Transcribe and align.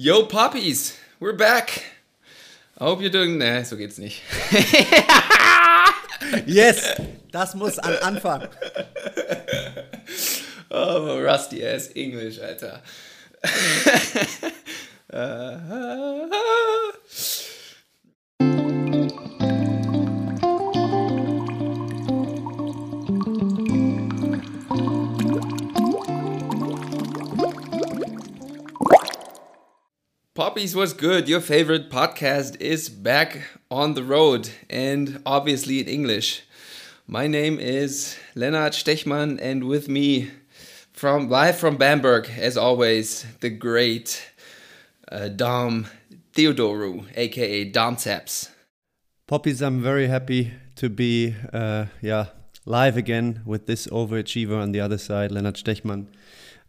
Yo, 0.00 0.26
Puppies, 0.26 0.96
we're 1.18 1.32
back. 1.32 1.82
I 2.80 2.84
hope 2.84 3.00
you're 3.00 3.10
doing. 3.10 3.36
Ne, 3.36 3.64
so 3.64 3.74
geht's 3.76 3.98
nicht. 3.98 4.22
yes, 6.46 6.94
das 7.32 7.56
muss 7.56 7.80
an 7.80 7.96
Anfang. 7.96 8.46
Oh, 10.70 11.20
rusty 11.20 11.66
ass 11.66 11.88
English, 11.96 12.38
Alter. 12.40 12.80
Poppies 30.38 30.76
was 30.76 30.92
good. 30.92 31.28
Your 31.28 31.40
favorite 31.40 31.90
podcast 31.90 32.60
is 32.60 32.88
back 32.88 33.42
on 33.72 33.94
the 33.94 34.04
road 34.04 34.48
and 34.70 35.20
obviously 35.26 35.80
in 35.80 35.88
English. 35.88 36.44
My 37.08 37.26
name 37.26 37.58
is 37.58 38.16
Lennart 38.36 38.72
Stechmann, 38.72 39.40
and 39.42 39.64
with 39.64 39.88
me, 39.88 40.30
from 40.92 41.28
live 41.28 41.58
from 41.58 41.76
Bamberg, 41.76 42.30
as 42.38 42.56
always, 42.56 43.26
the 43.40 43.50
great 43.50 44.30
uh, 45.10 45.26
Dom 45.26 45.88
Theodoru, 46.34 47.06
aka 47.16 47.64
Dom 47.64 47.96
Taps. 47.96 48.48
Poppies, 49.26 49.60
I'm 49.60 49.82
very 49.82 50.06
happy 50.06 50.52
to 50.76 50.88
be, 50.88 51.34
uh, 51.52 51.86
yeah, 52.00 52.26
live 52.64 52.96
again 52.96 53.42
with 53.44 53.66
this 53.66 53.88
overachiever 53.88 54.62
on 54.62 54.70
the 54.70 54.78
other 54.78 54.98
side, 54.98 55.32
Lennart 55.32 55.60
Stechmann. 55.60 56.06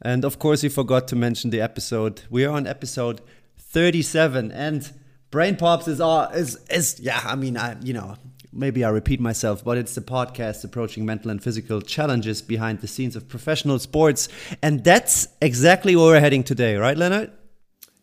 And 0.01 0.25
of 0.25 0.39
course, 0.39 0.63
we 0.63 0.69
forgot 0.69 1.07
to 1.09 1.15
mention 1.15 1.51
the 1.51 1.61
episode. 1.61 2.23
We 2.29 2.45
are 2.45 2.55
on 2.55 2.65
episode 2.65 3.21
37 3.69 4.51
and 4.51 4.91
brain 5.29 5.55
pops 5.55 5.87
is 5.87 6.01
all 6.01 6.23
is 6.29 6.55
is 6.71 6.99
yeah 6.99 7.21
i 7.23 7.35
mean 7.35 7.55
i 7.55 7.75
you 7.81 7.93
know 7.93 8.15
maybe 8.51 8.83
i 8.83 8.89
repeat 8.89 9.19
myself 9.19 9.63
but 9.63 9.77
it's 9.77 9.93
the 9.93 10.01
podcast 10.01 10.63
approaching 10.63 11.05
mental 11.05 11.29
and 11.29 11.43
physical 11.43 11.79
challenges 11.79 12.41
behind 12.41 12.81
the 12.81 12.87
scenes 12.87 13.15
of 13.15 13.27
professional 13.29 13.77
sports 13.77 14.27
and 14.63 14.83
that's 14.83 15.27
exactly 15.39 15.95
where 15.95 16.05
we're 16.05 16.19
heading 16.19 16.43
today 16.43 16.77
right 16.77 16.97
lennart 16.97 17.29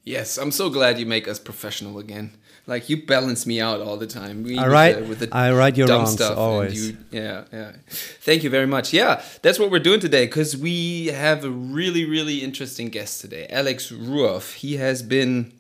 yes 0.05 0.39
i'm 0.39 0.53
so 0.53 0.71
glad 0.71 1.01
you 1.01 1.07
make 1.07 1.27
us 1.27 1.41
professional 1.41 1.99
again 1.99 2.31
like 2.67 2.89
you 2.89 3.07
balance 3.07 3.47
me 3.47 3.61
out 3.61 3.81
all 3.81 3.97
the 3.97 4.07
time. 4.07 4.43
We, 4.43 4.59
I 4.59 4.67
write, 4.67 5.07
with 5.07 5.21
the, 5.21 5.29
I 5.33 5.53
write 5.53 5.77
your 5.77 5.87
wrongs 5.87 6.13
stuff 6.13 6.37
always. 6.37 6.91
You, 6.91 6.97
yeah, 7.11 7.45
yeah. 7.53 7.73
Thank 7.89 8.43
you 8.43 8.51
very 8.51 8.67
much. 8.67 8.93
Yeah, 8.93 9.23
that's 9.43 9.59
what 9.59 9.71
we're 9.71 9.79
doing 9.79 10.01
today 10.01 10.27
because 10.27 10.57
we 10.57 11.07
have 11.07 11.45
a 11.45 11.51
really, 11.51 12.05
really 12.05 12.43
interesting 12.43 12.89
guest 12.89 13.21
today, 13.21 13.47
Alex 13.51 13.93
Ruoff. 13.93 14.55
He 14.55 14.77
has 14.77 15.03
been 15.03 15.53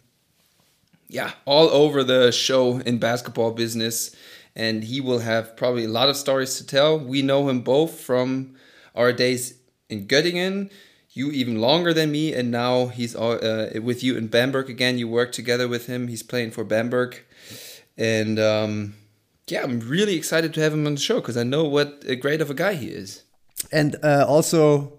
yeah, 1.08 1.32
all 1.44 1.68
over 1.68 2.02
the 2.02 2.32
show 2.32 2.78
in 2.78 2.98
basketball 2.98 3.52
business. 3.52 4.14
And 4.54 4.84
he 4.84 5.00
will 5.00 5.18
have 5.18 5.56
probably 5.56 5.84
a 5.84 5.88
lot 5.88 6.08
of 6.08 6.16
stories 6.16 6.56
to 6.58 6.66
tell. 6.66 6.98
We 6.98 7.22
know 7.22 7.48
him 7.48 7.60
both 7.60 8.00
from 8.00 8.54
our 8.94 9.12
days 9.12 9.58
in 9.88 10.06
Göttingen, 10.06 10.70
you 11.10 11.30
even 11.30 11.60
longer 11.60 11.92
than 11.92 12.10
me. 12.10 12.32
And 12.32 12.50
now 12.50 12.86
he's 12.86 13.14
uh, 13.14 13.78
with 13.82 14.02
you 14.02 14.16
in 14.16 14.28
Bamberg 14.28 14.70
again. 14.70 14.98
You 14.98 15.08
work 15.08 15.32
together 15.32 15.68
with 15.68 15.86
him. 15.86 16.08
He's 16.08 16.22
playing 16.22 16.52
for 16.52 16.64
Bamberg. 16.64 17.22
And 17.98 18.38
um, 18.38 18.94
yeah, 19.46 19.62
I'm 19.62 19.80
really 19.80 20.16
excited 20.16 20.52
to 20.54 20.60
have 20.60 20.72
him 20.72 20.86
on 20.86 20.94
the 20.94 21.00
show 21.00 21.16
because 21.16 21.36
I 21.36 21.42
know 21.42 21.64
what 21.64 22.02
a 22.06 22.16
great 22.16 22.41
of 22.41 22.50
a 22.50 22.54
guy 22.54 22.74
he 22.74 22.88
is. 22.88 23.22
And 23.72 23.96
uh, 24.02 24.24
also, 24.26 24.95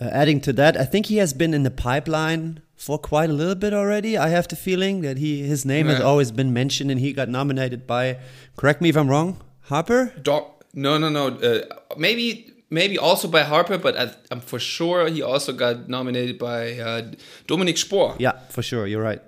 uh, 0.00 0.04
adding 0.12 0.40
to 0.42 0.52
that, 0.54 0.76
I 0.76 0.84
think 0.84 1.06
he 1.06 1.16
has 1.16 1.32
been 1.32 1.54
in 1.54 1.62
the 1.62 1.70
pipeline 1.70 2.60
for 2.76 2.98
quite 2.98 3.30
a 3.30 3.32
little 3.32 3.54
bit 3.54 3.72
already. 3.72 4.18
I 4.18 4.28
have 4.28 4.48
the 4.48 4.56
feeling 4.56 5.00
that 5.00 5.16
he 5.16 5.42
his 5.42 5.64
name 5.64 5.86
yeah. 5.86 5.94
has 5.94 6.02
always 6.02 6.30
been 6.30 6.52
mentioned, 6.52 6.90
and 6.90 7.00
he 7.00 7.12
got 7.12 7.28
nominated 7.28 7.86
by. 7.86 8.18
Correct 8.56 8.80
me 8.80 8.90
if 8.90 8.96
I'm 8.96 9.08
wrong. 9.08 9.40
Harper. 9.62 10.12
Doc. 10.22 10.64
No, 10.74 10.98
no, 10.98 11.08
no. 11.08 11.28
Uh, 11.28 11.62
maybe 11.96 12.52
maybe 12.70 12.98
also 12.98 13.28
by 13.28 13.42
Harper, 13.42 13.78
but 13.78 13.96
I, 13.96 14.10
am 14.30 14.40
for 14.40 14.58
sure 14.58 15.08
he 15.08 15.22
also 15.22 15.52
got 15.52 15.88
nominated 15.88 16.38
by 16.38 16.78
uh, 16.78 17.12
Dominik 17.48 17.78
Spohr. 17.78 18.16
Yeah, 18.18 18.38
for 18.50 18.62
sure. 18.62 18.86
You're 18.86 19.02
right. 19.02 19.22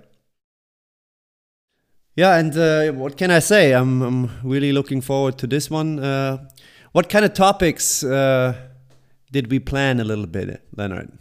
Yeah, 2.15 2.37
and 2.37 2.55
uh, 2.57 2.91
what 2.91 3.17
can 3.17 3.31
I 3.31 3.39
say? 3.39 3.71
I'm, 3.71 4.01
I'm 4.01 4.29
really 4.43 4.73
looking 4.73 5.01
forward 5.01 5.37
to 5.37 5.47
this 5.47 5.69
one. 5.69 5.99
Uh, 5.99 6.49
what 6.91 7.07
kind 7.07 7.23
of 7.23 7.33
topics 7.33 8.03
uh, 8.03 8.53
did 9.31 9.51
we 9.51 9.59
plan 9.59 9.99
a 9.99 10.03
little 10.03 10.27
bit, 10.27 10.61
Lennart? 10.75 11.11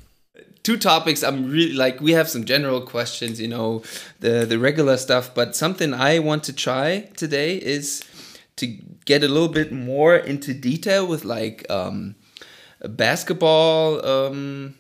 two 0.69 0.77
topics. 0.77 1.23
I'm 1.23 1.51
really 1.51 1.73
like 1.73 1.99
we 2.01 2.13
have 2.13 2.29
some 2.29 2.45
general 2.45 2.83
questions 2.83 3.41
you 3.41 3.49
know 3.49 3.83
the 4.21 4.45
the 4.45 4.59
regular 4.59 4.99
stuff 4.99 5.35
but 5.35 5.57
something 5.57 5.95
i 5.95 6.19
want 6.19 6.45
to 6.45 6.53
try 6.53 7.09
today 7.17 7.57
is 7.57 8.05
to 8.57 8.67
get 9.07 9.23
a 9.23 9.29
little 9.29 9.49
bit 9.49 9.73
more 9.73 10.15
into 10.15 10.53
detail 10.53 11.07
with 11.07 11.25
like 11.25 11.65
um 11.71 12.17
basketball 12.85 14.05
um 14.05 14.75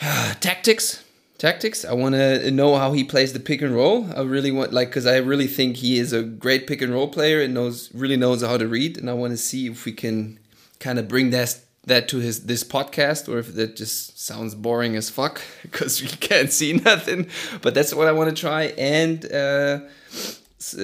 tactics 0.40 1.04
tactics. 1.38 1.84
I 1.84 1.92
want 1.92 2.14
to 2.14 2.50
know 2.50 2.76
how 2.76 2.92
he 2.92 3.04
plays 3.04 3.32
the 3.34 3.40
pick 3.40 3.60
and 3.60 3.74
roll. 3.74 4.08
I 4.16 4.22
really 4.22 4.50
want 4.50 4.72
like 4.72 4.88
because 4.88 5.06
i 5.06 5.16
really 5.16 5.46
think 5.46 5.76
he 5.76 5.98
is 5.98 6.12
a 6.12 6.22
great 6.22 6.66
pick 6.66 6.80
and 6.80 6.92
roll 6.92 7.08
player 7.08 7.40
and 7.42 7.52
knows 7.54 7.90
really 7.94 8.16
knows 8.16 8.42
how 8.42 8.56
to 8.56 8.66
read 8.66 8.96
and 8.98 9.10
i 9.10 9.12
want 9.12 9.32
to 9.32 9.36
see 9.36 9.66
if 9.66 9.84
we 9.84 9.92
can 9.92 10.38
kind 10.84 10.98
of 10.98 11.08
bring 11.08 11.30
that 11.30 11.50
that 11.86 12.08
to 12.08 12.18
his 12.18 12.44
this 12.44 12.62
podcast 12.76 13.28
or 13.28 13.38
if 13.38 13.54
that 13.54 13.76
just 13.76 14.18
sounds 14.18 14.54
boring 14.54 14.96
as 14.96 15.10
fuck 15.10 15.40
because 15.62 16.02
we 16.02 16.08
can't 16.08 16.52
see 16.52 16.72
nothing. 16.90 17.20
But 17.62 17.74
that's 17.74 17.92
what 17.94 18.06
i 18.06 18.12
want 18.12 18.28
to 18.34 18.40
try 18.48 18.62
and 18.98 19.16
uh, 19.32 19.80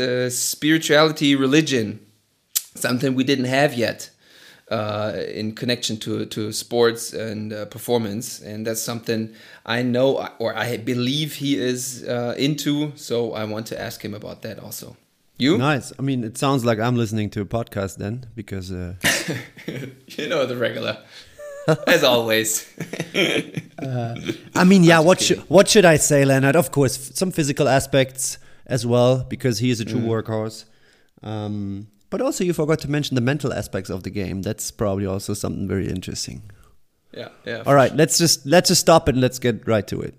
uh, 0.03 0.29
spirituality 0.31 1.31
religion 1.47 1.87
something 2.75 3.15
we 3.15 3.25
didn't 3.25 3.51
have 3.61 3.75
yet 3.75 4.11
uh, 4.71 5.13
in 5.41 5.55
connection 5.55 5.97
to 6.05 6.27
to 6.27 6.53
sports 6.53 7.13
and 7.13 7.53
uh, 7.53 7.65
performance 7.77 8.41
and 8.41 8.67
that's 8.67 8.85
something 8.91 9.23
i 9.77 9.83
know 9.83 10.09
or 10.39 10.51
i 10.57 10.77
believe 10.77 11.29
he 11.45 11.53
is 11.73 12.05
uh, 12.05 12.35
into 12.47 12.93
so 12.95 13.33
i 13.33 13.45
want 13.53 13.67
to 13.67 13.77
ask 13.87 14.05
him 14.05 14.15
about 14.15 14.43
that 14.43 14.59
also 14.59 14.97
you? 15.41 15.59
Nice. 15.59 15.93
I 15.99 16.03
mean, 16.03 16.25
it 16.25 16.39
sounds 16.39 16.65
like 16.65 16.79
I'm 16.79 16.97
listening 16.97 17.31
to 17.31 17.41
a 17.41 17.45
podcast 17.45 17.97
then, 17.97 18.27
because 18.35 18.71
uh... 18.73 18.95
you 19.67 20.29
know 20.29 20.47
the 20.47 20.57
regular, 20.57 20.99
as 21.87 22.05
always. 22.05 22.67
uh, 23.79 24.15
I 24.55 24.65
mean, 24.65 24.85
yeah. 24.85 25.01
What 25.01 25.21
should 25.21 25.39
what 25.49 25.69
should 25.69 25.85
I 25.85 25.97
say, 25.97 26.25
Lennart? 26.25 26.55
Of 26.55 26.71
course, 26.71 27.13
some 27.15 27.31
physical 27.31 27.69
aspects 27.69 28.39
as 28.67 28.87
well, 28.87 29.25
because 29.29 29.59
he 29.59 29.71
is 29.71 29.81
a 29.81 29.85
true 29.85 30.01
mm. 30.01 30.07
workhorse. 30.07 30.65
Um, 31.23 31.89
but 32.11 32.21
also, 32.21 32.45
you 32.45 32.53
forgot 32.53 32.81
to 32.81 32.91
mention 32.91 33.15
the 33.15 33.21
mental 33.21 33.53
aspects 33.53 33.91
of 33.91 34.03
the 34.03 34.11
game. 34.11 34.43
That's 34.43 34.71
probably 34.71 35.07
also 35.07 35.35
something 35.35 35.69
very 35.69 35.89
interesting. 35.89 36.51
Yeah, 37.13 37.29
yeah. 37.45 37.63
All 37.67 37.75
right, 37.75 37.91
sure. 37.91 37.99
let's 37.99 38.19
just 38.19 38.47
let's 38.47 38.69
just 38.69 38.81
stop 38.81 39.09
it 39.09 39.15
and 39.15 39.23
let's 39.23 39.39
get 39.39 39.67
right 39.67 39.87
to 39.89 40.01
it. 40.01 40.15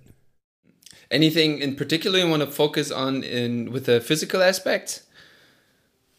Anything 1.09 1.59
in 1.59 1.75
particular 1.75 2.19
you 2.19 2.29
want 2.29 2.41
to 2.41 2.49
focus 2.49 2.91
on 2.91 3.23
in 3.23 3.71
with 3.71 3.85
the 3.85 3.99
physical 3.99 4.41
aspect? 4.41 5.03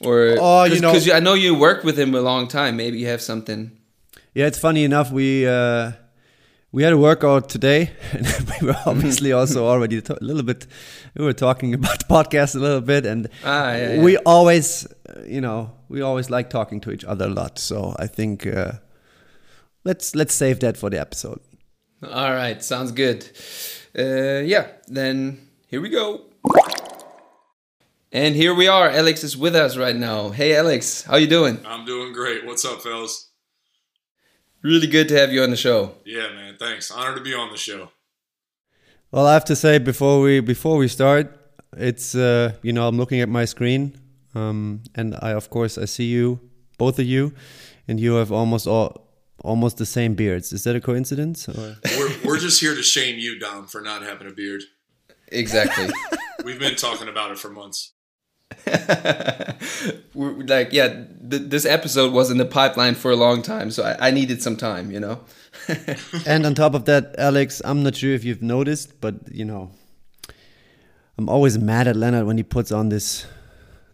Or 0.05 0.37
oh, 0.41 0.65
you 0.65 0.81
know, 0.81 0.93
because 0.93 1.11
I 1.11 1.21
know 1.21 1.35
you 1.35 1.55
worked 1.55 1.85
with 1.85 1.99
him 1.99 2.15
a 2.15 2.21
long 2.21 2.49
time. 2.49 2.77
Maybe 2.77 2.99
you 2.99 3.07
have 3.07 3.23
something. 3.23 3.71
Yeah, 4.35 4.47
it's 4.47 4.59
funny 4.59 4.85
enough. 4.85 5.13
We 5.13 5.47
uh, 5.47 5.93
we 6.73 6.83
had 6.83 6.93
a 6.93 6.99
workout 6.99 7.49
today, 7.49 7.91
and 8.13 8.27
we 8.61 8.67
were 8.69 8.77
obviously 8.87 9.33
also 9.33 9.67
already 9.73 9.99
a 9.99 10.25
little 10.25 10.43
bit. 10.43 10.67
We 11.15 11.25
were 11.25 11.35
talking 11.35 11.75
about 11.81 12.09
podcast 12.09 12.57
a 12.57 12.59
little 12.59 12.81
bit, 12.81 13.07
and 13.07 13.29
ah, 13.45 13.73
yeah, 13.73 13.93
yeah. 13.95 14.03
we 14.03 14.17
always, 14.19 14.87
you 15.27 15.41
know, 15.41 15.71
we 15.89 16.01
always 16.01 16.31
like 16.31 16.51
talking 16.51 16.81
to 16.81 16.91
each 16.91 17.05
other 17.05 17.27
a 17.27 17.29
lot. 17.29 17.59
So 17.59 17.95
I 17.99 18.07
think 18.07 18.47
uh, 18.47 18.73
let's 19.85 20.15
let's 20.15 20.35
save 20.35 20.61
that 20.61 20.77
for 20.77 20.91
the 20.91 21.01
episode. 21.01 21.41
All 22.03 22.33
right, 22.33 22.63
sounds 22.65 22.91
good. 22.91 23.29
Uh, 23.97 24.43
yeah, 24.45 24.69
then 24.89 25.49
here 25.69 25.81
we 25.81 25.91
go. 25.91 26.23
And 28.15 28.37
here 28.37 28.55
we 28.55 28.69
are. 28.69 28.91
Alex 28.91 29.25
is 29.25 29.39
with 29.39 29.57
us 29.57 29.79
right 29.79 29.97
now. 29.97 30.29
Hey, 30.29 30.55
Alex, 30.55 31.03
how 31.05 31.17
you 31.17 31.27
doing? 31.27 31.59
I'm 31.65 31.87
doing 31.87 32.13
great. 32.13 32.45
What's 32.45 32.63
up, 32.63 32.83
fellas? 32.83 33.31
Really 34.61 34.87
good 34.87 35.09
to 35.09 35.19
have 35.19 35.33
you 35.33 35.43
on 35.43 35.49
the 35.49 35.57
show. 35.57 35.95
Yeah, 36.05 36.29
man. 36.29 36.57
Thanks. 36.59 36.91
Honored 36.91 37.17
to 37.17 37.23
be 37.23 37.33
on 37.33 37.51
the 37.51 37.57
show. 37.57 37.91
Well, 39.11 39.27
I 39.27 39.33
have 39.33 39.47
to 39.47 39.57
say 39.57 39.79
before 39.79 40.21
we 40.21 40.41
before 40.41 40.77
we 40.77 40.89
start, 40.89 41.35
it's 41.75 42.15
uh, 42.15 42.53
you 42.61 42.75
know 42.75 42.87
I'm 42.87 42.99
looking 42.99 43.23
at 43.23 43.31
my 43.31 43.47
screen, 43.47 43.99
um, 44.35 44.83
and 44.95 45.17
I 45.23 45.31
of 45.31 45.49
course 45.49 45.79
I 45.79 45.87
see 45.87 46.05
you, 46.05 46.39
both 46.77 46.99
of 46.99 47.07
you, 47.07 47.33
and 47.89 47.99
you 47.99 48.17
have 48.17 48.31
almost 48.31 48.67
all 48.67 49.09
almost 49.43 49.79
the 49.79 49.87
same 49.87 50.15
beards. 50.15 50.53
Is 50.53 50.65
that 50.65 50.77
a 50.77 50.81
coincidence? 50.83 51.49
we're 51.49 52.15
we're 52.27 52.39
just 52.39 52.61
here 52.61 52.75
to 52.75 52.83
shame 52.83 53.19
you, 53.19 53.39
Dom, 53.39 53.69
for 53.69 53.81
not 53.81 54.03
having 54.03 54.29
a 54.29 54.33
beard. 54.33 54.65
Exactly. 55.29 55.89
We've 56.45 56.61
been 56.61 56.77
talking 56.77 57.09
about 57.09 57.31
it 57.31 57.39
for 57.39 57.49
months. 57.49 57.93
We're 60.15 60.33
like, 60.45 60.73
yeah, 60.73 60.89
th- 61.31 61.43
this 61.49 61.65
episode 61.65 62.13
was 62.13 62.31
in 62.31 62.39
the 62.39 62.45
pipeline 62.45 62.95
for 62.95 63.11
a 63.11 63.17
long 63.17 63.43
time, 63.43 63.71
so 63.71 63.85
I, 63.85 64.09
I 64.09 64.11
needed 64.11 64.43
some 64.43 64.57
time, 64.57 64.91
you 64.91 65.01
know. 65.01 65.21
and 66.27 66.45
on 66.47 66.55
top 66.55 66.75
of 66.75 66.85
that, 66.87 67.15
Alex, 67.19 67.63
I'm 67.65 67.83
not 67.83 67.97
sure 67.97 68.13
if 68.15 68.25
you've 68.25 68.43
noticed, 68.43 69.01
but 69.01 69.15
you 69.31 69.45
know, 69.45 69.71
I'm 71.19 71.29
always 71.29 71.59
mad 71.59 71.87
at 71.89 71.97
Lennart 71.97 72.27
when 72.27 72.37
he 72.37 72.43
puts 72.43 72.73
on 72.73 72.89
this 72.89 73.27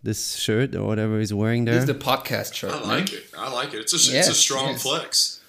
this 0.03 0.37
shirt 0.37 0.75
or 0.75 0.85
whatever 0.85 1.19
he's 1.19 1.35
wearing 1.35 1.65
there. 1.65 1.75
This 1.75 1.83
is 1.83 1.89
the 1.89 1.95
podcast 1.95 2.55
shirt. 2.55 2.73
I 2.73 2.79
man. 2.81 2.89
like 2.89 3.13
it. 3.13 3.25
I 3.37 3.53
like 3.53 3.75
it. 3.75 3.81
It's 3.81 3.93
a 3.93 4.19
it's 4.19 4.29
a 4.29 4.35
strong 4.35 4.73
yes. 4.73 4.83
flex. 4.83 5.41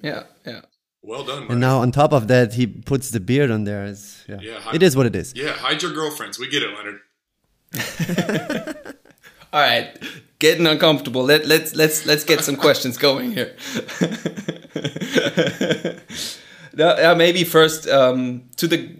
Yeah, 0.00 0.22
yeah. 0.46 0.60
Well 1.02 1.24
done. 1.24 1.46
and 1.48 1.60
now 1.60 1.78
on 1.78 1.90
top 1.92 2.12
of 2.12 2.28
that, 2.28 2.54
he 2.54 2.66
puts 2.66 3.10
the 3.10 3.20
beard 3.20 3.50
on 3.50 3.64
there. 3.64 3.84
It's, 3.86 4.24
yeah, 4.28 4.38
Yeah, 4.40 4.60
hi- 4.60 4.74
it 4.74 4.82
is 4.82 4.96
what 4.96 5.06
it 5.06 5.16
is. 5.16 5.32
yeah, 5.34 5.52
hide 5.52 5.82
your 5.82 5.92
girlfriends. 5.92 6.38
We 6.38 6.48
get 6.48 6.62
it, 6.62 6.70
Lennart. 6.70 6.98
All 9.52 9.60
right, 9.60 9.98
getting 10.38 10.66
uncomfortable. 10.66 11.22
Let 11.22 11.46
let's 11.46 11.74
let's 11.74 12.06
let's 12.06 12.24
get 12.24 12.44
some 12.44 12.56
questions 12.56 12.98
going 12.98 13.32
here. 13.32 13.56
now, 16.74 17.14
maybe 17.14 17.44
first 17.44 17.88
um, 17.88 18.44
to 18.56 18.66
the 18.66 18.96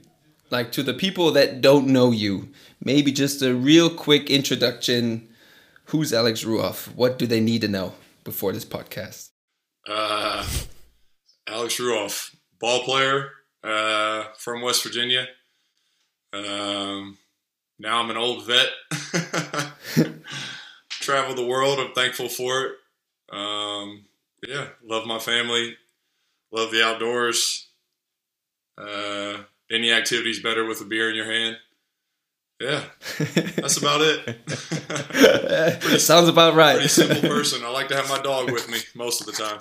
like 0.50 0.72
to 0.72 0.82
the 0.82 0.94
people 0.94 1.30
that 1.32 1.60
don't 1.60 1.88
know 1.88 2.12
you. 2.12 2.48
Maybe 2.82 3.12
just 3.12 3.42
a 3.42 3.54
real 3.54 3.90
quick 3.90 4.30
introduction. 4.30 5.28
Who's 5.86 6.12
Alex 6.12 6.44
Ruoff? 6.44 6.94
What 6.94 7.18
do 7.18 7.26
they 7.26 7.40
need 7.40 7.62
to 7.62 7.68
know 7.68 7.94
before 8.24 8.52
this 8.52 8.64
podcast? 8.64 9.30
Uh, 9.86 10.46
Alex 11.46 11.78
Ruoff, 11.78 12.34
ball 12.60 12.84
player 12.84 13.30
uh, 13.64 14.24
from 14.36 14.62
West 14.62 14.82
Virginia. 14.82 15.26
Um, 16.32 17.16
now 17.78 18.00
I'm 18.00 18.10
an 18.10 18.16
old 18.16 18.46
vet. 18.46 18.68
Travel 20.90 21.34
the 21.34 21.46
world. 21.46 21.78
I'm 21.78 21.92
thankful 21.92 22.28
for 22.28 22.64
it. 22.64 22.72
Um, 23.30 24.04
yeah, 24.46 24.68
love 24.84 25.06
my 25.06 25.18
family. 25.18 25.76
Love 26.50 26.70
the 26.70 26.84
outdoors. 26.84 27.68
Uh, 28.76 29.38
any 29.70 29.92
activity's 29.92 30.42
better 30.42 30.64
with 30.64 30.80
a 30.80 30.84
beer 30.84 31.10
in 31.10 31.16
your 31.16 31.30
hand. 31.30 31.56
Yeah, 32.60 32.82
that's 33.56 33.76
about 33.76 34.00
it. 34.02 36.00
Sounds 36.00 36.28
about 36.28 36.54
right. 36.54 36.74
Pretty 36.74 36.88
simple 36.88 37.28
person. 37.28 37.64
I 37.64 37.70
like 37.70 37.86
to 37.88 37.96
have 37.96 38.08
my 38.08 38.20
dog 38.20 38.50
with 38.50 38.68
me 38.68 38.78
most 38.96 39.20
of 39.20 39.26
the 39.26 39.32
time. 39.32 39.58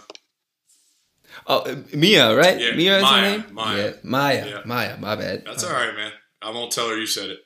Oh, 1.45 1.59
uh, 1.59 1.75
Mia, 1.93 2.35
right? 2.35 2.59
Yeah, 2.59 2.75
Mia 2.75 2.97
is 2.97 3.03
Maya, 3.03 3.21
her 3.21 3.37
name. 3.37 3.53
Maya. 3.53 3.77
Yeah, 3.77 3.91
Maya. 4.03 4.47
Yeah. 4.47 4.61
Maya. 4.65 4.97
My 4.97 5.15
bad. 5.15 5.43
That's 5.45 5.63
all 5.63 5.73
right, 5.73 5.93
man. 5.95 6.11
I 6.41 6.49
won't 6.49 6.71
tell 6.71 6.89
her 6.89 6.97
you 6.97 7.05
said 7.05 7.29
it. 7.29 7.39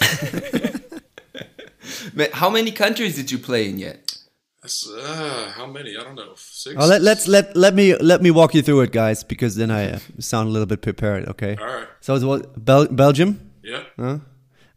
Ma- 2.14 2.24
How 2.32 2.50
many 2.50 2.72
countries 2.72 3.16
did 3.16 3.30
you 3.30 3.38
play 3.38 3.68
in 3.68 3.78
yet? 3.78 4.16
That's 4.62 4.88
uh, 4.88 5.52
how 5.56 5.66
many? 5.66 5.96
I 5.96 6.04
don't 6.04 6.14
know. 6.14 6.34
Six. 6.36 6.76
Oh, 6.78 6.86
let, 6.86 7.02
let's 7.02 7.26
let 7.26 7.56
let 7.56 7.74
me 7.74 7.96
let 7.96 8.22
me 8.22 8.30
walk 8.30 8.54
you 8.54 8.62
through 8.62 8.82
it, 8.82 8.92
guys, 8.92 9.24
because 9.24 9.56
then 9.56 9.72
I 9.72 9.90
uh, 9.94 9.98
sound 10.20 10.48
a 10.48 10.52
little 10.52 10.66
bit 10.66 10.82
prepared. 10.82 11.28
Okay. 11.28 11.56
All 11.60 11.66
right. 11.66 11.88
So 12.00 12.14
it 12.14 12.22
was 12.22 12.42
Bel- 12.56 12.86
Belgium. 12.86 13.50
Yeah. 13.64 13.82
Huh? 13.98 14.18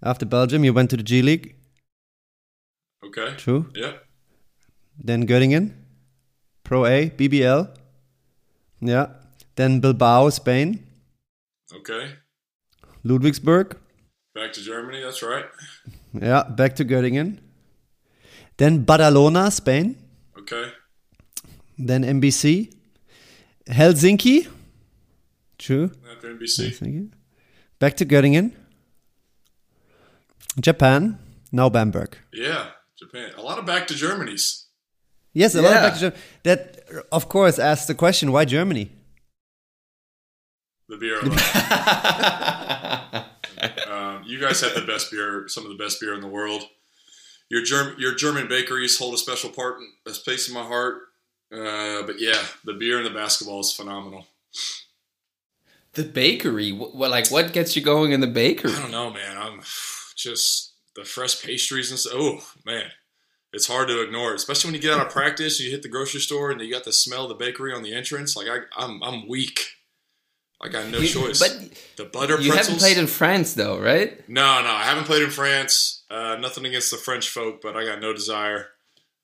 After 0.02 0.26
Belgium, 0.26 0.64
you 0.64 0.74
went 0.74 0.90
to 0.90 0.98
the 0.98 1.04
G 1.04 1.22
League. 1.22 1.56
Okay. 3.06 3.36
True. 3.38 3.70
Yeah. 3.76 3.94
Then 4.98 5.28
Göttingen, 5.28 5.74
Pro 6.64 6.86
A, 6.86 7.12
BBL. 7.12 7.70
Yeah. 8.82 9.08
Then 9.56 9.82
Bilbao, 9.82 10.30
Spain. 10.30 10.84
Okay. 11.72 12.14
Ludwigsburg. 13.04 13.78
Back 14.36 14.54
to 14.54 14.62
Germany. 14.62 15.02
That's 15.02 15.24
right. 15.24 15.46
Yeah. 16.14 16.44
Back 16.44 16.76
to 16.76 16.86
Göttingen. 16.86 17.40
Then 18.58 18.86
Badalona, 18.86 19.52
Spain. 19.52 19.96
Okay. 20.38 20.72
Then 21.78 22.04
NBC. 22.04 22.74
Helsinki. 23.68 24.48
True. 25.58 25.90
After 26.12 26.34
NBC. 26.36 26.70
Helsinki. 26.70 27.10
Back 27.80 27.96
to 27.98 28.06
Göttingen. 28.06 28.52
Japan. 30.60 31.18
Now 31.54 31.70
Bamberg. 31.70 32.18
Yeah. 32.34 32.72
Japan. 33.00 33.32
A 33.38 33.42
lot 33.42 33.58
of 33.58 33.66
back 33.66 33.88
to 33.88 33.96
Germany's. 33.96 34.68
Yes, 35.34 35.56
a 35.56 35.62
lot 35.62 35.76
of 35.76 35.82
back 35.82 35.94
to 35.94 36.00
Germany. 36.00 36.22
That, 36.44 36.84
of 37.12 37.30
course, 37.30 37.58
asks 37.58 37.86
the 37.88 37.96
question 37.96 38.34
why 38.34 38.44
Germany? 38.44 38.92
The 40.90 40.98
beer. 40.98 41.22
you 44.26 44.40
guys 44.40 44.62
have 44.62 44.76
the 44.76 44.82
best 44.82 45.12
beer. 45.12 45.48
Some 45.48 45.64
of 45.64 45.70
the 45.70 45.84
best 45.84 46.00
beer 46.00 46.14
in 46.14 46.22
the 46.22 46.28
world. 46.28 46.64
Your 47.50 47.64
Germ- 47.64 47.96
your 48.00 48.16
German 48.16 48.48
bakeries 48.48 48.98
hold 48.98 49.14
a 49.14 49.18
special 49.18 49.50
part, 49.50 49.78
a 50.06 50.14
space 50.14 50.48
in 50.48 50.54
my 50.54 50.64
heart. 50.64 51.04
Uh, 51.52 52.02
but 52.04 52.20
yeah, 52.20 52.44
the 52.64 52.74
beer 52.74 52.98
and 52.98 53.06
the 53.06 53.12
basketball 53.12 53.60
is 53.60 53.72
phenomenal. 53.72 54.26
The 55.94 56.04
bakery. 56.04 56.72
What, 56.72 57.12
like, 57.12 57.30
what 57.30 57.54
gets 57.54 57.76
you 57.76 57.82
going 57.82 58.12
in 58.12 58.20
the 58.20 58.28
bakery? 58.28 58.74
I 58.74 58.82
don't 58.82 58.92
know, 58.92 59.14
man. 59.14 59.38
I'm 59.38 59.62
just 60.16 60.74
the 60.96 61.06
fresh 61.06 61.42
pastries 61.42 61.92
and 61.92 62.00
stuff. 62.00 62.14
Oh 62.16 62.42
man, 62.66 62.90
it's 63.54 63.68
hard 63.68 63.88
to 63.90 64.02
ignore, 64.02 64.34
especially 64.34 64.70
when 64.70 64.76
you 64.76 64.82
get 64.82 64.98
out 64.98 65.06
of 65.06 65.14
practice. 65.14 65.60
You 65.60 65.72
hit 65.72 65.84
the 65.84 65.90
grocery 65.90 66.22
store 66.22 66.52
and 66.52 66.60
you 66.60 66.72
got 66.72 66.84
the 66.84 66.92
smell 66.92 67.24
of 67.24 67.30
the 67.30 67.36
bakery 67.36 67.74
on 67.74 67.84
the 67.84 67.94
entrance. 67.94 68.36
Like 68.36 68.48
I, 68.48 68.60
I'm, 68.84 69.02
I'm 69.04 69.28
weak. 69.28 69.75
I 70.62 70.70
got 70.70 70.88
no 70.88 71.00
You- 71.00 71.08
choice. 71.08 71.40
But 71.40 71.58
the 71.98 72.06
butter 72.06 72.40
you 72.42 72.52
pretzels. 72.52 72.68
haven't 72.68 72.80
played 72.80 72.98
in 72.98 73.08
France, 73.08 73.54
though, 73.54 73.78
right? 73.80 74.28
no, 74.30 74.62
no, 74.64 74.70
I 74.70 74.84
haven't 74.84 75.04
played 75.06 75.22
in 75.24 75.30
France. 75.32 76.04
Uh, 76.10 76.38
nothing 76.40 76.66
against 76.66 76.92
the 76.92 76.98
French 76.98 77.30
folk, 77.30 77.62
but 77.62 77.76
I 77.76 77.86
got 77.86 78.00
no 78.00 78.14
desire. 78.14 78.68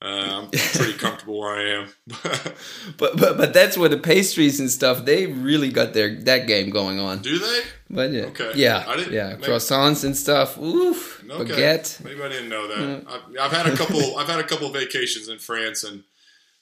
Uh, 0.03 0.41
I'm 0.45 0.49
pretty 0.73 0.93
comfortable 0.93 1.39
where 1.39 1.53
I 1.55 1.81
am. 1.83 1.93
But, 2.97 3.17
but 3.17 3.37
but 3.37 3.53
that's 3.53 3.77
where 3.77 3.87
the 3.89 3.97
pastries 3.97 4.59
and 4.59 4.69
stuff. 4.69 5.05
They 5.05 5.27
really 5.27 5.69
got 5.71 5.93
their 5.93 6.15
that 6.23 6.47
game 6.47 6.69
going 6.71 6.99
on. 6.99 7.19
Do 7.19 7.37
they? 7.39 7.61
But 7.89 8.11
yeah, 8.11 8.23
Okay. 8.25 8.51
yeah, 8.55 8.83
I 8.87 8.95
didn't- 8.97 9.13
yeah, 9.13 9.29
maybe- 9.35 9.43
croissants 9.43 10.03
and 10.03 10.15
stuff. 10.17 10.57
Oof, 10.57 11.23
Okay. 11.29 11.53
baguette. 11.53 12.03
Maybe 12.03 12.21
I 12.21 12.29
didn't 12.29 12.49
know 12.49 12.67
that. 12.67 13.03
I've, 13.07 13.37
I've 13.39 13.51
had 13.51 13.67
a 13.71 13.77
couple. 13.77 14.17
I've 14.17 14.27
had 14.27 14.39
a 14.39 14.43
couple 14.43 14.69
vacations 14.71 15.29
in 15.29 15.37
France, 15.39 15.83
and 15.83 16.03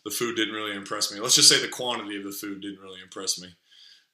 the 0.05 0.11
food 0.11 0.35
didn't 0.35 0.53
really 0.53 0.75
impress 0.75 1.11
me. 1.11 1.19
Let's 1.21 1.35
just 1.35 1.49
say 1.49 1.59
the 1.61 1.67
quantity 1.69 2.17
of 2.17 2.23
the 2.23 2.31
food 2.31 2.61
didn't 2.61 2.79
really 2.81 3.01
impress 3.01 3.39
me. 3.41 3.49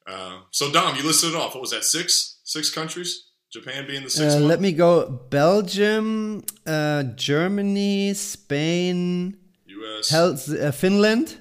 Uh, 0.08 0.40
so 0.52 0.72
Dom, 0.72 0.96
you 0.96 1.04
listed 1.04 1.32
it 1.32 1.36
off. 1.36 1.54
What 1.56 1.62
was 1.62 1.72
that? 1.72 1.84
Six, 1.84 2.40
six 2.44 2.70
countries. 2.70 3.24
Japan 3.52 3.88
being 3.88 4.04
the 4.04 4.10
sixth 4.10 4.36
Uh, 4.38 4.40
one. 4.40 4.48
let 4.50 4.60
me 4.60 4.72
go 4.74 5.06
Belgium, 5.30 6.44
uh, 6.68 7.04
Germany, 7.16 8.14
Spain, 8.14 9.38
U.S. 9.68 10.10
Hels- 10.10 10.50
uh, 10.54 10.72
Finland, 10.72 11.38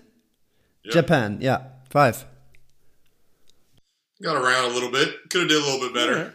Yep. 0.84 0.93
Japan. 0.94 1.38
Yeah, 1.40 1.58
five. 1.90 2.25
Got 4.23 4.37
around 4.37 4.71
a 4.71 4.75
little 4.75 4.90
bit. 4.90 5.28
Could 5.28 5.40
have 5.42 5.49
did 5.50 5.61
a 5.62 5.64
little 5.66 5.80
bit 5.88 5.94
better. 5.94 6.35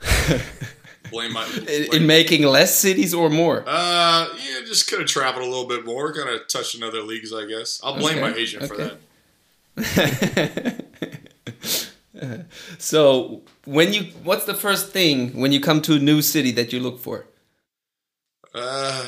Blame 1.10 1.32
my. 1.32 1.44
In, 1.46 1.64
blame- 1.64 1.92
in 1.92 2.06
making 2.06 2.42
less 2.42 2.76
cities 2.76 3.14
or 3.14 3.30
more. 3.30 3.62
uh, 3.66 4.26
yeah, 4.36 4.60
just 4.66 4.88
could 4.88 4.98
have 5.00 5.08
traveled 5.08 5.44
a 5.46 5.48
little 5.48 5.68
bit 5.68 5.84
more. 5.86 6.12
Kind 6.12 6.28
of 6.28 6.48
touched 6.48 6.74
in 6.74 6.82
other 6.82 7.02
leagues, 7.02 7.32
I 7.32 7.44
guess. 7.46 7.80
I'll 7.84 7.96
blame 7.96 8.18
Okay, 8.18 8.30
my 8.32 8.36
agent 8.36 8.66
for 8.68 8.76
that. 8.76 8.98
So 12.78 13.42
when 13.64 13.92
you, 13.92 14.04
what's 14.22 14.44
the 14.44 14.54
first 14.54 14.90
thing 14.92 15.36
when 15.36 15.50
you 15.50 15.60
come 15.60 15.82
to 15.82 15.94
a 15.94 15.98
new 15.98 16.22
city 16.22 16.52
that 16.52 16.72
you 16.72 16.78
look 16.78 17.00
for? 17.00 17.26
Uh, 18.54 19.04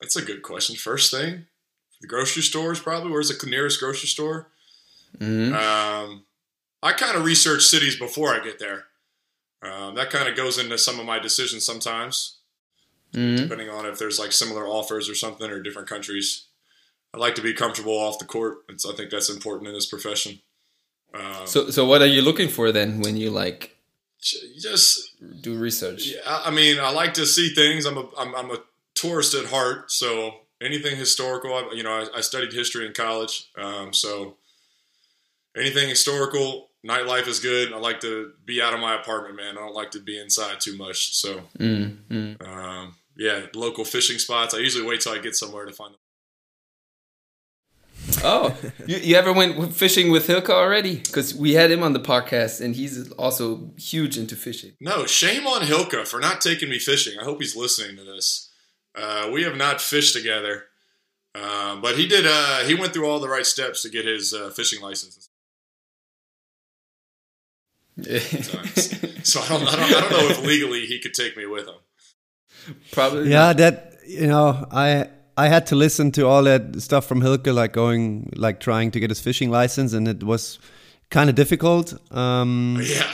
that's 0.00 0.16
a 0.16 0.22
good 0.22 0.42
question. 0.42 0.74
First 0.74 1.12
thing, 1.12 1.46
the 2.00 2.08
grocery 2.08 2.42
stores 2.42 2.80
probably. 2.80 3.12
Where's 3.12 3.28
the 3.28 3.46
nearest 3.48 3.78
grocery 3.78 4.08
store? 4.08 4.50
Mhm. 5.18 5.52
Um, 5.54 6.24
I 6.82 6.92
kind 6.92 7.16
of 7.16 7.24
research 7.24 7.62
cities 7.62 7.96
before 7.96 8.34
I 8.34 8.42
get 8.42 8.58
there. 8.58 8.86
Um, 9.62 9.94
that 9.94 10.10
kind 10.10 10.28
of 10.28 10.34
goes 10.36 10.58
into 10.58 10.76
some 10.78 10.98
of 10.98 11.06
my 11.06 11.18
decisions 11.20 11.64
sometimes, 11.64 12.38
Mhm. 13.12 13.36
depending 13.36 13.68
on 13.68 13.86
if 13.86 13.98
there's 13.98 14.18
like 14.18 14.32
similar 14.32 14.66
offers 14.66 15.08
or 15.08 15.14
something 15.14 15.50
or 15.50 15.62
different 15.62 15.88
countries. 15.88 16.46
I 17.12 17.18
like 17.18 17.34
to 17.36 17.42
be 17.42 17.52
comfortable 17.52 17.96
off 17.96 18.18
the 18.18 18.24
court. 18.24 18.64
It's, 18.68 18.86
I 18.86 18.92
think 18.94 19.10
that's 19.10 19.28
important 19.30 19.68
in 19.68 19.74
this 19.74 19.86
profession. 19.86 20.40
Um, 21.14 21.46
So 21.46 21.70
so 21.70 21.84
what 21.84 22.00
are 22.02 22.06
you 22.16 22.22
looking 22.22 22.48
for 22.48 22.72
then 22.72 23.00
when 23.00 23.16
you 23.16 23.30
like 23.30 23.76
just 24.58 25.16
do 25.42 25.58
research? 25.58 26.06
Yeah, 26.06 26.20
I 26.44 26.50
mean, 26.50 26.78
I 26.78 26.90
like 26.90 27.14
to 27.14 27.26
see 27.26 27.54
things. 27.54 27.86
I'm 27.86 27.96
a 27.98 28.08
I'm, 28.18 28.34
I'm 28.34 28.50
a 28.50 28.58
tourist 28.94 29.34
at 29.34 29.46
heart, 29.46 29.90
so 29.90 30.34
anything 30.60 30.96
historical. 30.96 31.54
I, 31.54 31.70
you 31.74 31.82
know, 31.82 31.92
I, 31.92 32.18
I 32.18 32.20
studied 32.20 32.52
history 32.52 32.86
in 32.86 32.92
college, 32.92 33.48
um, 33.56 33.92
so 33.92 34.36
anything 35.56 35.88
historical. 35.88 36.68
Nightlife 36.86 37.26
is 37.28 37.40
good. 37.40 37.72
I 37.74 37.76
like 37.76 38.00
to 38.00 38.32
be 38.46 38.62
out 38.62 38.72
of 38.72 38.80
my 38.80 38.94
apartment, 38.98 39.36
man. 39.36 39.58
I 39.58 39.60
don't 39.60 39.74
like 39.74 39.90
to 39.90 40.00
be 40.00 40.18
inside 40.18 40.60
too 40.60 40.76
much. 40.78 41.14
So, 41.14 41.42
Mm, 41.58 41.98
mm. 42.10 42.48
um, 42.48 42.96
yeah, 43.18 43.46
local 43.54 43.84
fishing 43.84 44.18
spots. 44.18 44.54
I 44.54 44.58
usually 44.58 44.86
wait 44.86 45.02
till 45.02 45.12
I 45.12 45.18
get 45.18 45.36
somewhere 45.36 45.66
to 45.66 45.72
find 45.72 45.92
them. 45.92 46.00
Oh, 48.22 48.54
you, 48.86 48.96
you 48.98 49.16
ever 49.16 49.32
went 49.32 49.74
fishing 49.74 50.10
with 50.10 50.26
Hilka 50.26 50.50
already? 50.50 50.96
Because 50.96 51.34
we 51.34 51.54
had 51.54 51.70
him 51.70 51.82
on 51.82 51.92
the 51.92 52.00
podcast, 52.00 52.60
and 52.60 52.76
he's 52.76 53.10
also 53.12 53.70
huge 53.78 54.18
into 54.18 54.36
fishing. 54.36 54.72
No, 54.80 55.06
shame 55.06 55.46
on 55.46 55.62
Hilka 55.62 56.06
for 56.06 56.20
not 56.20 56.40
taking 56.40 56.68
me 56.68 56.78
fishing. 56.78 57.18
I 57.18 57.24
hope 57.24 57.40
he's 57.40 57.56
listening 57.56 57.96
to 57.96 58.04
this. 58.04 58.50
Uh, 58.94 59.30
we 59.32 59.42
have 59.44 59.56
not 59.56 59.80
fished 59.80 60.14
together, 60.14 60.64
um, 61.34 61.80
but 61.80 61.96
he 61.96 62.06
did. 62.06 62.26
Uh, 62.26 62.64
he 62.64 62.74
went 62.74 62.92
through 62.92 63.08
all 63.08 63.20
the 63.20 63.28
right 63.28 63.46
steps 63.46 63.82
to 63.82 63.88
get 63.88 64.04
his 64.04 64.34
uh, 64.34 64.50
fishing 64.50 64.82
license. 64.82 65.28
so 69.24 69.40
I 69.40 69.48
don't, 69.48 69.62
I 69.62 69.76
don't, 69.76 69.94
I 69.94 70.00
don't 70.00 70.10
know 70.10 70.28
if 70.28 70.44
legally 70.44 70.86
he 70.86 71.00
could 71.00 71.14
take 71.14 71.36
me 71.36 71.46
with 71.46 71.66
him. 71.66 72.74
Probably. 72.92 73.30
Yeah, 73.30 73.52
that 73.54 73.94
you 74.06 74.26
know, 74.26 74.66
I 74.70 75.08
I 75.40 75.48
had 75.48 75.66
to 75.66 75.76
listen 75.76 76.12
to 76.12 76.26
all 76.26 76.42
that 76.44 76.82
stuff 76.82 77.06
from 77.06 77.20
Hilke, 77.22 77.52
like 77.54 77.72
going, 77.72 78.30
like 78.36 78.60
trying 78.60 78.90
to 78.90 79.00
get 79.00 79.10
his 79.10 79.20
fishing 79.20 79.50
license, 79.50 79.94
and 79.94 80.06
it 80.06 80.22
was 80.22 80.58
kind 81.10 81.30
of 81.30 81.36
difficult. 81.36 81.94
Um, 82.14 82.78
Yeah, 82.82 83.10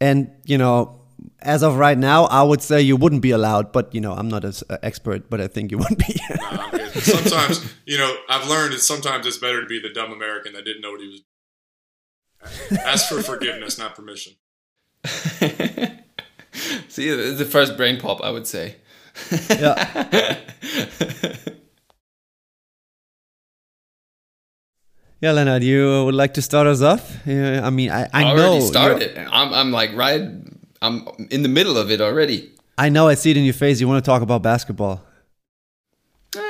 and 0.00 0.30
you 0.44 0.58
know, 0.58 1.00
as 1.40 1.62
of 1.62 1.76
right 1.76 1.98
now, 1.98 2.24
I 2.26 2.42
would 2.42 2.62
say 2.62 2.80
you 2.80 2.96
wouldn't 2.96 3.22
be 3.22 3.32
allowed. 3.32 3.72
But 3.72 3.94
you 3.94 4.00
know, 4.00 4.12
I'm 4.12 4.28
not 4.28 4.44
an 4.44 4.52
expert, 4.82 5.28
but 5.28 5.40
I 5.40 5.48
think 5.48 5.72
you 5.72 5.78
would 5.78 5.98
be. 5.98 6.20
Uh, 6.30 6.68
okay. 6.74 7.00
sometimes 7.00 7.74
you 7.86 7.98
know 7.98 8.16
I've 8.28 8.48
learned 8.48 8.72
that 8.72 8.80
sometimes 8.80 9.26
it's 9.26 9.38
better 9.38 9.60
to 9.60 9.66
be 9.66 9.80
the 9.80 9.90
dumb 9.92 10.12
American 10.12 10.52
that 10.52 10.64
didn't 10.64 10.82
know 10.82 10.92
what 10.92 11.00
he 11.00 11.08
was. 11.08 11.22
Ask 12.84 13.08
for 13.08 13.22
forgiveness, 13.22 13.78
not 13.78 13.94
permission. 13.94 14.34
See, 16.88 17.10
the 17.10 17.44
first 17.44 17.76
brain 17.76 17.98
pop, 18.00 18.22
I 18.22 18.30
would 18.30 18.46
say. 18.46 18.76
yeah. 19.50 20.38
Yeah, 25.20 25.32
Lennart, 25.32 25.62
you 25.62 26.04
would 26.04 26.14
like 26.14 26.34
to 26.34 26.42
start 26.42 26.66
us 26.66 26.82
off? 26.82 27.16
Yeah, 27.26 27.66
I 27.66 27.70
mean, 27.70 27.90
I, 27.90 28.08
I 28.12 28.24
already 28.24 28.36
know. 28.42 28.52
you're- 28.56 28.66
started. 28.66 29.16
I'm, 29.18 29.52
I'm 29.52 29.72
like 29.72 29.94
right. 29.94 30.22
I'm 30.82 31.08
in 31.30 31.42
the 31.42 31.48
middle 31.48 31.78
of 31.78 31.90
it 31.90 32.00
already. 32.00 32.50
I 32.76 32.90
know. 32.90 33.08
I 33.08 33.14
see 33.14 33.30
it 33.30 33.36
in 33.38 33.44
your 33.44 33.54
face. 33.54 33.80
You 33.80 33.88
want 33.88 34.04
to 34.04 34.08
talk 34.08 34.20
about 34.20 34.42
basketball. 34.42 35.02
Eh, 36.36 36.40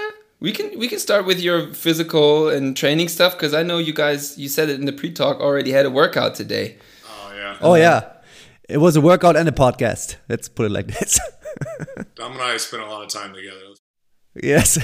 We 0.40 0.50
can 0.50 0.76
we 0.80 0.88
can 0.88 0.99
start 0.99 1.25
with 1.25 1.38
your 1.40 1.73
physical 1.73 2.49
and 2.49 2.76
training 2.76 3.08
stuff 3.08 3.35
because 3.35 3.54
I 3.54 3.62
know 3.62 3.78
you 3.78 3.92
guys. 3.94 4.37
You 4.37 4.49
said 4.49 4.68
it 4.68 4.80
in 4.80 4.87
the 4.87 4.92
pre-talk 4.92 5.38
already 5.40 5.70
had 5.70 5.87
a 5.87 5.90
workout 5.90 6.35
today. 6.35 6.78
Oh 7.08 7.32
yeah, 7.32 7.56
Oh 7.61 7.75
yeah, 7.76 8.00
it 8.68 8.78
was 8.78 8.96
a 8.96 9.00
workout 9.00 9.37
and 9.37 9.49
a 9.49 9.52
podcast. 9.52 10.16
Let's 10.28 10.49
put 10.49 10.66
it 10.66 10.73
like 10.73 10.88
this. 10.88 11.20
Dom 12.14 12.32
and 12.32 12.42
I 12.42 12.56
spent 12.56 12.82
a 12.82 12.86
lot 12.86 13.02
of 13.02 13.08
time 13.08 13.34
together. 13.34 13.60
yes, 14.42 14.78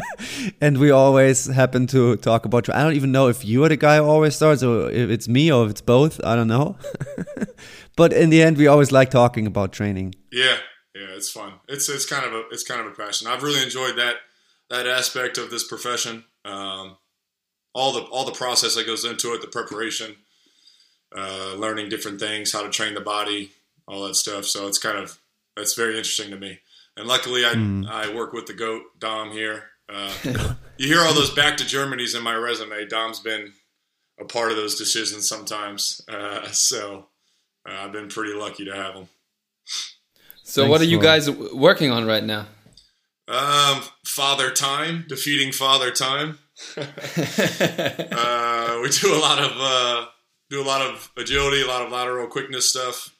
and 0.60 0.78
we 0.78 0.90
always 0.90 1.46
happen 1.46 1.86
to 1.88 2.16
talk 2.16 2.44
about. 2.44 2.68
I 2.68 2.82
don't 2.82 2.94
even 2.94 3.12
know 3.12 3.28
if 3.28 3.44
you 3.44 3.64
are 3.64 3.68
the 3.68 3.76
guy 3.76 3.96
who 3.96 4.04
always 4.04 4.36
starts, 4.36 4.62
or 4.62 4.90
if 4.90 5.10
it's 5.10 5.28
me, 5.28 5.50
or 5.52 5.64
if 5.64 5.70
it's 5.70 5.80
both. 5.80 6.22
I 6.24 6.36
don't 6.36 6.48
know. 6.48 6.76
but 7.96 8.12
in 8.12 8.30
the 8.30 8.42
end, 8.42 8.56
we 8.56 8.66
always 8.66 8.92
like 8.92 9.10
talking 9.10 9.46
about 9.46 9.72
training. 9.72 10.14
Yeah, 10.30 10.56
yeah, 10.94 11.08
it's 11.16 11.30
fun. 11.30 11.54
It's 11.68 11.88
it's 11.88 12.06
kind 12.06 12.26
of 12.26 12.32
a 12.32 12.42
it's 12.50 12.64
kind 12.64 12.80
of 12.80 12.86
a 12.86 12.94
passion. 12.94 13.28
I've 13.28 13.42
really 13.42 13.62
enjoyed 13.62 13.96
that 13.96 14.16
that 14.70 14.86
aspect 14.86 15.38
of 15.38 15.50
this 15.50 15.66
profession. 15.66 16.24
Um, 16.44 16.96
all 17.74 17.92
the 17.92 18.02
all 18.02 18.24
the 18.24 18.32
process 18.32 18.74
that 18.74 18.86
goes 18.86 19.04
into 19.04 19.32
it, 19.32 19.40
the 19.40 19.48
preparation, 19.48 20.16
uh, 21.16 21.54
learning 21.56 21.88
different 21.88 22.20
things, 22.20 22.52
how 22.52 22.62
to 22.62 22.70
train 22.70 22.94
the 22.94 23.00
body, 23.00 23.52
all 23.86 24.06
that 24.06 24.16
stuff. 24.16 24.44
So 24.44 24.66
it's 24.66 24.78
kind 24.78 24.98
of 24.98 25.18
that's 25.56 25.74
very 25.74 25.96
interesting 25.96 26.30
to 26.30 26.36
me. 26.38 26.58
And 26.96 27.06
luckily, 27.06 27.44
I 27.44 27.52
I 27.88 28.14
work 28.14 28.32
with 28.32 28.46
the 28.46 28.52
goat 28.54 28.82
Dom 28.98 29.30
here. 29.32 29.64
Uh, 29.88 30.12
you 30.78 30.88
hear 30.88 31.00
all 31.00 31.14
those 31.14 31.32
back 31.34 31.56
to 31.58 31.66
Germany's 31.66 32.14
in 32.14 32.22
my 32.22 32.34
resume. 32.34 32.86
Dom's 32.86 33.20
been 33.20 33.52
a 34.20 34.24
part 34.24 34.50
of 34.50 34.56
those 34.56 34.76
decisions 34.76 35.28
sometimes. 35.28 36.00
Uh, 36.08 36.46
so 36.50 37.06
uh, 37.68 37.72
I've 37.84 37.92
been 37.92 38.08
pretty 38.08 38.34
lucky 38.34 38.64
to 38.66 38.74
have 38.74 38.94
him. 38.94 39.08
So 40.44 40.62
Thanks 40.62 40.70
what 40.70 40.80
are 40.80 40.84
you 40.84 40.98
for- 40.98 41.02
guys 41.04 41.26
w- 41.26 41.56
working 41.56 41.90
on 41.90 42.04
right 42.06 42.24
now? 42.24 42.46
Um, 43.28 43.80
Father 44.04 44.50
Time, 44.50 45.04
defeating 45.08 45.52
Father 45.52 45.90
Time. 45.90 46.38
uh, 46.76 46.82
we 48.82 48.88
do 48.90 49.14
a 49.14 49.20
lot 49.20 49.38
of 49.38 49.52
uh, 49.56 50.06
do 50.50 50.60
a 50.62 50.66
lot 50.66 50.82
of 50.82 51.10
agility, 51.16 51.62
a 51.62 51.66
lot 51.66 51.82
of 51.86 51.90
lateral 51.92 52.26
quickness 52.26 52.68
stuff. 52.70 53.14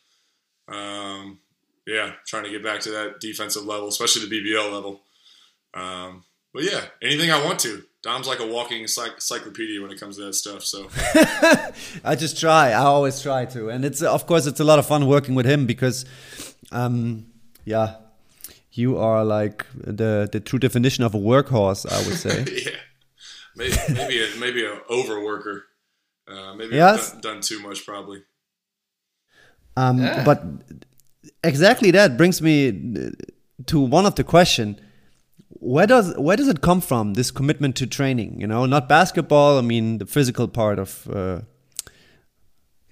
Um, 0.68 1.38
yeah, 1.86 2.12
trying 2.26 2.44
to 2.44 2.50
get 2.50 2.62
back 2.62 2.80
to 2.80 2.90
that 2.90 3.20
defensive 3.20 3.64
level, 3.64 3.88
especially 3.88 4.28
the 4.28 4.40
BBL 4.40 4.72
level. 4.72 5.00
Um, 5.74 6.24
but 6.52 6.64
yeah, 6.64 6.84
anything 7.02 7.30
I 7.30 7.42
want 7.44 7.58
to. 7.60 7.82
Dom's 8.02 8.26
like 8.26 8.40
a 8.40 8.46
walking 8.46 8.82
encyclopedia 8.82 9.80
when 9.80 9.92
it 9.92 10.00
comes 10.00 10.16
to 10.16 10.24
that 10.24 10.34
stuff. 10.34 10.64
So 10.64 10.88
I 12.04 12.16
just 12.16 12.38
try. 12.38 12.70
I 12.70 12.82
always 12.82 13.22
try 13.22 13.44
to, 13.46 13.70
and 13.70 13.84
it's 13.84 14.02
of 14.02 14.26
course 14.26 14.46
it's 14.46 14.58
a 14.60 14.64
lot 14.64 14.78
of 14.80 14.86
fun 14.86 15.06
working 15.06 15.36
with 15.36 15.46
him 15.46 15.66
because, 15.66 16.04
um, 16.72 17.26
yeah, 17.64 17.94
you 18.72 18.98
are 18.98 19.24
like 19.24 19.66
the 19.74 20.28
the 20.30 20.40
true 20.40 20.58
definition 20.58 21.04
of 21.04 21.14
a 21.14 21.18
workhorse. 21.18 21.86
I 21.90 21.98
would 22.06 22.18
say. 22.18 22.44
yeah, 22.64 22.76
maybe 23.54 23.76
maybe 23.94 24.24
a, 24.24 24.36
maybe 24.40 24.64
a 24.64 24.76
overworker. 24.90 25.60
Uh, 26.26 26.54
maybe 26.54 26.74
Yes. 26.76 27.14
I've 27.14 27.22
done, 27.22 27.34
done 27.34 27.42
too 27.42 27.60
much 27.60 27.86
probably. 27.86 28.22
Um, 29.76 30.02
Yeah. 30.02 30.24
But 30.24 30.42
exactly 31.44 31.90
that 31.90 32.16
brings 32.16 32.40
me 32.40 33.12
to 33.66 33.80
one 33.80 34.06
of 34.06 34.14
the 34.14 34.24
question: 34.24 34.80
Where 35.48 35.86
does 35.86 36.16
where 36.16 36.36
does 36.36 36.48
it 36.48 36.60
come 36.60 36.80
from? 36.80 37.14
This 37.14 37.30
commitment 37.30 37.76
to 37.76 37.86
training, 37.86 38.40
you 38.40 38.46
know, 38.46 38.66
not 38.66 38.88
basketball. 38.88 39.58
I 39.58 39.62
mean, 39.62 39.98
the 39.98 40.06
physical 40.06 40.48
part 40.48 40.78
of 40.78 41.08
uh, 41.12 41.40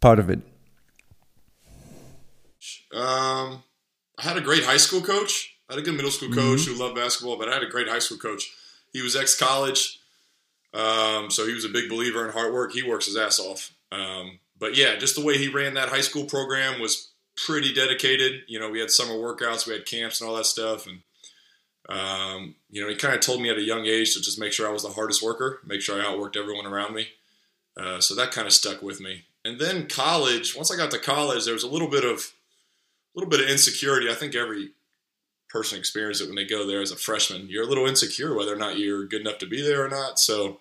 part 0.00 0.18
of 0.18 0.30
it. 0.30 0.40
Um, 2.92 3.62
I 4.18 4.22
had 4.22 4.36
a 4.36 4.40
great 4.40 4.64
high 4.64 4.76
school 4.76 5.00
coach. 5.00 5.56
I 5.68 5.74
had 5.74 5.82
a 5.82 5.84
good 5.84 5.94
middle 5.94 6.10
school 6.10 6.30
coach 6.30 6.66
who 6.66 6.74
loved 6.74 6.96
basketball, 6.96 7.38
but 7.38 7.48
I 7.48 7.54
had 7.54 7.62
a 7.62 7.68
great 7.68 7.88
high 7.88 8.00
school 8.00 8.18
coach. 8.18 8.52
He 8.92 9.02
was 9.02 9.14
ex 9.14 9.38
college, 9.38 10.00
um, 10.74 11.30
so 11.30 11.46
he 11.46 11.54
was 11.54 11.64
a 11.64 11.68
big 11.68 11.88
believer 11.88 12.26
in 12.26 12.32
hard 12.32 12.52
work. 12.52 12.72
He 12.72 12.82
works 12.82 13.06
his 13.06 13.16
ass 13.16 13.38
off. 13.38 13.72
Um, 13.92 14.40
but 14.58 14.76
yeah, 14.76 14.96
just 14.96 15.14
the 15.14 15.24
way 15.24 15.38
he 15.38 15.48
ran 15.48 15.74
that 15.74 15.88
high 15.88 16.00
school 16.00 16.24
program 16.24 16.80
was 16.80 17.09
pretty 17.46 17.72
dedicated. 17.72 18.42
You 18.46 18.60
know, 18.60 18.70
we 18.70 18.80
had 18.80 18.90
summer 18.90 19.14
workouts, 19.14 19.66
we 19.66 19.72
had 19.72 19.86
camps 19.86 20.20
and 20.20 20.28
all 20.28 20.36
that 20.36 20.46
stuff, 20.46 20.86
and 20.86 21.00
um, 21.88 22.54
you 22.70 22.80
know, 22.80 22.88
he 22.88 22.94
kind 22.94 23.14
of 23.14 23.20
told 23.20 23.42
me 23.42 23.50
at 23.50 23.58
a 23.58 23.62
young 23.62 23.86
age 23.86 24.14
to 24.14 24.20
just 24.20 24.38
make 24.38 24.52
sure 24.52 24.68
I 24.68 24.72
was 24.72 24.82
the 24.82 24.90
hardest 24.90 25.22
worker, 25.22 25.60
make 25.66 25.80
sure 25.80 26.00
I 26.00 26.04
outworked 26.04 26.36
everyone 26.36 26.66
around 26.66 26.94
me. 26.94 27.08
Uh, 27.76 28.00
so 28.00 28.14
that 28.14 28.32
kind 28.32 28.46
of 28.46 28.52
stuck 28.52 28.82
with 28.82 29.00
me. 29.00 29.24
And 29.44 29.58
then 29.58 29.88
college, 29.88 30.54
once 30.54 30.70
I 30.70 30.76
got 30.76 30.90
to 30.92 30.98
college, 30.98 31.44
there 31.44 31.54
was 31.54 31.62
a 31.62 31.68
little 31.68 31.88
bit 31.88 32.04
of 32.04 32.18
a 32.18 33.18
little 33.18 33.30
bit 33.30 33.40
of 33.40 33.48
insecurity. 33.48 34.08
I 34.08 34.14
think 34.14 34.34
every 34.34 34.70
person 35.48 35.78
experiences 35.78 36.26
it 36.26 36.28
when 36.28 36.36
they 36.36 36.44
go 36.44 36.66
there 36.66 36.80
as 36.80 36.92
a 36.92 36.96
freshman. 36.96 37.48
You're 37.48 37.64
a 37.64 37.68
little 37.68 37.86
insecure 37.86 38.36
whether 38.36 38.52
or 38.52 38.58
not 38.58 38.78
you're 38.78 39.06
good 39.06 39.22
enough 39.22 39.38
to 39.38 39.46
be 39.46 39.62
there 39.62 39.84
or 39.84 39.88
not. 39.88 40.20
So 40.20 40.60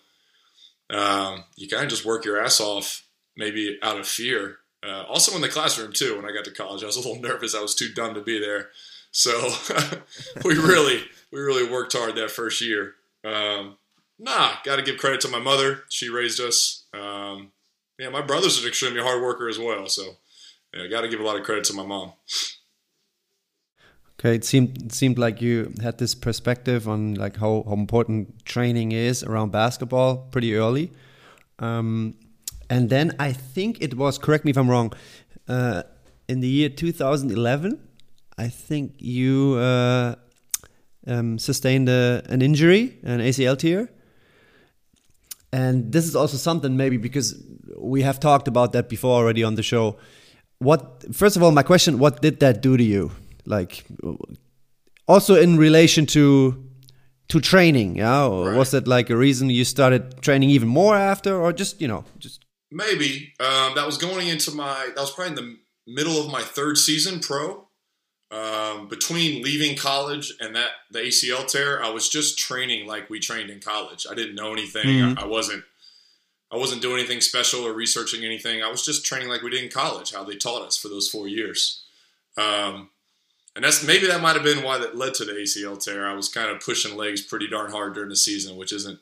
um, 0.89 1.43
you 1.55 1.67
kind 1.67 1.83
of 1.83 1.89
just 1.89 2.05
work 2.05 2.25
your 2.25 2.41
ass 2.41 2.59
off, 2.59 3.05
maybe 3.37 3.77
out 3.83 3.99
of 3.99 4.07
fear. 4.07 4.57
Uh, 4.81 5.03
also 5.09 5.35
in 5.35 5.41
the 5.41 5.49
classroom 5.49 5.91
too. 5.91 6.15
When 6.15 6.25
I 6.25 6.33
got 6.33 6.45
to 6.45 6.51
college, 6.51 6.83
I 6.83 6.87
was 6.87 6.95
a 6.95 6.99
little 6.99 7.21
nervous. 7.21 7.55
I 7.55 7.61
was 7.61 7.75
too 7.75 7.93
dumb 7.93 8.13
to 8.13 8.21
be 8.21 8.39
there. 8.39 8.69
So 9.11 9.31
we 10.45 10.55
really, 10.55 11.03
we 11.31 11.39
really 11.39 11.69
worked 11.69 11.93
hard 11.93 12.15
that 12.15 12.31
first 12.31 12.61
year. 12.61 12.93
Um, 13.23 13.77
nah, 14.17 14.53
got 14.63 14.77
to 14.77 14.81
give 14.81 14.97
credit 14.97 15.21
to 15.21 15.27
my 15.27 15.39
mother. 15.39 15.83
She 15.89 16.09
raised 16.09 16.39
us. 16.39 16.85
Um, 16.93 17.51
yeah, 17.97 18.09
my 18.09 18.21
brother's 18.21 18.61
an 18.61 18.67
extremely 18.67 19.01
hard 19.01 19.21
worker 19.21 19.49
as 19.49 19.59
well. 19.59 19.87
So 19.87 20.17
yeah, 20.73 20.87
got 20.87 21.01
to 21.01 21.07
give 21.07 21.19
a 21.19 21.23
lot 21.23 21.37
of 21.37 21.43
credit 21.43 21.63
to 21.65 21.73
my 21.73 21.85
mom. 21.85 22.13
Okay, 24.19 24.35
it 24.35 24.43
seemed 24.43 24.81
it 24.83 24.91
seemed 24.91 25.17
like 25.17 25.41
you 25.41 25.73
had 25.81 25.97
this 25.97 26.13
perspective 26.13 26.89
on 26.89 27.15
like 27.15 27.37
how, 27.37 27.63
how 27.65 27.73
important 27.73 28.45
training 28.45 28.91
is 28.91 29.23
around 29.23 29.51
basketball 29.51 30.17
pretty 30.31 30.55
early, 30.55 30.91
um, 31.59 32.15
and 32.69 32.89
then 32.89 33.15
I 33.19 33.33
think 33.33 33.81
it 33.81 33.95
was 33.95 34.17
correct 34.17 34.45
me 34.45 34.51
if 34.51 34.57
I'm 34.57 34.69
wrong. 34.69 34.93
Uh, 35.47 35.83
in 36.27 36.41
the 36.41 36.47
year 36.47 36.69
2011, 36.69 37.79
I 38.37 38.47
think 38.47 38.93
you 38.99 39.55
uh, 39.55 40.15
um, 41.07 41.39
sustained 41.39 41.89
a, 41.89 42.21
an 42.29 42.41
injury, 42.41 42.97
an 43.03 43.19
ACL 43.19 43.57
tear, 43.57 43.89
and 45.51 45.91
this 45.91 46.05
is 46.05 46.15
also 46.15 46.37
something 46.37 46.77
maybe 46.77 46.97
because 46.97 47.43
we 47.77 48.03
have 48.03 48.19
talked 48.19 48.47
about 48.47 48.71
that 48.73 48.87
before 48.87 49.15
already 49.15 49.43
on 49.43 49.55
the 49.55 49.63
show. 49.63 49.97
What 50.59 51.05
first 51.13 51.35
of 51.35 51.43
all, 51.43 51.51
my 51.51 51.63
question: 51.63 51.97
What 51.97 52.21
did 52.21 52.39
that 52.41 52.61
do 52.61 52.77
to 52.77 52.83
you? 52.83 53.11
Like, 53.45 53.85
also 55.07 55.35
in 55.35 55.57
relation 55.57 56.05
to 56.07 56.63
to 57.29 57.39
training, 57.39 57.95
yeah? 57.97 58.25
Or 58.25 58.53
Was 58.53 58.71
that 58.71 58.87
like 58.87 59.09
a 59.09 59.17
reason 59.17 59.49
you 59.49 59.65
started 59.65 60.21
training 60.21 60.49
even 60.51 60.67
more 60.67 60.95
after, 60.95 61.35
or 61.35 61.51
just 61.51 61.81
you 61.81 61.87
know, 61.87 62.03
just 62.19 62.45
Maybe 62.71 63.33
um, 63.39 63.73
that 63.75 63.85
was 63.85 63.97
going 63.97 64.27
into 64.27 64.51
my 64.51 64.89
that 64.95 65.01
was 65.01 65.11
probably 65.11 65.31
in 65.31 65.35
the 65.35 65.57
middle 65.91 66.21
of 66.23 66.31
my 66.31 66.41
third 66.41 66.77
season 66.77 67.19
pro. 67.19 67.65
um, 68.31 68.87
between 68.87 69.41
leaving 69.43 69.75
college 69.75 70.31
and 70.39 70.55
that 70.55 70.69
the 70.91 70.99
ACL 70.99 71.47
tear, 71.47 71.81
I 71.83 71.89
was 71.89 72.07
just 72.09 72.37
training 72.37 72.85
like 72.85 73.09
we 73.09 73.19
trained 73.19 73.49
in 73.49 73.59
college. 73.59 74.05
I 74.09 74.13
didn't 74.13 74.35
know 74.35 74.53
anything. 74.53 74.85
Mhm. 74.85 75.17
I, 75.17 75.23
I 75.23 75.25
wasn't. 75.25 75.63
I 76.51 76.57
wasn't 76.57 76.81
doing 76.83 76.99
anything 76.99 77.21
special 77.21 77.61
or 77.65 77.73
researching 77.73 78.23
anything. 78.23 78.61
I 78.63 78.69
was 78.69 78.85
just 78.85 79.03
training 79.05 79.29
like 79.29 79.41
we 79.43 79.49
did 79.51 79.63
in 79.63 79.69
college, 79.71 80.13
how 80.13 80.23
they 80.23 80.35
taught 80.35 80.61
us 80.63 80.77
for 80.77 80.87
those 80.89 81.07
four 81.09 81.27
years. 81.27 81.83
Um, 82.37 82.89
and 83.55 83.63
that's 83.65 83.83
maybe 83.83 84.07
that 84.07 84.21
might 84.21 84.35
have 84.35 84.43
been 84.43 84.63
why 84.63 84.77
that 84.77 84.95
led 84.95 85.13
to 85.15 85.25
the 85.25 85.33
ACL 85.33 85.77
tear. 85.83 86.07
I 86.07 86.13
was 86.13 86.29
kind 86.29 86.49
of 86.51 86.59
pushing 86.59 86.95
legs 86.97 87.21
pretty 87.21 87.47
darn 87.47 87.71
hard 87.71 87.93
during 87.95 88.09
the 88.09 88.15
season, 88.15 88.57
which 88.57 88.71
isn't 88.73 88.99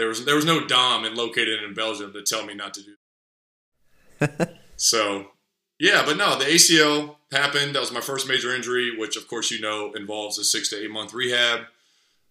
there 0.00 0.08
was 0.08 0.24
there 0.24 0.34
was 0.34 0.46
no 0.46 0.66
dom 0.66 1.04
and 1.04 1.14
located 1.14 1.62
in 1.62 1.74
Belgium 1.74 2.14
to 2.14 2.22
tell 2.22 2.46
me 2.46 2.54
not 2.54 2.72
to 2.74 2.82
do. 2.82 4.46
so 4.76 5.26
yeah, 5.78 6.02
but 6.06 6.16
no, 6.16 6.38
the 6.38 6.46
ACL 6.46 7.16
happened. 7.30 7.74
That 7.74 7.80
was 7.80 7.92
my 7.92 8.00
first 8.00 8.26
major 8.26 8.54
injury, 8.54 8.96
which 8.96 9.18
of 9.18 9.28
course 9.28 9.50
you 9.50 9.60
know 9.60 9.92
involves 9.92 10.38
a 10.38 10.44
six 10.44 10.70
to 10.70 10.82
eight 10.82 10.90
month 10.90 11.12
rehab. 11.12 11.66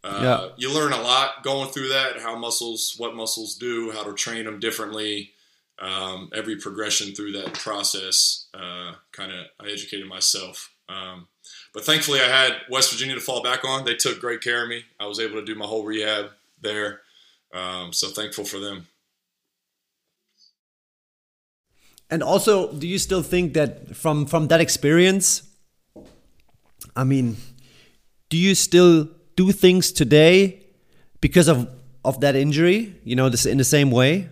Uh, 0.03 0.19
Yeah. 0.21 0.49
You 0.57 0.73
learn 0.73 0.93
a 0.93 1.01
lot 1.01 1.43
going 1.43 1.69
through 1.69 1.89
that, 1.89 2.19
how 2.21 2.35
muscles, 2.35 2.95
what 2.97 3.15
muscles 3.15 3.53
do, 3.55 3.91
how 3.91 4.03
to 4.03 4.13
train 4.13 4.45
them 4.45 4.59
differently. 4.59 5.33
Um, 5.77 6.29
every 6.33 6.57
progression 6.57 7.13
through 7.13 7.33
that 7.33 7.53
process, 7.53 8.47
uh, 8.53 8.93
kind 9.11 9.31
of, 9.31 9.45
I 9.61 9.69
educated 9.71 10.07
myself. 10.07 10.73
Um, 10.89 11.27
but 11.73 11.85
thankfully, 11.85 12.19
I 12.19 12.27
had 12.27 12.53
West 12.69 12.91
Virginia 12.91 13.15
to 13.15 13.21
fall 13.21 13.43
back 13.43 13.63
on. 13.63 13.85
They 13.85 13.95
took 13.95 14.19
great 14.19 14.41
care 14.41 14.63
of 14.63 14.69
me. 14.69 14.83
I 14.99 15.05
was 15.05 15.19
able 15.19 15.35
to 15.35 15.45
do 15.45 15.55
my 15.55 15.65
whole 15.65 15.85
rehab 15.85 16.31
there. 16.61 17.01
Um, 17.53 17.93
so 17.93 18.09
thankful 18.09 18.45
for 18.45 18.59
them. 18.59 18.87
And 22.09 22.23
also, 22.23 22.73
do 22.73 22.87
you 22.87 22.97
still 22.97 23.21
think 23.21 23.53
that 23.53 23.95
from 23.95 24.25
from 24.25 24.47
that 24.47 24.61
experience, 24.61 25.43
I 26.95 27.03
mean, 27.03 27.37
do 28.29 28.37
you 28.37 28.55
still 28.55 29.09
do 29.35 29.51
things 29.51 29.91
today 29.91 30.65
because 31.21 31.47
of 31.47 31.69
of 32.03 32.21
that 32.21 32.35
injury? 32.35 32.95
You 33.03 33.15
know, 33.15 33.29
this 33.29 33.45
in 33.45 33.57
the 33.57 33.63
same 33.63 33.91
way. 33.91 34.29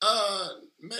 Uh, 0.00 0.48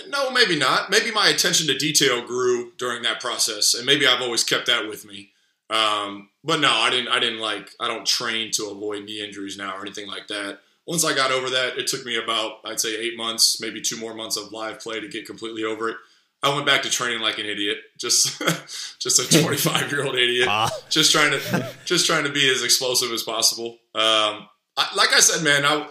no, 0.09 0.31
maybe 0.31 0.57
not. 0.57 0.89
Maybe 0.89 1.11
my 1.11 1.29
attention 1.29 1.67
to 1.67 1.77
detail 1.77 2.25
grew 2.25 2.73
during 2.77 3.03
that 3.03 3.21
process, 3.21 3.73
and 3.73 3.85
maybe 3.85 4.05
I've 4.05 4.21
always 4.21 4.43
kept 4.43 4.65
that 4.67 4.89
with 4.89 5.05
me. 5.05 5.31
Um, 5.69 6.29
but 6.43 6.59
no, 6.59 6.71
I 6.71 6.89
didn't. 6.89 7.07
I 7.09 7.19
didn't 7.19 7.39
like. 7.39 7.71
I 7.79 7.87
don't 7.87 8.05
train 8.05 8.51
to 8.51 8.69
avoid 8.69 9.05
knee 9.05 9.23
injuries 9.23 9.57
now 9.57 9.75
or 9.75 9.81
anything 9.81 10.07
like 10.07 10.27
that. 10.27 10.59
Once 10.85 11.03
I 11.03 11.15
got 11.15 11.31
over 11.31 11.49
that, 11.49 11.77
it 11.77 11.87
took 11.87 12.05
me 12.05 12.15
about 12.17 12.59
I'd 12.63 12.79
say 12.79 12.95
eight 12.95 13.17
months, 13.17 13.59
maybe 13.59 13.81
two 13.81 13.97
more 13.99 14.13
months 14.13 14.37
of 14.37 14.51
live 14.51 14.79
play 14.79 14.99
to 14.99 15.07
get 15.07 15.25
completely 15.25 15.63
over 15.63 15.89
it. 15.89 15.97
I 16.43 16.53
went 16.53 16.67
back 16.67 16.83
to 16.83 16.89
training 16.91 17.21
like 17.21 17.39
an 17.39 17.47
idiot, 17.47 17.79
just 17.97 18.39
just 18.99 19.19
a 19.19 19.39
25 19.41 19.91
year 19.91 20.05
old 20.05 20.15
idiot, 20.15 20.47
just 20.89 21.11
trying 21.11 21.31
to 21.31 21.69
just 21.85 22.05
trying 22.05 22.25
to 22.25 22.31
be 22.31 22.49
as 22.51 22.63
explosive 22.63 23.11
as 23.11 23.23
possible. 23.23 23.79
Um, 23.95 24.47
I, 24.77 24.89
like 24.95 25.13
I 25.13 25.19
said, 25.19 25.43
man, 25.43 25.65
I 25.65 25.87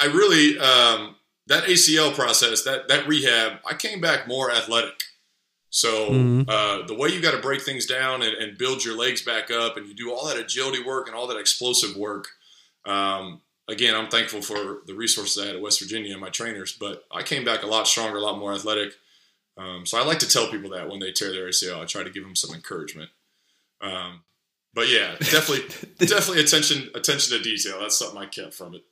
I 0.00 0.06
really 0.06 0.58
um, 0.58 1.16
that 1.48 1.64
ACL 1.64 2.14
process, 2.14 2.62
that 2.62 2.88
that 2.88 3.08
rehab, 3.08 3.58
I 3.68 3.74
came 3.74 4.00
back 4.00 4.28
more 4.28 4.50
athletic. 4.50 5.02
So 5.74 6.10
Mhm. 6.12 6.48
uh, 6.48 6.86
the 6.86 6.94
way 6.94 7.08
you 7.08 7.20
got 7.20 7.32
to 7.32 7.38
break 7.38 7.60
things 7.60 7.84
down 7.84 8.22
and, 8.22 8.32
and 8.36 8.56
build 8.56 8.84
your 8.84 8.96
legs 8.96 9.22
back 9.22 9.50
up, 9.50 9.76
and 9.76 9.88
you 9.88 9.92
do 9.94 10.12
all 10.12 10.24
that 10.28 10.38
agility 10.38 10.80
work 10.80 11.08
and 11.08 11.16
all 11.16 11.26
that 11.26 11.36
explosive 11.36 11.96
work. 11.96 12.28
Um, 12.86 13.40
again, 13.66 13.96
I'm 13.96 14.08
thankful 14.08 14.40
for 14.40 14.82
the 14.86 14.94
resources 14.94 15.42
I 15.42 15.46
had 15.46 15.56
at 15.56 15.60
West 15.60 15.80
Virginia 15.80 16.12
and 16.12 16.20
my 16.20 16.30
trainers, 16.30 16.72
but 16.72 17.04
I 17.10 17.24
came 17.24 17.44
back 17.44 17.64
a 17.64 17.66
lot 17.66 17.88
stronger, 17.88 18.18
a 18.18 18.20
lot 18.20 18.38
more 18.38 18.52
athletic. 18.54 18.92
Um, 19.56 19.84
so 19.84 19.98
I 19.98 20.04
like 20.04 20.20
to 20.20 20.28
tell 20.28 20.48
people 20.48 20.70
that 20.70 20.88
when 20.88 21.00
they 21.00 21.10
tear 21.10 21.32
their 21.32 21.48
ACL, 21.48 21.82
I 21.82 21.86
try 21.86 22.04
to 22.04 22.10
give 22.10 22.22
them 22.22 22.36
some 22.36 22.54
encouragement. 22.54 23.10
Um, 23.80 24.22
but 24.74 24.88
yeah, 24.88 25.16
definitely, 25.20 25.66
definitely 26.06 26.44
attention 26.44 26.90
attention 26.94 27.36
to 27.36 27.42
detail. 27.42 27.80
That's 27.80 27.98
something 27.98 28.18
I 28.18 28.26
kept 28.26 28.54
from 28.54 28.76
it. 28.76 28.84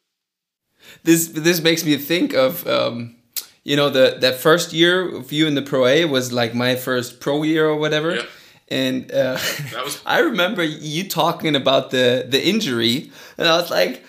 this 1.04 1.28
this 1.28 1.60
makes 1.62 1.84
me 1.84 1.96
think 1.96 2.34
of 2.34 2.66
um, 2.66 3.21
you 3.64 3.76
know 3.76 3.90
the 3.90 4.16
that 4.20 4.36
first 4.36 4.72
year 4.72 5.16
of 5.16 5.32
you 5.32 5.46
in 5.46 5.54
the 5.54 5.62
pro 5.62 5.86
A 5.86 6.04
was 6.04 6.32
like 6.32 6.54
my 6.54 6.76
first 6.76 7.20
pro 7.20 7.42
year 7.42 7.66
or 7.66 7.76
whatever, 7.76 8.16
Yep. 8.16 8.28
and 8.68 9.12
uh, 9.12 9.38
was- 9.84 10.02
I 10.06 10.18
remember 10.20 10.62
you 10.64 11.08
talking 11.08 11.54
about 11.56 11.90
the 11.90 12.26
the 12.28 12.40
injury, 12.44 13.10
and 13.38 13.46
I 13.48 13.56
was 13.60 13.70
like, 13.70 14.04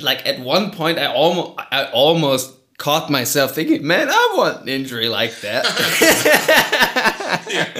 like 0.00 0.26
at 0.26 0.40
one 0.40 0.70
point 0.70 0.98
I 0.98 1.06
almost 1.12 1.58
I 1.70 1.84
almost 1.92 2.54
caught 2.78 3.10
myself 3.10 3.54
thinking, 3.54 3.86
man, 3.86 4.08
I 4.08 4.34
want 4.36 4.62
an 4.62 4.68
injury 4.68 5.08
like 5.08 5.40
that. 5.40 5.66
Yeah. 7.48 7.72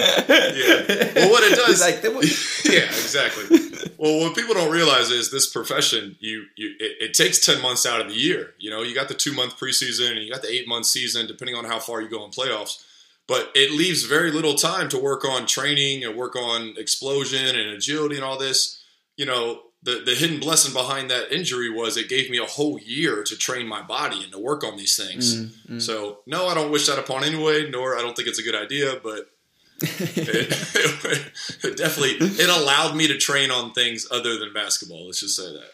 Well, 1.15 1.31
what 1.31 1.43
it 1.43 1.55
does, 1.55 1.81
like 1.81 2.03
yeah, 2.65 2.83
exactly. 2.83 3.57
Well, 3.97 4.19
what 4.19 4.35
people 4.35 4.53
don't 4.53 4.71
realize 4.71 5.09
is 5.09 5.31
this 5.31 5.49
profession, 5.49 6.17
you, 6.19 6.45
you 6.55 6.75
it, 6.79 6.97
it 6.99 7.13
takes 7.13 7.43
ten 7.43 7.61
months 7.61 7.85
out 7.85 8.01
of 8.01 8.09
the 8.09 8.15
year. 8.15 8.53
You 8.59 8.69
know, 8.69 8.81
you 8.81 8.93
got 8.93 9.07
the 9.07 9.13
two 9.13 9.33
month 9.33 9.57
preseason 9.57 10.11
and 10.11 10.19
you 10.19 10.31
got 10.31 10.41
the 10.41 10.51
eight 10.51 10.67
month 10.67 10.85
season, 10.85 11.27
depending 11.27 11.55
on 11.55 11.65
how 11.65 11.79
far 11.79 12.01
you 12.01 12.09
go 12.09 12.23
in 12.25 12.31
playoffs. 12.31 12.83
But 13.27 13.51
it 13.55 13.71
leaves 13.71 14.03
very 14.03 14.31
little 14.31 14.55
time 14.55 14.89
to 14.89 14.99
work 14.99 15.25
on 15.25 15.45
training 15.45 16.03
and 16.03 16.15
work 16.15 16.35
on 16.35 16.73
explosion 16.77 17.55
and 17.55 17.69
agility 17.71 18.15
and 18.15 18.23
all 18.23 18.37
this. 18.37 18.83
You 19.17 19.25
know, 19.25 19.61
the 19.81 20.01
the 20.05 20.13
hidden 20.15 20.39
blessing 20.39 20.73
behind 20.73 21.09
that 21.09 21.31
injury 21.31 21.69
was 21.69 21.95
it 21.95 22.09
gave 22.09 22.29
me 22.29 22.37
a 22.37 22.45
whole 22.45 22.79
year 22.79 23.23
to 23.23 23.37
train 23.37 23.67
my 23.67 23.81
body 23.81 24.21
and 24.23 24.31
to 24.31 24.39
work 24.39 24.63
on 24.63 24.77
these 24.77 24.95
things. 24.97 25.53
So 25.85 26.19
no, 26.25 26.47
I 26.47 26.53
don't 26.53 26.71
wish 26.71 26.87
that 26.87 26.99
upon 26.99 27.23
anyone, 27.23 27.71
nor 27.71 27.97
I 27.97 28.01
don't 28.01 28.15
think 28.15 28.27
it's 28.27 28.39
a 28.39 28.43
good 28.43 28.55
idea, 28.55 28.99
but 29.01 29.29
it, 29.81 31.31
it 31.63 31.77
definitely 31.77 32.17
it 32.19 32.49
allowed 32.49 32.95
me 32.95 33.07
to 33.07 33.17
train 33.17 33.51
on 33.51 33.71
things 33.71 34.07
other 34.11 34.37
than 34.37 34.51
basketball. 34.53 35.05
Let's 35.05 35.21
just 35.21 35.37
say 35.37 35.53
that. 35.53 35.71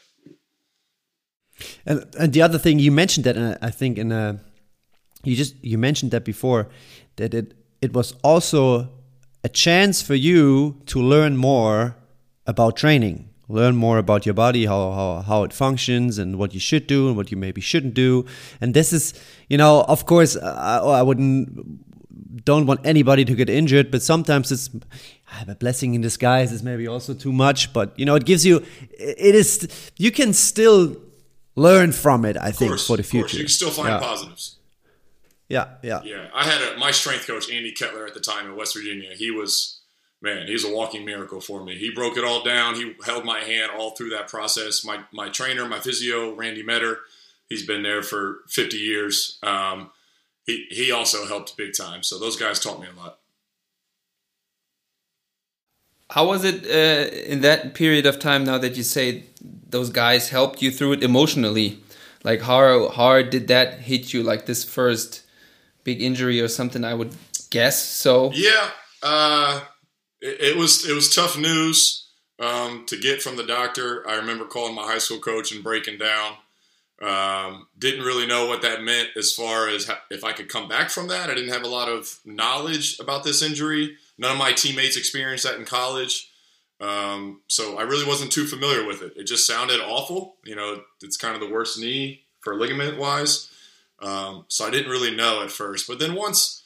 And, 1.85 2.05
and 2.19 2.33
the 2.33 2.41
other 2.41 2.57
thing 2.57 2.79
you 2.79 2.91
mentioned 2.91 3.25
that, 3.25 3.37
uh, 3.37 3.57
I 3.61 3.71
think 3.71 3.97
in 3.97 4.11
a, 4.11 4.39
you 5.23 5.35
just 5.35 5.55
you 5.63 5.77
mentioned 5.77 6.11
that 6.11 6.23
before, 6.23 6.67
that 7.15 7.33
it 7.33 7.53
it 7.81 7.93
was 7.93 8.13
also 8.23 8.89
a 9.43 9.49
chance 9.49 10.01
for 10.01 10.15
you 10.15 10.81
to 10.87 10.99
learn 11.01 11.37
more 11.37 11.95
about 12.45 12.75
training, 12.75 13.29
learn 13.47 13.75
more 13.75 13.97
about 13.97 14.25
your 14.25 14.33
body, 14.33 14.65
how 14.65 14.91
how 14.91 15.21
how 15.21 15.43
it 15.43 15.53
functions, 15.53 16.17
and 16.17 16.37
what 16.37 16.53
you 16.53 16.59
should 16.59 16.87
do 16.87 17.07
and 17.07 17.17
what 17.17 17.31
you 17.31 17.37
maybe 17.37 17.61
shouldn't 17.61 17.93
do. 17.93 18.25
And 18.61 18.73
this 18.73 18.93
is, 18.93 19.13
you 19.49 19.57
know, 19.57 19.83
of 19.87 20.05
course, 20.05 20.37
I, 20.37 20.79
I 20.79 21.01
wouldn't 21.01 22.45
don't 22.45 22.65
want 22.65 22.85
anybody 22.85 23.25
to 23.25 23.35
get 23.35 23.49
injured, 23.49 23.91
but 23.91 24.01
sometimes 24.01 24.51
it's 24.51 24.69
a 25.47 25.55
blessing 25.55 25.95
in 25.95 26.01
disguise 26.01 26.51
is 26.51 26.63
maybe 26.63 26.87
also 26.87 27.13
too 27.13 27.33
much. 27.33 27.73
But 27.73 27.97
you 27.99 28.05
know, 28.05 28.15
it 28.15 28.25
gives 28.25 28.45
you 28.45 28.65
it 28.91 29.35
is 29.35 29.91
you 29.97 30.11
can 30.11 30.33
still 30.33 30.97
learn 31.55 31.91
from 31.91 32.25
it. 32.25 32.37
I 32.37 32.51
think 32.51 32.79
for 32.79 32.97
the 32.97 33.03
future. 33.03 33.37
you 33.37 33.43
can 33.43 33.49
still 33.49 33.71
find 33.71 33.89
yeah. 33.89 33.99
positives. 33.99 34.57
Yeah, 35.47 35.75
yeah, 35.83 36.01
Yeah, 36.03 36.27
I 36.33 36.43
had 36.43 36.59
a, 36.59 36.77
my 36.79 36.89
strength 36.89 37.27
coach 37.27 37.51
Andy 37.51 37.71
Kettler 37.71 38.07
at 38.07 38.15
the 38.15 38.19
time 38.19 38.47
in 38.47 38.55
West 38.55 38.75
Virginia. 38.75 39.11
He 39.15 39.29
was 39.29 39.81
man, 40.21 40.47
he's 40.47 40.65
a 40.65 40.73
walking 40.73 41.05
miracle 41.05 41.41
for 41.41 41.63
me. 41.63 41.75
He 41.77 41.91
broke 41.91 42.17
it 42.17 42.23
all 42.23 42.43
down. 42.43 42.75
He 42.75 42.95
held 43.05 43.25
my 43.25 43.39
hand 43.39 43.71
all 43.77 43.91
through 43.91 44.09
that 44.09 44.27
process. 44.27 44.83
My 44.83 45.01
my 45.11 45.29
trainer, 45.29 45.67
my 45.67 45.79
physio, 45.79 46.33
Randy 46.33 46.63
Meador, 46.63 46.99
he's 47.49 47.65
been 47.65 47.83
there 47.83 48.01
for 48.01 48.39
50 48.49 48.77
years. 48.77 49.37
Um, 49.43 49.91
he 50.45 50.67
he 50.69 50.91
also 50.91 51.25
helped 51.25 51.57
big 51.57 51.73
time. 51.75 52.03
So 52.03 52.19
those 52.19 52.37
guys 52.37 52.59
taught 52.59 52.79
me 52.79 52.87
a 52.87 52.99
lot. 52.99 53.19
How 56.11 56.27
was 56.27 56.43
it 56.43 56.65
uh, 56.65 57.15
in 57.15 57.41
that 57.41 57.73
period 57.73 58.05
of 58.05 58.19
time 58.19 58.43
now 58.43 58.59
that 58.59 58.77
you 58.77 58.83
say 58.83 59.23
those 59.69 59.89
guys 59.89 60.29
helped 60.29 60.61
you 60.61 60.71
through 60.71 60.93
it 60.93 61.03
emotionally? 61.03 61.79
Like 62.23 62.41
how 62.41 62.89
hard 62.89 63.29
did 63.31 63.47
that 63.47 63.81
hit 63.81 64.13
you 64.13 64.23
like 64.23 64.45
this 64.45 64.63
first 64.63 65.23
big 65.83 66.01
injury 66.01 66.41
or 66.41 66.47
something 66.47 66.83
I 66.83 66.93
would 66.93 67.15
guess 67.49 67.81
so 67.81 68.31
Yeah, 68.33 68.69
uh, 69.03 69.61
it, 70.25 70.57
was 70.57 70.87
it 70.87 70.93
was 70.93 71.13
tough 71.13 71.37
news 71.37 72.07
um, 72.39 72.85
to 72.87 72.97
get 72.97 73.21
from 73.21 73.37
the 73.37 73.45
doctor. 73.45 74.07
I 74.07 74.15
remember 74.15 74.45
calling 74.45 74.75
my 74.75 74.83
high 74.83 74.97
school 74.97 75.19
coach 75.19 75.51
and 75.51 75.63
breaking 75.63 75.97
down. 75.97 76.33
Um, 77.01 77.67
didn't 77.77 78.05
really 78.05 78.25
know 78.25 78.47
what 78.47 78.61
that 78.61 78.81
meant 78.81 79.09
as 79.17 79.33
far 79.33 79.67
as 79.67 79.85
ha- 79.85 80.01
if 80.09 80.23
I 80.23 80.31
could 80.31 80.47
come 80.47 80.67
back 80.67 80.89
from 80.89 81.09
that. 81.09 81.29
I 81.29 81.33
didn't 81.33 81.53
have 81.53 81.63
a 81.63 81.67
lot 81.67 81.89
of 81.89 82.19
knowledge 82.23 82.99
about 82.99 83.23
this 83.23 83.41
injury. 83.41 83.97
None 84.17 84.31
of 84.31 84.37
my 84.37 84.53
teammates 84.53 84.95
experienced 84.95 85.43
that 85.43 85.59
in 85.59 85.65
college. 85.65 86.31
Um, 86.79 87.41
so 87.47 87.77
I 87.77 87.83
really 87.83 88.07
wasn't 88.07 88.31
too 88.31 88.45
familiar 88.45 88.85
with 88.85 89.01
it. 89.01 89.13
It 89.17 89.25
just 89.25 89.47
sounded 89.47 89.79
awful. 89.81 90.37
You 90.45 90.55
know, 90.55 90.81
it's 91.01 91.17
kind 91.17 91.35
of 91.35 91.41
the 91.41 91.53
worst 91.53 91.79
knee 91.79 92.23
for 92.41 92.55
ligament 92.55 92.97
wise. 92.97 93.49
Um, 93.99 94.45
so 94.47 94.65
I 94.65 94.71
didn't 94.71 94.91
really 94.91 95.15
know 95.15 95.43
at 95.43 95.51
first. 95.51 95.87
But 95.87 95.99
then 95.99 96.15
once 96.15 96.64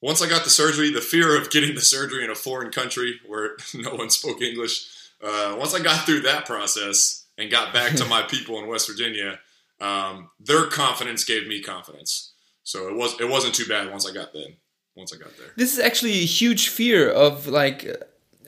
once 0.00 0.22
I 0.22 0.28
got 0.28 0.44
the 0.44 0.50
surgery, 0.50 0.92
the 0.92 1.00
fear 1.00 1.38
of 1.40 1.50
getting 1.50 1.74
the 1.74 1.80
surgery 1.80 2.24
in 2.24 2.30
a 2.30 2.34
foreign 2.34 2.70
country 2.70 3.20
where 3.26 3.56
no 3.74 3.94
one 3.94 4.10
spoke 4.10 4.40
English, 4.40 4.88
uh, 5.22 5.56
once 5.58 5.74
I 5.74 5.80
got 5.80 6.06
through 6.06 6.20
that 6.22 6.46
process 6.46 7.26
and 7.36 7.50
got 7.50 7.72
back 7.72 7.94
to 7.96 8.04
my 8.06 8.22
people 8.22 8.58
in 8.58 8.68
West 8.68 8.88
Virginia, 8.88 9.40
um, 9.80 10.30
their 10.38 10.66
confidence 10.66 11.24
gave 11.24 11.46
me 11.46 11.62
confidence. 11.62 12.32
So 12.62 12.88
it 12.88 12.94
was 12.94 13.18
it 13.20 13.28
wasn't 13.28 13.54
too 13.54 13.66
bad 13.66 13.90
once 13.90 14.08
I 14.08 14.12
got 14.12 14.32
then 14.32 14.56
once 14.94 15.12
I 15.14 15.18
got 15.18 15.36
there. 15.36 15.48
This 15.56 15.72
is 15.72 15.78
actually 15.78 16.12
a 16.12 16.26
huge 16.26 16.68
fear 16.68 17.10
of 17.10 17.46
like 17.46 17.86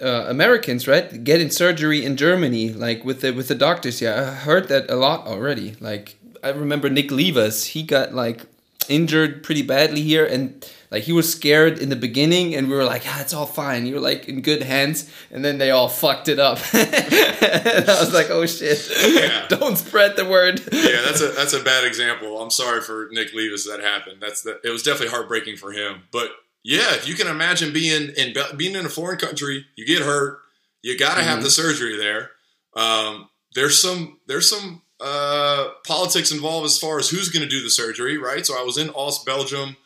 uh, 0.01 0.27
Americans, 0.29 0.87
right? 0.87 1.25
Getting 1.25 1.51
surgery 1.51 2.05
in 2.05 2.17
Germany, 2.17 2.73
like 2.73 3.05
with 3.05 3.21
the 3.23 3.33
with 3.33 3.49
the 3.49 3.55
doctors. 3.55 4.01
Yeah, 4.01 4.21
I 4.21 4.35
heard 4.35 4.69
that 4.69 4.91
a 4.91 4.97
lot 4.97 5.27
already. 5.27 5.77
Like 5.81 6.17
I 6.45 6.51
remember 6.51 6.89
Nick 6.91 7.09
Levas, 7.09 7.69
he 7.69 7.83
got 7.83 8.15
like 8.15 8.43
injured 8.89 9.43
pretty 9.43 9.63
badly 9.63 10.03
here, 10.03 10.27
and 10.27 10.65
like 10.93 11.05
he 11.05 11.13
was 11.13 11.33
scared 11.33 11.79
in 11.79 11.89
the 11.89 11.97
beginning, 11.97 12.55
and 12.55 12.69
we 12.69 12.75
were 12.75 12.85
like, 12.85 13.05
"Ah, 13.07 13.23
it's 13.23 13.33
all 13.33 13.47
fine. 13.47 13.87
You're 13.87 13.99
like 13.99 14.29
in 14.29 14.43
good 14.43 14.63
hands." 14.63 15.11
And 15.31 15.43
then 15.43 15.57
they 15.57 15.71
all 15.71 15.89
fucked 15.89 16.29
it 16.29 16.39
up. 16.39 16.59
and 16.75 17.89
I 17.89 17.97
was 17.99 18.13
like, 18.13 18.29
"Oh 18.29 18.45
shit! 18.45 18.93
Yeah. 19.09 19.47
Don't 19.49 19.79
spread 19.79 20.17
the 20.17 20.27
word." 20.27 20.61
yeah, 20.71 21.01
that's 21.03 21.23
a 21.23 21.29
that's 21.29 21.55
a 21.55 21.63
bad 21.63 21.85
example. 21.85 22.43
I'm 22.43 22.51
sorry 22.51 22.83
for 22.83 23.09
Nick 23.11 23.33
Levis 23.33 23.67
that 23.67 23.81
happened. 23.81 24.21
That's 24.21 24.43
the, 24.43 24.61
it 24.63 24.69
was 24.69 24.83
definitely 24.83 25.09
heartbreaking 25.09 25.57
for 25.57 25.73
him. 25.73 26.03
But 26.13 26.31
yeah, 26.63 26.95
if 26.95 27.09
you 27.09 27.15
can 27.15 27.27
imagine 27.27 27.73
being 27.73 28.11
in 28.11 28.35
being 28.59 28.75
in 28.75 28.85
a 28.85 28.91
foreign 28.91 29.19
country, 29.19 29.65
you 29.77 29.87
get 29.87 30.03
hurt, 30.03 30.41
you 30.83 30.99
got 30.99 31.15
to 31.15 31.23
have 31.23 31.43
the 31.43 31.51
surgery 31.51 31.97
there. 31.97 32.33
Um, 32.77 33.31
there's 33.55 33.81
some 33.81 34.21
there's 34.27 34.51
some 34.51 34.83
uh, 35.01 35.71
politics 35.87 36.31
involved 36.33 36.67
as 36.67 36.77
far 36.77 36.99
as 36.99 37.09
who's 37.09 37.31
going 37.31 37.43
to 37.43 37.49
do 37.49 37.63
the 37.63 37.71
surgery, 37.71 38.19
right? 38.19 38.45
So 38.45 38.61
I 38.61 38.63
was 38.63 38.77
in 38.77 38.91
Ost, 38.91 39.25
Belgium. 39.25 39.79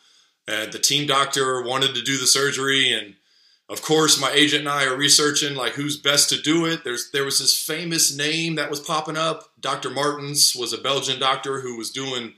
Uh, 0.47 0.65
the 0.65 0.79
team 0.79 1.07
doctor 1.07 1.61
wanted 1.61 1.93
to 1.95 2.01
do 2.01 2.17
the 2.17 2.27
surgery, 2.27 2.91
and 2.91 3.15
of 3.69 3.81
course, 3.81 4.19
my 4.19 4.31
agent 4.31 4.61
and 4.61 4.69
I 4.69 4.85
are 4.85 4.95
researching 4.95 5.55
like 5.55 5.73
who's 5.73 5.97
best 5.97 6.29
to 6.29 6.41
do 6.41 6.65
it. 6.65 6.83
There's 6.83 7.11
there 7.11 7.25
was 7.25 7.39
this 7.39 7.61
famous 7.61 8.15
name 8.15 8.55
that 8.55 8.69
was 8.69 8.79
popping 8.79 9.17
up. 9.17 9.51
Dr. 9.59 9.89
Martens 9.89 10.55
was 10.55 10.71
a 10.71 10.77
Belgian 10.77 11.19
doctor 11.19 11.59
who 11.61 11.77
was 11.77 11.91
doing 11.91 12.33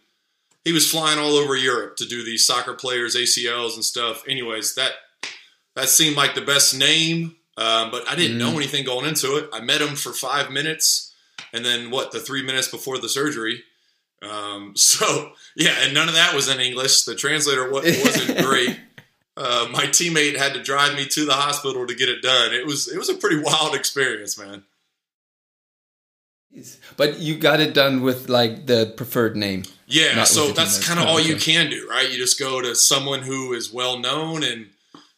he 0.65 0.73
was 0.73 0.89
flying 0.89 1.19
all 1.19 1.35
over 1.35 1.55
Europe 1.55 1.95
to 1.97 2.05
do 2.05 2.23
these 2.23 2.45
soccer 2.45 2.73
players 2.73 3.15
ACLs 3.15 3.75
and 3.75 3.85
stuff. 3.85 4.23
Anyways, 4.27 4.75
that 4.75 4.93
that 5.75 5.89
seemed 5.89 6.17
like 6.17 6.35
the 6.35 6.41
best 6.41 6.77
name, 6.77 7.35
um, 7.57 7.91
but 7.91 8.07
I 8.09 8.15
didn't 8.15 8.37
know 8.37 8.57
anything 8.57 8.83
going 8.85 9.05
into 9.05 9.37
it. 9.37 9.49
I 9.53 9.61
met 9.61 9.81
him 9.81 9.95
for 9.95 10.13
five 10.13 10.51
minutes, 10.51 11.13
and 11.53 11.63
then 11.63 11.91
what? 11.91 12.11
The 12.11 12.19
three 12.19 12.43
minutes 12.43 12.67
before 12.67 12.97
the 12.97 13.09
surgery. 13.09 13.63
Um, 14.21 14.73
so 14.75 15.31
yeah, 15.55 15.75
and 15.83 15.93
none 15.93 16.07
of 16.07 16.15
that 16.15 16.33
was 16.35 16.49
in 16.49 16.59
English. 16.59 17.03
The 17.03 17.15
translator 17.15 17.69
wa- 17.69 17.81
wasn't 17.81 18.39
great. 18.45 18.79
Uh, 19.37 19.67
my 19.71 19.85
teammate 19.85 20.35
had 20.37 20.53
to 20.53 20.61
drive 20.61 20.95
me 20.95 21.05
to 21.05 21.25
the 21.25 21.33
hospital 21.33 21.87
to 21.87 21.95
get 21.95 22.09
it 22.09 22.21
done. 22.21 22.53
It 22.53 22.65
was 22.65 22.91
it 22.91 22.97
was 22.97 23.09
a 23.09 23.15
pretty 23.15 23.41
wild 23.41 23.75
experience, 23.75 24.37
man. 24.37 24.63
But 26.97 27.19
you 27.19 27.37
got 27.37 27.59
it 27.59 27.73
done 27.73 28.01
with 28.01 28.27
like 28.27 28.65
the 28.65 28.93
preferred 28.97 29.35
name. 29.37 29.63
Yeah, 29.85 30.23
so 30.23 30.51
that's 30.51 30.85
kind 30.85 30.99
of 30.99 31.07
all 31.07 31.19
you 31.19 31.35
can 31.35 31.69
do, 31.69 31.87
right? 31.89 32.09
You 32.09 32.17
just 32.17 32.39
go 32.39 32.61
to 32.61 32.75
someone 32.75 33.21
who 33.21 33.53
is 33.53 33.71
well 33.71 33.97
known 33.97 34.43
and 34.43 34.67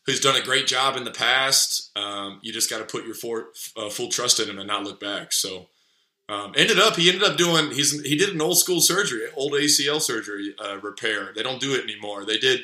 who's 0.06 0.20
done 0.20 0.36
a 0.36 0.44
great 0.44 0.68
job 0.68 0.96
in 0.96 1.04
the 1.04 1.12
past. 1.12 1.92
Um, 1.98 2.40
you 2.42 2.54
just 2.54 2.70
got 2.70 2.80
to 2.80 2.86
put 2.86 3.06
your 3.06 3.14
for, 3.14 3.48
uh, 3.76 3.90
full 3.90 4.10
trust 4.10 4.40
in 4.40 4.50
him 4.50 4.60
and 4.60 4.68
not 4.68 4.84
look 4.84 5.00
back. 5.00 5.34
So, 5.34 5.68
um, 6.32 6.54
ended 6.56 6.80
up 6.80 6.96
he 6.96 7.10
ended 7.10 7.28
up 7.28 7.36
doing 7.36 7.72
he's 7.72 8.02
he 8.04 8.16
did 8.16 8.30
an 8.30 8.42
old 8.42 8.58
school 8.58 8.80
surgery, 8.80 9.24
old 9.36 9.52
ACL 9.52 10.02
surgery 10.02 10.56
uh, 10.64 10.78
repair. 10.78 11.34
They 11.36 11.44
don't 11.44 11.60
do 11.60 11.76
it 11.76 11.84
anymore. 11.84 12.24
They 12.24 12.38
did 12.38 12.62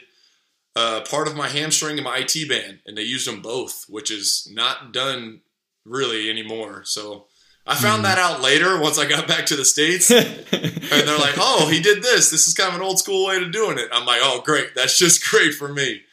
uh, 0.73 1.01
part 1.01 1.27
of 1.27 1.35
my 1.35 1.49
hamstring 1.49 1.97
and 1.97 2.05
my 2.05 2.19
IT 2.25 2.47
band, 2.47 2.79
and 2.85 2.97
they 2.97 3.01
used 3.01 3.27
them 3.27 3.41
both, 3.41 3.85
which 3.89 4.09
is 4.09 4.47
not 4.53 4.93
done 4.93 5.41
really 5.85 6.29
anymore. 6.29 6.83
So. 6.85 7.27
I 7.69 7.75
found 7.75 8.05
that 8.05 8.17
out 8.17 8.39
later 8.39 8.79
once 8.79 8.97
I 8.97 9.05
got 9.05 9.27
back 9.27 9.47
to 9.47 9.57
the 9.57 9.65
states, 9.65 10.09
and 10.11 10.23
they're 10.53 11.17
like, 11.17 11.35
"Oh, 11.37 11.67
he 11.69 11.81
did 11.81 12.01
this. 12.01 12.29
This 12.29 12.47
is 12.47 12.53
kind 12.53 12.69
of 12.69 12.75
an 12.75 12.81
old 12.81 12.97
school 12.97 13.27
way 13.27 13.43
of 13.43 13.51
doing 13.51 13.77
it." 13.77 13.89
I'm 13.91 14.05
like, 14.05 14.21
"Oh, 14.23 14.41
great. 14.41 14.73
That's 14.73 14.97
just 14.97 15.21
great 15.29 15.53
for 15.53 15.67
me." 15.67 16.03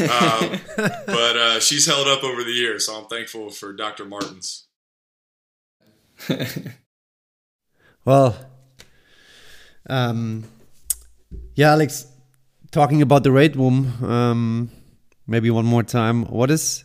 Um, 0.00 0.60
but 0.76 1.36
uh, 1.38 1.60
she's 1.60 1.86
held 1.86 2.08
up 2.08 2.22
over 2.24 2.44
the 2.44 2.52
years, 2.52 2.84
so 2.84 3.00
I'm 3.00 3.06
thankful 3.06 3.48
for 3.48 3.72
Dr. 3.72 4.04
Martens. 4.04 4.66
Well, 8.08 8.34
um, 9.90 10.44
yeah, 11.54 11.72
Alex, 11.72 12.06
talking 12.70 13.02
about 13.02 13.22
the 13.22 13.30
weight 13.30 13.54
room, 13.54 14.02
um, 14.02 14.70
maybe 15.26 15.50
one 15.50 15.66
more 15.66 15.82
time. 15.82 16.24
What 16.24 16.50
is? 16.50 16.84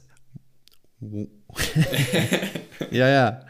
yeah, 1.02 2.58
yeah. 2.92 3.44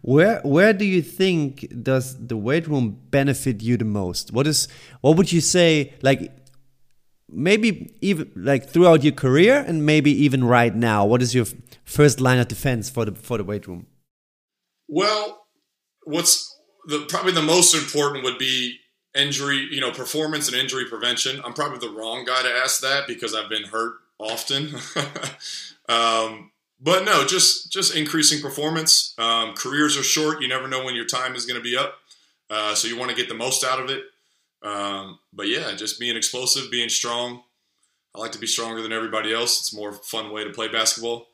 Where 0.00 0.40
where 0.40 0.72
do 0.72 0.84
you 0.84 1.00
think 1.00 1.68
does 1.84 2.18
the 2.26 2.36
weight 2.36 2.66
room 2.66 2.98
benefit 3.10 3.62
you 3.62 3.76
the 3.76 3.84
most? 3.84 4.32
What 4.32 4.48
is 4.48 4.66
what 5.00 5.16
would 5.16 5.30
you 5.30 5.40
say 5.40 5.94
like 6.02 6.32
maybe 7.30 7.94
even 8.00 8.32
like 8.34 8.68
throughout 8.68 9.04
your 9.04 9.12
career 9.12 9.64
and 9.64 9.86
maybe 9.86 10.10
even 10.24 10.42
right 10.42 10.74
now? 10.74 11.06
What 11.06 11.22
is 11.22 11.36
your 11.36 11.46
first 11.84 12.20
line 12.20 12.40
of 12.40 12.48
defense 12.48 12.90
for 12.90 13.04
the 13.04 13.12
for 13.12 13.38
the 13.38 13.44
weight 13.44 13.68
room? 13.68 13.86
Well, 14.88 15.46
what's 16.02 16.51
the 16.86 17.06
probably 17.08 17.32
the 17.32 17.42
most 17.42 17.74
important 17.74 18.24
would 18.24 18.38
be 18.38 18.78
injury, 19.14 19.68
you 19.70 19.80
know, 19.80 19.90
performance 19.90 20.48
and 20.48 20.56
injury 20.56 20.86
prevention. 20.86 21.40
I'm 21.44 21.52
probably 21.52 21.78
the 21.78 21.94
wrong 21.94 22.24
guy 22.24 22.42
to 22.42 22.48
ask 22.48 22.80
that 22.80 23.06
because 23.06 23.34
I've 23.34 23.48
been 23.48 23.64
hurt 23.64 23.94
often. 24.18 24.74
um, 25.88 26.50
but 26.80 27.04
no, 27.04 27.24
just 27.24 27.70
just 27.70 27.94
increasing 27.94 28.40
performance. 28.40 29.14
Um, 29.18 29.54
careers 29.54 29.96
are 29.96 30.02
short; 30.02 30.40
you 30.40 30.48
never 30.48 30.68
know 30.68 30.84
when 30.84 30.94
your 30.94 31.04
time 31.04 31.34
is 31.34 31.46
going 31.46 31.58
to 31.58 31.62
be 31.62 31.76
up, 31.76 31.94
uh, 32.50 32.74
so 32.74 32.88
you 32.88 32.98
want 32.98 33.10
to 33.10 33.16
get 33.16 33.28
the 33.28 33.34
most 33.34 33.64
out 33.64 33.80
of 33.80 33.90
it. 33.90 34.04
Um, 34.62 35.18
but 35.32 35.48
yeah, 35.48 35.74
just 35.74 36.00
being 36.00 36.16
explosive, 36.16 36.70
being 36.70 36.88
strong. 36.88 37.42
I 38.14 38.18
like 38.18 38.32
to 38.32 38.38
be 38.38 38.46
stronger 38.46 38.82
than 38.82 38.92
everybody 38.92 39.32
else. 39.32 39.58
It's 39.58 39.72
a 39.72 39.76
more 39.76 39.92
fun 39.92 40.32
way 40.32 40.44
to 40.44 40.50
play 40.50 40.68
basketball. 40.68 41.28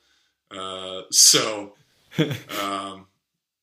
Uh, 0.50 1.02
so, 1.11 1.74
um, 2.62 3.06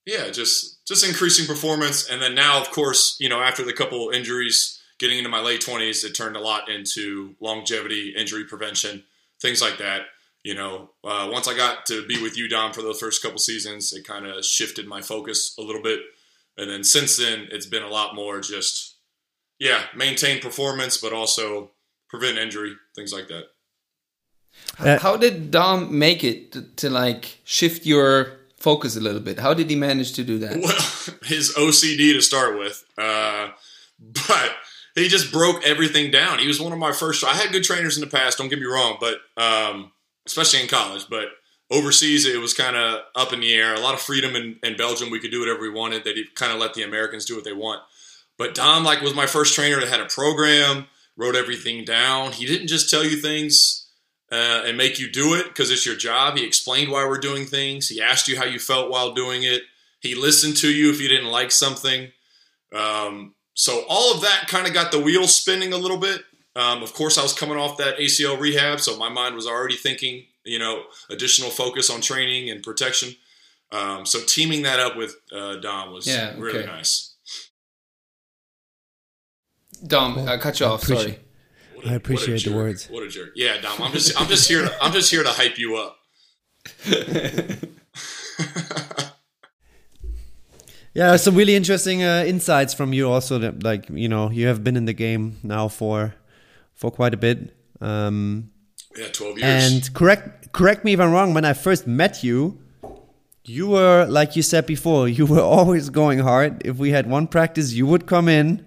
yeah, 0.06 0.30
just 0.30 0.86
just 0.86 1.06
increasing 1.08 1.48
performance, 1.48 2.08
and 2.10 2.22
then 2.22 2.36
now, 2.36 2.62
of 2.62 2.70
course, 2.72 3.18
you 3.20 3.30
know, 3.30 3.42
after 3.42 3.66
the 3.66 3.74
couple 3.74 4.12
injuries, 4.12 4.80
getting 5.00 5.18
into 5.18 5.30
my 5.30 5.42
late 5.42 5.62
twenties, 5.62 6.04
it 6.04 6.14
turned 6.14 6.36
a 6.36 6.42
lot 6.42 6.70
into 6.70 7.36
longevity, 7.40 8.14
injury 8.16 8.46
prevention, 8.46 9.04
things 9.42 9.62
like 9.62 9.78
that. 9.80 10.02
You 10.44 10.54
know, 10.54 10.92
uh, 11.04 11.28
once 11.32 11.48
I 11.48 11.58
got 11.58 11.88
to 11.88 12.06
be 12.06 12.22
with 12.22 12.38
you, 12.38 12.48
Dom, 12.48 12.72
for 12.72 12.84
those 12.84 13.00
first 13.00 13.24
couple 13.24 13.40
seasons, 13.40 13.94
it 13.94 14.06
kind 14.06 14.28
of 14.28 14.46
shifted 14.46 14.86
my 14.86 15.02
focus 15.02 15.56
a 15.58 15.64
little 15.64 15.82
bit, 15.82 16.02
and 16.56 16.70
then 16.70 16.84
since 16.84 17.18
then, 17.18 17.48
it's 17.52 17.66
been 17.66 17.82
a 17.82 17.90
lot 17.90 18.14
more 18.14 18.40
just, 18.42 18.98
yeah, 19.58 19.86
maintain 19.96 20.40
performance, 20.40 20.98
but 20.98 21.14
also 21.14 21.72
prevent 22.10 22.38
injury, 22.38 22.76
things 22.96 23.12
like 23.12 23.28
that. 23.28 23.46
Uh, 24.78 25.00
How 25.00 25.18
did 25.18 25.50
Dom 25.50 25.98
make 25.98 26.24
it 26.24 26.52
to, 26.52 26.62
to 26.62 26.90
like 26.92 27.40
shift 27.44 27.86
your 27.88 28.38
focus 28.66 28.98
a 28.98 29.00
little 29.00 29.22
bit? 29.22 29.40
How 29.40 29.54
did 29.54 29.70
he 29.70 29.76
manage 29.76 30.14
to 30.14 30.24
do 30.24 30.40
that? 30.40 30.58
Well, 30.60 31.20
his 31.24 31.54
OCD 31.54 32.14
to 32.14 32.22
start 32.22 32.58
with, 32.58 32.84
uh, 32.98 33.50
but 34.00 34.52
he 34.96 35.08
just 35.08 35.32
broke 35.32 35.64
everything 35.64 36.10
down. 36.10 36.40
He 36.40 36.48
was 36.48 36.60
one 36.60 36.74
of 36.74 36.80
my 36.80 36.92
first. 36.92 37.24
I 37.24 37.36
had 37.36 37.52
good 37.52 37.64
trainers 37.64 37.96
in 37.96 38.02
the 38.02 38.10
past. 38.10 38.40
Don't 38.40 38.50
get 38.50 38.60
me 38.60 38.66
wrong, 38.66 38.98
but 39.00 39.20
um, 39.38 39.92
especially 40.26 40.62
in 40.62 40.68
college, 40.68 41.06
but 41.08 41.26
overseas 41.70 42.26
it 42.26 42.42
was 42.42 42.56
kind 42.56 42.76
of 42.76 43.02
up 43.16 43.34
in 43.34 43.40
the 43.40 43.54
air. 43.54 43.76
A 43.76 43.80
lot 43.80 43.94
of 43.94 44.02
freedom 44.02 44.36
in, 44.36 44.58
in 44.64 44.76
Belgium. 44.76 45.12
We 45.12 45.20
could 45.20 45.32
do 45.32 45.42
whatever 45.42 45.62
we 45.62 45.70
wanted. 45.70 46.04
They 46.04 46.16
kind 46.34 46.52
of 46.52 46.60
let 46.60 46.74
the 46.74 46.84
Americans 46.84 47.26
do 47.26 47.36
what 47.36 47.44
they 47.44 47.54
want. 47.54 47.82
But 48.36 48.56
Dom, 48.56 48.84
like, 48.84 49.02
was 49.02 49.14
my 49.14 49.28
first 49.28 49.54
trainer 49.54 49.80
that 49.80 49.90
had 49.90 50.02
a 50.02 50.06
program, 50.08 50.88
wrote 51.16 51.36
everything 51.36 51.86
down. 51.86 52.32
He 52.32 52.48
didn't 52.48 52.68
just 52.68 52.90
tell 52.90 53.04
you 53.04 53.16
things 53.18 53.85
uh, 54.32 54.64
and 54.66 54.78
make 54.78 55.00
you 55.00 55.10
do 55.12 55.36
it 55.36 55.48
because 55.48 55.72
it's 55.72 55.86
your 55.86 55.96
job. 55.96 56.38
He 56.38 56.46
explained 56.46 56.92
why 56.92 57.06
we're 57.06 57.20
doing 57.20 57.46
things. 57.46 57.90
He 57.90 58.02
asked 58.02 58.28
you 58.28 58.38
how 58.38 58.46
you 58.46 58.60
felt 58.60 58.90
while 58.90 59.14
doing 59.14 59.44
it. 59.44 59.64
He 60.00 60.16
listened 60.16 60.58
to 60.58 60.70
you 60.70 60.92
if 60.92 61.02
you 61.02 61.08
didn't 61.08 61.32
like 61.32 61.52
something. 61.52 62.12
Um, 62.74 63.36
so 63.54 63.86
all 63.88 64.14
of 64.14 64.22
that 64.22 64.46
kind 64.48 64.68
of 64.68 64.74
got 64.74 64.92
the 64.92 65.00
wheels 65.00 65.34
spinning 65.34 65.74
a 65.74 65.78
little 65.78 65.98
bit. 65.98 66.22
Um, 66.56 66.84
of 66.84 66.94
course, 66.94 67.18
I 67.18 67.24
was 67.24 67.34
coming 67.34 67.58
off 67.58 67.78
that 67.78 67.98
ACL 67.98 68.40
rehab, 68.40 68.80
so 68.80 68.98
my 68.98 69.10
mind 69.10 69.36
was 69.36 69.48
already 69.48 69.76
thinking, 69.76 70.26
you 70.44 70.60
know, 70.60 70.84
additional 71.10 71.50
focus 71.50 71.90
on 71.90 72.02
training 72.02 72.50
and 72.50 72.64
protection. 72.64 73.16
Um, 73.72 74.06
so 74.06 74.20
teaming 74.26 74.64
that 74.64 74.80
up 74.80 74.96
with 74.96 75.16
uh, 75.36 75.58
Dom 75.58 75.92
was 75.92 76.08
Yeah, 76.08 76.34
really 76.38 76.66
nice. 76.66 77.16
Dom, 79.86 80.18
I 80.28 80.38
cut 80.38 80.60
you 80.60 80.66
off. 80.66 80.84
Sorry. 80.84 81.20
What 81.86 81.96
appreciate 81.96 82.44
the 82.44 82.54
words. 82.54 82.88
What 82.90 83.04
a 83.04 83.10
jerk! 83.10 83.32
Yeah, 83.36 83.60
Dom, 83.62 83.82
I'm 83.82 83.92
just, 83.92 84.20
I'm 84.20 84.28
just 84.28 84.48
here, 84.48 84.64
to, 84.64 84.84
I'm 84.84 84.92
just 84.92 85.12
here 85.12 85.24
to 85.24 85.30
hype 85.30 85.58
you 85.58 85.78
up. 85.78 85.98
Yeah, 90.94 91.18
some 91.18 91.36
really 91.36 91.56
interesting 91.56 92.04
uh, 92.04 92.24
insights 92.26 92.74
from 92.74 92.94
you. 92.94 93.12
Also, 93.12 93.38
that, 93.40 93.64
like 93.64 93.90
you 93.90 94.08
know, 94.08 94.32
you 94.32 94.48
have 94.48 94.64
been 94.64 94.78
in 94.78 94.86
the 94.86 94.94
game 94.94 95.36
now 95.44 95.68
for 95.68 96.16
for 96.74 96.90
quite 96.90 97.14
a 97.14 97.18
bit. 97.18 97.54
Um, 97.82 98.50
Yeah, 98.96 99.10
12 99.12 99.40
years. 99.40 99.74
and 99.74 99.94
correct 99.94 100.54
correct 100.54 100.86
me 100.86 100.94
if 100.94 101.02
I'm 101.02 101.12
wrong. 101.12 101.34
When 101.34 101.44
I 101.44 101.52
first 101.52 101.86
met 101.86 102.24
you, 102.24 102.60
you 103.44 103.68
were 103.68 104.06
like 104.06 104.38
you 104.38 104.42
said 104.42 104.66
before. 104.66 105.10
You 105.20 105.26
were 105.26 105.42
always 105.42 105.90
going 105.90 106.20
hard. 106.20 106.62
If 106.66 106.78
we 106.78 106.92
had 106.92 107.08
one 107.10 107.28
practice, 107.28 107.74
you 107.74 107.86
would 107.88 108.06
come 108.06 108.30
in 108.30 108.66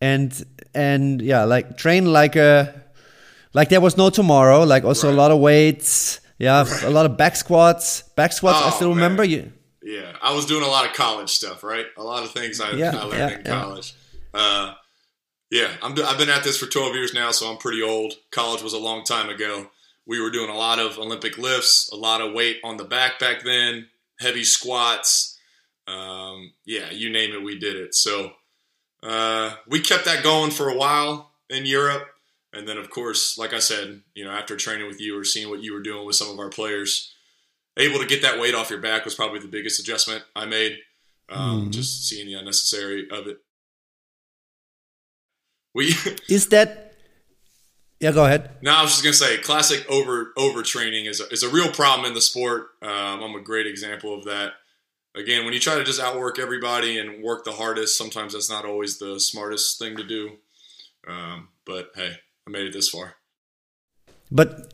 and 0.00 0.30
and 0.74 1.20
yeah, 1.20 1.44
like 1.44 1.76
train 1.76 2.12
like 2.12 2.36
a 2.36 2.82
like 3.52 3.68
there 3.68 3.80
was 3.80 3.96
no 3.96 4.10
tomorrow. 4.10 4.62
Like 4.64 4.84
also 4.84 5.08
Right. 5.08 5.14
a 5.14 5.16
lot 5.16 5.30
of 5.30 5.38
weights. 5.40 6.20
Yeah, 6.38 6.64
a 6.84 6.90
lot 6.90 7.04
of 7.06 7.16
back 7.16 7.36
squats. 7.36 8.02
Back 8.16 8.32
squats. 8.32 8.62
I 8.62 8.68
Oh, 8.68 8.70
still 8.70 8.88
man. 8.88 8.96
remember 8.96 9.24
you. 9.24 9.52
Yeah, 9.82 10.12
I 10.22 10.34
was 10.34 10.46
doing 10.46 10.62
a 10.64 10.68
lot 10.68 10.86
of 10.88 10.94
college 10.94 11.30
stuff, 11.30 11.62
right? 11.62 11.86
A 11.96 12.02
lot 12.02 12.22
of 12.24 12.30
things 12.32 12.60
I, 12.60 12.72
Yeah, 12.72 12.96
I 12.96 13.04
learned 13.04 13.12
yeah, 13.18 13.28
in 13.38 13.42
yeah. 13.44 13.60
college. 13.62 13.94
Uh, 14.32 14.74
yeah, 15.50 15.70
I'm, 15.82 15.92
I've 16.04 16.16
been 16.18 16.28
at 16.30 16.44
this 16.44 16.56
for 16.58 16.66
12 16.66 16.94
years 16.94 17.12
now, 17.12 17.30
so 17.32 17.50
I'm 17.50 17.56
pretty 17.58 17.82
old. 17.82 18.14
College 18.30 18.62
was 18.62 18.72
a 18.72 18.78
long 18.78 19.04
time 19.04 19.28
ago. 19.28 19.68
We 20.06 20.20
were 20.20 20.30
doing 20.30 20.48
a 20.50 20.56
lot 20.56 20.78
of 20.78 20.98
Olympic 20.98 21.36
lifts, 21.38 21.90
a 21.92 21.96
lot 21.96 22.20
of 22.20 22.32
weight 22.32 22.58
on 22.64 22.76
the 22.76 22.84
back 22.84 23.18
back 23.18 23.42
then, 23.42 23.88
heavy 24.20 24.44
squats. 24.44 25.36
Um, 25.86 26.52
yeah, 26.64 26.90
you 26.90 27.10
name 27.10 27.32
it, 27.32 27.42
we 27.42 27.58
did 27.58 27.76
it. 27.76 27.94
So 27.94 28.32
uh, 29.02 29.54
we 29.66 29.80
kept 29.80 30.04
that 30.04 30.22
going 30.22 30.50
for 30.50 30.68
a 30.68 30.76
while 30.76 31.32
in 31.48 31.66
Europe. 31.66 32.06
And 32.52 32.66
then, 32.66 32.78
of 32.78 32.90
course, 32.90 33.38
like 33.38 33.52
I 33.52 33.60
said, 33.60 34.02
you 34.14 34.24
know, 34.24 34.32
after 34.32 34.56
training 34.56 34.88
with 34.88 35.00
you 35.00 35.16
or 35.18 35.24
seeing 35.24 35.50
what 35.50 35.62
you 35.62 35.72
were 35.72 35.82
doing 35.82 36.04
with 36.04 36.16
some 36.16 36.28
of 36.30 36.38
our 36.40 36.48
players, 36.50 37.14
able 37.76 38.00
to 38.00 38.06
get 38.06 38.22
that 38.22 38.40
weight 38.40 38.54
off 38.54 38.70
your 38.70 38.80
back 38.80 39.04
was 39.04 39.14
probably 39.14 39.38
the 39.38 39.46
biggest 39.46 39.78
adjustment 39.78 40.24
I 40.34 40.46
made. 40.46 40.78
Um, 41.28 41.66
Mhm. 41.68 41.70
Just 41.72 42.08
seeing 42.08 42.26
the 42.26 42.34
unnecessary 42.34 43.08
of 43.10 43.28
it. 43.28 43.38
We 45.74 45.94
Is 46.28 46.48
that? 46.48 46.88
Yeah, 48.00 48.12
go 48.12 48.24
ahead. 48.24 48.56
no, 48.62 48.72
I 48.74 48.82
was 48.82 48.92
just 48.92 49.04
gonna 49.04 49.12
say, 49.12 49.38
classic 49.38 49.84
over 49.90 50.32
overtraining 50.36 51.06
is 51.06 51.20
a, 51.20 51.28
is 51.28 51.42
a 51.42 51.48
real 51.50 51.70
problem 51.70 52.06
in 52.06 52.14
the 52.14 52.20
sport. 52.20 52.68
Um, 52.82 53.22
I'm 53.22 53.34
a 53.34 53.40
great 53.42 53.66
example 53.66 54.12
of 54.16 54.24
that. 54.24 54.54
Again, 55.16 55.44
when 55.44 55.52
you 55.54 55.60
try 55.60 55.76
to 55.76 55.84
just 55.84 56.00
outwork 56.00 56.38
everybody 56.38 56.98
and 56.98 57.22
work 57.22 57.44
the 57.44 57.52
hardest, 57.52 57.98
sometimes 57.98 58.32
that's 58.32 58.48
not 58.50 58.64
always 58.64 58.98
the 58.98 59.18
smartest 59.18 59.78
thing 59.78 59.96
to 59.96 60.04
do. 60.04 60.36
Um, 61.08 61.48
but 61.66 61.90
hey, 61.96 62.12
I 62.46 62.50
made 62.50 62.66
it 62.66 62.72
this 62.72 62.88
far. 62.88 63.14
But 64.30 64.72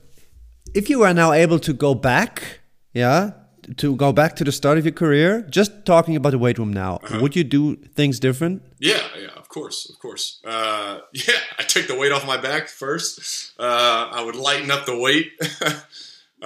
if 0.74 0.90
you 0.90 1.02
are 1.04 1.14
now 1.14 1.32
able 1.32 1.58
to 1.60 1.72
go 1.72 1.94
back, 1.94 2.60
yeah, 2.92 3.30
to 3.78 3.96
go 3.96 4.12
back 4.12 4.36
to 4.36 4.44
the 4.44 4.52
start 4.52 4.76
of 4.76 4.84
your 4.84 4.92
career, 4.92 5.40
just 5.48 5.86
talking 5.86 6.14
about 6.16 6.30
the 6.30 6.38
weight 6.38 6.58
room 6.58 6.72
now, 6.72 6.96
Uh-huh. 7.02 7.18
would 7.20 7.34
you 7.34 7.42
do 7.44 7.76
things 7.94 8.20
different? 8.20 8.62
Yeah, 8.78 9.00
yeah, 9.18 9.30
of 9.36 9.48
course, 9.48 9.88
of 9.88 9.98
course. 9.98 10.40
Uh, 10.44 10.98
yeah, 11.14 11.40
I 11.58 11.62
take 11.62 11.86
the 11.88 11.96
weight 11.96 12.12
off 12.12 12.26
my 12.26 12.36
back 12.36 12.68
first. 12.68 13.52
Uh, 13.58 14.10
I 14.12 14.22
would 14.22 14.36
lighten 14.36 14.70
up 14.70 14.84
the 14.84 14.98
weight. 14.98 15.32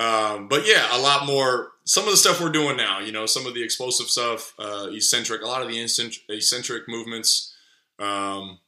um, 0.00 0.48
but 0.48 0.66
yeah, 0.66 0.88
a 0.96 0.98
lot 1.00 1.26
more. 1.26 1.72
Some 1.84 2.04
of 2.04 2.10
the 2.10 2.16
stuff 2.16 2.40
we're 2.40 2.50
doing 2.52 2.76
now, 2.76 3.00
you 3.00 3.10
know, 3.10 3.26
some 3.26 3.46
of 3.46 3.54
the 3.54 3.62
explosive 3.64 4.06
stuff, 4.08 4.54
uh, 4.58 4.86
eccentric, 4.90 5.42
a 5.42 5.46
lot 5.46 5.62
of 5.62 5.68
the 5.68 5.80
eccentric, 5.80 6.22
eccentric 6.28 6.88
movements. 6.88 7.52
Um, 7.98 8.58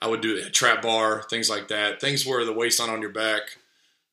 I 0.00 0.06
would 0.08 0.20
do 0.22 0.36
a 0.38 0.50
trap 0.50 0.82
bar, 0.82 1.22
things 1.30 1.48
like 1.50 1.68
that. 1.68 2.00
Things 2.00 2.26
where 2.26 2.44
the 2.44 2.52
weight's 2.52 2.78
not 2.78 2.88
on 2.88 3.00
your 3.02 3.12
back. 3.12 3.42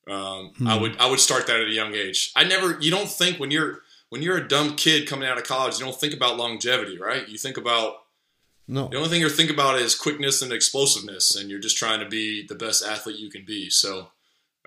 Um, 0.08 0.52
I 0.66 0.76
would 0.78 0.96
I 0.98 1.08
would 1.08 1.20
start 1.20 1.46
that 1.46 1.60
at 1.60 1.68
a 1.68 1.72
young 1.72 1.94
age. 1.94 2.32
I 2.36 2.44
never. 2.44 2.78
You 2.80 2.90
don't 2.90 3.08
think 3.08 3.38
when 3.38 3.50
you're 3.50 3.80
when 4.10 4.20
you're 4.22 4.36
a 4.36 4.46
dumb 4.48 4.76
kid 4.76 5.08
coming 5.08 5.28
out 5.28 5.38
of 5.38 5.44
college, 5.44 5.78
you 5.78 5.84
don't 5.84 5.98
think 5.98 6.12
about 6.14 6.36
longevity, 6.36 6.98
right? 6.98 7.26
You 7.28 7.38
think 7.38 7.56
about 7.56 7.94
No. 8.68 8.88
the 8.88 8.96
only 8.98 9.08
thing 9.08 9.20
you're 9.20 9.30
thinking 9.30 9.54
about 9.54 9.80
is 9.80 9.94
quickness 9.94 10.42
and 10.42 10.52
explosiveness, 10.52 11.34
and 11.36 11.48
you're 11.50 11.60
just 11.60 11.78
trying 11.78 12.00
to 12.00 12.08
be 12.08 12.46
the 12.46 12.54
best 12.54 12.84
athlete 12.84 13.18
you 13.18 13.30
can 13.30 13.44
be. 13.46 13.70
So, 13.70 14.08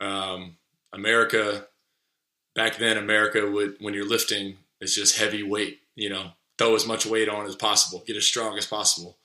um, 0.01 0.57
America, 0.93 1.67
back 2.55 2.77
then, 2.77 2.97
America 2.97 3.49
would 3.49 3.75
when 3.79 3.93
you're 3.93 4.07
lifting, 4.07 4.57
it's 4.81 4.95
just 4.95 5.17
heavy 5.19 5.43
weight. 5.43 5.79
You 5.95 6.09
know, 6.09 6.31
throw 6.57 6.75
as 6.75 6.85
much 6.87 7.05
weight 7.05 7.29
on 7.29 7.45
as 7.45 7.55
possible, 7.55 8.03
get 8.07 8.15
as 8.17 8.25
strong 8.25 8.57
as 8.57 8.65
possible. 8.65 9.17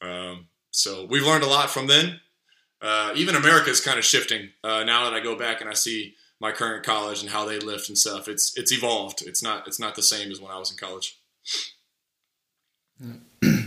Um, 0.00 0.46
so 0.70 1.04
we've 1.06 1.22
learned 1.24 1.44
a 1.44 1.48
lot 1.48 1.70
from 1.70 1.86
then. 1.86 2.20
Uh, 2.82 3.12
even 3.16 3.34
America 3.34 3.70
is 3.70 3.80
kind 3.80 3.98
of 3.98 4.04
shifting 4.04 4.50
uh, 4.62 4.84
now 4.84 5.04
that 5.04 5.14
I 5.14 5.20
go 5.20 5.34
back 5.36 5.60
and 5.62 5.70
I 5.70 5.74
see 5.74 6.14
my 6.40 6.52
current 6.52 6.84
college 6.84 7.22
and 7.22 7.30
how 7.30 7.46
they 7.46 7.58
lift 7.58 7.88
and 7.88 7.96
stuff. 7.96 8.28
It's 8.28 8.56
it's 8.56 8.72
evolved. 8.72 9.22
It's 9.26 9.42
not 9.42 9.66
it's 9.66 9.78
not 9.80 9.94
the 9.94 10.02
same 10.02 10.30
as 10.30 10.40
when 10.40 10.50
I 10.50 10.58
was 10.58 10.70
in 10.70 10.76
college. 10.76 11.18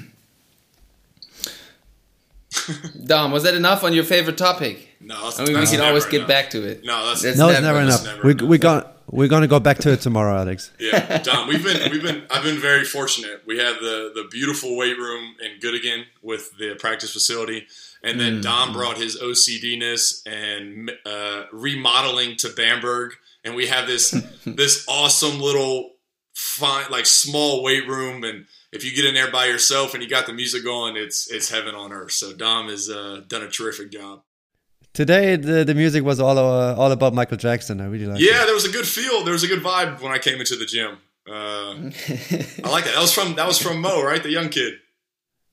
Dom, 3.05 3.31
was 3.31 3.43
that 3.43 3.53
enough 3.53 3.83
on 3.83 3.93
your 3.93 4.03
favorite 4.03 4.37
topic? 4.37 4.89
No, 4.99 5.23
that's, 5.23 5.39
I 5.39 5.45
mean, 5.45 5.59
we 5.59 5.65
can 5.67 5.79
always 5.81 6.05
get 6.05 6.15
enough. 6.17 6.27
back 6.27 6.49
to 6.51 6.63
it. 6.67 6.83
No, 6.83 7.07
that's, 7.07 7.21
That's 7.21 7.37
No, 7.37 7.49
it's 7.49 7.61
never- 7.61 7.79
never 7.79 7.85
that's 7.89 8.03
enough. 8.03 8.15
never 8.17 8.27
we 8.27 8.31
enough. 8.33 8.49
we 8.49 8.57
gonna 8.57 8.91
we're 9.09 9.27
gonna 9.27 9.47
go 9.47 9.59
back 9.59 9.77
to 9.79 9.91
it 9.93 10.01
tomorrow, 10.01 10.37
Alex. 10.37 10.71
Yeah, 10.79 11.19
Dom, 11.19 11.47
we've 11.47 11.63
been 11.63 11.91
we've 11.91 12.03
been 12.03 12.23
I've 12.29 12.43
been 12.43 12.59
very 12.59 12.83
fortunate. 12.83 13.43
We 13.45 13.57
have 13.59 13.75
the 13.79 14.11
the 14.13 14.27
beautiful 14.29 14.75
weight 14.77 14.97
room 14.97 15.35
in 15.41 15.59
Göttingen 15.59 16.03
with 16.21 16.57
the 16.57 16.75
practice 16.75 17.13
facility, 17.13 17.67
and 18.03 18.19
then 18.19 18.41
Dom 18.41 18.73
brought 18.73 18.97
his 18.97 19.17
OCDness 19.19 20.21
and 20.25 20.91
uh, 21.05 21.43
remodeling 21.51 22.35
to 22.37 22.49
Bamberg, 22.49 23.13
and 23.43 23.55
we 23.55 23.67
have 23.67 23.87
this 23.87 24.11
this 24.45 24.85
awesome 24.87 25.39
little 25.39 25.91
fine 26.33 26.85
like 26.91 27.05
small 27.05 27.63
weight 27.63 27.87
room, 27.87 28.23
and 28.23 28.45
if 28.71 28.83
you 28.83 28.95
get 28.95 29.05
in 29.05 29.13
there 29.13 29.31
by 29.31 29.45
yourself 29.45 29.93
and 29.93 30.03
you 30.03 30.09
got 30.09 30.27
the 30.27 30.33
music 30.33 30.63
going, 30.63 30.97
it's 30.97 31.29
it's 31.31 31.49
heaven 31.49 31.75
on 31.75 31.91
earth. 31.91 32.11
So 32.11 32.33
Dom 32.33 32.67
has 32.67 32.89
uh, 32.89 33.21
done 33.27 33.43
a 33.43 33.49
terrific 33.49 33.91
job. 33.91 34.21
Today 34.97 35.35
the, 35.35 35.63
the 35.63 35.75
music 35.75 36.03
was 36.03 36.19
all 36.19 36.39
uh, 36.39 36.73
all 36.73 36.91
about 36.91 37.13
Michael 37.13 37.37
Jackson. 37.37 37.79
I 37.81 37.85
really 37.85 38.07
like. 38.07 38.19
Yeah, 38.19 38.45
there 38.45 38.55
was 38.55 38.65
a 38.65 38.71
good 38.71 38.87
feel. 38.87 39.23
There 39.23 39.31
was 39.31 39.43
a 39.43 39.47
good 39.47 39.61
vibe 39.61 40.01
when 40.01 40.11
I 40.11 40.17
came 40.17 40.39
into 40.39 40.55
the 40.55 40.65
gym. 40.65 40.97
Uh, 41.29 41.91
I 42.63 42.69
like 42.75 42.85
that. 42.85 42.93
That 42.95 43.01
was 43.01 43.11
from 43.11 43.35
that 43.35 43.45
was 43.45 43.59
from 43.59 43.81
Mo, 43.81 44.01
right? 44.01 44.23
The 44.23 44.31
young 44.31 44.47
kid. 44.47 44.75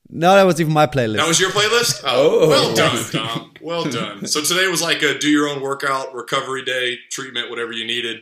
No, 0.09 0.33
that 0.37 0.45
was 0.45 0.61
even 0.61 0.73
my 0.73 0.87
playlist. 0.87 1.17
That 1.17 1.27
was 1.27 1.41
your 1.41 1.51
playlist? 1.51 2.03
Oh. 2.07 2.49
well 2.49 2.75
done, 2.77 3.05
Tom. 3.11 3.53
Well 3.61 3.85
done. 3.85 4.25
So 4.29 4.41
today 4.41 4.69
was 4.69 4.81
like 4.81 5.03
a 5.03 5.19
do 5.19 5.29
your 5.29 5.49
own 5.49 5.61
workout, 5.61 6.15
recovery 6.15 6.65
day, 6.65 6.99
treatment, 7.11 7.51
whatever 7.51 7.73
you 7.73 7.85
needed. 7.85 8.19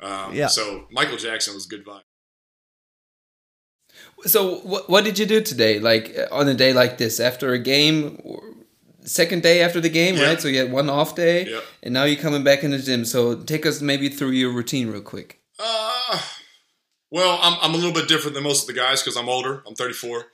Um, 0.00 0.34
Yeah. 0.34 0.48
So 0.48 0.88
Michael 0.90 1.16
Jackson 1.16 1.54
was 1.54 1.64
a 1.66 1.68
good 1.68 1.86
vibe. 1.86 2.02
So, 4.24 4.56
what, 4.56 4.90
what 4.90 5.04
did 5.04 5.18
you 5.18 5.26
do 5.26 5.40
today? 5.40 5.78
Like 5.78 6.12
uh, 6.18 6.34
on 6.34 6.48
a 6.48 6.54
day 6.54 6.72
like 6.72 6.98
this, 6.98 7.20
after 7.20 7.52
a 7.52 7.58
game, 7.58 8.20
or 8.24 8.42
second 9.06 9.42
day 9.42 9.62
after 9.62 9.80
the 9.80 9.88
game, 9.88 10.16
Yeah. 10.16 10.24
right? 10.26 10.40
So 10.40 10.48
you 10.48 10.58
had 10.58 10.72
one 10.72 10.90
off 10.90 11.14
day, 11.14 11.46
Yeah. 11.48 11.60
and 11.82 11.94
now 11.94 12.04
you're 12.04 12.20
coming 12.20 12.42
back 12.44 12.62
in 12.64 12.70
the 12.72 12.78
gym. 12.78 13.04
So 13.04 13.36
take 13.36 13.64
us 13.66 13.80
maybe 13.80 14.08
through 14.08 14.30
your 14.30 14.50
routine 14.50 14.88
real 14.90 15.00
quick. 15.02 15.40
Uh, 15.58 16.20
well, 17.10 17.38
I'm, 17.42 17.56
I'm 17.62 17.74
a 17.74 17.76
little 17.76 17.92
bit 17.92 18.08
different 18.08 18.34
than 18.34 18.42
most 18.44 18.62
of 18.68 18.74
the 18.74 18.80
guys 18.80 19.02
because 19.02 19.16
I'm 19.16 19.28
older. 19.28 19.62
I'm 19.66 19.74
34. 19.74 20.24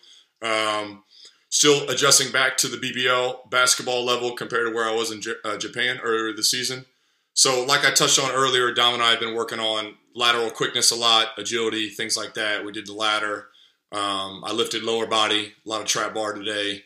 Um, 0.42 1.04
still 1.48 1.88
adjusting 1.90 2.32
back 2.32 2.56
to 2.58 2.68
the 2.68 2.76
BBL 2.78 3.50
basketball 3.50 4.04
level 4.04 4.32
compared 4.35 4.66
to 4.68 4.74
where 4.74 4.88
I 4.88 4.94
was 4.94 5.11
in 5.12 5.20
J- 5.20 5.35
uh, 5.44 5.56
Japan 5.58 6.00
earlier 6.02 6.35
this 6.35 6.50
season. 6.50 6.87
So, 7.35 7.64
like 7.64 7.85
I 7.85 7.90
touched 7.92 8.18
on 8.18 8.30
earlier, 8.32 8.72
Dom 8.74 8.94
and 8.94 9.02
I 9.02 9.11
have 9.11 9.20
been 9.20 9.35
working 9.35 9.58
on 9.61 9.94
lateral 10.14 10.50
quickness 10.50 10.90
a 10.90 10.96
lot, 10.96 11.28
agility, 11.38 11.88
things 11.88 12.16
like 12.16 12.35
that. 12.35 12.64
We 12.64 12.72
did 12.72 12.87
the 12.87 12.92
ladder. 12.92 13.48
Um, 13.90 14.42
I 14.44 14.52
lifted 14.52 14.82
lower 14.82 15.06
body, 15.06 15.52
a 15.64 15.68
lot 15.68 15.80
of 15.80 15.87
trap 15.87 16.14
bar 16.14 16.32
today. 16.35 16.85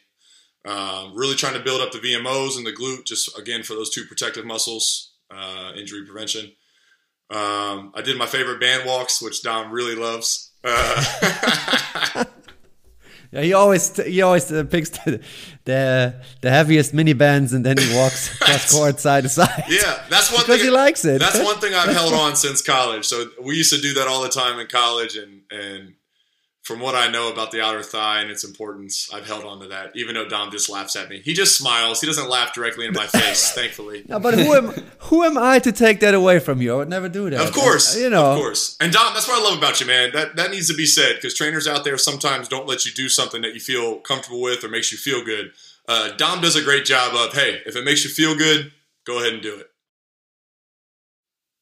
Um, 0.66 1.14
really 1.14 1.36
trying 1.36 1.54
to 1.54 1.60
build 1.60 1.80
up 1.80 1.92
the 1.92 1.98
VMOs 1.98 2.56
and 2.56 2.66
the 2.66 2.72
glute, 2.72 3.04
just 3.06 3.38
again 3.38 3.62
for 3.62 3.74
those 3.74 3.90
two 3.90 4.04
protective 4.04 4.44
muscles, 4.44 5.12
uh, 5.30 5.72
injury 5.76 6.04
prevention. 6.04 6.52
Um, 7.30 7.92
I 7.94 8.02
did 8.04 8.18
my 8.18 8.26
favorite 8.26 8.60
band 8.60 8.84
walks, 8.86 9.22
which 9.22 9.42
Dom 9.42 9.70
really 9.72 9.94
loves. 9.94 10.50
Uh, 10.64 12.24
Yeah, 13.32 13.42
he 13.42 13.52
always 13.54 13.94
he 13.96 14.22
always 14.22 14.50
uh, 14.52 14.64
picks 14.64 14.90
the, 14.90 15.20
the 15.64 16.14
the 16.42 16.50
heaviest 16.50 16.94
mini 16.94 17.12
bands 17.12 17.52
and 17.52 17.66
then 17.66 17.76
he 17.76 17.94
walks 17.94 18.32
across 18.40 18.72
court 18.72 19.00
side 19.00 19.24
to 19.24 19.28
side. 19.28 19.64
yeah, 19.68 20.04
that's 20.08 20.30
one 20.32 20.42
because 20.42 20.60
thing. 20.60 20.66
he 20.66 20.70
likes 20.70 21.04
it. 21.04 21.18
That's 21.18 21.42
one 21.42 21.56
thing 21.58 21.74
I've 21.74 21.92
held 22.00 22.12
on 22.14 22.36
since 22.36 22.62
college. 22.62 23.04
So 23.04 23.26
we 23.42 23.56
used 23.56 23.74
to 23.74 23.80
do 23.80 23.94
that 23.94 24.06
all 24.06 24.22
the 24.22 24.28
time 24.28 24.60
in 24.60 24.68
college, 24.68 25.16
and 25.16 25.42
and 25.50 25.94
from 26.66 26.80
what 26.80 26.96
I 26.96 27.06
know 27.08 27.30
about 27.32 27.52
the 27.52 27.60
outer 27.62 27.80
thigh 27.84 28.20
and 28.22 28.28
its 28.28 28.42
importance, 28.42 29.08
I've 29.14 29.24
held 29.24 29.44
on 29.44 29.60
to 29.60 29.68
that. 29.68 29.92
Even 29.94 30.16
though 30.16 30.28
Dom 30.28 30.50
just 30.50 30.68
laughs 30.68 30.96
at 30.96 31.08
me, 31.08 31.20
he 31.24 31.32
just 31.32 31.56
smiles. 31.56 32.00
He 32.00 32.08
doesn't 32.08 32.28
laugh 32.28 32.52
directly 32.52 32.86
in 32.86 32.92
my 32.92 33.06
face, 33.06 33.52
thankfully. 33.54 34.04
No, 34.08 34.18
but 34.18 34.34
who 34.34 34.52
am 34.52 34.66
who 34.98 35.22
am 35.22 35.38
I 35.38 35.60
to 35.60 35.70
take 35.70 36.00
that 36.00 36.12
away 36.12 36.40
from 36.40 36.60
you? 36.60 36.72
I 36.74 36.76
would 36.78 36.88
never 36.88 37.08
do 37.08 37.30
that. 37.30 37.40
Of 37.40 37.52
course, 37.54 37.94
Uh, 37.96 38.00
you 38.00 38.10
know. 38.10 38.32
of 38.32 38.38
course. 38.38 38.76
And 38.80 38.92
Dom, 38.92 39.14
that's 39.14 39.28
what 39.28 39.40
I 39.40 39.48
love 39.48 39.58
about 39.58 39.80
you, 39.80 39.86
man. 39.86 40.10
That 40.12 40.34
that 40.34 40.50
needs 40.50 40.66
to 40.68 40.74
be 40.74 40.86
said 40.86 41.14
because 41.14 41.34
trainers 41.34 41.68
out 41.68 41.84
there 41.84 41.96
sometimes 41.96 42.48
don't 42.48 42.66
let 42.66 42.84
you 42.84 42.90
do 42.90 43.08
something 43.08 43.42
that 43.42 43.54
you 43.54 43.60
feel 43.60 44.00
comfortable 44.00 44.42
with 44.42 44.64
or 44.64 44.68
makes 44.68 44.90
you 44.90 44.98
feel 44.98 45.24
good. 45.24 45.52
Uh, 45.88 46.10
Dom 46.16 46.40
does 46.40 46.56
a 46.56 46.62
great 46.62 46.84
job 46.84 47.14
of, 47.14 47.32
hey, 47.32 47.60
if 47.64 47.76
it 47.76 47.84
makes 47.84 48.02
you 48.02 48.10
feel 48.10 48.34
good, 48.34 48.72
go 49.04 49.20
ahead 49.20 49.34
and 49.34 49.40
do 49.42 49.54
it. 49.54 49.70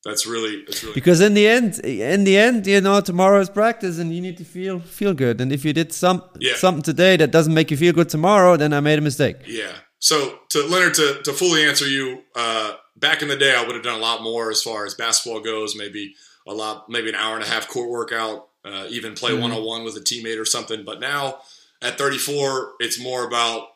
That's 0.05 0.27
really, 0.27 0.65
that's 0.67 0.83
really. 0.83 0.95
Because 0.95 1.21
in 1.21 1.35
the 1.35 1.47
end, 1.49 1.79
in 1.81 2.25
the 2.25 2.37
end, 2.37 2.67
you 2.67 2.81
know, 2.81 3.01
tomorrow 3.01 3.41
is 3.41 3.49
practice, 3.49 3.99
and 3.99 4.15
you 4.15 4.21
need 4.21 4.37
to 4.37 4.45
feel 4.45 4.81
feel 4.81 5.15
good. 5.15 5.41
And 5.41 5.51
if 5.53 5.65
you 5.65 5.73
did 5.73 5.93
some 5.93 6.23
Yeah. 6.39 6.57
something 6.57 6.83
today 6.83 7.17
that 7.17 7.31
doesn't 7.31 7.55
make 7.55 7.71
you 7.71 7.77
feel 7.77 7.93
good 7.95 8.09
tomorrow, 8.11 8.57
then 8.57 8.73
I 8.73 8.81
made 8.81 8.99
a 8.99 9.03
mistake. 9.03 9.37
Yeah. 9.47 9.73
So 9.99 10.39
to 10.51 10.59
Lennart, 10.59 10.95
to, 10.97 11.23
to 11.23 11.33
fully 11.33 11.65
answer 11.65 11.87
you, 11.87 12.23
uh, 12.37 12.75
back 12.97 13.23
in 13.23 13.29
the 13.29 13.37
day, 13.37 13.55
I 13.55 13.65
would 13.65 13.75
have 13.75 13.85
done 13.85 13.99
a 13.99 14.03
lot 14.03 14.23
more 14.23 14.51
as 14.51 14.63
far 14.63 14.85
as 14.85 14.95
basketball 14.95 15.41
goes. 15.41 15.75
Maybe 15.75 16.15
a 16.47 16.53
lot, 16.53 16.91
maybe 16.91 17.09
an 17.09 17.15
hour 17.15 17.35
and 17.37 17.43
a 17.45 17.49
half 17.49 17.69
court 17.69 17.89
workout, 17.89 18.49
uh, 18.67 18.87
even 18.91 19.15
play 19.15 19.33
one 19.33 19.51
on 19.53 19.65
one 19.65 19.83
with 19.85 19.97
a 19.97 20.01
teammate 20.01 20.39
or 20.39 20.45
something. 20.45 20.85
But 20.85 21.01
now 21.01 21.39
at 21.81 21.97
34, 21.97 22.73
it's 22.81 23.01
more 23.01 23.27
about 23.27 23.69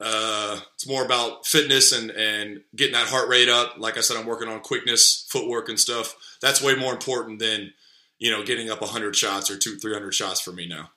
Uh, 0.00 0.60
it's 0.74 0.88
more 0.88 1.04
about 1.04 1.46
fitness 1.46 1.92
and 1.92 2.10
and 2.10 2.62
getting 2.74 2.94
that 2.94 3.08
heart 3.08 3.28
rate 3.28 3.48
up. 3.48 3.76
Like 3.78 3.96
I 3.96 4.00
said, 4.00 4.16
I'm 4.16 4.26
working 4.26 4.48
on 4.48 4.60
quickness, 4.60 5.26
footwork, 5.30 5.68
and 5.68 5.78
stuff. 5.78 6.16
That's 6.40 6.60
way 6.62 6.74
more 6.74 6.92
important 6.92 7.38
than 7.38 7.72
you 8.18 8.30
know 8.30 8.44
getting 8.44 8.70
up 8.70 8.80
100 8.80 9.14
shots 9.14 9.50
or 9.50 9.58
two 9.58 9.76
300 9.76 10.12
shots 10.12 10.40
for 10.40 10.52
me 10.52 10.66
now. 10.66 10.90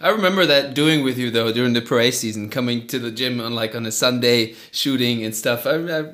I 0.00 0.08
remember 0.08 0.46
that 0.46 0.74
doing 0.74 1.04
with 1.04 1.18
you 1.18 1.30
though 1.30 1.52
during 1.52 1.72
the 1.74 1.82
parade 1.82 2.14
season, 2.14 2.50
coming 2.50 2.86
to 2.88 2.98
the 2.98 3.10
gym 3.10 3.40
on 3.40 3.54
like 3.54 3.74
on 3.74 3.86
a 3.86 3.92
Sunday 3.92 4.54
shooting 4.72 5.24
and 5.24 5.34
stuff. 5.34 5.66
I, 5.66 6.00
I, 6.00 6.12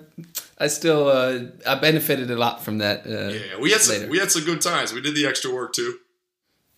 I 0.58 0.66
still 0.66 1.08
uh, 1.08 1.40
I 1.66 1.76
benefited 1.76 2.30
a 2.30 2.36
lot 2.36 2.62
from 2.62 2.78
that. 2.78 3.06
Uh, 3.06 3.32
yeah, 3.32 3.58
we 3.60 3.70
had 3.70 3.80
some, 3.80 4.08
we 4.08 4.18
had 4.18 4.30
some 4.30 4.44
good 4.44 4.60
times. 4.60 4.92
We 4.92 5.00
did 5.00 5.14
the 5.14 5.26
extra 5.26 5.52
work 5.52 5.72
too. 5.72 5.96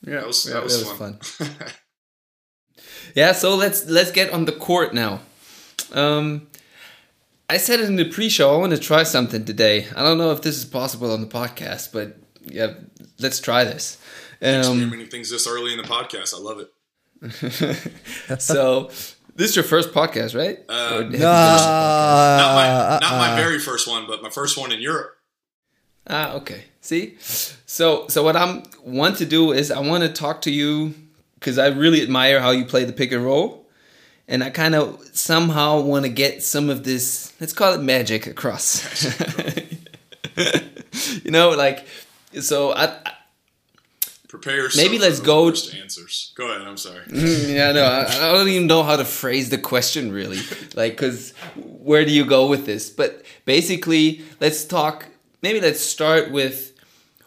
Yeah, 0.02 0.14
that 0.16 0.26
was, 0.26 0.46
yeah, 0.46 0.54
that 0.54 0.64
was, 0.64 0.84
was 0.84 0.98
fun. 0.98 1.18
fun. 1.18 1.70
yeah, 3.14 3.32
so 3.32 3.54
let's 3.54 3.86
let's 3.86 4.10
get 4.10 4.32
on 4.32 4.44
the 4.44 4.52
court 4.52 4.94
now. 4.94 5.20
Um, 5.92 6.48
I 7.48 7.58
said 7.58 7.80
it 7.80 7.86
in 7.86 7.96
the 7.96 8.08
pre-show. 8.08 8.54
I 8.54 8.58
want 8.58 8.72
to 8.72 8.78
try 8.78 9.02
something 9.02 9.44
today. 9.44 9.86
I 9.94 10.02
don't 10.02 10.16
know 10.16 10.30
if 10.30 10.42
this 10.42 10.56
is 10.56 10.64
possible 10.64 11.12
on 11.12 11.20
the 11.20 11.26
podcast, 11.26 11.92
but 11.92 12.16
yeah, 12.44 12.74
let's 13.18 13.40
try 13.40 13.64
this. 13.64 13.98
Um, 14.40 14.90
many 14.90 15.06
things 15.06 15.30
this 15.30 15.46
early 15.46 15.72
in 15.72 15.78
the 15.78 15.84
podcast. 15.84 16.34
I 16.34 16.38
love 16.38 16.60
it. 16.60 16.72
so 18.40 18.90
this 19.36 19.50
is 19.50 19.56
your 19.56 19.64
first 19.64 19.92
podcast, 19.92 20.36
right? 20.36 20.58
Uh, 20.68 21.02
no, 21.08 21.18
not 21.18 22.54
my 22.54 22.98
not 23.00 23.18
my 23.18 23.32
uh, 23.32 23.36
very 23.36 23.58
first 23.58 23.86
one, 23.86 24.06
but 24.06 24.22
my 24.22 24.30
first 24.30 24.58
one 24.58 24.72
in 24.72 24.80
Europe. 24.80 25.16
Ah, 26.08 26.32
okay. 26.34 26.64
See, 26.80 27.16
so 27.20 28.08
so 28.08 28.24
what 28.24 28.34
I'm 28.34 28.64
want 28.84 29.18
to 29.18 29.26
do 29.26 29.52
is 29.52 29.70
I 29.70 29.78
want 29.78 30.02
to 30.02 30.08
talk 30.08 30.42
to 30.42 30.50
you 30.50 30.94
because 31.42 31.58
I 31.58 31.66
really 31.68 32.02
admire 32.02 32.40
how 32.40 32.52
you 32.52 32.64
play 32.64 32.84
the 32.84 32.92
pick 32.92 33.10
and 33.10 33.24
roll, 33.24 33.66
and 34.28 34.44
I 34.44 34.50
kind 34.50 34.76
of 34.76 35.04
somehow 35.12 35.80
want 35.80 36.04
to 36.04 36.08
get 36.08 36.44
some 36.44 36.70
of 36.70 36.84
this. 36.84 37.32
Let's 37.40 37.52
call 37.52 37.72
it 37.72 37.82
magic 37.82 38.28
across. 38.28 39.04
you 41.24 41.32
know, 41.32 41.50
like 41.50 41.84
so 42.40 42.72
I, 42.72 42.84
I 43.04 43.12
prepare 44.28 44.68
maybe 44.76 44.98
let's 44.98 45.20
go 45.20 45.48
answers 45.48 46.32
go 46.36 46.50
ahead 46.50 46.66
i'm 46.66 46.78
sorry 46.78 47.04
mm, 47.04 47.54
yeah 47.54 47.70
no 47.70 47.84
I, 47.84 48.06
I, 48.06 48.32
don't 48.32 48.48
even 48.48 48.66
know 48.66 48.82
how 48.82 48.96
to 48.96 49.04
phrase 49.04 49.50
the 49.50 49.58
question 49.58 50.10
really 50.10 50.38
like 50.74 50.92
because 50.92 51.34
where 51.54 52.06
do 52.06 52.12
you 52.12 52.24
go 52.24 52.46
with 52.46 52.64
this 52.64 52.88
but 52.88 53.26
basically 53.44 54.22
let's 54.40 54.64
talk 54.64 55.06
maybe 55.42 55.60
let's 55.60 55.80
start 55.80 56.30
with 56.30 56.72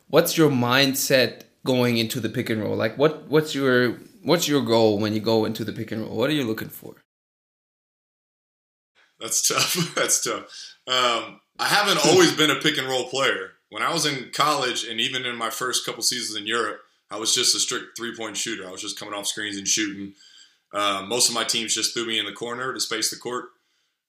what's 0.07 0.35
your 0.35 0.49
mindset 0.49 1.43
going 1.65 1.97
into 1.97 2.21
the 2.21 2.29
pick 2.29 2.49
and 2.49 2.61
roll 2.61 2.75
like 2.75 2.97
what 2.97 3.27
what's 3.27 3.53
your 3.53 3.97
what's 4.23 4.47
your 4.47 4.61
goal 4.61 4.97
when 4.97 5.13
you 5.13 5.19
go 5.19 5.43
into 5.43 5.65
the 5.65 5.73
pick 5.73 5.91
and 5.91 6.03
roll 6.03 6.15
what 6.15 6.29
are 6.29 6.33
you 6.33 6.45
looking 6.45 6.69
for 6.69 6.95
that's 9.19 9.45
tough 9.45 9.93
that's 9.95 10.23
tough 10.23 10.43
um, 10.87 11.41
i 11.59 11.65
haven't 11.65 11.99
always 12.05 12.31
been 12.31 12.49
a 12.49 12.55
pick 12.55 12.77
and 12.77 12.87
roll 12.87 13.09
player 13.09 13.51
when 13.69 13.83
i 13.83 13.91
was 13.91 14.05
in 14.05 14.29
college 14.31 14.85
and 14.85 15.01
even 15.01 15.25
in 15.25 15.35
my 15.35 15.49
first 15.49 15.85
couple 15.85 16.01
seasons 16.01 16.39
in 16.39 16.47
europe 16.47 16.79
I 17.11 17.17
was 17.17 17.33
just 17.33 17.55
a 17.55 17.59
strict 17.59 17.97
three 17.97 18.15
point 18.15 18.37
shooter. 18.37 18.67
I 18.67 18.71
was 18.71 18.81
just 18.81 18.99
coming 18.99 19.13
off 19.13 19.27
screens 19.27 19.57
and 19.57 19.67
shooting. 19.67 20.13
Uh, 20.73 21.05
most 21.07 21.29
of 21.29 21.35
my 21.35 21.43
teams 21.43 21.73
just 21.73 21.93
threw 21.93 22.05
me 22.05 22.19
in 22.19 22.25
the 22.25 22.33
corner 22.33 22.73
to 22.73 22.79
space 22.79 23.09
the 23.09 23.17
court. 23.17 23.45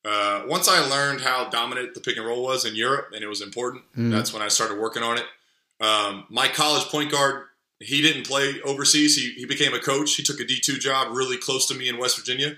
Uh, 0.04 0.42
once 0.46 0.68
I 0.68 0.80
learned 0.88 1.20
how 1.20 1.48
dominant 1.48 1.94
the 1.94 2.00
pick 2.00 2.16
and 2.16 2.26
roll 2.26 2.44
was 2.44 2.64
in 2.64 2.76
Europe, 2.76 3.08
and 3.12 3.22
it 3.22 3.28
was 3.28 3.42
important, 3.42 3.84
mm. 3.96 4.10
that's 4.10 4.32
when 4.32 4.42
I 4.42 4.48
started 4.48 4.78
working 4.78 5.02
on 5.02 5.18
it. 5.18 5.24
Um, 5.80 6.26
my 6.30 6.48
college 6.48 6.84
point 6.84 7.10
guard, 7.10 7.45
he 7.80 8.00
didn't 8.00 8.26
play 8.26 8.60
overseas. 8.64 9.16
He, 9.16 9.32
he 9.32 9.44
became 9.44 9.74
a 9.74 9.80
coach. 9.80 10.14
He 10.14 10.22
took 10.22 10.40
a 10.40 10.44
D2 10.44 10.80
job 10.80 11.14
really 11.14 11.36
close 11.36 11.66
to 11.68 11.74
me 11.74 11.88
in 11.88 11.98
West 11.98 12.16
Virginia. 12.16 12.56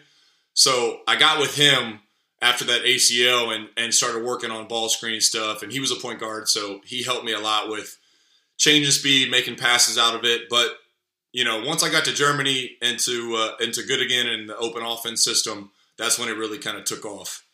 So 0.55 1.01
I 1.07 1.17
got 1.17 1.41
with 1.41 1.57
him 1.57 2.01
after 2.41 2.65
that 2.67 2.83
ACL 2.83 3.55
and, 3.55 3.69
and 3.77 3.93
started 3.93 4.25
working 4.25 4.51
on 4.51 4.69
ball 4.69 4.89
screen 4.89 5.21
stuff. 5.21 5.63
And 5.63 5.73
he 5.73 5.81
was 5.81 5.91
a 5.91 5.97
point 5.97 6.21
guard, 6.21 6.49
so 6.49 6.81
he 6.85 7.03
helped 7.03 7.25
me 7.25 7.33
a 7.33 7.41
lot 7.41 7.69
with 7.69 7.99
changing 8.57 8.93
speed, 8.93 9.31
making 9.31 9.57
passes 9.57 9.99
out 9.99 10.15
of 10.15 10.25
it. 10.25 10.43
But 10.49 10.79
you 11.33 11.45
know, 11.45 11.63
once 11.65 11.83
I 11.83 11.91
got 11.91 12.05
to 12.07 12.13
Germany 12.13 12.77
into 12.81 13.37
uh, 13.37 13.57
into 13.61 13.83
Göttingen 13.83 14.33
in 14.33 14.47
the 14.47 14.57
open 14.57 14.83
offense 14.83 15.23
system, 15.23 15.71
that's 15.97 16.19
when 16.19 16.29
it 16.29 16.37
really 16.37 16.59
kind 16.59 16.77
of 16.77 16.85
took 16.85 17.05
off. 17.05 17.45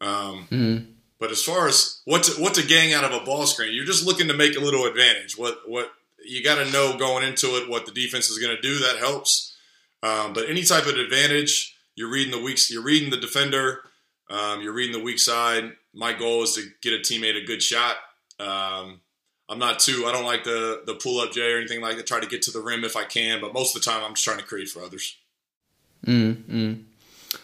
Um, 0.00 0.48
mm-hmm. 0.50 0.90
But 1.18 1.30
as 1.30 1.42
far 1.42 1.68
as 1.68 2.00
what 2.04 2.24
to, 2.24 2.42
what 2.42 2.54
to 2.54 2.66
gang 2.66 2.92
out 2.92 3.04
of 3.04 3.12
a 3.12 3.24
ball 3.24 3.46
screen, 3.46 3.72
you're 3.72 3.84
just 3.84 4.04
looking 4.04 4.28
to 4.28 4.34
make 4.34 4.56
a 4.56 4.60
little 4.60 4.86
advantage. 4.86 5.38
What 5.38 5.58
what 5.66 5.92
you 6.24 6.42
got 6.42 6.56
to 6.56 6.70
know 6.70 6.96
going 6.98 7.24
into 7.24 7.56
it 7.56 7.68
what 7.68 7.86
the 7.86 7.92
defense 7.92 8.30
is 8.30 8.38
going 8.38 8.54
to 8.54 8.62
do. 8.62 8.78
That 8.78 8.96
helps. 8.98 9.56
Um, 10.02 10.32
but 10.32 10.48
any 10.48 10.62
type 10.62 10.86
of 10.86 10.96
advantage, 10.96 11.76
you're 11.94 12.10
reading 12.10 12.32
the 12.32 12.42
weeks, 12.42 12.70
you're 12.70 12.82
reading 12.82 13.10
the 13.10 13.16
defender, 13.16 13.82
um, 14.30 14.60
you're 14.60 14.72
reading 14.72 14.96
the 14.96 15.04
weak 15.04 15.18
side. 15.18 15.72
My 15.94 16.12
goal 16.12 16.42
is 16.42 16.54
to 16.54 16.64
get 16.80 16.92
a 16.92 16.98
teammate 16.98 17.40
a 17.40 17.44
good 17.44 17.62
shot. 17.62 17.96
Um, 18.40 19.00
I'm 19.48 19.58
not 19.58 19.78
too. 19.78 20.04
I 20.06 20.12
don't 20.12 20.24
like 20.24 20.44
the 20.44 20.82
the 20.86 20.94
pull 20.94 21.20
up 21.20 21.32
J 21.32 21.52
or 21.52 21.58
anything 21.58 21.82
like 21.82 21.96
that. 21.96 22.06
Try 22.06 22.20
to 22.20 22.26
get 22.26 22.42
to 22.42 22.50
the 22.50 22.60
rim 22.60 22.84
if 22.84 22.96
I 22.96 23.04
can, 23.04 23.40
but 23.40 23.52
most 23.52 23.76
of 23.76 23.82
the 23.82 23.90
time 23.90 24.02
I'm 24.02 24.14
just 24.14 24.24
trying 24.24 24.38
to 24.38 24.44
create 24.44 24.70
for 24.70 24.82
others. 24.82 25.16
Mm. 26.06 26.84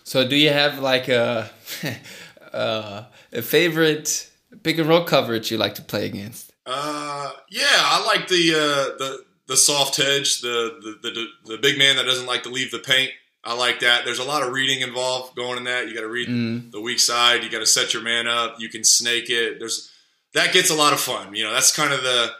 So, 0.05 0.27
do 0.27 0.35
you 0.35 0.51
have 0.51 0.79
like 0.79 1.09
a 1.09 1.51
uh, 2.53 3.05
a 3.33 3.43
favorite 3.43 4.31
pick 4.63 4.79
and 4.79 4.89
roll 4.89 5.05
coverage 5.05 5.51
you 5.51 5.59
like 5.59 5.75
to 5.75 5.83
play 5.83 6.07
against? 6.07 6.48
Uh, 6.69 7.33
yeah, 7.51 7.65
I 7.67 8.05
like 8.05 8.29
the 8.29 8.53
uh, 8.53 8.99
the 8.99 9.25
the 9.47 9.57
soft 9.57 9.97
hedge, 9.97 10.43
the, 10.43 10.99
the 11.03 11.11
the 11.11 11.27
the 11.55 11.59
big 11.59 11.79
man 11.79 11.97
that 11.97 12.05
doesn't 12.05 12.27
like 12.27 12.43
to 12.43 12.51
leave 12.51 12.71
the 12.71 12.79
paint. 12.79 13.11
I 13.43 13.55
like 13.55 13.81
that. 13.81 14.05
There's 14.05 14.19
a 14.19 14.25
lot 14.25 14.43
of 14.43 14.53
reading 14.53 14.83
involved 14.83 15.35
going 15.35 15.57
in 15.57 15.65
that. 15.65 15.89
You 15.89 15.95
got 15.95 16.03
to 16.03 16.09
read 16.09 16.29
mm. 16.29 16.71
the 16.71 16.81
weak 16.81 17.01
side. 17.01 17.43
You 17.43 17.51
got 17.51 17.61
to 17.61 17.67
set 17.67 17.95
your 17.95 18.03
man 18.03 18.29
up. 18.29 18.57
You 18.61 18.69
can 18.69 18.85
snake 18.85 19.31
it. 19.31 19.59
There's 19.59 19.91
that 20.35 20.53
gets 20.53 20.71
a 20.71 20.75
lot 20.75 20.93
of 20.93 21.01
fun. 21.01 21.35
You 21.35 21.45
know, 21.45 21.53
that's 21.53 21.75
kind 21.75 21.95
of 21.95 22.03
the 22.03 22.33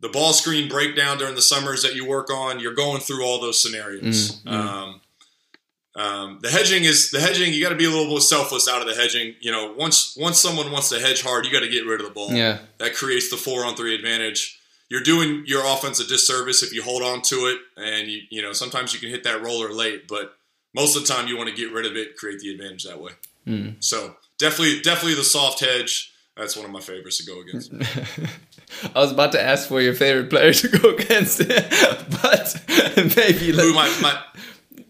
the 0.00 0.08
ball 0.08 0.32
screen 0.32 0.68
breakdown 0.68 1.18
during 1.18 1.34
the 1.34 1.42
summers 1.42 1.82
that 1.82 1.96
you 1.96 2.06
work 2.06 2.30
on. 2.30 2.60
You're 2.60 2.74
going 2.74 3.00
through 3.00 3.24
all 3.24 3.40
those 3.40 3.60
scenarios. 3.60 4.40
Mm-hmm. 4.42 4.48
Um, 4.48 5.00
um, 5.98 6.38
the 6.42 6.48
hedging 6.48 6.84
is 6.84 7.10
the 7.10 7.18
hedging. 7.18 7.52
You 7.52 7.60
got 7.60 7.70
to 7.70 7.76
be 7.76 7.84
a 7.84 7.90
little 7.90 8.06
more 8.06 8.20
selfless 8.20 8.68
out 8.68 8.80
of 8.80 8.86
the 8.86 8.94
hedging. 8.94 9.34
You 9.40 9.50
know, 9.50 9.74
once 9.76 10.16
once 10.16 10.38
someone 10.38 10.70
wants 10.70 10.90
to 10.90 11.00
hedge 11.00 11.22
hard, 11.22 11.44
you 11.44 11.50
got 11.50 11.60
to 11.60 11.68
get 11.68 11.86
rid 11.86 12.00
of 12.00 12.06
the 12.06 12.12
ball. 12.12 12.32
Yeah, 12.32 12.58
that 12.78 12.94
creates 12.94 13.30
the 13.30 13.36
four 13.36 13.64
on 13.64 13.74
three 13.74 13.96
advantage. 13.96 14.60
You're 14.88 15.02
doing 15.02 15.42
your 15.46 15.66
offense 15.66 15.98
a 15.98 16.06
disservice 16.06 16.62
if 16.62 16.72
you 16.72 16.82
hold 16.82 17.02
on 17.02 17.22
to 17.22 17.34
it, 17.46 17.58
and 17.76 18.06
you 18.06 18.20
you 18.30 18.42
know 18.42 18.52
sometimes 18.52 18.94
you 18.94 19.00
can 19.00 19.10
hit 19.10 19.24
that 19.24 19.42
roller 19.42 19.72
late, 19.72 20.06
but 20.06 20.36
most 20.72 20.96
of 20.96 21.04
the 21.04 21.12
time 21.12 21.26
you 21.26 21.36
want 21.36 21.48
to 21.48 21.54
get 21.56 21.72
rid 21.72 21.84
of 21.84 21.96
it, 21.96 22.16
create 22.16 22.38
the 22.38 22.52
advantage 22.52 22.84
that 22.84 23.00
way. 23.00 23.12
Mm. 23.44 23.82
So 23.82 24.14
definitely 24.38 24.80
definitely 24.80 25.14
the 25.14 25.24
soft 25.24 25.60
hedge. 25.60 26.14
That's 26.36 26.56
one 26.56 26.64
of 26.64 26.70
my 26.70 26.80
favorites 26.80 27.18
to 27.18 27.26
go 27.26 27.40
against. 27.40 27.72
I 28.94 29.00
was 29.00 29.10
about 29.10 29.32
to 29.32 29.42
ask 29.42 29.66
for 29.66 29.80
your 29.80 29.94
favorite 29.94 30.30
player 30.30 30.52
to 30.52 30.68
go 30.68 30.90
against, 30.94 31.38
but 31.38 32.62
maybe 33.16 33.50
Who, 33.50 33.74
my, 33.74 33.92
my, 34.00 34.22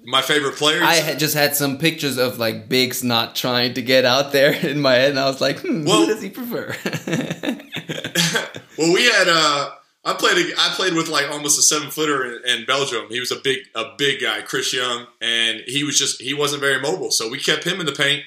my 0.09 0.23
favorite 0.23 0.57
players. 0.57 0.83
I 0.83 0.95
had 0.95 1.19
just 1.19 1.35
had 1.35 1.55
some 1.55 1.77
pictures 1.77 2.17
of 2.17 2.39
like 2.39 2.69
Biggs 2.69 3.05
not 3.05 3.37
trying 3.37 3.75
to 3.75 3.83
get 3.83 4.07
out 4.07 4.33
there 4.33 4.53
in 4.67 4.81
my 4.81 4.95
head, 4.95 5.11
and 5.11 5.21
I 5.21 5.27
was 5.27 5.41
like, 5.41 5.61
hmm, 5.61 5.85
well, 5.85 6.01
who 6.01 6.07
does 6.07 6.23
he 6.23 6.31
prefer? 6.31 6.75
well, 8.79 8.93
we 8.95 9.05
had 9.05 9.29
uh, 9.29 9.71
I 10.05 10.15
played 10.15 10.55
I 10.57 10.73
played 10.75 10.95
with 10.95 11.09
like 11.09 11.31
almost 11.31 11.59
a 11.59 11.63
seven 11.63 11.91
footer 11.91 12.25
in, 12.25 12.61
in, 12.61 12.65
Belgium. 12.65 13.07
He 13.11 13.21
was 13.21 13.31
a 13.31 13.37
big 13.37 13.59
a 13.75 13.93
big 13.99 14.23
guy, 14.23 14.41
Chris 14.41 14.73
Young, 14.73 15.07
and 15.21 15.63
he 15.67 15.85
was 15.85 15.99
just 15.99 16.23
he 16.23 16.33
wasn't 16.33 16.63
very 16.63 16.81
mobile, 16.81 17.11
so 17.11 17.29
we 17.29 17.39
kept 17.39 17.65
him 17.65 17.79
in 17.79 17.87
the 17.87 17.93
paint. 17.93 18.23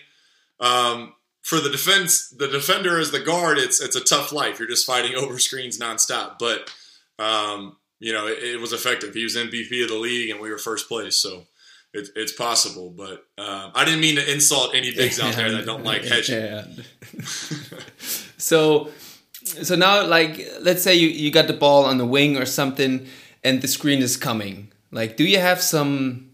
Um, 0.60 1.14
for 1.42 1.60
the 1.60 1.72
defense, 1.72 2.30
the 2.30 2.48
defender 2.48 3.00
as 3.00 3.10
the 3.10 3.20
guard, 3.20 3.58
it's 3.58 3.82
it's 3.82 3.96
a 3.96 4.04
tough 4.04 4.32
life. 4.32 4.60
You're 4.60 4.68
just 4.68 4.86
fighting 4.86 5.16
over 5.18 5.40
screens 5.40 5.80
nonstop. 5.80 6.38
But 6.38 6.72
um, 7.18 7.78
you 8.00 8.14
know, 8.14 8.28
it, 8.28 8.44
it, 8.44 8.60
was 8.60 8.74
effective. 8.74 9.16
He 9.16 9.24
was 9.24 9.36
MVP 9.36 9.84
of 9.84 9.90
the 9.90 9.96
league, 9.96 10.30
and 10.30 10.40
we 10.40 10.52
were 10.52 10.58
first 10.60 10.88
place. 10.88 11.16
So 11.16 11.46
it, 11.94 12.10
it's 12.16 12.32
possible. 12.32 12.90
But 12.90 13.26
uh, 13.38 13.72
I 13.74 13.86
didn't 13.86 14.02
mean 14.02 14.16
to 14.16 14.32
insult 14.32 14.76
any 14.76 14.94
bigs 14.94 15.20
out 15.20 15.36
there 15.36 15.52
that 15.52 15.66
don't 15.66 15.84
like 15.84 16.04
hedging. 16.04 16.42
Yeah. 16.42 16.66
so 18.38 18.90
so 19.44 19.76
now, 19.76 20.06
like, 20.06 20.48
let's 20.62 20.84
say 20.84 20.96
you 20.96 21.08
you 21.08 21.32
got 21.32 21.48
the 21.48 21.54
ball 21.54 21.86
on 21.86 21.98
the 21.98 22.06
wing 22.06 22.38
or 22.38 22.46
something, 22.46 23.08
and 23.44 23.62
the 23.62 23.68
screen 23.68 24.02
is 24.02 24.18
coming. 24.18 24.72
Like, 24.92 25.18
do 25.18 25.24
you 25.24 25.40
have 25.40 25.62
some 25.62 26.32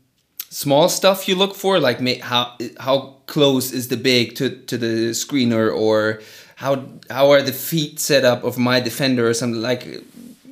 small 0.50 0.90
stuff 0.90 1.28
you 1.28 1.36
look 1.36 1.56
for, 1.56 1.80
like 1.80 2.00
how 2.22 2.56
how 2.80 3.18
close 3.28 3.72
is 3.72 3.88
the 3.88 3.98
big 3.98 4.36
to 4.36 4.50
to 4.50 4.78
the 4.78 5.12
screener, 5.12 5.74
or 5.76 6.22
how 6.56 6.86
how 7.10 7.32
are 7.32 7.42
the 7.42 7.54
feet 7.54 8.00
set 8.00 8.24
up 8.26 8.44
of 8.44 8.58
my 8.58 8.80
defender, 8.80 9.28
or 9.28 9.34
something 9.34 9.62
like. 9.62 10.04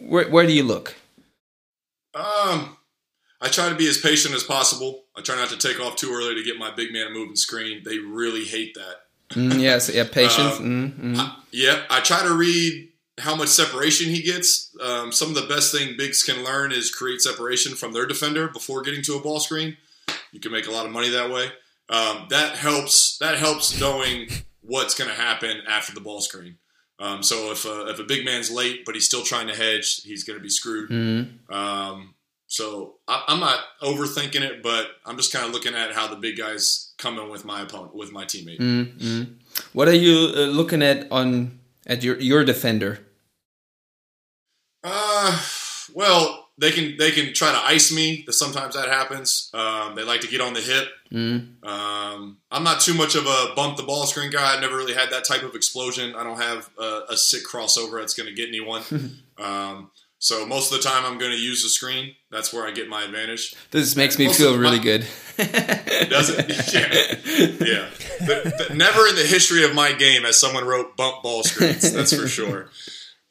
Where 0.08 0.30
where 0.30 0.45
do 0.45 0.53
you 0.53 0.64
look? 0.64 0.95
Um, 2.14 2.74
I 3.46 3.50
try 3.50 3.70
to 3.70 3.76
be 3.76 3.88
as 3.88 4.00
patient 4.00 4.34
as 4.34 4.43
possible. 4.43 5.04
I 5.16 5.22
try 5.22 5.36
not 5.36 5.50
to 5.50 5.58
take 5.58 5.80
off 5.80 5.96
too 5.98 6.12
early 6.12 6.34
to 6.34 6.43
get 6.43 6.58
my 6.58 6.72
big 6.74 6.91
man 6.91 7.06
a 7.08 7.10
moving 7.12 7.36
screen. 7.36 7.84
They 7.86 8.00
really 8.00 8.43
hate 8.43 8.74
that. 8.74 9.36
mm, 9.36 9.62
yes, 9.62 9.88
yeah, 9.93 10.04
patience. 10.12 10.58
um, 10.60 10.91
mm, 10.91 11.14
mm. 11.14 11.18
I, 11.20 11.36
yeah, 11.52 11.84
I 11.91 12.00
try 12.00 12.24
to 12.24 12.34
read 12.34 12.89
how 13.20 13.36
much 13.36 13.50
separation 13.50 14.10
he 14.10 14.24
gets. 14.24 14.76
Um, 14.84 15.12
some 15.12 15.30
of 15.30 15.36
the 15.36 15.46
best 15.48 15.72
thing 15.72 15.93
bigs 15.96 16.24
can 16.24 16.43
learn 16.43 16.72
is 16.72 16.89
create 16.89 17.22
separation 17.22 17.76
from 17.76 17.93
their 17.93 18.08
defender 18.08 18.48
before 18.48 18.82
getting 18.82 19.04
to 19.04 19.14
a 19.16 19.22
ball 19.22 19.39
screen. 19.39 19.78
You 20.32 20.39
can 20.39 20.52
make 20.52 20.66
a 20.68 20.72
lot 20.72 20.88
of 20.88 20.91
money 20.91 21.10
that 21.10 21.30
way. 21.30 21.52
um, 21.89 22.26
that 22.32 22.56
helps. 22.58 23.20
That 23.20 23.38
helps 23.38 23.80
knowing 23.80 24.28
what's 24.62 24.96
going 24.96 25.10
to 25.12 25.16
happen 25.16 25.62
after 25.68 25.93
the 25.93 26.02
ball 26.02 26.20
screen. 26.20 26.58
Um, 26.98 27.22
so 27.22 27.52
if 27.52 27.66
a, 27.66 27.89
if 27.89 28.00
a 28.00 28.04
big 28.04 28.26
man's 28.26 28.50
late 28.50 28.86
but 28.86 28.96
he's 28.96 29.06
still 29.06 29.22
trying 29.22 29.48
to 29.48 29.56
hedge, 29.56 30.02
he's 30.04 30.24
going 30.24 30.39
to 30.39 30.43
be 30.43 30.50
screwed. 30.50 30.89
Mm-hmm. 30.89 31.54
So 32.48 32.96
I, 33.08 33.24
am 33.28 33.39
not 33.39 33.60
overthinking 33.82 34.41
it, 34.41 34.62
but 34.62 34.88
I'm 35.06 35.18
just 35.18 35.34
kind 35.34 35.46
of 35.46 35.52
looking 35.52 35.74
at 35.74 35.93
how 35.93 36.08
the 36.08 36.16
big 36.16 36.38
guys 36.38 36.93
come 36.98 37.18
in 37.18 37.30
with 37.30 37.43
my 37.43 37.62
opponent, 37.62 37.96
with 37.96 38.12
my 38.12 38.26
teammate. 38.26 38.60
Mm-hmm. 38.60 39.34
What 39.74 39.88
are 39.88 39.96
you 39.96 40.34
uh, 40.36 40.46
looking 40.46 40.82
at 40.82 41.12
on 41.12 41.60
at 41.88 42.04
your 42.04 42.20
your 42.20 42.43
defender? 42.43 43.00
Uh, 44.84 45.41
well, 45.93 46.50
they 46.58 46.72
can 46.72 46.96
they 46.98 47.12
can 47.12 47.34
try 47.34 47.52
to 47.52 47.58
ice 47.58 47.91
me. 47.91 48.26
Sometimes 48.30 48.76
that 48.76 48.88
happens. 48.88 49.50
Um, 49.54 49.96
they 49.96 50.04
like 50.04 50.22
to 50.22 50.28
get 50.28 50.39
on 50.39 50.54
the 50.54 50.62
hip. 50.62 50.88
Mm. 51.12 51.66
Um, 51.66 52.38
I'm 52.52 52.64
not 52.64 52.80
too 52.80 52.93
much 52.93 53.16
of 53.16 53.26
a 53.26 53.54
bump 53.56 53.78
the 53.78 53.84
ball 53.84 54.06
screen 54.06 54.32
guy. 54.32 54.56
I 54.56 54.62
never 54.62 54.78
really 54.78 54.93
had 54.93 55.10
that 55.10 55.26
type 55.26 55.43
of 55.43 55.56
explosion. 55.56 56.16
I 56.16 56.24
don't 56.24 56.39
have 56.39 56.70
a, 56.80 57.02
a 57.10 57.18
sick 57.18 57.41
crossover 57.46 58.00
that's 58.00 58.14
going 58.14 58.28
to 58.28 58.36
get 58.36 58.48
anyone. 58.48 58.84
um, 59.38 59.91
so 60.26 60.43
most 60.43 60.73
of 60.73 60.82
the 60.82 60.89
time, 60.89 61.05
I'm 61.05 61.19
going 61.19 61.30
to 61.30 61.38
use 61.38 61.61
the 61.61 61.69
screen. 61.69 62.15
That's 62.32 62.51
where 62.51 62.65
I 62.65 62.71
get 62.71 62.89
my 62.89 63.03
advantage. 63.03 63.53
This 63.69 63.95
makes 63.95 64.17
me 64.17 64.26
most 64.26 64.39
feel 64.39 64.57
really 64.57 64.80
my, 64.80 64.84
good. 64.84 65.01
does 65.38 66.32
it? 66.32 66.47
Yeah, 66.73 66.88
yeah. 67.63 67.89
The, 68.26 68.65
the, 68.69 68.76
never 68.76 69.05
in 69.05 69.13
the 69.13 69.28
history 69.28 69.63
of 69.63 69.76
my 69.76 69.91
game 69.91 70.23
has 70.23 70.39
someone 70.39 70.65
wrote 70.65 70.97
bump 70.97 71.21
ball 71.21 71.43
screens. 71.43 71.93
That's 71.93 72.15
for 72.15 72.28
sure. 72.28 72.71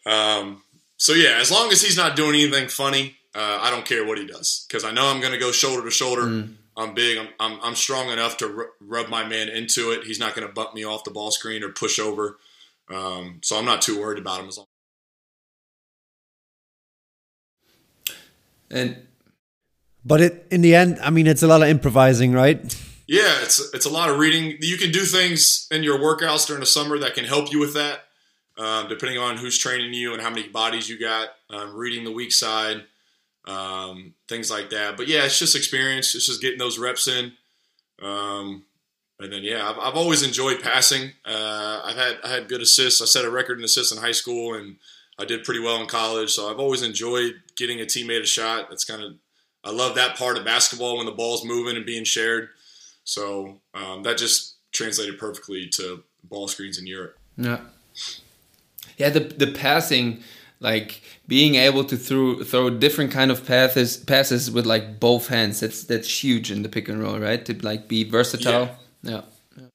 Um, 0.06 0.62
so 0.96 1.14
yeah, 1.14 1.38
as 1.40 1.50
long 1.50 1.72
as 1.72 1.82
he's 1.82 1.96
not 1.96 2.14
doing 2.14 2.36
anything 2.36 2.68
funny, 2.68 3.16
uh, 3.34 3.58
I 3.60 3.70
don't 3.70 3.84
care 3.84 4.06
what 4.06 4.16
he 4.16 4.26
does 4.28 4.64
because 4.68 4.84
I 4.84 4.92
know 4.92 5.08
I'm 5.08 5.20
going 5.20 5.32
to 5.32 5.38
go 5.40 5.50
shoulder 5.50 5.82
to 5.82 5.90
shoulder. 5.90 6.22
Mm. 6.22 6.54
I'm 6.76 6.94
big. 6.94 7.18
I'm, 7.18 7.28
I'm, 7.40 7.58
I'm 7.60 7.74
strong 7.74 8.10
enough 8.10 8.36
to 8.36 8.56
r- 8.56 8.70
rub 8.80 9.08
my 9.08 9.24
man 9.24 9.48
into 9.48 9.90
it. 9.90 10.04
He's 10.04 10.20
not 10.20 10.36
going 10.36 10.46
to 10.46 10.54
bump 10.54 10.74
me 10.74 10.84
off 10.84 11.02
the 11.02 11.10
ball 11.10 11.32
screen 11.32 11.64
or 11.64 11.70
push 11.70 11.98
over. 11.98 12.38
Um, 12.88 13.40
so 13.42 13.58
I'm 13.58 13.64
not 13.64 13.82
too 13.82 14.00
worried 14.00 14.20
about 14.20 14.38
him 14.38 14.46
as 14.46 14.58
long. 14.58 14.68
And 18.74 19.06
but 20.04 20.20
it 20.20 20.46
in 20.50 20.60
the 20.60 20.74
end, 20.74 20.98
I 21.02 21.10
mean, 21.10 21.26
it's 21.26 21.42
a 21.42 21.46
lot 21.46 21.62
of 21.62 21.68
improvising, 21.68 22.32
right? 22.32 22.58
Yeah, 23.06 23.42
it's 23.42 23.72
it's 23.72 23.86
a 23.86 23.90
lot 23.90 24.10
of 24.10 24.18
reading. 24.18 24.58
You 24.60 24.76
can 24.76 24.90
do 24.90 25.00
things 25.00 25.66
in 25.70 25.82
your 25.82 25.98
workouts 25.98 26.46
during 26.46 26.60
the 26.60 26.66
summer 26.66 26.98
that 26.98 27.14
can 27.14 27.24
help 27.24 27.52
you 27.52 27.60
with 27.60 27.74
that 27.74 28.00
um, 28.56 28.88
depending 28.88 29.18
on 29.18 29.36
who's 29.36 29.58
training 29.58 29.94
you 29.94 30.12
and 30.12 30.22
how 30.22 30.30
many 30.30 30.48
bodies 30.48 30.88
you 30.88 30.98
got, 30.98 31.28
um, 31.50 31.74
reading 31.74 32.04
the 32.04 32.12
weak 32.12 32.32
side, 32.32 32.84
um, 33.46 34.14
things 34.28 34.50
like 34.50 34.70
that. 34.70 34.96
But 34.96 35.08
yeah, 35.08 35.24
it's 35.24 35.38
just 35.38 35.56
experience. 35.56 36.14
It's 36.14 36.26
just 36.26 36.40
getting 36.40 36.58
those 36.58 36.78
reps 36.78 37.08
in. 37.08 37.32
Um, 38.00 38.64
and 39.18 39.32
then 39.32 39.42
yeah, 39.42 39.68
I've, 39.68 39.78
I've 39.78 39.96
always 39.96 40.22
enjoyed 40.22 40.62
passing. 40.62 41.12
Uh, 41.24 41.80
I've 41.84 41.96
had 41.96 42.18
I 42.24 42.28
had 42.28 42.48
good 42.48 42.60
assists. 42.60 43.00
I 43.00 43.06
set 43.06 43.24
a 43.24 43.30
record 43.30 43.58
in 43.58 43.64
assists 43.64 43.92
in 43.92 44.02
high 44.02 44.12
school, 44.12 44.54
and 44.54 44.76
I 45.18 45.24
did 45.24 45.44
pretty 45.44 45.60
well 45.60 45.80
in 45.80 45.86
college. 45.86 46.30
So 46.30 46.50
I've 46.50 46.58
always 46.58 46.82
enjoyed 46.82 47.42
getting 47.56 47.80
a 47.80 47.84
teammate 47.84 48.22
a 48.22 48.26
shot. 48.26 48.68
That's 48.68 48.84
kind 48.84 49.02
of 49.02 49.14
I 49.62 49.70
love 49.70 49.94
that 49.94 50.16
part 50.16 50.36
of 50.36 50.44
basketball 50.44 50.98
when 50.98 51.06
the 51.06 51.12
ball's 51.12 51.44
moving 51.44 51.76
and 51.76 51.86
being 51.86 52.04
shared. 52.04 52.48
So 53.04 53.60
um, 53.74 54.02
that 54.02 54.18
just 54.18 54.56
translated 54.72 55.18
perfectly 55.18 55.68
to 55.74 56.02
ball 56.24 56.48
screens 56.48 56.78
in 56.78 56.86
Europe. 56.86 57.18
Yeah 57.36 57.60
yeah 58.96 59.10
the 59.10 59.20
the 59.20 59.46
passing 59.48 60.22
like 60.60 61.02
being 61.26 61.56
able 61.56 61.84
to 61.84 61.96
throw 61.96 62.42
throw 62.42 62.70
different 62.70 63.10
kind 63.10 63.30
of 63.30 63.46
passes 63.46 63.96
passes 63.96 64.50
with 64.50 64.66
like 64.66 65.00
both 65.00 65.28
hands 65.28 65.60
that's 65.60 65.84
that's 65.84 66.22
huge 66.22 66.50
in 66.50 66.62
the 66.62 66.68
pick 66.68 66.88
and 66.88 67.02
roll 67.02 67.18
right 67.18 67.44
to 67.44 67.54
like 67.66 67.88
be 67.88 68.04
versatile 68.04 68.70
yeah 69.02 69.12
yeah 69.12 69.20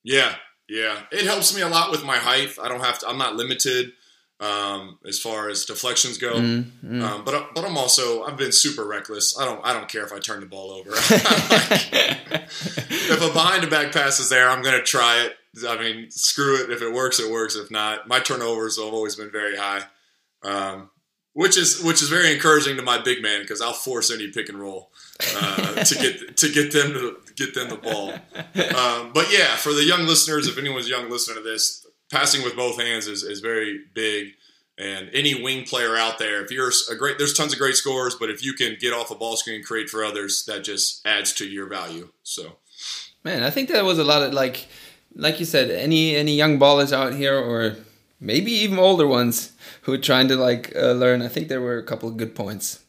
yeah, 0.03 0.35
yeah. 0.69 1.01
it 1.11 1.25
helps 1.25 1.55
me 1.55 1.61
a 1.61 1.67
lot 1.67 1.91
with 1.91 2.03
my 2.03 2.17
height 2.17 2.55
i 2.61 2.67
don't 2.67 2.83
have 2.83 2.99
to 2.99 3.07
i'm 3.07 3.17
not 3.17 3.35
limited 3.35 3.91
um, 4.39 4.99
as 5.05 5.19
far 5.19 5.49
as 5.49 5.65
deflections 5.65 6.17
go. 6.17 6.33
Mm, 6.33 6.63
mm. 6.83 7.01
Um, 7.01 7.25
but 7.25 7.53
but 7.53 7.65
I'm 7.65 7.77
also 7.77 8.23
I've 8.23 8.37
been 8.37 8.51
super 8.51 8.85
reckless. 8.85 9.37
I 9.39 9.45
don't 9.45 9.65
I 9.65 9.73
don't 9.73 9.89
care 9.89 10.03
if 10.03 10.13
I 10.13 10.19
turn 10.19 10.39
the 10.39 10.45
ball 10.45 10.71
over. 10.71 10.91
like, 10.91 10.99
if 12.89 13.21
a 13.21 13.33
behind 13.33 13.63
the 13.63 13.67
back 13.67 13.91
pass 13.91 14.19
is 14.19 14.29
there, 14.29 14.49
I'm 14.49 14.63
gonna 14.63 14.81
try 14.81 15.25
it. 15.25 15.35
I 15.67 15.77
mean, 15.77 16.11
screw 16.11 16.63
it. 16.63 16.69
If 16.69 16.81
it 16.81 16.93
works, 16.93 17.19
it 17.19 17.31
works. 17.31 17.55
If 17.55 17.69
not, 17.69 18.07
my 18.07 18.19
turnovers 18.19 18.77
have 18.77 18.93
always 18.93 19.15
been 19.15 19.31
very 19.31 19.57
high, 19.57 19.83
um, 20.43 20.89
which 21.33 21.57
is 21.57 21.83
which 21.83 22.01
is 22.01 22.07
very 22.07 22.33
encouraging 22.33 22.77
to 22.77 22.83
my 22.83 22.97
big 22.97 23.21
man 23.21 23.41
because 23.41 23.61
I'll 23.61 23.73
force 23.73 24.09
any 24.09 24.29
pick 24.31 24.47
and 24.47 24.59
roll 24.59 24.91
uh, 25.35 25.83
to 25.83 25.95
get 25.95 26.37
to 26.37 26.51
get 26.51 26.71
them 26.71 26.93
to 26.93 27.17
get 27.35 27.53
them 27.53 27.69
the 27.69 27.77
ball. 27.77 28.13
Um, 28.69 29.11
but 29.13 29.31
yeah, 29.31 29.55
for 29.55 29.73
the 29.73 29.83
young 29.83 30.05
listeners, 30.05 30.47
if 30.47 30.57
anyone's 30.57 30.89
young 30.89 31.09
listening 31.09 31.37
to 31.37 31.43
this, 31.43 31.85
passing 32.11 32.43
with 32.43 32.55
both 32.55 32.81
hands 32.81 33.07
is, 33.07 33.23
is 33.23 33.39
very 33.39 33.81
big. 33.93 34.33
And 34.77 35.09
any 35.13 35.41
wing 35.41 35.65
player 35.65 35.97
out 35.97 36.19
there, 36.19 36.41
if 36.41 36.51
you're 36.51 36.71
a 36.89 36.95
great, 36.95 37.17
there's 37.17 37.33
tons 37.33 37.51
of 37.51 37.59
great 37.59 37.75
scores, 37.75 38.15
but 38.15 38.29
if 38.29 38.43
you 38.43 38.53
can 38.53 38.77
get 38.79 38.93
off 38.93 39.11
a 39.11 39.15
ball 39.15 39.35
screen, 39.35 39.61
create 39.61 39.89
for 39.89 40.05
others, 40.05 40.45
that 40.45 40.63
just 40.63 41.05
adds 41.05 41.33
to 41.33 41.45
your 41.45 41.67
value. 41.67 42.09
So, 42.23 42.57
man, 43.25 43.43
I 43.43 43.49
think 43.49 43.67
that 43.69 43.83
was 43.83 43.99
a 43.99 44.05
lot 44.05 44.23
of 44.23 44.33
like 44.33 44.67
like 45.15 45.39
you 45.39 45.45
said, 45.45 45.69
any 45.69 46.15
any 46.15 46.33
young 46.33 46.57
ballers 46.57 46.93
out 46.93 47.13
here, 47.13 47.37
or 47.37 47.75
maybe 48.21 48.53
even 48.53 48.79
older 48.79 49.05
ones 49.05 49.51
who 49.81 49.93
are 49.93 49.97
trying 49.97 50.29
to 50.29 50.37
like 50.37 50.73
uh, 50.75 50.93
learn, 50.93 51.21
I 51.21 51.27
think 51.27 51.49
there 51.49 51.61
were 51.61 51.77
a 51.77 51.83
couple 51.83 52.07
of 52.07 52.15
good 52.15 52.33
points. 52.33 52.79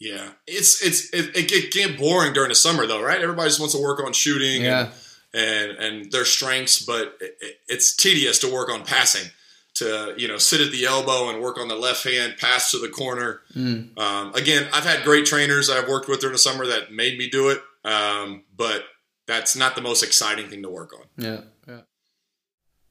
Yeah, 0.00 0.30
it's 0.48 0.82
it's 0.82 1.14
it, 1.14 1.36
it 1.36 1.48
get, 1.48 1.70
get 1.70 1.98
boring 1.98 2.32
during 2.32 2.48
the 2.48 2.56
summer 2.56 2.86
though, 2.86 3.02
right? 3.02 3.20
Everybody 3.20 3.48
just 3.48 3.60
wants 3.60 3.74
to 3.74 3.80
work 3.80 4.02
on 4.04 4.12
shooting 4.12 4.62
yeah. 4.62 4.80
and, 4.80 4.90
and 5.34 5.72
and 5.72 6.12
their 6.12 6.24
strengths, 6.24 6.78
but 6.78 7.16
it, 7.20 7.36
it, 7.40 7.56
it's 7.68 7.94
tedious 7.94 8.38
to 8.40 8.52
work 8.52 8.70
on 8.70 8.84
passing. 8.84 9.30
To 9.74 10.14
you 10.16 10.28
know, 10.28 10.38
sit 10.38 10.60
at 10.60 10.70
the 10.70 10.84
elbow 10.84 11.28
and 11.28 11.42
work 11.42 11.58
on 11.58 11.66
the 11.66 11.74
left 11.74 12.04
hand, 12.04 12.36
pass 12.38 12.70
to 12.70 12.78
the 12.78 12.88
corner. 12.88 13.40
Mm. 13.56 13.98
Um, 13.98 14.32
again, 14.34 14.68
I've 14.72 14.84
had 14.84 15.02
great 15.02 15.26
trainers 15.26 15.68
I've 15.68 15.88
worked 15.88 16.08
with 16.08 16.20
during 16.20 16.32
the 16.32 16.38
summer 16.38 16.64
that 16.64 16.92
made 16.92 17.18
me 17.18 17.28
do 17.28 17.48
it, 17.48 17.60
um, 17.84 18.44
but 18.56 18.84
that's 19.26 19.56
not 19.56 19.74
the 19.74 19.82
most 19.82 20.04
exciting 20.04 20.48
thing 20.48 20.62
to 20.62 20.68
work 20.68 20.92
on. 20.92 21.06
Yeah, 21.16 21.40
yeah. 21.66 21.80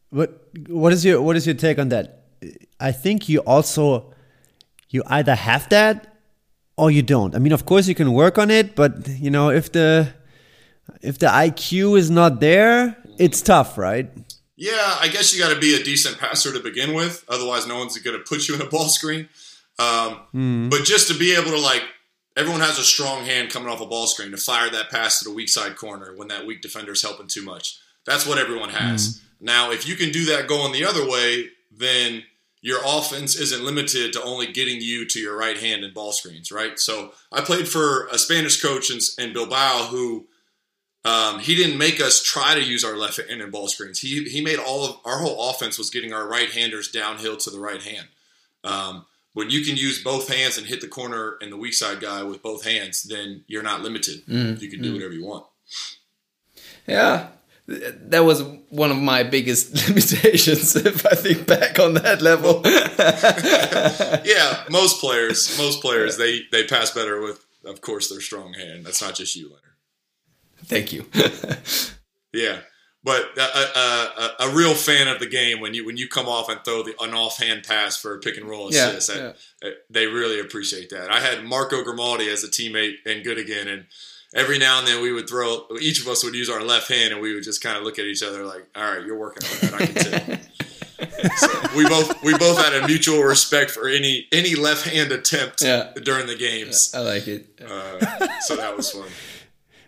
What 0.10 0.50
what 0.68 0.92
is 0.92 1.06
your 1.06 1.22
what 1.22 1.38
is 1.38 1.48
your 1.48 1.56
take 1.56 1.80
on 1.80 1.88
that? 1.90 2.26
I 2.82 2.92
think 2.92 3.30
you 3.30 3.40
also 3.40 4.14
you 4.90 5.04
either 5.08 5.36
have 5.36 5.70
that 5.70 6.18
or 6.78 6.92
you 6.92 7.02
don't. 7.02 7.34
I 7.34 7.40
mean, 7.40 7.54
of 7.54 7.66
course 7.66 7.88
you 7.88 7.96
can 7.96 8.12
work 8.12 8.38
on 8.38 8.52
it, 8.52 8.76
but 8.76 9.08
you 9.08 9.32
know, 9.32 9.50
if 9.50 9.72
the 9.72 10.14
if 11.02 11.20
the 11.20 11.28
IQ 11.28 11.98
is 11.98 12.10
not 12.10 12.40
there, 12.40 12.98
it's 13.18 13.42
tough, 13.42 13.78
right? 13.78 14.10
Yeah, 14.56 14.98
I 15.00 15.08
guess 15.08 15.34
you 15.34 15.42
got 15.42 15.54
to 15.54 15.60
be 15.60 15.76
a 15.76 15.84
decent 15.84 16.20
passer 16.20 16.54
to 16.54 16.60
begin 16.60 16.94
with. 16.94 17.26
Otherwise, 17.28 17.68
no 17.68 17.80
one's 17.80 17.98
going 17.98 18.18
to 18.18 18.24
put 18.24 18.48
you 18.48 18.56
in 18.56 18.62
a 18.62 18.66
ball 18.66 18.88
screen. 18.88 19.28
Um, 19.80 20.20
mm. 20.34 20.70
But 20.70 20.84
just 20.84 21.08
to 21.10 21.18
be 21.18 21.36
able 21.36 21.52
to 21.52 21.60
like 21.60 21.84
everyone 22.38 22.62
has 22.62 22.80
a 22.80 22.84
strong 22.84 23.26
hand 23.26 23.50
coming 23.50 23.70
off 23.70 23.82
a 23.82 23.86
ball 23.86 24.08
screen 24.08 24.32
to 24.32 24.38
fire 24.38 24.70
that 24.70 24.90
pass 24.90 25.20
to 25.20 25.30
the 25.30 25.36
weak 25.36 25.50
side 25.50 25.76
corner 25.76 26.14
when 26.16 26.28
that 26.30 26.46
weak 26.46 26.62
defender 26.62 26.92
is 26.92 27.02
helping 27.02 27.28
too 27.28 27.44
much. 27.44 27.80
That's 28.06 28.26
what 28.26 28.38
everyone 28.38 28.70
has. 28.70 29.10
Mm-hmm. 29.10 29.46
Now, 29.46 29.72
if 29.72 29.88
you 29.88 29.96
can 29.96 30.12
do 30.12 30.26
that 30.26 30.48
going 30.48 30.72
the 30.72 30.86
other 30.86 31.08
way, 31.08 31.50
then 31.72 32.24
your 32.62 32.80
offense 32.86 33.36
isn't 33.36 33.64
limited 33.64 34.14
to 34.14 34.24
only 34.24 34.48
getting 34.48 34.80
you 34.80 35.06
to 35.06 35.20
your 35.20 35.38
right 35.38 35.58
hand 35.58 35.84
in 35.84 35.94
ball 35.94 36.12
screens, 36.12 36.52
right? 36.52 36.80
So 36.80 37.12
I 37.32 37.42
played 37.42 37.68
for 37.68 38.08
a 38.08 38.18
Spanish 38.18 38.62
coach 38.62 38.90
in, 38.90 39.00
in 39.24 39.34
Bilbao 39.34 39.88
who 39.90 40.28
um, 41.06 41.40
he 41.40 41.56
didn't 41.56 41.78
make 41.78 42.00
us 42.00 42.24
try 42.24 42.56
to 42.56 42.64
use 42.64 42.84
our 42.84 42.96
left 42.96 43.18
hand 43.18 43.42
in 43.42 43.52
ball 43.52 43.68
screens. 43.68 44.00
He 44.00 44.24
he 44.24 44.42
made 44.42 44.60
all 44.60 44.86
of 44.86 44.98
our 45.04 45.20
whole 45.20 45.50
offense 45.50 45.78
was 45.78 45.90
getting 45.90 46.14
our 46.14 46.28
right 46.28 46.50
handers 46.50 46.90
downhill 46.90 47.38
to 47.38 47.50
the 47.50 47.60
right 47.60 47.82
hand. 47.82 48.08
Um, 48.64 49.06
when 49.34 49.50
you 49.50 49.66
can 49.66 49.76
use 49.76 50.02
both 50.02 50.28
hands 50.30 50.58
and 50.58 50.68
hit 50.68 50.80
the 50.80 50.88
corner 50.88 51.38
and 51.42 51.52
the 51.52 51.58
weak 51.58 51.74
side 51.74 52.00
guy 52.00 52.24
with 52.24 52.42
both 52.42 52.66
hands, 52.66 53.04
then 53.04 53.44
you're 53.48 53.64
not 53.64 53.82
limited. 53.82 54.26
Mm, 54.28 54.62
you 54.62 54.70
can 54.70 54.82
do 54.82 54.92
mm. 54.92 54.94
whatever 54.94 55.14
you 55.14 55.26
want. 55.26 55.46
Yeah, 56.88 57.30
that 57.68 58.24
was 58.24 58.44
one 58.70 58.92
of 58.92 58.98
my 58.98 59.24
biggest 59.24 59.74
limitations 59.88 60.76
if 60.76 61.06
I 61.06 61.16
think 61.16 61.48
back 61.48 61.80
on 61.80 61.96
that 61.96 62.22
level. 62.22 62.62
yeah, 64.26 64.64
most 64.70 65.02
players, 65.02 65.58
most 65.58 65.82
players, 65.82 66.18
they 66.18 66.44
they 66.52 66.66
pass 66.66 66.92
better 66.92 67.22
with, 67.22 67.44
of 67.66 67.82
course, 67.82 68.10
their 68.10 68.22
strong 68.22 68.54
hand. 68.54 68.86
That's 68.86 69.02
not 69.02 69.16
just 69.16 69.36
you, 69.36 69.50
Lennart. 69.50 69.73
Thank 70.66 70.94
you. 70.94 71.06
yeah, 72.34 72.60
but 73.04 73.38
a, 73.38 73.42
a, 73.42 74.36
a, 74.40 74.48
a, 74.48 74.56
real 74.56 74.74
fan 74.74 75.08
of 75.08 75.20
the 75.20 75.26
game 75.26 75.60
when 75.60 75.74
you 75.74 75.86
when 75.86 75.98
you 75.98 76.08
come 76.08 76.28
off 76.28 76.50
and 76.50 76.64
throw 76.64 76.84
the, 76.84 76.96
an 77.02 77.14
offhand 77.14 77.64
pass 77.64 77.98
for 77.98 78.16
a 78.16 78.20
pick 78.20 78.38
and 78.38 78.48
roll 78.48 78.70
assist, 78.70 79.10
yeah, 79.10 79.16
that, 79.16 79.38
yeah. 79.62 79.70
they 79.90 80.08
really 80.08 80.40
appreciate 80.40 80.90
that. 80.92 81.12
I 81.12 81.20
had 81.20 81.44
Marco 81.44 81.84
Grimaldi 81.84 82.30
as 82.30 82.44
a 82.44 82.48
teammate 82.48 82.96
and 83.06 83.26
Göttingen, 83.26 83.68
and 83.68 83.86
every 84.34 84.58
now 84.58 84.80
and 84.80 84.88
then 84.88 85.02
we 85.02 85.12
would 85.12 85.28
throw. 85.28 85.68
Each 85.82 86.02
of 86.02 86.08
us 86.08 86.24
would 86.24 86.34
use 86.34 86.50
our 86.50 86.64
left 86.64 86.88
hand, 86.90 87.14
and 87.14 87.22
we 87.22 87.34
would 87.34 87.44
just 87.44 87.62
kind 87.62 87.78
of 87.78 87.84
look 87.84 88.00
at 88.00 88.06
each 88.06 88.24
other 88.24 88.46
like, 88.46 88.68
"All 88.76 88.84
right, 88.84 89.06
you're 89.06 89.20
working 89.20 89.50
on 89.50 89.72
that. 89.72 89.82
I 89.82 89.86
can 89.86 89.96
tell." 89.96 90.40
so 91.38 91.48
we 91.76 91.88
both 91.88 92.24
we 92.24 92.38
both 92.38 92.58
had 92.58 92.74
a 92.74 92.88
mutual 92.88 93.24
respect 93.24 93.72
for 93.72 93.88
any 93.88 94.28
any 94.32 94.56
left 94.56 94.88
hand 94.88 95.12
attempt 95.12 95.62
yeah. 95.62 95.92
during 96.04 96.28
the 96.28 96.36
games. 96.36 96.94
I 96.96 97.00
like 97.00 97.28
it. 97.28 97.48
Uh, 97.62 98.40
so 98.40 98.56
that 98.56 98.76
was 98.78 98.92
fun. 98.92 99.10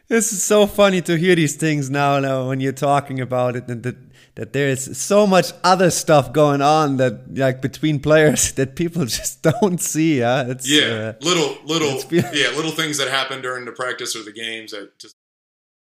This 0.07 0.31
is 0.31 0.43
so 0.43 0.67
funny 0.67 1.01
to 1.01 1.17
hear 1.17 1.35
these 1.35 1.55
things 1.55 1.89
now, 1.89 2.19
now 2.19 2.47
when 2.47 2.59
you're 2.59 2.71
talking 2.71 3.19
about 3.19 3.55
it, 3.55 3.67
and 3.67 3.81
that 3.83 3.95
that 4.35 4.51
there 4.51 4.67
is 4.67 4.97
so 4.97 5.25
much 5.25 5.53
other 5.63 5.89
stuff 5.89 6.33
going 6.33 6.61
on 6.61 6.97
that 6.97 7.37
like 7.37 7.61
between 7.61 7.99
players 7.99 8.51
that 8.57 8.75
people 8.75 9.05
just 9.17 9.41
don't 9.41 9.81
see. 9.81 10.19
Yeah, 10.19 10.47
it's 10.47 10.69
yeah, 10.69 10.85
uh, 10.85 11.13
little 11.21 11.57
little 11.65 12.01
yeah 12.11 12.49
little 12.55 12.71
things 12.71 12.97
that 12.97 13.09
happen 13.09 13.41
during 13.41 13.65
the 13.65 13.71
practice 13.71 14.15
or 14.15 14.23
the 14.23 14.33
games 14.33 14.71
that 14.71 14.97
just 14.99 15.15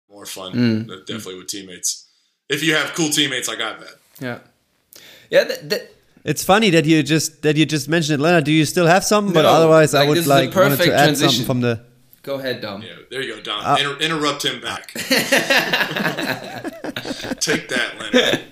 more 0.09 0.25
fun. 0.25 0.53
Mm. 0.53 1.05
Definitely 1.05 1.37
with 1.37 1.47
teammates. 1.47 2.07
If 2.49 2.63
you 2.63 2.75
have 2.75 2.93
cool 2.93 3.09
teammates 3.09 3.47
like 3.47 3.59
I've 3.59 3.79
had. 3.79 3.87
Yeah, 4.19 4.39
yeah. 5.29 5.43
That, 5.45 5.69
that, 5.69 5.91
it's 6.23 6.43
funny 6.43 6.69
that 6.69 6.85
you 6.85 7.01
just 7.03 7.41
that 7.41 7.57
you 7.57 7.65
just 7.65 7.89
mentioned 7.89 8.21
it, 8.21 8.23
Lennart. 8.23 8.45
Do 8.45 8.51
you 8.51 8.65
still 8.65 8.87
have 8.87 9.03
some? 9.03 9.27
No, 9.27 9.33
but 9.33 9.45
otherwise, 9.45 9.93
like, 9.93 10.05
I 10.05 10.09
would 10.09 10.27
like 10.27 10.55
wanted 10.55 10.77
to 10.77 10.93
add 10.93 11.05
transition. 11.05 11.29
something 11.29 11.45
from 11.45 11.61
the. 11.61 11.92
Go 12.23 12.35
ahead, 12.35 12.61
Dom. 12.61 12.81
Yeah, 12.81 12.95
there 13.11 13.21
you 13.21 13.35
go, 13.35 13.41
Dom. 13.41 13.61
Uh, 13.63 13.75
Inter- 13.79 13.97
interrupt 13.99 14.45
him 14.45 14.61
back. 14.61 14.93
Take 17.39 17.67
that, 17.69 17.99
Lennart. 17.99 18.43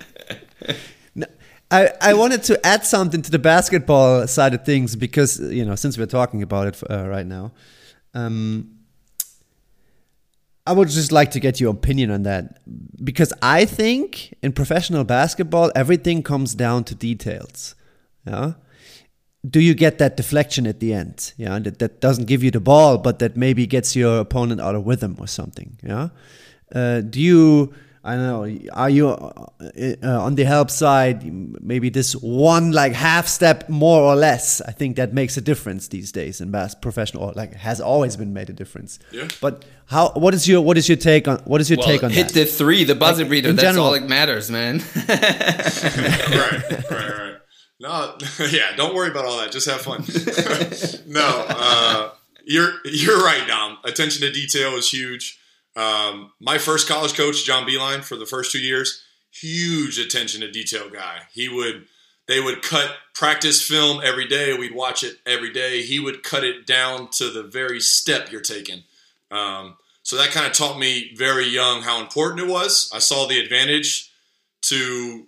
I, 1.72 1.90
I 2.02 2.14
wanted 2.14 2.44
to 2.44 2.66
add 2.68 2.86
something 2.86 3.22
to 3.22 3.32
the 3.32 3.40
basketball 3.40 4.28
side 4.28 4.54
of 4.54 4.66
things 4.66 4.98
because 4.98 5.40
you 5.40 5.64
know 5.64 5.76
since 5.76 5.98
we're 5.98 6.06
talking 6.06 6.44
about 6.44 6.68
it 6.68 6.84
uh, 6.90 7.08
right 7.08 7.26
now, 7.26 7.54
um, 8.14 8.72
I 10.68 10.74
would 10.74 10.90
just 10.90 11.14
like 11.14 11.32
to 11.32 11.40
get 11.40 11.62
your 11.62 11.72
opinion 11.72 12.12
on 12.12 12.24
that 12.24 12.60
because 13.02 13.32
I 13.42 13.64
think 13.64 14.34
in 14.44 14.52
professional 14.52 15.06
basketball 15.06 15.72
everything 15.74 16.24
comes 16.24 16.54
down 16.56 16.84
to 16.86 16.96
details. 16.96 17.76
Yeah, 18.28 18.54
do 19.48 19.60
you 19.60 19.74
get 19.74 19.98
that 19.98 20.18
deflection 20.18 20.68
at 20.68 20.80
the 20.80 20.94
end? 20.94 21.34
Yeah, 21.38 21.58
that, 21.60 21.80
that 21.80 22.00
doesn't 22.00 22.26
give 22.26 22.44
you 22.44 22.52
the 22.52 22.60
ball, 22.60 22.98
but 22.98 23.20
that 23.20 23.36
maybe 23.36 23.66
gets 23.66 23.96
your 23.96 24.20
opponent 24.20 24.62
out 24.62 24.76
of 24.76 24.86
rhythm 24.86 25.16
or 25.20 25.28
something. 25.28 25.78
Yeah, 25.84 26.10
uh, 26.74 27.02
do 27.02 27.20
you? 27.20 27.74
I 28.04 28.16
don't 28.16 28.26
know. 28.26 28.72
Are 28.74 28.90
you 28.90 29.10
uh, 29.10 29.48
uh, 30.04 30.22
on 30.22 30.34
the 30.34 30.44
help 30.44 30.72
side? 30.72 31.24
Maybe 31.62 31.90
this 31.90 32.16
one 32.16 32.72
like 32.72 32.94
half 32.94 33.28
step 33.28 33.70
more 33.70 34.02
or 34.02 34.16
less. 34.16 34.60
I 34.62 34.72
think 34.72 34.96
that 34.96 35.14
makes 35.14 35.38
a 35.38 35.42
difference 35.42 35.88
these 35.88 36.12
days 36.12 36.42
in 36.42 36.50
bass 36.50 36.74
professional. 36.74 37.26
Or 37.26 37.34
like 37.34 37.54
has 37.54 37.80
always 37.80 38.18
been 38.18 38.34
made 38.34 38.50
a 38.50 38.54
difference. 38.54 38.98
Yeah. 39.12 39.28
But 39.40 39.66
how? 39.86 40.14
What 40.14 40.34
is 40.34 40.48
your 40.48 40.62
what 40.62 40.78
is 40.78 40.90
your 40.90 40.98
take 40.98 41.28
on 41.28 41.40
what 41.46 41.62
is 41.62 41.70
your 41.70 41.78
well, 41.78 41.88
take 41.88 42.04
on 42.04 42.10
hit 42.10 42.30
that? 42.30 42.34
the 42.34 42.46
three, 42.46 42.84
the 42.84 42.96
buzzer 42.96 43.24
like, 43.24 43.32
beater. 43.32 43.54
That's 43.54 43.62
general. 43.62 43.86
all 43.86 43.92
that 43.94 44.08
matters, 44.08 44.50
man. 44.50 44.82
right, 45.08 46.72
right, 46.72 46.92
right. 46.92 47.41
No, 47.82 48.16
yeah, 48.52 48.76
don't 48.76 48.94
worry 48.94 49.10
about 49.10 49.26
all 49.26 49.40
that. 49.40 49.52
Just 49.52 49.68
have 49.68 49.82
fun. 49.82 50.04
no, 51.12 51.46
uh, 51.50 52.12
you're 52.46 52.74
you're 52.86 53.24
right, 53.24 53.46
Dom. 53.48 53.80
Attention 53.84 54.22
to 54.22 54.32
detail 54.32 54.76
is 54.76 54.90
huge. 54.90 55.40
Um, 55.76 56.32
my 56.40 56.60
first 56.60 56.88
college 56.88 57.16
coach, 57.16 57.44
John 57.44 57.68
Beilein, 57.68 58.04
for 58.04 58.18
the 58.18 58.28
first 58.28 58.52
two 58.52 58.60
years, 58.60 59.02
huge 59.32 59.98
attention 59.98 60.42
to 60.42 60.52
detail 60.52 60.92
guy. 60.92 61.24
He 61.34 61.50
would 61.50 61.88
they 62.28 62.40
would 62.40 62.62
cut 62.62 62.92
practice 63.16 63.68
film 63.68 64.00
every 64.04 64.28
day. 64.28 64.54
We'd 64.54 64.76
watch 64.76 65.04
it 65.04 65.18
every 65.26 65.52
day. 65.52 65.82
He 65.82 66.00
would 66.00 66.22
cut 66.22 66.44
it 66.44 66.68
down 66.68 67.10
to 67.14 67.32
the 67.32 67.42
very 67.42 67.80
step 67.80 68.32
you're 68.32 68.42
taking. 68.42 68.84
Um, 69.32 69.76
so 70.04 70.18
that 70.18 70.30
kind 70.30 70.46
of 70.46 70.54
taught 70.54 70.78
me 70.78 71.16
very 71.16 71.48
young 71.48 71.82
how 71.82 72.00
important 72.00 72.42
it 72.42 72.48
was. 72.48 72.92
I 72.94 73.00
saw 73.00 73.26
the 73.26 73.40
advantage 73.40 74.12
to 74.64 75.26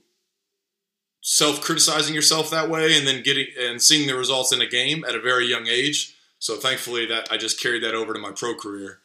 self 1.23 1.61
criticizing 1.61 2.13
yourself 2.13 2.51
that 2.51 2.69
way 2.69 2.97
and 2.97 3.07
then 3.07 3.23
getting 3.23 3.47
and 3.57 3.81
seeing 3.81 4.07
the 4.07 4.15
results 4.15 4.51
in 4.51 4.61
a 4.61 4.67
game 4.67 5.03
at 5.07 5.15
a 5.15 5.21
very 5.21 5.47
young 5.47 5.67
age. 5.67 6.15
So 6.37 6.57
thankfully 6.57 7.05
that 7.07 7.29
I 7.31 7.37
just 7.37 7.59
carried 7.59 7.83
that 7.83 7.95
over 7.95 8.13
to 8.13 8.19
my 8.19 8.31
pro 8.31 8.53
career. 8.55 8.99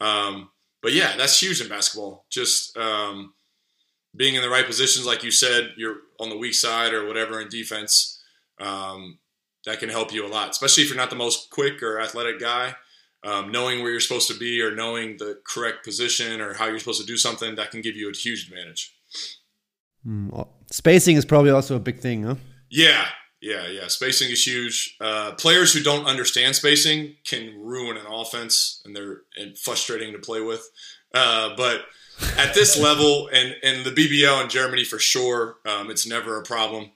Um, 0.00 0.48
but 0.82 0.94
yeah, 0.94 1.14
that's 1.16 1.40
huge 1.40 1.60
in 1.60 1.68
basketball. 1.68 2.24
Just 2.30 2.76
um, 2.78 3.34
being 4.16 4.34
in 4.34 4.42
the 4.42 4.48
right 4.48 4.64
positions, 4.64 5.06
like 5.06 5.22
you 5.22 5.30
said, 5.30 5.74
you're 5.76 5.98
on 6.18 6.30
the 6.30 6.38
weak 6.38 6.54
side 6.54 6.94
or 6.94 7.06
whatever 7.06 7.40
in 7.40 7.48
defense. 7.48 8.20
Um, 8.58 9.18
that 9.66 9.80
can 9.80 9.90
help 9.90 10.12
you 10.12 10.24
a 10.24 10.28
lot, 10.28 10.50
especially 10.50 10.84
if 10.84 10.88
you're 10.88 10.96
not 10.96 11.10
the 11.10 11.16
most 11.16 11.50
quick 11.50 11.82
or 11.82 12.00
athletic 12.00 12.40
guy. 12.40 12.74
Um, 13.24 13.50
knowing 13.50 13.82
where 13.82 13.90
you're 13.90 14.00
supposed 14.00 14.28
to 14.28 14.38
be 14.38 14.62
or 14.62 14.74
knowing 14.74 15.16
the 15.18 15.40
correct 15.44 15.84
position 15.84 16.40
or 16.40 16.54
how 16.54 16.66
you're 16.66 16.78
supposed 16.78 17.00
to 17.00 17.06
do 17.06 17.16
something, 17.16 17.56
that 17.56 17.72
can 17.72 17.82
give 17.82 17.96
you 17.96 18.08
a 18.08 18.16
huge 18.16 18.48
advantage. 18.48 18.94
Mm, 20.06 20.46
spacing 20.70 21.16
is 21.16 21.24
probably 21.24 21.50
also 21.50 21.76
a 21.76 21.80
big 21.80 22.00
thing, 22.00 22.22
huh? 22.24 22.36
Yeah, 22.70 23.06
yeah, 23.40 23.66
yeah. 23.68 23.88
Spacing 23.88 24.30
is 24.30 24.46
huge. 24.46 24.96
Uh, 25.00 25.32
players 25.32 25.72
who 25.72 25.82
don't 25.82 26.06
understand 26.06 26.56
spacing 26.56 27.16
can 27.24 27.58
ruin 27.60 27.96
an 27.96 28.06
offense, 28.06 28.82
and 28.84 28.94
they're 28.94 29.22
and 29.36 29.56
frustrating 29.56 30.12
to 30.12 30.18
play 30.18 30.40
with. 30.40 30.68
Uh, 31.14 31.54
but 31.56 31.82
at 32.36 32.54
this 32.54 32.78
level, 32.80 33.28
and 33.32 33.54
and 33.62 33.84
the 33.84 33.90
BBL 33.90 34.42
in 34.42 34.48
Germany 34.48 34.84
for 34.84 34.98
sure, 34.98 35.56
um, 35.66 35.90
it's 35.90 36.06
never 36.06 36.38
a 36.38 36.42
problem. 36.42 36.90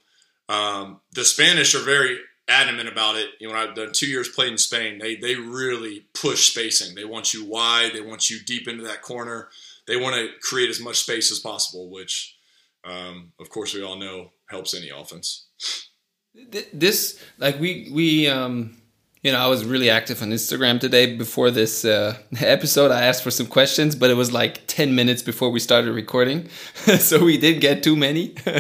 Um, 0.49 1.01
the 1.13 1.25
Spanish 1.25 1.75
are 1.75 1.85
very 1.85 2.19
adamant 2.49 2.89
about 2.89 3.17
it. 3.17 3.31
You 3.41 3.49
know, 3.49 3.55
I've 3.55 3.75
done 3.75 3.93
two 3.93 4.09
years 4.09 4.29
played 4.29 4.53
in 4.53 4.59
Spain. 4.59 4.99
They 4.99 5.17
they 5.17 5.37
really 5.37 6.07
push 6.15 6.51
spacing. 6.51 6.95
They 6.95 7.05
want 7.05 7.33
you 7.33 7.45
wide. 7.45 7.93
They 7.95 8.01
want 8.01 8.31
you 8.31 8.41
deep 8.45 8.69
into 8.69 8.83
that 8.85 9.03
corner. 9.03 9.49
They 9.87 9.97
want 9.97 10.17
to 10.17 10.29
create 10.41 10.71
as 10.71 10.81
much 10.81 10.99
space 10.99 11.33
as 11.33 11.39
possible, 11.39 11.89
which 11.89 12.37
um, 12.85 13.33
of 13.41 13.49
course, 13.51 13.75
we 13.75 13.83
all 13.83 13.97
know 13.97 14.31
helps 14.49 14.75
any 14.75 14.91
offense. 14.91 15.49
This, 16.73 17.23
like, 17.39 17.61
we 17.61 17.91
we 17.93 18.29
um, 18.29 18.77
you 19.23 19.31
know, 19.31 19.39
I 19.39 19.47
was 19.47 19.65
really 19.65 19.89
active 19.89 20.21
on 20.21 20.31
Instagram 20.31 20.81
today 20.81 21.17
before 21.17 21.53
this 21.53 21.85
uh, 21.85 22.19
episode. 22.41 22.91
I 22.91 23.03
asked 23.03 23.23
for 23.23 23.31
some 23.31 23.47
questions, 23.47 23.95
but 23.95 24.11
it 24.11 24.15
was 24.15 24.33
like 24.33 24.67
10 24.67 24.97
minutes 24.97 25.23
before 25.23 25.51
we 25.51 25.61
started 25.61 25.93
recording. 25.93 26.49
so 26.99 27.25
we 27.25 27.39
did 27.39 27.61
get 27.61 27.85
too 27.85 27.95
many. 27.95 28.35
well 28.47 28.57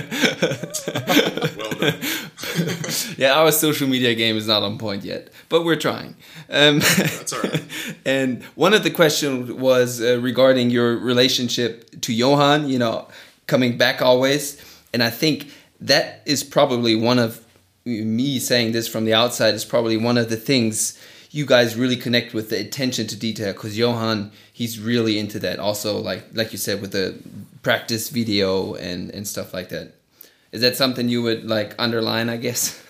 done. 1.81 2.01
yeah, 3.19 3.33
our 3.35 3.51
social 3.51 3.89
media 3.89 4.15
game 4.15 4.37
is 4.37 4.47
not 4.47 4.63
on 4.63 4.79
point 4.79 5.03
yet, 5.03 5.31
but 5.49 5.65
we're 5.65 5.75
trying. 5.75 6.15
Um, 6.49 6.79
That's 6.79 7.33
all 7.33 7.41
right. 7.41 7.65
and 8.07 8.45
one 8.55 8.73
of 8.73 8.85
the 8.85 8.91
questions 8.91 9.51
was 9.51 10.01
uh, 10.01 10.21
regarding 10.21 10.71
your 10.71 10.97
relationship 10.97 12.01
to 12.03 12.15
Johan. 12.15 12.69
You 12.69 12.79
know, 12.79 13.09
coming 13.53 13.77
back 13.77 14.01
always. 14.01 14.57
And 14.95 15.03
I 15.03 15.11
think 15.11 15.53
that 15.79 16.23
is 16.25 16.43
probably 16.43 16.97
one 16.97 17.19
of 17.19 17.45
me 17.85 18.39
saying 18.39 18.73
this 18.73 18.89
from 18.89 19.05
the 19.05 19.13
outside 19.13 19.53
is 19.53 19.65
probably 19.65 19.99
one 19.99 20.17
of 20.17 20.31
the 20.31 20.39
things 20.39 20.99
you 21.31 21.45
guys 21.45 21.77
really 21.77 21.97
connect 21.97 22.33
with 22.33 22.49
the 22.49 22.59
attention 22.59 23.07
to 23.09 23.17
detail 23.17 23.53
because 23.53 23.77
Johan 23.77 24.31
he's 24.53 24.79
really 24.79 25.19
into 25.19 25.39
that 25.41 25.59
also 25.59 25.99
like 25.99 26.25
like 26.33 26.53
you 26.53 26.59
said 26.59 26.81
with 26.81 26.93
the 26.93 27.19
practice 27.63 28.09
video 28.09 28.75
and 28.75 29.11
and 29.11 29.27
stuff 29.27 29.53
like 29.53 29.69
that 29.71 29.95
is 30.53 30.61
that 30.61 30.77
something 30.77 31.09
you 31.09 31.21
would 31.23 31.45
like 31.45 31.75
underline 31.79 32.29
I 32.29 32.37
guess 32.37 32.81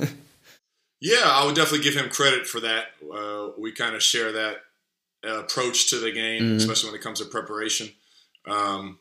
yeah 1.00 1.24
I 1.24 1.46
would 1.46 1.54
definitely 1.54 1.84
give 1.84 1.96
him 1.96 2.10
credit 2.10 2.46
for 2.46 2.60
that 2.60 2.84
uh, 3.18 3.48
we 3.56 3.72
kind 3.72 3.94
of 3.94 4.02
share 4.02 4.30
that 4.32 4.56
uh, 5.26 5.38
approach 5.38 5.88
to 5.90 5.98
the 5.98 6.12
game 6.12 6.42
mm-hmm. 6.42 6.56
especially 6.56 6.90
when 6.90 7.00
it 7.00 7.02
comes 7.02 7.20
to 7.20 7.24
preparation 7.24 7.88
um, 8.46 8.98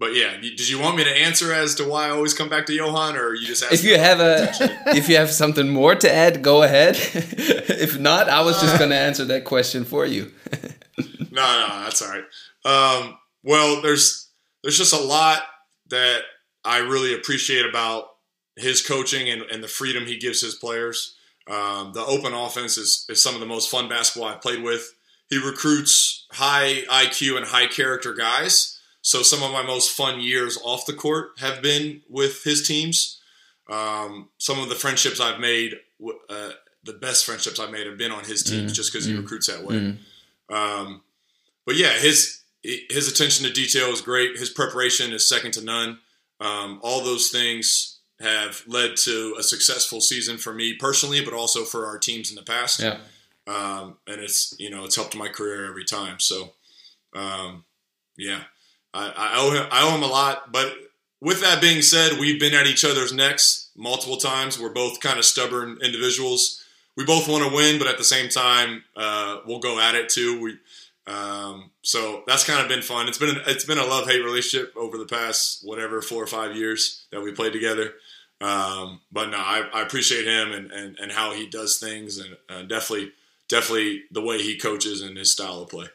but 0.00 0.14
yeah, 0.14 0.34
did 0.40 0.66
you 0.66 0.80
want 0.80 0.96
me 0.96 1.04
to 1.04 1.10
answer 1.10 1.52
as 1.52 1.74
to 1.74 1.84
why 1.84 2.06
I 2.06 2.10
always 2.10 2.32
come 2.32 2.48
back 2.48 2.64
to 2.66 2.72
Johan, 2.72 3.16
or 3.16 3.34
you 3.34 3.46
just? 3.46 3.62
If 3.70 3.84
you 3.84 3.98
have 3.98 4.18
a, 4.18 4.50
if 4.96 5.10
you 5.10 5.16
have 5.16 5.30
something 5.30 5.68
more 5.68 5.94
to 5.94 6.10
add, 6.10 6.42
go 6.42 6.62
ahead. 6.62 6.96
if 7.14 7.98
not, 7.98 8.30
I 8.30 8.40
was 8.40 8.58
just 8.62 8.78
going 8.78 8.88
to 8.90 8.96
answer 8.96 9.26
that 9.26 9.44
question 9.44 9.84
for 9.84 10.06
you. 10.06 10.32
no, 11.30 11.68
no, 11.68 11.82
that's 11.84 12.00
all 12.00 12.08
right. 12.08 12.24
Um, 12.64 13.18
well, 13.42 13.82
there's 13.82 14.30
there's 14.62 14.78
just 14.78 14.94
a 14.94 14.98
lot 15.00 15.42
that 15.90 16.22
I 16.64 16.78
really 16.78 17.14
appreciate 17.14 17.66
about 17.66 18.06
his 18.56 18.80
coaching 18.80 19.28
and, 19.28 19.42
and 19.42 19.62
the 19.62 19.68
freedom 19.68 20.06
he 20.06 20.16
gives 20.16 20.40
his 20.40 20.54
players. 20.54 21.14
Um, 21.46 21.92
the 21.92 22.04
open 22.06 22.32
offense 22.32 22.78
is, 22.78 23.04
is 23.10 23.22
some 23.22 23.34
of 23.34 23.40
the 23.40 23.46
most 23.46 23.70
fun 23.70 23.90
basketball 23.90 24.30
I've 24.30 24.40
played 24.40 24.62
with. 24.62 24.94
He 25.28 25.36
recruits 25.36 26.26
high 26.32 26.84
IQ 26.88 27.36
and 27.36 27.46
high 27.46 27.66
character 27.66 28.14
guys 28.14 28.78
so 29.02 29.22
some 29.22 29.42
of 29.42 29.52
my 29.52 29.62
most 29.62 29.96
fun 29.96 30.20
years 30.20 30.58
off 30.62 30.86
the 30.86 30.92
court 30.92 31.32
have 31.38 31.62
been 31.62 32.02
with 32.08 32.44
his 32.44 32.66
teams. 32.66 33.20
Um, 33.70 34.28
some 34.38 34.58
of 34.58 34.68
the 34.68 34.74
friendships 34.74 35.20
I've 35.20 35.40
made, 35.40 35.74
uh, 36.28 36.50
the 36.84 36.92
best 36.94 37.24
friendships 37.24 37.58
I've 37.58 37.70
made, 37.70 37.86
have 37.86 37.98
been 37.98 38.12
on 38.12 38.24
his 38.24 38.42
teams 38.42 38.72
mm, 38.72 38.74
just 38.74 38.92
because 38.92 39.06
mm, 39.06 39.12
he 39.12 39.16
recruits 39.16 39.46
that 39.46 39.64
way. 39.64 39.76
Mm. 39.76 39.98
Um, 40.54 41.02
but 41.64 41.76
yeah, 41.76 41.92
his 41.92 42.40
his 42.62 43.08
attention 43.10 43.46
to 43.46 43.52
detail 43.52 43.88
is 43.88 44.02
great. 44.02 44.36
His 44.36 44.50
preparation 44.50 45.12
is 45.12 45.26
second 45.26 45.52
to 45.52 45.64
none. 45.64 45.98
Um, 46.40 46.80
all 46.82 47.02
those 47.02 47.28
things 47.28 48.00
have 48.20 48.62
led 48.66 48.96
to 48.98 49.34
a 49.38 49.42
successful 49.42 50.00
season 50.02 50.36
for 50.36 50.52
me 50.52 50.74
personally, 50.74 51.24
but 51.24 51.32
also 51.32 51.64
for 51.64 51.86
our 51.86 51.98
teams 51.98 52.28
in 52.28 52.36
the 52.36 52.42
past. 52.42 52.80
Yeah. 52.80 52.98
Um, 53.46 53.96
and 54.06 54.20
it's 54.20 54.54
you 54.58 54.68
know 54.68 54.84
it's 54.84 54.96
helped 54.96 55.16
my 55.16 55.28
career 55.28 55.66
every 55.66 55.84
time. 55.84 56.20
So 56.20 56.52
um, 57.14 57.64
yeah. 58.18 58.42
I, 58.94 59.12
I 59.16 59.34
owe 59.38 59.50
him 59.50 59.66
I 59.70 59.82
owe 59.82 59.94
him 59.94 60.02
a 60.02 60.06
lot. 60.06 60.52
But 60.52 60.72
with 61.20 61.40
that 61.40 61.60
being 61.60 61.82
said, 61.82 62.18
we've 62.18 62.40
been 62.40 62.54
at 62.54 62.66
each 62.66 62.84
other's 62.84 63.12
necks 63.12 63.70
multiple 63.76 64.16
times. 64.16 64.58
We're 64.58 64.72
both 64.72 65.00
kind 65.00 65.18
of 65.18 65.24
stubborn 65.24 65.78
individuals. 65.82 66.64
We 66.96 67.04
both 67.04 67.28
want 67.28 67.44
to 67.48 67.54
win, 67.54 67.78
but 67.78 67.88
at 67.88 67.98
the 67.98 68.04
same 68.04 68.28
time, 68.28 68.84
uh, 68.96 69.40
we'll 69.46 69.60
go 69.60 69.78
at 69.78 69.94
it 69.94 70.08
too. 70.08 70.40
We 70.40 70.58
Um, 71.06 71.70
so 71.82 72.22
that's 72.26 72.44
kind 72.44 72.60
of 72.60 72.68
been 72.68 72.82
fun. 72.82 73.08
It's 73.08 73.18
been 73.18 73.36
it's 73.46 73.64
been 73.64 73.78
a 73.78 73.84
love 73.84 74.08
hate 74.08 74.24
relationship 74.24 74.74
over 74.76 74.98
the 74.98 75.06
past 75.06 75.64
whatever 75.64 76.02
four 76.02 76.22
or 76.22 76.26
five 76.26 76.56
years 76.56 77.06
that 77.10 77.22
we 77.22 77.32
played 77.32 77.52
together. 77.52 77.94
Um, 78.40 79.00
but 79.12 79.28
no, 79.28 79.36
I, 79.36 79.68
I, 79.74 79.82
appreciate 79.82 80.26
him 80.26 80.52
and, 80.52 80.72
and, 80.72 80.98
and 80.98 81.12
how 81.12 81.34
he 81.34 81.46
does 81.46 81.78
things, 81.78 82.16
and 82.16 82.38
uh, 82.48 82.62
definitely 82.62 83.12
definitely 83.48 84.04
the 84.10 84.22
way 84.22 84.40
he 84.40 84.56
coaches 84.56 85.02
and 85.02 85.18
his 85.18 85.32
style 85.32 85.62
of 85.62 85.68
play. 85.68 85.88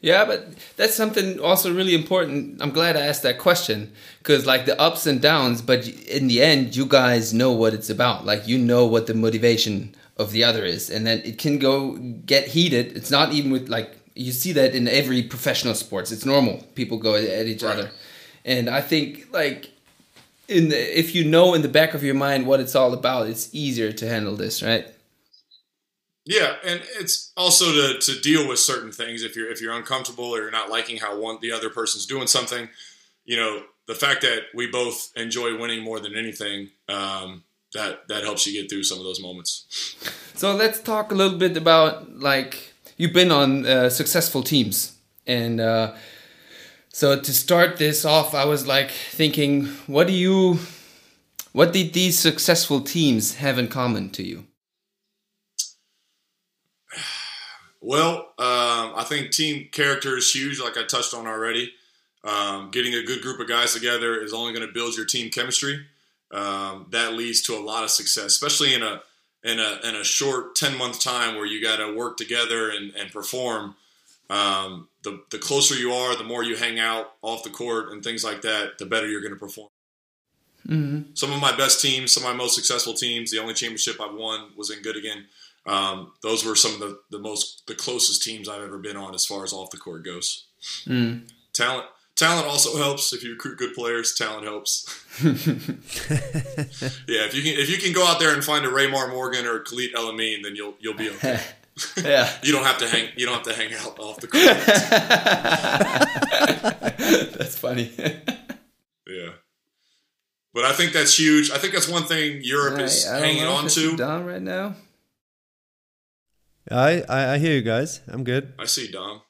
Yeah, 0.00 0.24
but 0.24 0.54
that's 0.76 0.94
something 0.94 1.40
also 1.40 1.74
really 1.74 1.94
important. 1.94 2.62
I'm 2.62 2.70
glad 2.70 2.96
I 2.96 3.00
asked 3.00 3.24
that 3.24 3.38
question 3.38 3.92
because, 4.18 4.46
like, 4.46 4.64
the 4.64 4.80
ups 4.80 5.06
and 5.06 5.20
downs, 5.20 5.60
but 5.60 5.88
in 5.88 6.28
the 6.28 6.40
end, 6.40 6.76
you 6.76 6.86
guys 6.86 7.34
know 7.34 7.50
what 7.50 7.74
it's 7.74 7.90
about. 7.90 8.24
Like, 8.24 8.46
you 8.46 8.58
know 8.58 8.86
what 8.86 9.08
the 9.08 9.14
motivation 9.14 9.96
of 10.18 10.32
the 10.32 10.44
other 10.44 10.64
is, 10.64 10.90
and 10.90 11.06
then 11.06 11.20
it 11.24 11.38
can 11.38 11.58
go 11.58 11.92
get 12.26 12.48
heated. 12.48 12.96
It's 12.96 13.10
not 13.10 13.32
even 13.32 13.50
with 13.50 13.68
like 13.68 13.96
you 14.14 14.32
see 14.32 14.52
that 14.52 14.74
in 14.74 14.88
every 14.88 15.22
professional 15.22 15.74
sports. 15.74 16.10
It's 16.10 16.24
normal. 16.24 16.64
People 16.74 16.98
go 16.98 17.14
at 17.14 17.46
each 17.46 17.62
right. 17.62 17.76
other, 17.76 17.90
and 18.44 18.68
I 18.68 18.80
think 18.80 19.28
like 19.32 19.70
in 20.48 20.70
the 20.70 20.98
if 20.98 21.14
you 21.14 21.24
know 21.24 21.54
in 21.54 21.62
the 21.62 21.68
back 21.68 21.94
of 21.94 22.02
your 22.02 22.14
mind 22.14 22.46
what 22.46 22.60
it's 22.60 22.74
all 22.74 22.92
about, 22.92 23.28
it's 23.28 23.48
easier 23.54 23.92
to 23.92 24.08
handle 24.08 24.34
this, 24.34 24.62
right? 24.62 24.86
Yeah, 26.28 26.56
and 26.62 26.82
it's 27.00 27.32
also 27.38 27.72
to, 27.72 27.98
to 27.98 28.20
deal 28.20 28.46
with 28.46 28.58
certain 28.58 28.92
things 28.92 29.22
if 29.22 29.34
you're 29.34 29.50
if 29.50 29.62
you're 29.62 29.72
uncomfortable 29.72 30.26
or 30.26 30.42
you're 30.42 30.50
not 30.50 30.68
liking 30.68 30.98
how 30.98 31.18
one 31.18 31.38
the 31.40 31.52
other 31.52 31.70
person's 31.70 32.04
doing 32.04 32.26
something. 32.26 32.68
You 33.24 33.38
know, 33.38 33.62
the 33.86 33.94
fact 33.94 34.20
that 34.20 34.42
we 34.54 34.66
both 34.66 35.10
enjoy 35.16 35.58
winning 35.58 35.82
more 35.82 36.00
than 36.00 36.14
anything, 36.14 36.68
um, 36.86 37.44
that 37.72 38.08
that 38.08 38.24
helps 38.24 38.46
you 38.46 38.52
get 38.52 38.68
through 38.68 38.82
some 38.82 38.98
of 38.98 39.04
those 39.04 39.22
moments. 39.22 39.96
So 40.34 40.54
let's 40.54 40.80
talk 40.80 41.12
a 41.12 41.14
little 41.14 41.38
bit 41.38 41.56
about 41.56 42.18
like 42.18 42.74
you've 42.98 43.14
been 43.14 43.32
on 43.32 43.64
uh, 43.64 43.88
successful 43.88 44.42
teams, 44.42 44.98
and 45.26 45.62
uh, 45.62 45.94
so 46.92 47.18
to 47.18 47.32
start 47.32 47.78
this 47.78 48.04
off, 48.04 48.34
I 48.34 48.44
was 48.44 48.66
like 48.66 48.90
thinking, 48.90 49.64
what 49.86 50.06
do 50.06 50.12
you, 50.12 50.58
what 51.52 51.72
did 51.72 51.94
these 51.94 52.18
successful 52.18 52.82
teams 52.82 53.36
have 53.36 53.58
in 53.58 53.68
common 53.68 54.10
to 54.10 54.22
you? 54.22 54.44
Well, 57.80 58.16
um, 58.38 58.92
I 58.96 59.04
think 59.08 59.30
team 59.30 59.68
character 59.70 60.16
is 60.16 60.34
huge, 60.34 60.60
like 60.60 60.76
I 60.76 60.84
touched 60.84 61.14
on 61.14 61.26
already. 61.26 61.72
Um, 62.24 62.70
getting 62.70 62.94
a 62.94 63.04
good 63.04 63.22
group 63.22 63.38
of 63.38 63.48
guys 63.48 63.72
together 63.72 64.20
is 64.20 64.34
only 64.34 64.52
going 64.52 64.66
to 64.66 64.72
build 64.72 64.96
your 64.96 65.06
team 65.06 65.30
chemistry. 65.30 65.86
Um, 66.32 66.86
that 66.90 67.14
leads 67.14 67.40
to 67.42 67.54
a 67.54 67.62
lot 67.62 67.84
of 67.84 67.90
success, 67.90 68.26
especially 68.26 68.74
in 68.74 68.82
a 68.82 69.02
in 69.44 69.60
a 69.60 69.78
in 69.84 69.94
a 69.94 70.04
short 70.04 70.56
ten 70.56 70.76
month 70.76 71.00
time 71.00 71.36
where 71.36 71.46
you 71.46 71.62
got 71.62 71.76
to 71.76 71.94
work 71.94 72.16
together 72.16 72.70
and, 72.70 72.92
and 72.96 73.10
perform. 73.12 73.76
Um, 74.28 74.88
the 75.04 75.22
the 75.30 75.38
closer 75.38 75.74
you 75.74 75.92
are, 75.92 76.16
the 76.16 76.24
more 76.24 76.42
you 76.42 76.56
hang 76.56 76.78
out 76.78 77.12
off 77.22 77.44
the 77.44 77.50
court 77.50 77.92
and 77.92 78.02
things 78.02 78.24
like 78.24 78.42
that, 78.42 78.78
the 78.78 78.86
better 78.86 79.08
you're 79.08 79.22
going 79.22 79.32
to 79.32 79.38
perform. 79.38 79.68
Mm-hmm. 80.66 81.14
Some 81.14 81.32
of 81.32 81.40
my 81.40 81.56
best 81.56 81.80
teams, 81.80 82.12
some 82.12 82.24
of 82.24 82.30
my 82.30 82.36
most 82.36 82.54
successful 82.54 82.92
teams, 82.92 83.30
the 83.30 83.38
only 83.38 83.54
championship 83.54 84.00
I've 84.00 84.14
won 84.14 84.50
was 84.56 84.70
in 84.70 84.82
Göttingen. 84.82 85.24
Um, 85.68 86.12
those 86.22 86.44
were 86.46 86.56
some 86.56 86.72
of 86.72 86.80
the, 86.80 86.98
the 87.10 87.18
most 87.18 87.66
the 87.66 87.74
closest 87.74 88.22
teams 88.22 88.48
I've 88.48 88.62
ever 88.62 88.78
been 88.78 88.96
on 88.96 89.14
as 89.14 89.26
far 89.26 89.44
as 89.44 89.52
off 89.52 89.70
the 89.70 89.76
court 89.76 90.02
goes. 90.02 90.46
Mm. 90.86 91.30
Talent 91.52 91.84
talent 92.16 92.46
also 92.46 92.78
helps 92.78 93.12
if 93.12 93.22
you 93.22 93.32
recruit 93.32 93.58
good 93.58 93.74
players. 93.74 94.14
Talent 94.14 94.44
helps. 94.44 95.04
yeah, 95.22 95.30
if 97.26 97.34
you 97.34 97.42
can 97.42 97.60
if 97.60 97.68
you 97.68 97.76
can 97.76 97.92
go 97.92 98.06
out 98.06 98.18
there 98.18 98.32
and 98.32 98.42
find 98.42 98.64
a 98.64 98.70
Raymar 98.70 99.10
Morgan 99.10 99.44
or 99.44 99.60
Khalid 99.60 99.90
El-Amin, 99.94 100.40
then 100.40 100.56
you'll 100.56 100.74
you'll 100.80 100.94
be 100.94 101.10
okay. 101.10 101.38
yeah, 102.02 102.30
you 102.42 102.52
don't 102.52 102.64
have 102.64 102.78
to 102.78 102.88
hang 102.88 103.10
you 103.16 103.26
don't 103.26 103.34
have 103.34 103.44
to 103.44 103.54
hang 103.54 103.74
out 103.74 103.98
off 103.98 104.20
the 104.20 104.26
court. 104.26 104.44
that's 107.38 107.58
funny. 107.58 107.92
yeah. 109.06 109.32
But 110.54 110.64
I 110.64 110.72
think 110.72 110.94
that's 110.94 111.18
huge. 111.18 111.50
I 111.50 111.58
think 111.58 111.74
that's 111.74 111.88
one 111.88 112.04
thing 112.04 112.40
Europe 112.42 112.80
is 112.80 113.06
hanging 113.06 113.44
on 113.44 113.68
to. 113.68 113.96
Dom 113.96 114.24
right 114.24 114.40
now. 114.40 114.74
I, 116.70 117.02
I, 117.08 117.34
I 117.34 117.38
hear 117.38 117.54
you 117.54 117.62
guys. 117.62 118.00
I'm 118.08 118.24
good. 118.24 118.52
I 118.58 118.66
see 118.66 118.90
Dom. 118.90 119.22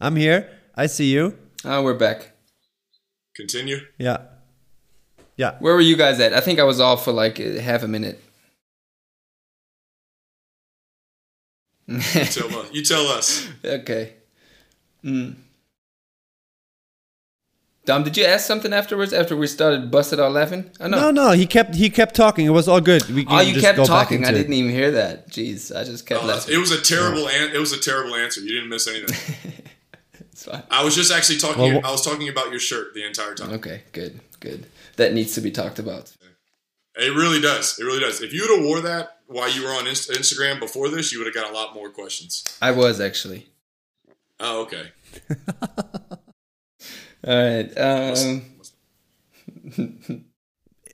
I'm 0.00 0.16
here. 0.16 0.50
I 0.74 0.86
see 0.86 1.12
you. 1.12 1.38
Oh, 1.64 1.82
we're 1.82 1.94
back. 1.94 2.32
Continue. 3.34 3.78
Yeah. 3.98 4.18
Yeah. 5.36 5.56
Where 5.60 5.74
were 5.74 5.80
you 5.80 5.96
guys 5.96 6.20
at? 6.20 6.34
I 6.34 6.40
think 6.40 6.58
I 6.58 6.64
was 6.64 6.80
off 6.80 7.04
for 7.04 7.12
like 7.12 7.38
half 7.38 7.82
a 7.82 7.88
minute. 7.88 8.20
you, 11.86 12.00
tell, 12.00 12.66
you 12.72 12.84
tell 12.84 13.06
us. 13.08 13.48
Okay. 13.64 14.14
Mm. 15.04 15.36
Dom, 17.86 18.02
did 18.02 18.16
you 18.16 18.24
ask 18.24 18.46
something 18.46 18.72
afterwards 18.72 19.12
after 19.12 19.36
we 19.36 19.46
started 19.46 19.90
busted 19.90 20.18
out 20.18 20.32
laughing? 20.32 20.70
Oh, 20.80 20.86
no. 20.86 21.00
no, 21.00 21.10
no, 21.10 21.30
he 21.32 21.46
kept 21.46 21.74
he 21.74 21.90
kept 21.90 22.14
talking. 22.14 22.46
It 22.46 22.50
was 22.50 22.66
all 22.66 22.80
good. 22.80 23.06
We 23.10 23.26
oh, 23.28 23.40
you 23.40 23.60
kept 23.60 23.84
talking. 23.84 24.24
I 24.24 24.32
didn't 24.32 24.54
even 24.54 24.70
hear 24.70 24.92
that. 24.92 25.28
Jeez, 25.28 25.74
I 25.74 25.84
just 25.84 26.06
kept 26.06 26.24
uh, 26.24 26.26
laughing. 26.26 26.54
It 26.54 26.58
was 26.58 26.70
a 26.70 26.80
terrible 26.80 27.30
yeah. 27.30 27.44
an- 27.44 27.54
it 27.54 27.58
was 27.58 27.72
a 27.72 27.80
terrible 27.80 28.14
answer. 28.14 28.40
You 28.40 28.54
didn't 28.54 28.70
miss 28.70 28.88
anything. 28.88 29.34
it's 30.32 30.44
fine. 30.44 30.62
I 30.70 30.82
was 30.82 30.94
just 30.94 31.12
actually 31.12 31.38
talking. 31.38 31.60
Well, 31.60 31.80
I 31.84 31.90
was 31.90 32.02
talking 32.02 32.28
about 32.30 32.50
your 32.50 32.60
shirt 32.60 32.94
the 32.94 33.06
entire 33.06 33.34
time. 33.34 33.50
Okay, 33.50 33.82
good, 33.92 34.18
good. 34.40 34.66
That 34.96 35.12
needs 35.12 35.34
to 35.34 35.42
be 35.42 35.50
talked 35.50 35.78
about. 35.78 36.10
It 36.96 37.14
really 37.14 37.40
does. 37.40 37.78
It 37.78 37.84
really 37.84 38.00
does. 38.00 38.22
If 38.22 38.32
you 38.32 38.46
would 38.48 38.56
have 38.58 38.66
wore 38.66 38.80
that 38.80 39.18
while 39.26 39.50
you 39.50 39.62
were 39.62 39.70
on 39.70 39.84
Instagram 39.84 40.58
before 40.58 40.88
this, 40.88 41.12
you 41.12 41.18
would 41.18 41.26
have 41.26 41.34
got 41.34 41.50
a 41.50 41.54
lot 41.54 41.74
more 41.74 41.90
questions. 41.90 42.44
I 42.62 42.70
was 42.70 42.98
actually. 42.98 43.48
Oh, 44.40 44.62
okay. 44.62 44.92
All 47.26 47.34
right. 47.34 47.78
Um, 47.78 48.42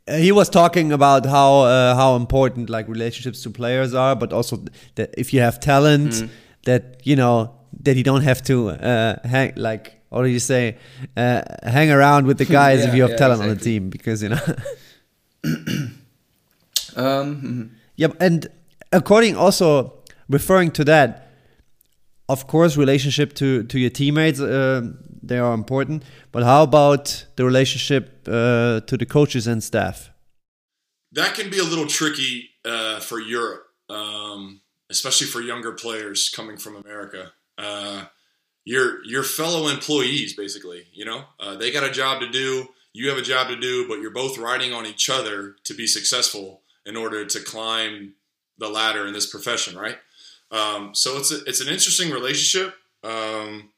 he 0.06 0.32
was 0.32 0.48
talking 0.48 0.92
about 0.92 1.26
how 1.26 1.60
uh, 1.62 1.94
how 1.94 2.16
important 2.16 2.70
like 2.70 2.88
relationships 2.88 3.42
to 3.42 3.50
players 3.50 3.94
are, 3.94 4.14
but 4.14 4.32
also 4.32 4.64
that 4.94 5.14
if 5.18 5.32
you 5.34 5.40
have 5.40 5.60
talent, 5.60 6.12
mm. 6.12 6.28
that 6.64 7.00
you 7.04 7.16
know 7.16 7.54
that 7.82 7.96
you 7.96 8.04
don't 8.04 8.22
have 8.22 8.42
to 8.42 8.70
uh, 8.70 9.16
hang 9.26 9.52
like 9.56 10.00
what 10.10 10.22
do 10.22 10.28
you 10.28 10.40
say 10.40 10.76
uh, 11.16 11.42
hang 11.62 11.90
around 11.90 12.26
with 12.26 12.38
the 12.38 12.44
guys 12.60 12.80
yeah, 12.80 12.88
if 12.88 12.94
you 12.94 13.02
have 13.02 13.12
yeah, 13.12 13.16
talent 13.16 13.42
exactly. 13.42 13.50
on 13.50 13.58
the 13.58 13.64
team 13.64 13.90
because 13.90 14.22
you 14.22 14.28
know. 14.28 14.40
um, 16.96 17.36
mm-hmm. 17.36 17.62
yeah, 17.96 18.08
and 18.20 18.46
according 18.92 19.36
also 19.36 19.94
referring 20.28 20.70
to 20.70 20.84
that, 20.84 21.29
of 22.30 22.46
course, 22.46 22.76
relationship 22.76 23.34
to 23.34 23.64
to 23.64 23.78
your 23.78 23.90
teammates 23.90 24.40
uh, 24.40 24.82
they 25.22 25.38
are 25.38 25.54
important. 25.54 26.04
But 26.32 26.42
how 26.42 26.62
about 26.62 27.26
the 27.36 27.44
relationship 27.44 28.26
uh, 28.26 28.80
to 28.80 28.96
the 28.96 29.06
coaches 29.06 29.46
and 29.46 29.62
staff? 29.62 30.10
That 31.12 31.34
can 31.34 31.50
be 31.50 31.58
a 31.58 31.64
little 31.64 31.86
tricky 31.86 32.50
uh, 32.64 33.00
for 33.00 33.20
Europe, 33.20 33.64
um, 33.88 34.60
especially 34.90 35.26
for 35.26 35.40
younger 35.40 35.72
players 35.72 36.28
coming 36.28 36.56
from 36.56 36.76
America. 36.76 37.32
Uh, 37.58 38.04
your 38.64 39.04
your 39.04 39.22
fellow 39.22 39.68
employees, 39.68 40.34
basically, 40.36 40.86
you 40.92 41.04
know, 41.04 41.24
uh, 41.40 41.56
they 41.56 41.70
got 41.72 41.84
a 41.84 41.90
job 41.90 42.20
to 42.20 42.28
do. 42.28 42.68
You 42.92 43.08
have 43.08 43.18
a 43.18 43.22
job 43.22 43.48
to 43.48 43.56
do, 43.56 43.86
but 43.88 44.00
you're 44.00 44.10
both 44.10 44.38
riding 44.38 44.72
on 44.72 44.86
each 44.86 45.08
other 45.08 45.56
to 45.64 45.74
be 45.74 45.86
successful 45.86 46.62
in 46.84 46.96
order 46.96 47.24
to 47.24 47.40
climb 47.40 48.14
the 48.58 48.68
ladder 48.68 49.06
in 49.06 49.12
this 49.12 49.30
profession, 49.30 49.76
right? 49.76 49.98
Um, 50.50 50.94
so 50.94 51.16
it's 51.16 51.32
a, 51.32 51.44
it's 51.44 51.60
an 51.60 51.68
interesting 51.68 52.10
relationship. 52.10 52.74
Um, 53.04 53.70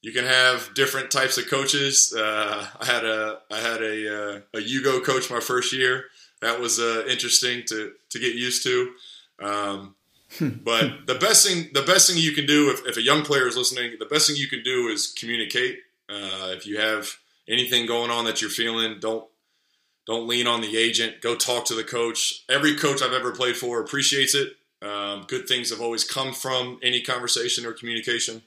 you 0.00 0.12
can 0.12 0.24
have 0.24 0.74
different 0.74 1.10
types 1.10 1.38
of 1.38 1.48
coaches. 1.48 2.14
Uh, 2.16 2.66
I 2.80 2.84
had 2.84 3.04
a 3.04 3.40
I 3.50 3.58
had 3.58 3.82
a 3.82 4.14
uh, 4.14 4.40
a 4.54 4.58
Yugo 4.58 5.04
coach 5.04 5.30
my 5.30 5.40
first 5.40 5.72
year. 5.72 6.04
That 6.40 6.60
was 6.60 6.78
uh, 6.78 7.04
interesting 7.08 7.62
to 7.68 7.92
to 8.10 8.18
get 8.18 8.34
used 8.34 8.62
to. 8.64 8.92
Um, 9.40 9.94
hmm. 10.38 10.48
but 10.64 11.06
the 11.06 11.16
best 11.16 11.46
thing 11.46 11.70
the 11.72 11.82
best 11.82 12.08
thing 12.08 12.20
you 12.20 12.32
can 12.32 12.46
do 12.46 12.70
if, 12.70 12.86
if, 12.86 12.96
a 12.96 13.02
young 13.02 13.22
player 13.22 13.46
is 13.46 13.56
listening, 13.56 13.96
the 13.98 14.06
best 14.06 14.26
thing 14.26 14.36
you 14.36 14.48
can 14.48 14.62
do 14.62 14.88
is 14.88 15.12
communicate. 15.18 15.78
Uh, 16.08 16.52
if 16.56 16.66
you 16.66 16.78
have 16.78 17.16
anything 17.48 17.86
going 17.86 18.10
on 18.10 18.24
that 18.24 18.40
you're 18.40 18.50
feeling, 18.50 18.98
don't 19.00 19.26
don't 20.06 20.28
lean 20.28 20.46
on 20.46 20.60
the 20.60 20.76
agent. 20.76 21.20
Go 21.20 21.34
talk 21.34 21.64
to 21.66 21.74
the 21.74 21.84
coach. 21.84 22.44
Every 22.48 22.76
coach 22.76 23.02
I've 23.02 23.12
ever 23.12 23.32
played 23.32 23.56
for 23.56 23.80
appreciates 23.80 24.34
it. 24.34 24.57
Um, 24.80 25.24
good 25.26 25.48
things 25.48 25.70
have 25.70 25.80
always 25.80 26.04
come 26.04 26.32
from 26.32 26.78
any 26.82 27.00
conversation 27.00 27.66
or 27.66 27.72
communication. 27.72 28.42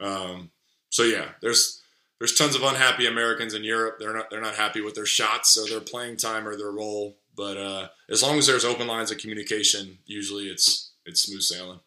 Um, 0.00 0.50
so 0.88 1.02
yeah, 1.02 1.30
there's 1.42 1.82
there's 2.18 2.34
tons 2.34 2.54
of 2.54 2.62
unhappy 2.62 3.06
Americans 3.06 3.54
in 3.54 3.64
Europe. 3.64 3.96
They're 3.98 4.14
not 4.14 4.30
they're 4.30 4.40
not 4.40 4.54
happy 4.54 4.80
with 4.80 4.94
their 4.94 5.06
shots 5.06 5.58
or 5.58 5.68
their 5.68 5.80
playing 5.80 6.16
time 6.16 6.46
or 6.48 6.56
their 6.56 6.70
role. 6.70 7.16
But 7.36 7.56
uh, 7.56 7.88
as 8.10 8.22
long 8.22 8.38
as 8.38 8.46
there's 8.46 8.64
open 8.64 8.86
lines 8.86 9.10
of 9.10 9.18
communication, 9.18 9.98
usually 10.06 10.44
it's 10.44 10.92
it's 11.04 11.22
smooth 11.22 11.42
sailing. 11.42 11.80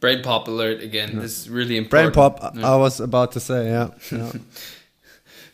Brain 0.00 0.22
pop 0.22 0.48
alert 0.48 0.82
again. 0.82 1.12
Yeah. 1.14 1.20
This 1.20 1.38
is 1.38 1.50
really 1.50 1.76
important. 1.76 2.14
Brain 2.14 2.30
pop. 2.30 2.56
Yeah. 2.56 2.72
I 2.72 2.76
was 2.76 3.00
about 3.00 3.32
to 3.32 3.40
say, 3.40 3.66
yeah. 3.66 3.90
yeah. 4.10 4.32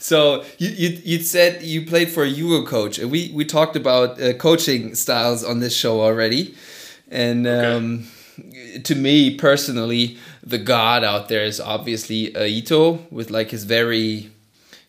So 0.02 0.44
you, 0.58 0.68
you 0.70 1.00
you 1.04 1.18
said 1.20 1.62
you 1.62 1.86
played 1.86 2.08
for 2.08 2.24
a 2.24 2.28
Jugo 2.28 2.66
coach, 2.66 2.98
and 2.98 3.08
we 3.08 3.30
we 3.32 3.44
talked 3.44 3.76
about 3.76 4.20
uh, 4.20 4.32
coaching 4.32 4.96
styles 4.96 5.44
on 5.44 5.60
this 5.60 5.76
show 5.76 6.00
already, 6.00 6.56
and 7.12 7.46
um, 7.46 8.08
to 8.84 8.94
me 8.94 9.36
personally, 9.36 10.18
the 10.42 10.58
god 10.58 11.04
out 11.04 11.28
there 11.28 11.44
is 11.44 11.60
obviously 11.60 12.32
Aito 12.32 13.10
with 13.12 13.30
like 13.30 13.50
his 13.50 13.64
very 13.64 14.30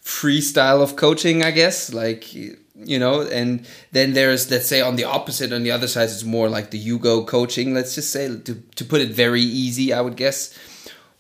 free 0.02 0.42
style 0.42 0.82
of 0.82 0.96
coaching, 0.96 1.44
I 1.44 1.52
guess, 1.52 1.94
like 1.94 2.34
you 2.34 3.00
know, 3.00 3.22
and 3.22 3.68
then 3.92 4.14
there's 4.14 4.50
let's 4.50 4.68
say 4.68 4.82
on 4.82 4.96
the 4.96 5.04
opposite 5.04 5.54
on 5.54 5.64
the 5.64 5.72
other 5.72 5.88
side 5.88 6.10
it's 6.10 6.24
more 6.24 6.50
like 6.50 6.72
the 6.72 6.78
Hugo 6.78 7.24
coaching. 7.26 7.74
Let's 7.74 7.96
just 7.96 8.12
say 8.12 8.28
to 8.28 8.56
to 8.56 8.86
put 8.86 9.02
it 9.02 9.10
very 9.10 9.42
easy, 9.42 9.94
I 9.94 10.02
would 10.02 10.16
guess. 10.16 10.58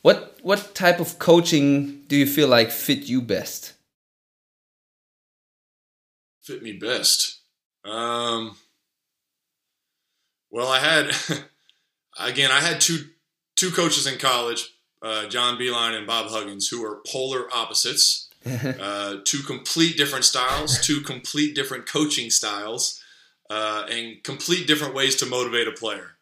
What 0.01 0.37
what 0.41 0.73
type 0.75 0.99
of 0.99 1.19
coaching 1.19 2.01
do 2.07 2.15
you 2.15 2.25
feel 2.25 2.47
like 2.47 2.71
fit 2.71 3.07
you 3.07 3.21
best? 3.21 3.73
Fit 6.41 6.61
me 6.61 6.73
best. 6.73 7.39
Um, 7.85 8.57
well, 10.53 10.67
I 10.67 10.79
had 10.79 11.11
again, 12.19 12.51
I 12.51 12.61
had 12.61 12.79
two 12.79 13.07
two 13.57 13.71
coaches 13.71 14.07
in 14.07 14.19
college, 14.19 14.69
uh, 15.01 15.27
John 15.27 15.57
Beilein 15.57 15.97
and 15.97 16.07
Bob 16.07 16.27
Huggins, 16.29 16.69
who 16.69 16.85
are 16.85 17.01
polar 17.05 17.53
opposites. 17.53 18.29
uh, 18.45 19.17
two 19.23 19.39
complete 19.39 19.95
different 19.97 20.25
styles, 20.25 20.79
two 20.85 20.99
complete 20.99 21.55
different 21.55 21.87
coaching 21.87 22.29
styles, 22.29 23.01
uh, 23.49 23.85
and 23.89 24.21
complete 24.23 24.67
different 24.67 24.93
ways 24.93 25.15
to 25.15 25.25
motivate 25.25 25.67
a 25.67 25.71
player. 25.71 26.17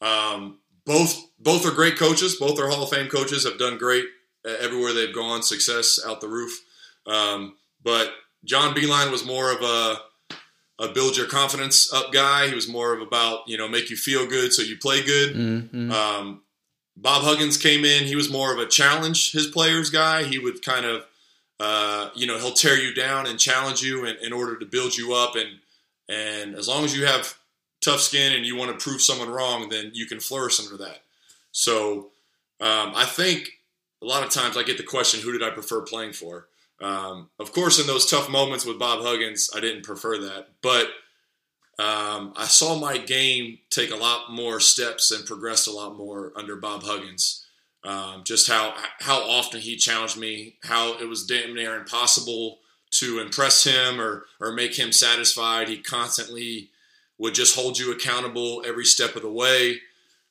Um, 0.00 0.58
both 0.84 1.16
both 1.38 1.64
are 1.64 1.70
great 1.70 1.96
coaches. 1.96 2.34
Both 2.34 2.60
are 2.60 2.68
Hall 2.68 2.82
of 2.82 2.90
Fame 2.90 3.08
coaches. 3.08 3.44
Have 3.44 3.58
done 3.58 3.78
great 3.78 4.04
everywhere 4.44 4.92
they've 4.92 5.14
gone. 5.14 5.42
Success 5.42 5.98
out 6.04 6.20
the 6.20 6.28
roof. 6.28 6.52
Um, 7.06 7.56
but 7.82 8.10
John 8.44 8.74
Beilein 8.74 9.10
was 9.10 9.24
more 9.24 9.52
of 9.52 9.62
a 9.62 10.00
a 10.80 10.88
build 10.88 11.16
your 11.16 11.26
confidence 11.26 11.92
up 11.92 12.10
guy. 12.10 12.48
He 12.48 12.54
was 12.54 12.66
more 12.66 12.94
of 12.94 13.02
about 13.02 13.46
you 13.46 13.56
know 13.56 13.68
make 13.68 13.90
you 13.90 13.96
feel 13.96 14.26
good 14.26 14.52
so 14.52 14.62
you 14.62 14.76
play 14.76 15.04
good. 15.04 15.36
Mm-hmm. 15.36 15.92
Um, 15.92 16.42
Bob 16.96 17.22
Huggins 17.22 17.56
came 17.56 17.84
in. 17.84 18.04
He 18.04 18.16
was 18.16 18.30
more 18.30 18.52
of 18.52 18.58
a 18.58 18.66
challenge 18.66 19.32
his 19.32 19.46
players 19.46 19.90
guy. 19.90 20.24
He 20.24 20.38
would 20.38 20.62
kind 20.64 20.86
of 20.86 21.06
uh, 21.60 22.10
you 22.14 22.26
know 22.26 22.38
he'll 22.38 22.52
tear 22.52 22.76
you 22.76 22.94
down 22.94 23.26
and 23.26 23.38
challenge 23.38 23.82
you 23.82 24.06
in, 24.06 24.16
in 24.16 24.32
order 24.32 24.58
to 24.58 24.66
build 24.66 24.96
you 24.96 25.14
up 25.14 25.36
and 25.36 25.60
and 26.08 26.56
as 26.56 26.66
long 26.66 26.84
as 26.84 26.96
you 26.96 27.06
have 27.06 27.36
tough 27.80 28.00
skin 28.00 28.32
and 28.32 28.44
you 28.44 28.56
want 28.56 28.76
to 28.76 28.82
prove 28.82 29.00
someone 29.00 29.30
wrong, 29.30 29.68
then 29.68 29.90
you 29.94 30.06
can 30.06 30.18
flourish 30.18 30.60
under 30.60 30.76
that. 30.82 31.02
So 31.52 32.08
um, 32.60 32.92
I 32.94 33.04
think 33.04 33.48
a 34.02 34.06
lot 34.06 34.22
of 34.22 34.30
times 34.30 34.56
I 34.56 34.62
get 34.62 34.76
the 34.76 34.82
question, 34.82 35.20
who 35.20 35.32
did 35.32 35.42
I 35.42 35.50
prefer 35.50 35.82
playing 35.82 36.12
for? 36.12 36.46
Um, 36.80 37.30
of 37.38 37.52
course, 37.52 37.78
in 37.78 37.86
those 37.86 38.10
tough 38.10 38.28
moments 38.28 38.64
with 38.64 38.78
Bob 38.78 39.02
Huggins, 39.02 39.50
I 39.54 39.60
didn't 39.60 39.84
prefer 39.84 40.18
that, 40.18 40.48
but 40.62 40.86
um, 41.78 42.34
I 42.36 42.44
saw 42.46 42.78
my 42.78 42.98
game 42.98 43.58
take 43.70 43.90
a 43.90 43.96
lot 43.96 44.30
more 44.32 44.60
steps 44.60 45.10
and 45.10 45.24
progress 45.24 45.66
a 45.66 45.72
lot 45.72 45.96
more 45.96 46.32
under 46.36 46.56
Bob 46.56 46.82
Huggins. 46.82 47.46
Um, 47.82 48.22
just 48.24 48.48
how 48.48 48.74
how 48.98 49.22
often 49.22 49.60
he 49.60 49.76
challenged 49.76 50.18
me, 50.18 50.56
how 50.62 50.98
it 50.98 51.08
was 51.08 51.24
damn 51.24 51.54
near 51.54 51.76
impossible 51.76 52.58
to 52.92 53.20
impress 53.20 53.64
him 53.64 53.98
or 53.98 54.26
or 54.40 54.52
make 54.52 54.78
him 54.78 54.92
satisfied. 54.92 55.68
He 55.68 55.78
constantly 55.78 56.70
would 57.16 57.34
just 57.34 57.54
hold 57.54 57.78
you 57.78 57.92
accountable 57.92 58.62
every 58.66 58.84
step 58.84 59.16
of 59.16 59.22
the 59.22 59.32
way. 59.32 59.78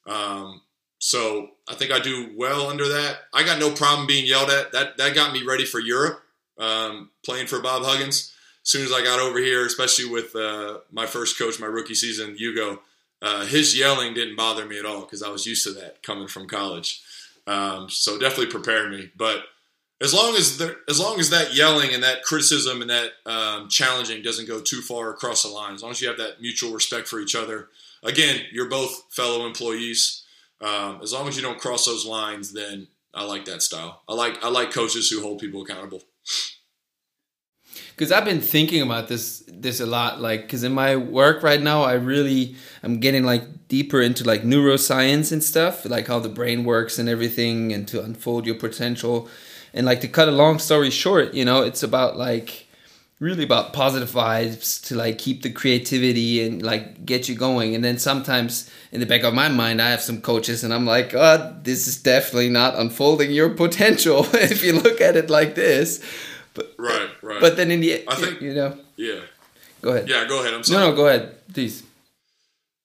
Um, 0.05 0.61
so 0.99 1.49
I 1.67 1.75
think 1.75 1.91
I 1.91 1.99
do 1.99 2.31
well 2.35 2.69
under 2.69 2.87
that. 2.87 3.19
I 3.33 3.43
got 3.43 3.59
no 3.59 3.71
problem 3.71 4.05
being 4.05 4.27
yelled 4.27 4.51
at. 4.51 4.71
That 4.71 4.97
that 4.97 5.15
got 5.15 5.33
me 5.33 5.43
ready 5.43 5.65
for 5.65 5.79
Europe, 5.79 6.21
um, 6.59 7.09
playing 7.23 7.47
for 7.47 7.59
Bob 7.61 7.83
Huggins. 7.83 8.33
As 8.63 8.69
soon 8.69 8.85
as 8.85 8.91
I 8.91 9.03
got 9.03 9.19
over 9.19 9.39
here, 9.39 9.65
especially 9.65 10.09
with 10.09 10.35
uh, 10.35 10.79
my 10.91 11.05
first 11.05 11.39
coach, 11.39 11.59
my 11.59 11.65
rookie 11.65 11.95
season, 11.95 12.35
Hugo, 12.35 12.81
uh, 13.21 13.45
his 13.45 13.77
yelling 13.77 14.13
didn't 14.13 14.35
bother 14.35 14.65
me 14.65 14.77
at 14.77 14.85
all 14.85 15.01
because 15.01 15.23
I 15.23 15.29
was 15.29 15.45
used 15.45 15.63
to 15.63 15.71
that 15.73 16.03
coming 16.03 16.27
from 16.27 16.47
college. 16.47 17.01
Um, 17.47 17.89
so 17.89 18.19
definitely 18.19 18.47
prepared 18.47 18.91
me. 18.91 19.11
But 19.17 19.43
as 20.01 20.13
long 20.13 20.35
as 20.35 20.57
there, 20.57 20.77
as 20.87 20.99
long 20.99 21.19
as 21.19 21.29
that 21.29 21.55
yelling 21.55 21.93
and 21.93 22.03
that 22.03 22.23
criticism 22.23 22.81
and 22.81 22.89
that 22.89 23.11
um, 23.25 23.69
challenging 23.69 24.21
doesn't 24.21 24.47
go 24.47 24.61
too 24.61 24.81
far 24.81 25.09
across 25.09 25.43
the 25.43 25.49
line, 25.49 25.73
as 25.73 25.81
long 25.81 25.91
as 25.91 26.01
you 26.01 26.07
have 26.07 26.17
that 26.17 26.41
mutual 26.41 26.71
respect 26.71 27.07
for 27.07 27.19
each 27.19 27.35
other, 27.35 27.69
again, 28.03 28.41
you're 28.51 28.69
both 28.69 29.03
fellow 29.09 29.45
employees. 29.45 30.23
Um, 30.61 30.99
as 31.01 31.13
long 31.13 31.27
as 31.27 31.35
you 31.35 31.41
don't 31.41 31.59
cross 31.59 31.85
those 31.85 32.05
lines, 32.05 32.53
then 32.53 32.87
I 33.13 33.23
like 33.25 33.45
that 33.45 33.61
style. 33.61 34.01
I 34.07 34.13
like 34.13 34.43
I 34.43 34.49
like 34.49 34.71
coaches 34.71 35.09
who 35.09 35.21
hold 35.21 35.39
people 35.39 35.63
accountable. 35.63 36.03
Because 37.91 38.11
I've 38.11 38.25
been 38.25 38.41
thinking 38.41 38.81
about 38.81 39.09
this 39.09 39.43
this 39.47 39.79
a 39.81 39.85
lot, 39.85 40.21
like 40.21 40.43
because 40.43 40.63
in 40.63 40.71
my 40.71 40.95
work 40.95 41.43
right 41.43 41.61
now, 41.61 41.83
I 41.83 41.93
really 41.93 42.55
I'm 42.81 42.99
getting 42.99 43.23
like 43.23 43.67
deeper 43.67 44.01
into 44.01 44.23
like 44.23 44.43
neuroscience 44.43 45.31
and 45.31 45.43
stuff, 45.43 45.85
like 45.85 46.07
how 46.07 46.19
the 46.19 46.29
brain 46.29 46.63
works 46.63 46.97
and 46.97 47.09
everything, 47.09 47.73
and 47.73 47.87
to 47.89 48.01
unfold 48.03 48.45
your 48.45 48.55
potential. 48.55 49.29
And 49.73 49.85
like 49.85 50.01
to 50.01 50.07
cut 50.07 50.27
a 50.27 50.31
long 50.31 50.57
story 50.57 50.89
short 50.89 51.35
you 51.35 51.45
know 51.45 51.61
it's 51.61 51.83
about 51.83 52.17
like 52.17 52.65
really 53.19 53.43
about 53.43 53.73
positive 53.73 54.09
vibes 54.09 54.81
to 54.87 54.95
like 54.95 55.17
keep 55.17 55.41
the 55.41 55.51
creativity 55.51 56.45
and 56.45 56.61
like 56.63 57.05
get 57.05 57.27
you 57.27 57.35
going. 57.35 57.75
And 57.75 57.83
then 57.83 57.97
sometimes 57.97 58.69
in 58.91 58.99
the 58.99 59.05
back 59.05 59.23
of 59.23 59.33
my 59.33 59.49
mind 59.49 59.81
i 59.81 59.89
have 59.89 60.01
some 60.01 60.19
coaches 60.19 60.63
and 60.63 60.73
i'm 60.73 60.85
like 60.85 61.13
oh 61.13 61.55
this 61.61 61.87
is 61.87 62.01
definitely 62.01 62.49
not 62.49 62.75
unfolding 62.75 63.31
your 63.31 63.49
potential. 63.49 64.25
If 64.33 64.63
you 64.63 64.73
look 64.73 65.01
at 65.01 65.15
it 65.15 65.29
like 65.29 65.55
this. 65.55 66.03
But 66.53 66.73
right 66.77 67.09
right. 67.21 67.41
but 67.41 67.57
then 67.57 67.71
in 67.71 67.81
the 67.81 68.07
i 68.07 68.15
think 68.15 68.41
you 68.41 68.53
know. 68.53 68.77
Yeah. 68.95 69.21
Go 69.81 69.91
ahead. 69.91 70.09
Yeah 70.09 70.25
go 70.25 70.41
ahead. 70.41 70.53
I'm 70.53 70.63
sorry 70.63 70.85
no 70.85 70.91
no 70.91 70.95
go 70.95 71.07
ahead 71.07 71.35
please. 71.53 71.83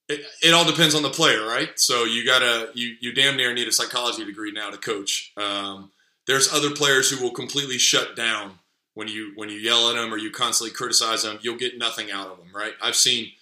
It, 0.07 0.20
it 0.43 0.53
all 0.53 0.66
depends 0.66 0.95
on 0.95 1.03
the 1.03 1.11
player 1.11 1.47
right? 1.47 1.70
So 1.78 2.05
you 2.05 2.26
gotta 2.26 2.70
you 2.74 2.97
you 3.01 3.12
damn 3.12 3.37
near 3.37 3.55
need 3.55 3.68
a 3.68 3.72
psychology 3.72 4.24
degree 4.24 4.51
now 4.51 4.70
to 4.70 4.76
coach. 4.76 5.32
Um, 5.37 5.93
there's 6.26 6.53
other 6.53 6.70
players 6.70 7.11
who 7.11 7.22
will 7.22 7.32
completely 7.32 7.78
shut 7.78 8.16
down 8.16 8.59
when 8.95 9.09
you 9.09 9.32
when 9.34 9.49
you 9.49 9.57
yell 9.57 9.90
at 9.90 9.97
them 9.97 10.12
or 10.12 10.16
you 10.16 10.30
constantly 10.30 10.74
criticize 10.74 11.22
them. 11.22 11.38
You'll 11.42 11.59
get 11.59 11.78
nothing 11.78 12.11
out 12.11 12.28
of 12.28 12.38
them, 12.38 12.49
right? 12.55 12.72
I've 12.82 12.97
seen, 12.97 13.32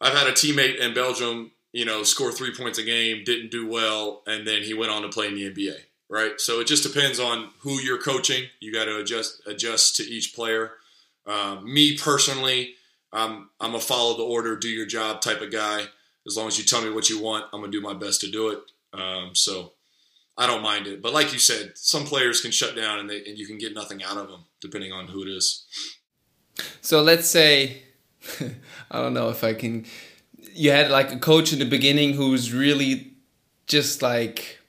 I've 0.00 0.14
had 0.14 0.26
a 0.26 0.32
teammate 0.32 0.78
in 0.78 0.94
Belgium, 0.94 1.52
you 1.72 1.84
know, 1.84 2.02
score 2.02 2.32
three 2.32 2.54
points 2.54 2.78
a 2.78 2.84
game, 2.84 3.24
didn't 3.24 3.50
do 3.50 3.66
well, 3.66 4.22
and 4.26 4.46
then 4.46 4.62
he 4.62 4.74
went 4.74 4.92
on 4.92 5.02
to 5.02 5.08
play 5.08 5.26
in 5.26 5.34
the 5.34 5.50
NBA, 5.50 5.76
right? 6.08 6.40
So 6.40 6.60
it 6.60 6.66
just 6.66 6.82
depends 6.82 7.18
on 7.18 7.50
who 7.60 7.80
you're 7.80 8.00
coaching. 8.00 8.44
You 8.60 8.72
got 8.72 8.84
to 8.84 8.98
adjust 8.98 9.42
adjust 9.46 9.96
to 9.96 10.04
each 10.04 10.34
player. 10.34 10.72
Um, 11.26 11.72
me 11.72 11.96
personally, 11.96 12.74
I'm 13.12 13.50
I'm 13.60 13.74
a 13.74 13.80
follow 13.80 14.16
the 14.16 14.22
order, 14.22 14.56
do 14.56 14.68
your 14.68 14.86
job 14.86 15.20
type 15.20 15.40
of 15.40 15.50
guy. 15.50 15.86
As 16.26 16.36
long 16.36 16.46
as 16.46 16.58
you 16.58 16.64
tell 16.64 16.82
me 16.82 16.90
what 16.90 17.08
you 17.08 17.22
want, 17.22 17.46
I'm 17.52 17.60
gonna 17.60 17.72
do 17.72 17.80
my 17.80 17.94
best 17.94 18.20
to 18.20 18.30
do 18.30 18.48
it. 18.48 18.58
Um, 18.92 19.34
so 19.34 19.72
I 20.38 20.46
don't 20.46 20.62
mind 20.62 20.86
it. 20.86 21.02
But 21.02 21.12
like 21.12 21.32
you 21.32 21.40
said, 21.40 21.72
some 21.74 22.04
players 22.04 22.40
can 22.40 22.52
shut 22.52 22.76
down 22.76 23.00
and, 23.00 23.10
they, 23.10 23.24
and 23.24 23.36
you 23.36 23.46
can 23.46 23.58
get 23.58 23.74
nothing 23.74 24.04
out 24.04 24.16
of 24.16 24.28
them 24.28 24.44
depending 24.60 24.92
on 24.92 25.08
who 25.08 25.22
it 25.22 25.28
is. 25.28 25.66
So 26.80 27.02
let's 27.02 27.26
say, 27.28 27.82
I 28.90 29.02
don't 29.02 29.14
know 29.14 29.30
if 29.30 29.42
I 29.42 29.52
can. 29.52 29.84
You 30.52 30.70
had 30.70 30.90
like 30.92 31.12
a 31.12 31.18
coach 31.18 31.52
in 31.52 31.58
the 31.58 31.64
beginning 31.64 32.14
who's 32.14 32.52
really 32.52 33.14
just 33.66 34.00
like, 34.00 34.60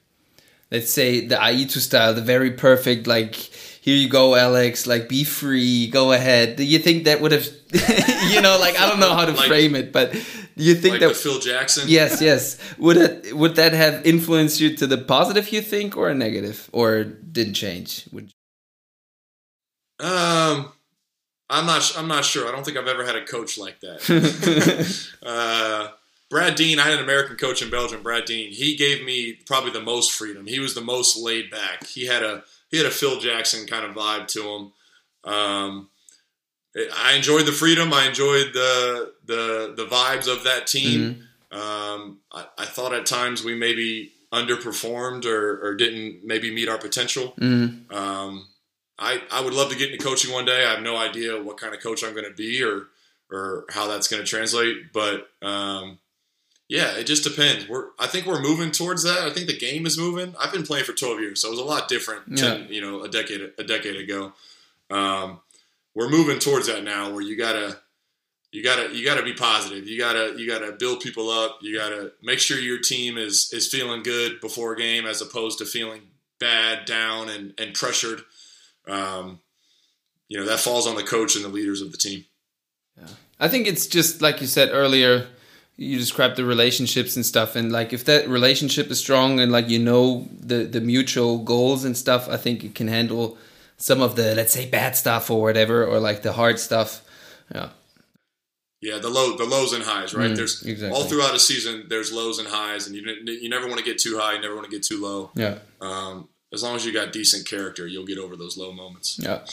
let's 0.72 0.90
say 0.90 1.24
the 1.26 1.36
Aito 1.36 1.78
style, 1.78 2.14
the 2.14 2.20
very 2.20 2.50
perfect 2.50 3.06
like. 3.06 3.36
Here 3.82 3.96
you 3.96 4.10
go, 4.10 4.34
Alex. 4.36 4.86
Like, 4.86 5.08
be 5.08 5.24
free. 5.24 5.86
Go 5.86 6.12
ahead. 6.12 6.56
Do 6.56 6.64
you 6.64 6.78
think 6.78 7.04
that 7.04 7.22
would 7.22 7.32
have, 7.32 7.48
you 8.30 8.42
know, 8.42 8.58
like 8.58 8.78
I 8.78 8.86
don't 8.86 9.00
know 9.00 9.14
how 9.14 9.24
to 9.24 9.32
like, 9.32 9.48
frame 9.48 9.74
it, 9.74 9.90
but 9.90 10.14
you 10.62 10.74
think 10.74 10.92
like 10.92 11.00
that 11.00 11.16
Phil 11.16 11.38
Jackson? 11.38 11.84
Yes, 11.88 12.20
yes. 12.28 12.58
Would 12.78 12.96
it 12.96 13.36
would 13.36 13.56
that 13.56 13.72
have 13.72 14.04
influenced 14.06 14.60
you 14.60 14.76
to 14.76 14.86
the 14.86 14.98
positive? 14.98 15.52
You 15.52 15.62
think, 15.62 15.96
or 15.96 16.08
a 16.08 16.14
negative, 16.14 16.68
or 16.72 17.04
didn't 17.04 17.54
change? 17.54 18.08
Would 18.12 18.32
um, 20.00 20.72
I'm 21.48 21.66
not. 21.66 21.92
I'm 21.96 22.08
not 22.08 22.24
sure. 22.24 22.48
I 22.48 22.52
don't 22.52 22.64
think 22.64 22.76
I've 22.76 22.88
ever 22.88 23.04
had 23.04 23.16
a 23.16 23.24
coach 23.24 23.58
like 23.58 23.80
that. 23.80 25.08
uh, 25.22 25.88
Brad 26.30 26.54
Dean. 26.54 26.78
I 26.78 26.84
had 26.84 26.94
an 26.94 27.04
American 27.04 27.36
coach 27.36 27.60
in 27.60 27.70
Belgium. 27.70 28.02
Brad 28.02 28.24
Dean. 28.24 28.52
He 28.52 28.76
gave 28.76 29.04
me 29.04 29.34
probably 29.46 29.72
the 29.72 29.80
most 29.80 30.12
freedom. 30.12 30.46
He 30.46 30.60
was 30.60 30.74
the 30.74 30.80
most 30.80 31.18
laid 31.18 31.50
back. 31.50 31.86
He 31.86 32.06
had 32.06 32.22
a 32.22 32.44
he 32.70 32.78
had 32.78 32.86
a 32.86 32.90
Phil 32.90 33.20
Jackson 33.20 33.66
kind 33.66 33.84
of 33.84 33.94
vibe 33.94 34.26
to 34.28 34.48
him. 34.48 34.72
Um, 35.24 35.90
I 36.76 37.14
enjoyed 37.16 37.46
the 37.46 37.52
freedom. 37.52 37.92
I 37.92 38.06
enjoyed 38.06 38.52
the 38.52 39.12
the 39.26 39.74
the 39.76 39.86
vibes 39.86 40.32
of 40.32 40.44
that 40.44 40.66
team. 40.66 41.00
Mm-hmm. 41.00 41.22
Um, 41.52 42.18
I, 42.32 42.46
I, 42.58 42.64
thought 42.64 42.94
at 42.94 43.06
times 43.06 43.42
we 43.42 43.56
maybe 43.56 44.12
underperformed 44.32 45.24
or, 45.24 45.66
or 45.66 45.74
didn't 45.74 46.24
maybe 46.24 46.54
meet 46.54 46.68
our 46.68 46.78
potential. 46.78 47.34
Mm-hmm. 47.40 47.92
Um, 47.92 48.46
I 49.00 49.20
I 49.32 49.40
would 49.40 49.52
love 49.52 49.70
to 49.70 49.76
get 49.76 49.90
into 49.90 50.04
coaching 50.04 50.32
one 50.32 50.44
day. 50.44 50.64
I 50.64 50.70
have 50.70 50.82
no 50.82 50.96
idea 50.96 51.42
what 51.42 51.58
kind 51.58 51.74
of 51.74 51.82
coach 51.82 52.04
I'm 52.04 52.12
going 52.12 52.28
to 52.28 52.34
be 52.34 52.62
or 52.62 52.86
or 53.32 53.64
how 53.70 53.88
that's 53.88 54.06
going 54.06 54.22
to 54.22 54.28
translate, 54.28 54.92
but 54.92 55.28
um, 55.42 55.98
yeah, 56.68 56.96
it 56.96 57.04
just 57.04 57.24
depends. 57.24 57.68
We're 57.68 57.86
I 57.98 58.06
think 58.06 58.26
we're 58.26 58.40
moving 58.40 58.70
towards 58.70 59.02
that. 59.02 59.18
I 59.18 59.30
think 59.30 59.48
the 59.48 59.58
game 59.58 59.86
is 59.86 59.98
moving. 59.98 60.36
I've 60.38 60.52
been 60.52 60.62
playing 60.62 60.84
for 60.84 60.92
12 60.92 61.20
years, 61.20 61.42
so 61.42 61.48
it 61.48 61.52
was 61.52 61.60
a 61.60 61.64
lot 61.64 61.88
different. 61.88 62.22
Yeah. 62.28 62.54
Than, 62.54 62.68
you 62.68 62.80
know, 62.80 63.02
a 63.02 63.08
decade 63.08 63.52
a 63.58 63.64
decade 63.64 63.96
ago. 63.96 64.34
Um, 64.88 65.40
we're 65.94 66.08
moving 66.08 66.38
towards 66.38 66.66
that 66.66 66.84
now, 66.84 67.10
where 67.10 67.22
you 67.22 67.36
gotta 67.36 67.78
you 68.52 68.64
gotta 68.64 68.94
you 68.94 69.04
gotta 69.04 69.22
be 69.22 69.32
positive. 69.32 69.86
You 69.86 69.98
gotta 69.98 70.34
you 70.36 70.46
gotta 70.46 70.72
build 70.72 71.00
people 71.00 71.30
up. 71.30 71.58
You 71.62 71.76
gotta 71.76 72.12
make 72.22 72.38
sure 72.38 72.58
your 72.58 72.80
team 72.80 73.16
is 73.16 73.50
is 73.52 73.68
feeling 73.68 74.02
good 74.02 74.40
before 74.40 74.72
a 74.72 74.76
game, 74.76 75.06
as 75.06 75.20
opposed 75.20 75.58
to 75.58 75.64
feeling 75.64 76.02
bad, 76.38 76.84
down, 76.84 77.28
and 77.28 77.54
and 77.58 77.74
pressured. 77.74 78.22
Um, 78.88 79.40
you 80.28 80.38
know 80.38 80.46
that 80.46 80.60
falls 80.60 80.86
on 80.86 80.96
the 80.96 81.02
coach 81.02 81.36
and 81.36 81.44
the 81.44 81.48
leaders 81.48 81.80
of 81.80 81.92
the 81.92 81.98
team. 81.98 82.24
Yeah. 82.96 83.08
I 83.38 83.48
think 83.48 83.66
it's 83.66 83.86
just 83.86 84.20
like 84.20 84.40
you 84.40 84.46
said 84.46 84.70
earlier. 84.72 85.28
You 85.76 85.96
described 85.96 86.36
the 86.36 86.44
relationships 86.44 87.16
and 87.16 87.24
stuff, 87.24 87.56
and 87.56 87.72
like 87.72 87.92
if 87.92 88.04
that 88.04 88.28
relationship 88.28 88.90
is 88.90 88.98
strong 88.98 89.40
and 89.40 89.50
like 89.50 89.68
you 89.68 89.78
know 89.78 90.28
the 90.38 90.64
the 90.64 90.80
mutual 90.80 91.38
goals 91.38 91.84
and 91.84 91.96
stuff, 91.96 92.28
I 92.28 92.36
think 92.36 92.64
it 92.64 92.74
can 92.74 92.88
handle 92.88 93.38
some 93.80 94.02
of 94.02 94.14
the 94.14 94.34
let's 94.34 94.52
say 94.52 94.68
bad 94.68 94.94
stuff 94.94 95.30
or 95.30 95.40
whatever, 95.40 95.84
or 95.84 95.98
like 95.98 96.22
the 96.22 96.32
hard 96.32 96.58
stuff. 96.58 97.02
Yeah. 97.52 97.70
Yeah, 98.82 98.98
the 98.98 99.10
low, 99.10 99.36
the 99.36 99.44
lows 99.44 99.74
and 99.74 99.84
highs, 99.84 100.14
right? 100.14 100.30
Mm, 100.30 100.36
there's 100.36 100.62
exactly. 100.62 100.98
all 100.98 101.06
throughout 101.06 101.34
a 101.34 101.38
season. 101.38 101.84
There's 101.90 102.10
lows 102.10 102.38
and 102.38 102.48
highs, 102.48 102.86
and 102.86 102.96
you 102.96 103.02
you 103.26 103.50
never 103.50 103.66
want 103.66 103.78
to 103.78 103.84
get 103.84 103.98
too 103.98 104.18
high. 104.18 104.34
You 104.34 104.40
never 104.40 104.54
want 104.54 104.70
to 104.70 104.70
get 104.70 104.82
too 104.82 105.02
low. 105.02 105.30
Yeah. 105.34 105.58
Um, 105.82 106.30
as 106.52 106.62
long 106.62 106.76
as 106.76 106.86
you 106.86 106.92
got 106.92 107.12
decent 107.12 107.46
character, 107.46 107.86
you'll 107.86 108.06
get 108.06 108.18
over 108.18 108.36
those 108.36 108.56
low 108.56 108.72
moments. 108.72 109.18
Yeah. 109.22 109.44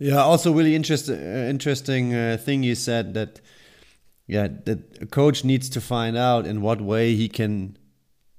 Yeah. 0.00 0.16
Also, 0.16 0.52
really 0.52 0.74
interesting, 0.74 1.16
uh, 1.16 1.46
interesting 1.48 2.14
uh, 2.14 2.38
thing 2.40 2.62
you 2.62 2.74
said 2.74 3.14
that, 3.14 3.40
yeah, 4.26 4.48
that 4.64 5.00
a 5.00 5.06
coach 5.06 5.44
needs 5.44 5.68
to 5.70 5.80
find 5.80 6.16
out 6.16 6.46
in 6.46 6.60
what 6.60 6.80
way 6.80 7.14
he 7.14 7.28
can 7.28 7.76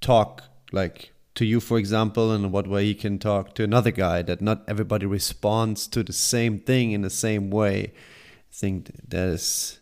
talk 0.01 0.43
like 0.71 1.13
to 1.35 1.45
you, 1.45 1.59
for 1.59 1.77
example, 1.77 2.31
and 2.31 2.51
what 2.51 2.67
way 2.67 2.85
he 2.85 2.95
can 2.95 3.19
talk 3.19 3.55
to 3.55 3.63
another 3.63 3.91
guy. 3.91 4.21
That 4.21 4.41
not 4.41 4.63
everybody 4.67 5.05
responds 5.05 5.87
to 5.87 6.03
the 6.03 6.13
same 6.13 6.59
thing 6.59 6.91
in 6.91 7.01
the 7.01 7.09
same 7.09 7.49
way. 7.49 7.93
I 7.93 8.53
think 8.53 8.91
that 9.07 9.27
is. 9.29 9.79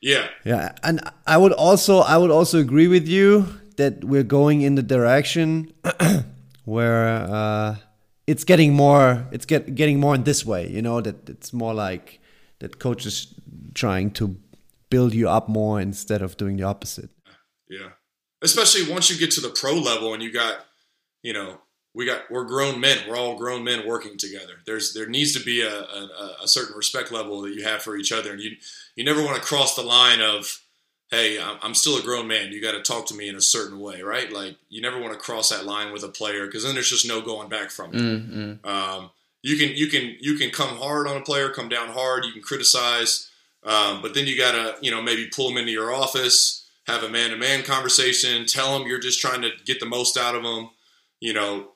Yeah. 0.00 0.28
Yeah, 0.44 0.72
and 0.82 1.00
I 1.26 1.36
would 1.36 1.52
also 1.52 1.98
I 1.98 2.16
would 2.16 2.30
also 2.30 2.58
agree 2.58 2.88
with 2.88 3.06
you 3.06 3.46
that 3.76 4.04
we're 4.04 4.24
going 4.24 4.62
in 4.62 4.74
the 4.74 4.82
direction 4.82 5.72
where 6.64 7.06
uh, 7.06 7.76
it's 8.26 8.44
getting 8.44 8.74
more 8.74 9.26
it's 9.30 9.46
get 9.46 9.74
getting 9.74 10.00
more 10.00 10.14
in 10.14 10.24
this 10.24 10.44
way. 10.44 10.68
You 10.68 10.82
know 10.82 11.00
that 11.00 11.28
it's 11.28 11.52
more 11.52 11.74
like 11.74 12.20
that 12.58 12.78
coaches 12.78 13.34
trying 13.74 14.10
to 14.12 14.36
build 14.90 15.14
you 15.14 15.28
up 15.28 15.48
more 15.48 15.80
instead 15.80 16.20
of 16.20 16.36
doing 16.36 16.56
the 16.56 16.64
opposite. 16.64 17.10
Yeah 17.68 17.90
especially 18.42 18.92
once 18.92 19.10
you 19.10 19.18
get 19.18 19.30
to 19.32 19.40
the 19.40 19.48
pro 19.48 19.74
level 19.74 20.14
and 20.14 20.22
you 20.22 20.32
got, 20.32 20.66
you 21.22 21.32
know, 21.32 21.58
we 21.94 22.06
got 22.06 22.30
we're 22.30 22.44
grown 22.44 22.80
men. 22.80 22.98
We're 23.08 23.16
all 23.16 23.36
grown 23.36 23.64
men 23.64 23.86
working 23.86 24.16
together. 24.16 24.54
There's 24.66 24.94
there 24.94 25.08
needs 25.08 25.32
to 25.34 25.44
be 25.44 25.60
a, 25.60 25.72
a, 25.72 26.36
a 26.42 26.48
certain 26.48 26.76
respect 26.76 27.12
level 27.12 27.42
that 27.42 27.54
you 27.54 27.64
have 27.64 27.82
for 27.82 27.96
each 27.96 28.12
other, 28.12 28.32
and 28.32 28.40
you 28.40 28.52
you 28.96 29.04
never 29.04 29.22
want 29.22 29.36
to 29.36 29.42
cross 29.42 29.76
the 29.76 29.82
line 29.82 30.20
of 30.20 30.62
hey, 31.10 31.38
I'm 31.38 31.74
still 31.74 31.98
a 31.98 32.02
grown 32.02 32.26
man. 32.26 32.52
You 32.52 32.62
got 32.62 32.72
to 32.72 32.80
talk 32.80 33.04
to 33.08 33.14
me 33.14 33.28
in 33.28 33.36
a 33.36 33.40
certain 33.42 33.78
way, 33.78 34.00
right? 34.00 34.32
Like 34.32 34.56
you 34.70 34.80
never 34.80 34.98
want 34.98 35.12
to 35.12 35.18
cross 35.18 35.50
that 35.50 35.66
line 35.66 35.92
with 35.92 36.02
a 36.04 36.08
player 36.08 36.46
because 36.46 36.64
then 36.64 36.72
there's 36.72 36.88
just 36.88 37.06
no 37.06 37.20
going 37.20 37.50
back 37.50 37.70
from 37.70 37.90
it. 37.92 37.98
Mm-hmm. 37.98 38.66
Um, 38.66 39.10
you 39.42 39.58
can 39.58 39.76
you 39.76 39.88
can 39.88 40.16
you 40.20 40.36
can 40.36 40.50
come 40.50 40.76
hard 40.76 41.06
on 41.06 41.18
a 41.18 41.22
player, 41.22 41.50
come 41.50 41.68
down 41.68 41.88
hard. 41.88 42.24
You 42.24 42.32
can 42.32 42.40
criticize, 42.40 43.30
um, 43.64 44.00
but 44.00 44.14
then 44.14 44.26
you 44.26 44.38
got 44.38 44.52
to 44.52 44.76
you 44.80 44.90
know 44.90 45.02
maybe 45.02 45.28
pull 45.34 45.48
them 45.48 45.58
into 45.58 45.72
your 45.72 45.92
office 45.92 46.61
have 46.86 47.02
a 47.02 47.08
man 47.08 47.30
to 47.30 47.36
man 47.36 47.62
conversation, 47.62 48.46
tell 48.46 48.78
them 48.78 48.88
you're 48.88 48.98
just 48.98 49.20
trying 49.20 49.42
to 49.42 49.50
get 49.64 49.80
the 49.80 49.86
most 49.86 50.16
out 50.16 50.34
of 50.34 50.42
them. 50.42 50.70
You 51.20 51.32
know, 51.32 51.72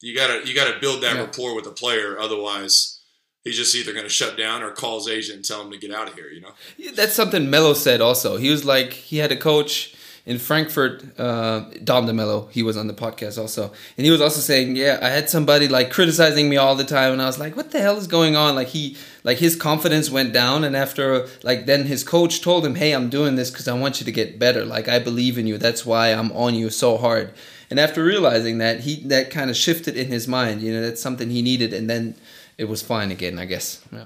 you 0.00 0.14
gotta 0.14 0.46
you 0.46 0.54
gotta 0.54 0.78
build 0.80 1.02
that 1.02 1.16
yeah. 1.16 1.22
rapport 1.22 1.54
with 1.54 1.64
the 1.64 1.70
player. 1.70 2.18
Otherwise, 2.18 3.00
he's 3.44 3.56
just 3.56 3.74
either 3.74 3.92
going 3.92 4.04
to 4.04 4.10
shut 4.10 4.36
down 4.36 4.62
or 4.62 4.72
call 4.72 4.96
his 4.96 5.08
agent 5.08 5.36
and 5.36 5.44
tell 5.44 5.62
him 5.62 5.70
to 5.70 5.78
get 5.78 5.94
out 5.94 6.08
of 6.08 6.14
here. 6.14 6.28
You 6.28 6.42
know, 6.42 6.90
that's 6.92 7.14
something 7.14 7.48
Mello 7.48 7.74
said. 7.74 8.00
Also, 8.00 8.36
he 8.36 8.50
was 8.50 8.64
like 8.64 8.92
he 8.92 9.18
had 9.18 9.30
a 9.30 9.36
coach 9.36 9.94
in 10.26 10.40
Frankfurt, 10.40 11.04
uh, 11.20 11.70
Dom 11.84 12.04
DeMello, 12.06 12.50
he 12.50 12.64
was 12.64 12.76
on 12.76 12.88
the 12.88 12.92
podcast 12.92 13.38
also, 13.38 13.72
and 13.96 14.04
he 14.04 14.10
was 14.10 14.20
also 14.20 14.40
saying, 14.40 14.74
yeah, 14.74 14.98
I 15.00 15.08
had 15.08 15.30
somebody 15.30 15.68
like 15.68 15.92
criticizing 15.92 16.48
me 16.48 16.56
all 16.56 16.74
the 16.74 16.84
time, 16.84 17.12
and 17.12 17.22
I 17.22 17.26
was 17.26 17.38
like, 17.38 17.54
what 17.54 17.70
the 17.70 17.80
hell 17.80 17.96
is 17.96 18.08
going 18.08 18.34
on? 18.34 18.56
Like 18.56 18.66
he, 18.66 18.96
like 19.26 19.38
his 19.38 19.56
confidence 19.56 20.08
went 20.08 20.32
down, 20.32 20.62
and 20.62 20.76
after 20.76 21.26
like 21.42 21.66
then 21.66 21.86
his 21.86 22.04
coach 22.04 22.42
told 22.42 22.64
him, 22.64 22.76
hey, 22.76 22.92
I'm 22.92 23.10
doing 23.10 23.34
this 23.34 23.50
because 23.50 23.66
I 23.66 23.76
want 23.76 23.98
you 24.00 24.04
to 24.04 24.12
get 24.12 24.38
better. 24.38 24.64
Like 24.64 24.86
I 24.86 25.00
believe 25.00 25.36
in 25.36 25.48
you. 25.48 25.58
That's 25.58 25.84
why 25.84 26.12
I'm 26.12 26.30
on 26.30 26.54
you 26.54 26.70
so 26.70 26.96
hard. 26.96 27.34
And 27.68 27.80
after 27.80 28.04
realizing 28.04 28.58
that, 28.58 28.80
he 28.80 29.02
that 29.08 29.32
kind 29.32 29.50
of 29.50 29.56
shifted 29.56 29.96
in 29.96 30.06
his 30.06 30.28
mind. 30.28 30.62
You 30.62 30.72
know, 30.72 30.80
that's 30.80 31.02
something 31.02 31.28
he 31.28 31.42
needed, 31.42 31.74
and 31.74 31.90
then 31.90 32.14
it 32.56 32.66
was 32.66 32.82
fine 32.82 33.10
again, 33.10 33.36
I 33.36 33.46
guess. 33.46 33.84
Yeah. 33.92 34.04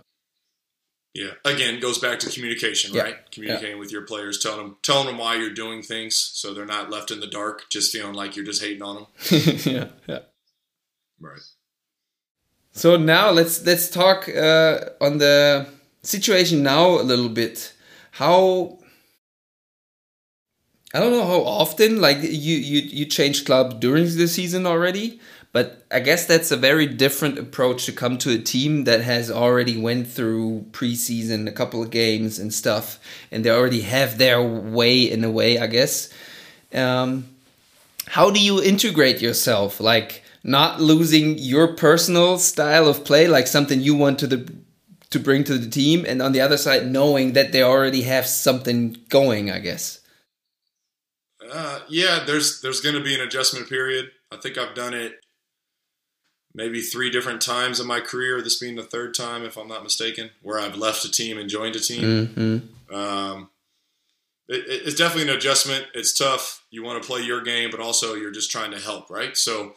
Yeah. 1.13 1.33
Again, 1.45 1.81
goes 1.81 1.99
back 1.99 2.19
to 2.21 2.31
communication, 2.31 2.95
yeah. 2.95 3.03
right? 3.03 3.31
Communicating 3.31 3.73
yeah. 3.73 3.79
with 3.79 3.93
your 3.93 4.03
players, 4.03 4.39
telling 4.39 4.63
them, 4.63 4.77
telling 4.83 5.07
them 5.07 5.19
why 5.19 5.35
you're 5.35 5.51
doing 5.51 5.83
things, 5.83 6.17
so 6.17 6.55
they're 6.55 6.65
not 6.65 6.89
left 6.89 7.11
in 7.11 7.21
the 7.21 7.27
dark, 7.27 7.65
just 7.69 7.93
feeling 7.93 8.15
like 8.15 8.37
you're 8.37 8.45
just 8.45 8.63
hating 8.63 8.83
on 8.83 8.95
them. 8.95 9.07
yeah. 9.67 9.89
Yeah. 10.07 10.21
Right. 11.21 11.41
So 12.73 12.97
now 12.97 13.31
let's 13.31 13.65
let's 13.67 13.89
talk 13.89 14.29
uh, 14.29 14.81
on 15.01 15.19
the 15.19 15.67
situation 16.03 16.63
now 16.63 17.01
a 17.01 17.03
little 17.03 17.29
bit. 17.29 17.73
How 18.13 18.79
I 20.95 21.01
don't 21.01 21.13
know 21.13 21.27
how 21.27 21.43
often 21.43 22.01
like 22.01 22.19
you 22.23 22.57
you 22.57 22.81
you 22.81 23.07
changed 23.07 23.47
club 23.47 23.81
during 23.81 24.05
the 24.05 24.29
season 24.29 24.67
already, 24.67 25.21
but 25.53 25.85
I 25.91 26.01
guess 26.01 26.27
that's 26.27 26.51
a 26.51 26.57
very 26.57 26.87
different 26.87 27.39
approach 27.39 27.87
to 27.87 27.93
come 27.93 28.19
to 28.19 28.31
a 28.31 28.39
team 28.39 28.85
that 28.85 29.01
has 29.01 29.31
already 29.31 29.77
went 29.77 30.07
through 30.07 30.67
preseason, 30.71 31.49
a 31.49 31.53
couple 31.53 31.83
of 31.83 31.91
games 31.91 32.39
and 32.39 32.55
stuff, 32.55 32.99
and 33.31 33.45
they 33.45 33.51
already 33.51 33.83
have 33.83 34.19
their 34.19 34.43
way 34.43 35.11
in 35.11 35.25
a 35.25 35.31
way, 35.31 35.59
I 35.59 35.67
guess. 35.67 36.09
Um, 36.73 37.27
how 38.07 38.31
do 38.31 38.41
you 38.41 38.63
integrate 38.63 39.21
yourself? 39.21 39.81
Like 39.81 40.23
not 40.43 40.81
losing 40.81 41.39
your 41.39 41.75
personal 41.75 42.39
style 42.39 42.89
of 42.89 43.05
play, 43.05 43.29
like 43.29 43.47
something 43.47 43.81
you 43.81 43.95
want 43.95 44.19
to 44.21 44.27
the 44.27 44.53
to 45.11 45.19
bring 45.19 45.43
to 45.45 45.59
the 45.59 45.69
team, 45.69 46.05
and 46.07 46.23
on 46.23 46.33
the 46.33 46.41
other 46.41 46.57
side, 46.57 46.87
knowing 46.87 47.33
that 47.33 47.51
they 47.51 47.63
already 47.63 48.03
have 48.03 48.27
something 48.27 48.97
going. 49.09 49.51
I 49.51 49.59
guess. 49.59 50.01
Uh, 51.53 51.81
yeah, 51.89 52.23
there's 52.25 52.61
there's 52.61 52.81
going 52.81 52.95
to 52.95 53.03
be 53.03 53.15
an 53.15 53.21
adjustment 53.21 53.69
period. 53.69 54.11
I 54.31 54.37
think 54.37 54.57
I've 54.57 54.75
done 54.75 54.95
it 54.95 55.15
maybe 56.55 56.81
three 56.81 57.11
different 57.11 57.41
times 57.41 57.81
in 57.81 57.87
my 57.87 58.01
career. 58.01 58.41
This 58.41 58.59
being 58.59 58.77
the 58.77 58.83
third 58.83 59.15
time, 59.15 59.45
if 59.45 59.57
I'm 59.57 59.69
not 59.69 59.83
mistaken, 59.83 60.31
where 60.43 60.61
I've 60.61 60.77
left 60.77 61.05
a 61.05 61.11
team 61.11 61.39
and 61.39 61.49
joined 61.49 61.77
a 61.77 61.81
team. 61.81 62.03
Mm-hmm. 62.03 62.95
Um, 62.95 63.51
it, 64.49 64.65
it's 64.69 64.97
definitely 64.97 65.31
an 65.31 65.37
adjustment. 65.37 65.87
It's 65.95 66.17
tough. 66.17 66.65
You 66.71 66.83
want 66.85 67.03
to 67.03 67.07
play 67.07 67.21
your 67.21 67.43
game, 67.43 67.71
but 67.71 67.81
also 67.81 68.15
you're 68.15 68.31
just 68.31 68.51
trying 68.51 68.71
to 68.73 68.81
help, 68.81 69.11
right? 69.11 69.37
So 69.37 69.75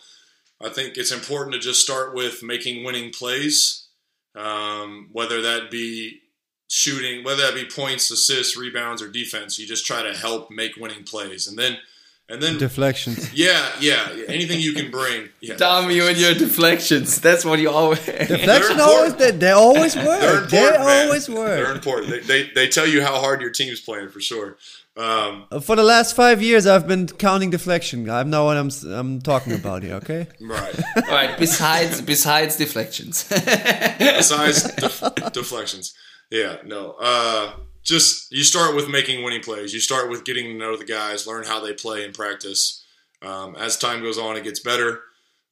I 0.64 0.70
think 0.70 0.97
it's 0.97 1.11
important 1.11 1.53
to 1.53 1.59
just 1.59 1.82
start 1.82 2.14
with 2.14 2.43
making 2.43 2.84
winning 2.84 3.11
plays, 3.11 3.88
um, 4.36 5.09
whether 5.11 5.41
that 5.41 5.70
be 5.70 6.22
shooting, 6.68 7.24
whether 7.24 7.43
that 7.43 7.55
be 7.55 7.66
points, 7.66 8.09
assists, 8.09 8.57
rebounds, 8.57 9.01
or 9.01 9.09
defense. 9.09 9.59
You 9.59 9.68
just 9.68 9.86
try 9.86 10.01
to 10.03 10.18
help 10.18 10.49
make 10.49 10.76
winning 10.78 11.03
plays, 11.03 11.47
and 11.47 11.57
then– 11.57 11.78
and 12.30 12.41
then 12.41 12.57
deflections. 12.57 13.32
Yeah, 13.34 13.72
yeah, 13.80 14.11
yeah. 14.14 14.26
Anything 14.28 14.59
you 14.59 14.74
can 14.74 14.89
bring. 14.91 15.30
Yeah, 15.41 15.55
Dom, 15.55 15.91
you 15.91 16.07
and 16.07 16.18
your 16.18 16.34
deflections. 16.34 17.20
That's 17.20 17.43
what 17.43 17.59
you 17.59 17.70
always. 17.70 17.99
Deflection 18.05 18.80
always. 18.80 19.16
They, 19.16 19.32
they 19.32 19.51
always 19.51 19.95
work. 19.95 20.49
They're 20.49 20.78
they 20.78 21.05
always 21.05 21.30
work. 21.30 21.64
They're 21.64 21.74
important. 21.74 22.11
They, 22.11 22.20
they, 22.20 22.49
they 22.55 22.68
tell 22.68 22.88
you 22.88 23.01
how 23.01 23.20
hard 23.20 23.41
your 23.41 23.51
team's 23.51 23.82
playing 23.82 24.09
for 24.09 24.22
sure. 24.22 24.57
Um, 24.95 25.47
uh, 25.51 25.59
for 25.59 25.75
the 25.75 25.83
last 25.83 26.15
five 26.15 26.41
years, 26.41 26.67
I've 26.67 26.87
been 26.87 27.07
counting 27.07 27.49
deflection. 27.49 28.09
I 28.09 28.23
know 28.23 28.45
what 28.45 28.57
I'm 28.57 28.69
I'm 28.91 29.21
talking 29.21 29.53
about 29.53 29.83
here. 29.83 29.95
Okay. 29.95 30.27
Right. 30.39 30.79
All 30.95 31.11
right. 31.11 31.37
Besides 31.37 32.01
besides 32.01 32.57
deflections. 32.57 33.23
besides 33.29 34.71
def- 34.75 35.33
deflections. 35.33 35.93
Yeah. 36.29 36.57
No. 36.63 36.95
Uh, 37.01 37.53
just 37.83 38.31
you 38.31 38.43
start 38.43 38.75
with 38.75 38.87
making 38.87 39.23
winning 39.23 39.41
plays. 39.41 39.73
You 39.73 39.79
start 39.79 40.09
with 40.09 40.25
getting 40.25 40.45
to 40.45 40.53
know 40.53 40.77
the 40.77 40.85
guys, 40.85 41.27
learn 41.27 41.43
how 41.43 41.59
they 41.59 41.73
play 41.73 42.05
in 42.05 42.13
practice. 42.13 42.83
Um, 43.21 43.55
as 43.55 43.77
time 43.77 44.01
goes 44.01 44.17
on, 44.17 44.37
it 44.37 44.43
gets 44.43 44.59
better. 44.59 45.01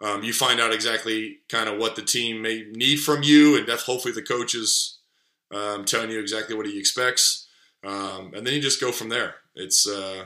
Um, 0.02 0.24
you 0.24 0.34
find 0.34 0.60
out 0.60 0.74
exactly 0.74 1.38
kind 1.48 1.70
of 1.70 1.78
what 1.78 1.96
the 1.96 2.02
team 2.02 2.42
may 2.42 2.66
need 2.72 2.98
from 2.98 3.22
you, 3.22 3.56
and 3.58 3.68
hopefully 3.70 4.14
the 4.14 4.24
coach 4.24 4.56
is 4.56 4.98
um, 5.54 5.86
telling 5.86 6.10
you 6.10 6.20
exactly 6.20 6.56
what 6.56 6.66
he 6.66 6.80
expects, 6.80 7.41
um, 7.84 8.34
and 8.34 8.46
then 8.46 8.54
you 8.54 8.62
just 8.62 8.82
go 8.82 8.92
from 8.92 9.10
there. 9.10 9.36
It's 9.56 9.88
uh, 9.88 10.26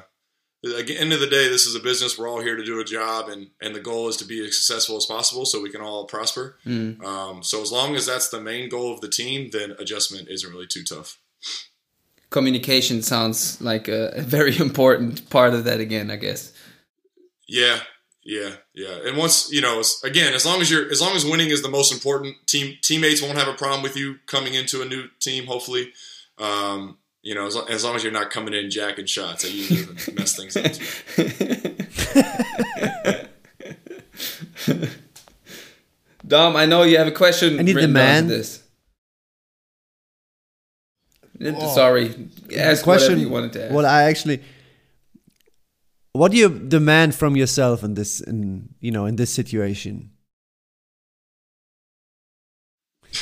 at 0.64 0.88
the 0.88 0.97
end 0.97 1.14
of 1.14 1.20
the 1.20 1.28
day, 1.28 1.47
this 1.47 1.66
is 1.66 1.76
a 1.76 1.80
business. 1.80 2.18
We're 2.18 2.28
all 2.28 2.41
here 2.41 2.56
to 2.56 2.66
do 2.66 2.80
a 2.80 2.86
job, 2.86 3.30
and 3.30 3.49
and 3.62 3.76
the 3.76 3.80
goal 3.80 4.08
is 4.08 4.18
to 4.18 4.26
be 4.26 4.45
as 4.45 4.58
successful 4.58 4.97
as 4.97 5.06
possible, 5.06 5.45
so 5.45 5.62
we 5.62 5.72
can 5.72 5.82
all 5.82 6.06
prosper. 6.06 6.58
Mm. 6.66 7.43
so 7.45 7.62
as 7.62 7.72
long 7.72 7.95
as 7.95 8.06
that's 8.06 8.30
the 8.30 8.41
main 8.41 8.70
goal 8.70 8.93
of 8.93 9.01
the 9.01 9.10
team, 9.10 9.49
then 9.51 9.76
adjustment 9.80 10.28
isn't 10.30 10.51
really 10.51 10.68
too 10.68 10.84
tough 10.84 11.20
communication 12.36 13.01
sounds 13.01 13.62
like 13.62 13.88
a, 13.88 14.10
a 14.16 14.22
very 14.22 14.58
important 14.68 15.30
part 15.30 15.53
of 15.53 15.64
that 15.64 15.80
again, 15.80 16.12
I 16.12 16.18
guess. 16.18 16.51
Yeah, 17.47 17.80
Yeah, 18.24 18.56
yeah. 18.74 18.97
And 19.06 19.18
once 19.18 19.51
you 19.51 19.62
know, 19.62 19.82
again, 20.03 20.34
as 20.34 20.45
long 20.45 20.60
as 20.60 20.70
you're, 20.70 20.89
as 20.91 20.99
long 20.99 21.16
as 21.16 21.24
winning 21.24 21.49
is 21.49 21.62
the 21.62 21.70
most 21.70 21.93
important, 21.93 22.36
team 22.47 22.78
teammates 22.82 23.22
won't 23.22 23.38
have 23.38 23.47
a 23.47 23.53
problem 23.53 23.84
with 23.84 23.95
you 23.95 24.16
coming 24.26 24.53
into 24.53 24.82
a 24.82 24.86
new 24.86 25.08
team. 25.20 25.45
Hopefully, 25.45 25.93
um, 26.38 26.97
you 27.26 27.34
know, 27.34 27.48
as, 27.48 27.58
as 27.70 27.84
long 27.84 27.96
as 27.96 28.04
you're 28.04 28.14
not 28.14 28.30
coming 28.30 28.54
in 28.54 28.70
jacking 28.70 29.08
shots, 29.08 29.44
I 29.44 29.48
usually 29.48 30.14
mess 30.14 30.38
things 30.38 30.56
up. 30.56 30.72
too. 34.68 34.88
Dom, 36.28 36.56
I 36.56 36.66
know 36.68 36.84
you 36.84 36.98
have 36.98 37.08
a 37.08 37.12
question. 37.12 37.60
I 37.60 37.64
need 37.64 37.72
the 37.72 37.76
written 37.78 37.94
down 37.94 38.06
to 38.06 38.12
man. 38.12 38.28
This. 38.28 38.64
Oh. 41.42 41.48
Uh, 41.48 41.68
sorry, 41.74 42.30
ask 42.56 42.84
question 42.84 43.14
whatever 43.14 43.22
you 43.22 43.30
wanted 43.30 43.54
to 43.54 43.66
ask. 43.66 43.74
Well, 43.74 43.86
I 43.88 44.04
actually, 44.04 44.44
what 46.14 46.32
do 46.32 46.38
you 46.38 46.48
demand 46.48 47.16
from 47.16 47.36
yourself 47.36 47.84
in 47.84 47.96
this, 47.96 48.22
in 48.22 48.70
you 48.80 48.92
know, 48.92 49.08
in 49.08 49.16
this 49.16 49.34
situation? 49.34 50.12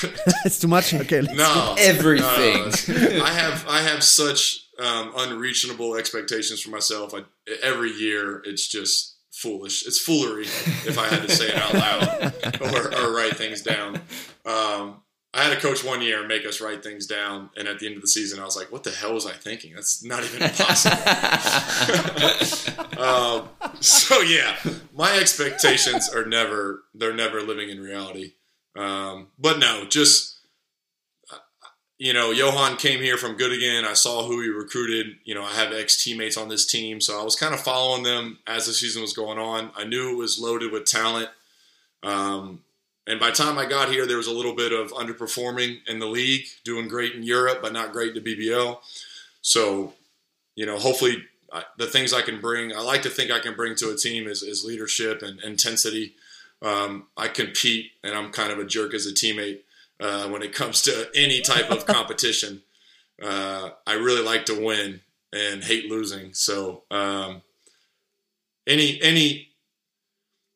it's 0.45 0.59
too 0.59 0.67
much. 0.67 0.93
Okay, 0.93 1.21
let's 1.21 1.35
No, 1.35 1.75
Everything. 1.77 3.17
no. 3.17 3.23
I 3.23 3.31
have 3.31 3.65
I 3.67 3.81
have 3.81 4.03
such 4.03 4.65
um, 4.79 5.11
unreachable 5.15 5.95
expectations 5.95 6.61
for 6.61 6.69
myself. 6.69 7.13
I, 7.13 7.23
every 7.61 7.91
year, 7.91 8.41
it's 8.45 8.67
just 8.67 9.15
foolish. 9.31 9.85
It's 9.85 9.99
foolery 9.99 10.43
if 10.45 10.97
I 10.97 11.07
had 11.07 11.27
to 11.27 11.35
say 11.35 11.49
it 11.49 11.55
out 11.55 11.73
loud 11.73 12.61
or, 12.61 12.95
or 13.07 13.13
write 13.15 13.35
things 13.35 13.61
down. 13.61 13.97
Um, 14.45 14.99
I 15.35 15.41
had 15.43 15.57
a 15.57 15.59
coach 15.59 15.83
one 15.83 16.03
year 16.03 16.27
make 16.27 16.45
us 16.45 16.61
write 16.61 16.83
things 16.83 17.07
down, 17.07 17.49
and 17.57 17.67
at 17.67 17.79
the 17.79 17.87
end 17.87 17.95
of 17.95 18.03
the 18.03 18.07
season, 18.07 18.39
I 18.39 18.43
was 18.45 18.55
like, 18.55 18.71
"What 18.71 18.83
the 18.83 18.91
hell 18.91 19.15
was 19.15 19.25
I 19.25 19.31
thinking? 19.31 19.73
That's 19.73 20.03
not 20.03 20.23
even 20.23 20.47
possible." 20.51 20.95
um, 23.01 23.49
so 23.79 24.21
yeah, 24.21 24.55
my 24.95 25.17
expectations 25.17 26.07
are 26.13 26.25
never 26.25 26.83
they're 26.93 27.15
never 27.15 27.41
living 27.41 27.69
in 27.69 27.81
reality. 27.81 28.33
Um, 28.75 29.27
but 29.37 29.59
no, 29.59 29.85
just 29.85 30.33
you 32.03 32.11
know, 32.11 32.31
Johan 32.31 32.75
came 32.75 32.99
here 32.99 33.17
from 33.17 33.37
Göttingen. 33.37 33.85
I 33.85 33.93
saw 33.93 34.25
who 34.25 34.41
he 34.41 34.49
recruited. 34.49 35.15
You 35.23 35.35
know, 35.35 35.43
I 35.43 35.53
have 35.53 35.71
ex 35.71 36.03
teammates 36.03 36.35
on 36.35 36.49
this 36.49 36.65
team, 36.65 36.99
so 36.99 37.19
I 37.19 37.23
was 37.23 37.35
kind 37.35 37.53
of 37.53 37.61
following 37.61 38.03
them 38.03 38.39
as 38.45 38.65
the 38.65 38.73
season 38.73 39.01
was 39.01 39.13
going 39.13 39.37
on. 39.37 39.71
I 39.75 39.85
knew 39.85 40.11
it 40.11 40.17
was 40.17 40.39
loaded 40.39 40.71
with 40.71 40.85
talent. 40.85 41.29
Um, 42.03 42.61
and 43.07 43.19
by 43.19 43.29
the 43.29 43.35
time 43.35 43.57
I 43.57 43.65
got 43.65 43.89
here, 43.89 44.05
there 44.05 44.17
was 44.17 44.27
a 44.27 44.33
little 44.33 44.55
bit 44.55 44.71
of 44.71 44.91
underperforming 44.91 45.77
in 45.87 45.99
the 45.99 46.05
league, 46.05 46.45
doing 46.63 46.87
great 46.87 47.13
in 47.15 47.23
Europe, 47.23 47.59
but 47.61 47.73
not 47.73 47.93
great 47.93 48.13
the 48.13 48.21
BBL. 48.21 48.79
So, 49.41 49.93
you 50.55 50.65
know, 50.65 50.77
hopefully 50.77 51.23
I, 51.53 51.63
the 51.77 51.87
things 51.87 52.13
I 52.13 52.21
can 52.21 52.41
bring, 52.41 52.73
I 52.73 52.81
like 52.81 53.03
to 53.03 53.09
think 53.09 53.29
I 53.31 53.39
can 53.39 53.55
bring 53.55 53.75
to 53.75 53.91
a 53.91 53.95
team 53.95 54.27
is, 54.27 54.41
is 54.41 54.65
leadership 54.65 55.21
and 55.21 55.39
intensity. 55.41 56.15
Um, 56.63 57.07
I 57.17 57.27
compete, 57.27 57.91
and 58.03 58.15
I'm 58.15 58.31
kind 58.31 58.51
of 58.51 58.57
a 58.57 58.65
jerk 58.65 58.93
as 58.93 59.05
a 59.05 59.11
teammate 59.11 59.59
uh, 59.99 60.27
when 60.29 60.41
it 60.41 60.53
comes 60.53 60.81
to 60.83 61.09
any 61.13 61.41
type 61.41 61.69
of 61.69 61.85
competition. 61.87 62.63
Uh, 63.21 63.71
I 63.85 63.93
really 63.93 64.23
like 64.23 64.45
to 64.45 64.63
win 64.63 65.01
and 65.33 65.63
hate 65.63 65.89
losing. 65.89 66.33
So 66.33 66.83
um, 66.89 67.41
any 68.65 69.01
any 69.01 69.49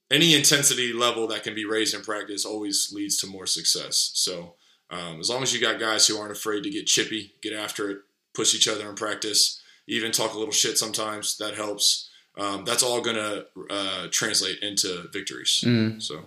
any 0.10 0.36
intensity 0.36 0.94
level 0.94 1.28
that 1.28 1.44
can 1.44 1.54
be 1.54 1.66
raised 1.66 1.94
in 1.94 2.02
practice 2.02 2.46
always 2.46 2.92
leads 2.94 3.18
to 3.18 3.28
more 3.28 3.46
success. 3.46 4.12
So 4.14 4.56
um, 4.90 5.20
as 5.20 5.30
long 5.30 5.44
as 5.44 5.54
you 5.54 5.60
got 5.60 5.80
guys 5.80 6.08
who 6.08 6.18
aren't 6.18 6.32
afraid 6.32 6.64
to 6.64 6.70
get 6.70 6.88
chippy, 6.88 7.34
get 7.42 7.54
after 7.54 7.90
it, 7.90 7.98
push 8.34 8.56
each 8.56 8.68
other 8.68 8.88
in 8.88 8.96
practice, 8.96 9.62
even 9.88 10.12
talk 10.12 10.34
a 10.34 10.40
little 10.40 10.54
shit 10.54 10.78
sometimes, 10.78 11.38
that 11.38 11.56
helps. 11.56 12.07
Um, 12.38 12.66
that's 12.66 12.84
all 12.84 13.02
going 13.02 13.16
to 13.16 13.46
uh, 13.70 14.08
translate 14.12 14.60
into 14.60 15.10
victories. 15.12 15.66
So. 16.00 16.26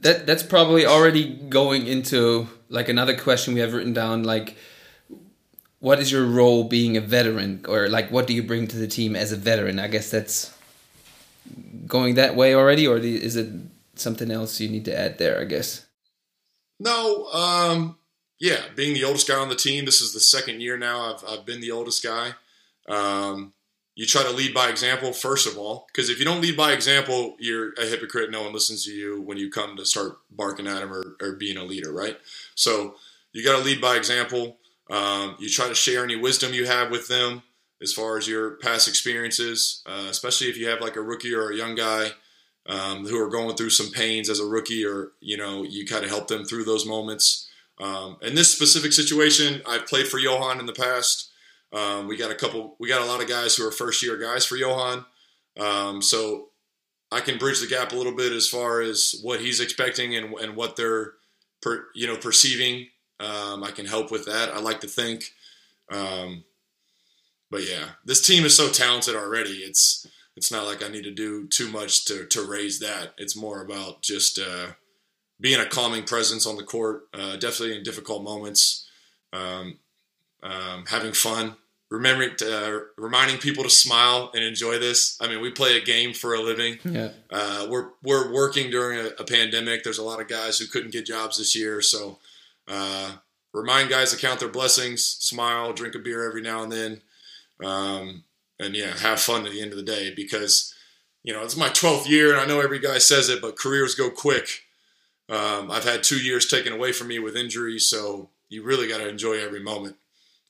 That 0.00 0.26
that's 0.26 0.42
probably 0.42 0.84
already 0.84 1.34
going 1.48 1.86
into 1.86 2.48
like 2.68 2.88
another 2.88 3.16
question 3.16 3.54
we 3.54 3.60
have 3.60 3.72
written 3.72 3.94
down 3.94 4.22
like 4.22 4.56
what 5.78 5.98
is 5.98 6.10
your 6.10 6.24
role 6.24 6.64
being 6.64 6.96
a 6.96 7.00
veteran? 7.00 7.64
Or 7.68 7.88
like 7.88 8.10
what 8.10 8.26
do 8.26 8.34
you 8.34 8.42
bring 8.42 8.66
to 8.68 8.76
the 8.76 8.86
team 8.86 9.16
as 9.16 9.32
a 9.32 9.36
veteran? 9.36 9.78
I 9.78 9.88
guess 9.88 10.10
that's 10.10 10.54
going 11.86 12.14
that 12.14 12.36
way 12.36 12.54
already 12.54 12.86
or 12.86 12.96
is 12.98 13.36
it 13.36 13.50
something 13.94 14.30
else 14.30 14.60
you 14.60 14.68
need 14.68 14.84
to 14.84 14.98
add 14.98 15.18
there 15.18 15.40
i 15.40 15.44
guess? 15.44 15.86
No, 16.80 17.26
um, 17.26 17.96
yeah, 18.40 18.62
being 18.74 18.94
the 18.94 19.04
oldest 19.04 19.28
guy 19.28 19.38
on 19.38 19.48
the 19.48 19.54
team, 19.54 19.84
this 19.84 20.00
is 20.00 20.12
the 20.12 20.20
second 20.20 20.60
year 20.60 20.76
now 20.76 21.14
I've, 21.14 21.24
I've 21.28 21.46
been 21.46 21.60
the 21.60 21.70
oldest 21.70 22.02
guy. 22.02 22.32
Um, 22.88 23.52
you 23.94 24.06
try 24.06 24.22
to 24.22 24.30
lead 24.30 24.52
by 24.52 24.68
example, 24.68 25.12
first 25.12 25.46
of 25.46 25.56
all, 25.56 25.86
because 25.92 26.10
if 26.10 26.18
you 26.18 26.24
don't 26.24 26.40
lead 26.40 26.56
by 26.56 26.72
example, 26.72 27.36
you're 27.38 27.72
a 27.74 27.86
hypocrite. 27.86 28.30
No 28.30 28.42
one 28.42 28.52
listens 28.52 28.84
to 28.84 28.92
you 28.92 29.20
when 29.20 29.38
you 29.38 29.50
come 29.50 29.76
to 29.76 29.84
start 29.84 30.18
barking 30.30 30.66
at 30.66 30.80
them 30.80 30.92
or, 30.92 31.16
or 31.20 31.32
being 31.32 31.56
a 31.56 31.64
leader, 31.64 31.92
right? 31.92 32.18
So 32.54 32.96
you 33.32 33.44
got 33.44 33.58
to 33.58 33.64
lead 33.64 33.80
by 33.80 33.96
example. 33.96 34.56
Um, 34.90 35.36
you 35.38 35.48
try 35.48 35.68
to 35.68 35.74
share 35.74 36.04
any 36.04 36.16
wisdom 36.16 36.52
you 36.52 36.66
have 36.66 36.90
with 36.90 37.08
them 37.08 37.42
as 37.80 37.92
far 37.92 38.16
as 38.16 38.26
your 38.26 38.52
past 38.56 38.88
experiences, 38.88 39.82
uh, 39.86 40.06
especially 40.10 40.48
if 40.48 40.56
you 40.56 40.68
have 40.68 40.80
like 40.80 40.96
a 40.96 41.02
rookie 41.02 41.34
or 41.34 41.50
a 41.50 41.56
young 41.56 41.74
guy 41.74 42.10
um, 42.66 43.06
who 43.06 43.20
are 43.20 43.28
going 43.28 43.56
through 43.56 43.70
some 43.70 43.90
pains 43.90 44.28
as 44.28 44.40
a 44.40 44.46
rookie, 44.46 44.84
or 44.84 45.12
you 45.20 45.36
know, 45.36 45.62
you 45.62 45.86
kind 45.86 46.04
of 46.04 46.10
help 46.10 46.28
them 46.28 46.44
through 46.44 46.64
those 46.64 46.86
moments. 46.86 47.48
Um, 47.78 48.16
in 48.22 48.34
this 48.34 48.52
specific 48.52 48.92
situation, 48.92 49.62
I've 49.66 49.86
played 49.86 50.08
for 50.08 50.18
Johan 50.18 50.60
in 50.60 50.66
the 50.66 50.72
past. 50.72 51.30
Um, 51.74 52.06
we 52.06 52.16
got 52.16 52.30
a 52.30 52.36
couple, 52.36 52.76
we 52.78 52.88
got 52.88 53.02
a 53.02 53.06
lot 53.06 53.20
of 53.20 53.28
guys 53.28 53.56
who 53.56 53.66
are 53.66 53.72
first 53.72 54.02
year 54.02 54.16
guys 54.16 54.46
for 54.46 54.56
Johan, 54.56 55.04
um, 55.58 56.00
so 56.00 56.50
I 57.10 57.20
can 57.20 57.38
bridge 57.38 57.60
the 57.60 57.66
gap 57.66 57.92
a 57.92 57.96
little 57.96 58.14
bit 58.14 58.32
as 58.32 58.48
far 58.48 58.80
as 58.80 59.14
what 59.22 59.40
he's 59.40 59.60
expecting 59.60 60.14
and, 60.14 60.34
and 60.34 60.56
what 60.56 60.76
they're, 60.76 61.12
per, 61.60 61.86
you 61.94 62.06
know, 62.06 62.16
perceiving. 62.16 62.88
Um, 63.20 63.62
I 63.62 63.70
can 63.70 63.86
help 63.86 64.10
with 64.10 64.24
that. 64.26 64.50
I 64.50 64.60
like 64.60 64.80
to 64.80 64.88
think. 64.88 65.24
Um, 65.90 66.44
but 67.50 67.68
yeah, 67.68 67.90
this 68.04 68.24
team 68.24 68.44
is 68.44 68.56
so 68.56 68.68
talented 68.68 69.14
already. 69.14 69.58
It's 69.58 70.06
it's 70.36 70.50
not 70.50 70.66
like 70.66 70.82
I 70.82 70.88
need 70.88 71.04
to 71.04 71.12
do 71.12 71.46
too 71.46 71.70
much 71.70 72.04
to 72.06 72.26
to 72.26 72.42
raise 72.42 72.80
that. 72.80 73.14
It's 73.18 73.36
more 73.36 73.62
about 73.62 74.02
just 74.02 74.38
uh, 74.38 74.72
being 75.40 75.60
a 75.60 75.66
calming 75.66 76.02
presence 76.02 76.46
on 76.46 76.56
the 76.56 76.64
court, 76.64 77.02
uh, 77.14 77.36
definitely 77.36 77.76
in 77.76 77.84
difficult 77.84 78.24
moments, 78.24 78.88
um, 79.32 79.78
um, 80.42 80.84
having 80.88 81.12
fun, 81.12 81.56
remembering 81.90 82.32
uh, 82.42 82.80
reminding 82.96 83.38
people 83.38 83.64
to 83.64 83.70
smile 83.70 84.30
and 84.34 84.42
enjoy 84.42 84.78
this. 84.78 85.16
I 85.20 85.28
mean, 85.28 85.40
we 85.40 85.50
play 85.50 85.76
a 85.76 85.84
game 85.84 86.12
for 86.12 86.34
a 86.34 86.40
living. 86.40 86.78
yeah 86.84 87.10
Uh, 87.30 87.66
we're 87.68 87.90
we're 88.02 88.32
working 88.32 88.70
during 88.70 88.98
a, 88.98 89.10
a 89.18 89.24
pandemic. 89.24 89.84
There's 89.84 89.98
a 89.98 90.04
lot 90.04 90.20
of 90.20 90.28
guys 90.28 90.58
who 90.58 90.66
couldn't 90.66 90.92
get 90.92 91.06
jobs 91.06 91.38
this 91.38 91.56
year, 91.56 91.80
so 91.80 92.18
uh, 92.68 93.12
remind 93.52 93.90
guys 93.90 94.10
to 94.12 94.16
count 94.16 94.40
their 94.40 94.48
blessings, 94.48 95.04
smile, 95.04 95.72
drink 95.72 95.94
a 95.94 95.98
beer 95.98 96.26
every 96.26 96.42
now 96.42 96.62
and 96.62 96.72
then, 96.72 97.02
um, 97.62 98.24
and 98.58 98.74
yeah, 98.74 98.96
have 98.98 99.20
fun 99.20 99.46
at 99.46 99.52
the 99.52 99.62
end 99.62 99.70
of 99.70 99.76
the 99.76 99.84
day 99.84 100.12
because 100.14 100.74
you 101.22 101.32
know 101.32 101.42
it's 101.42 101.56
my 101.56 101.68
12th 101.68 102.08
year, 102.08 102.32
and 102.32 102.40
I 102.40 102.46
know 102.46 102.60
every 102.60 102.78
guy 102.80 102.98
says 102.98 103.28
it, 103.28 103.40
but 103.40 103.58
careers 103.58 103.94
go 103.94 104.10
quick. 104.10 104.62
Um, 105.28 105.70
I've 105.70 105.84
had 105.84 106.02
two 106.02 106.18
years 106.18 106.46
taken 106.46 106.72
away 106.72 106.92
from 106.92 107.08
me 107.08 107.18
with 107.18 107.36
injuries, 107.36 107.86
so 107.86 108.28
you 108.50 108.62
really 108.62 108.86
got 108.88 108.98
to 108.98 109.08
enjoy 109.08 109.34
every 109.40 109.60
moment, 109.60 109.96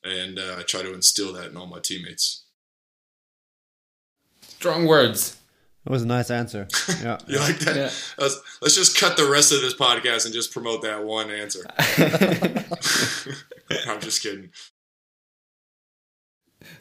and 0.05 0.38
uh, 0.38 0.57
I 0.59 0.62
try 0.62 0.82
to 0.82 0.94
instill 0.94 1.32
that 1.34 1.50
in 1.50 1.57
all 1.57 1.66
my 1.66 1.80
teammates. 1.80 2.44
strong 4.42 4.86
words 4.86 5.36
That 5.84 5.92
was 5.92 6.02
a 6.02 6.07
nice 6.07 6.30
answer. 6.30 6.66
Yeah. 7.02 7.18
You 7.26 7.38
like 7.38 7.59
that? 7.61 7.76
Yeah. 7.76 7.90
Let's, 8.18 8.40
let's 8.62 8.74
just 8.74 8.98
cut 8.98 9.16
the 9.16 9.28
rest 9.28 9.52
of 9.52 9.61
this 9.61 9.74
podcast 9.74 10.24
and 10.24 10.32
just 10.32 10.52
promote 10.52 10.82
that 10.82 11.05
one 11.05 11.30
answer. 11.30 11.64
I'm 13.88 14.00
just 14.00 14.22
kidding. 14.22 14.50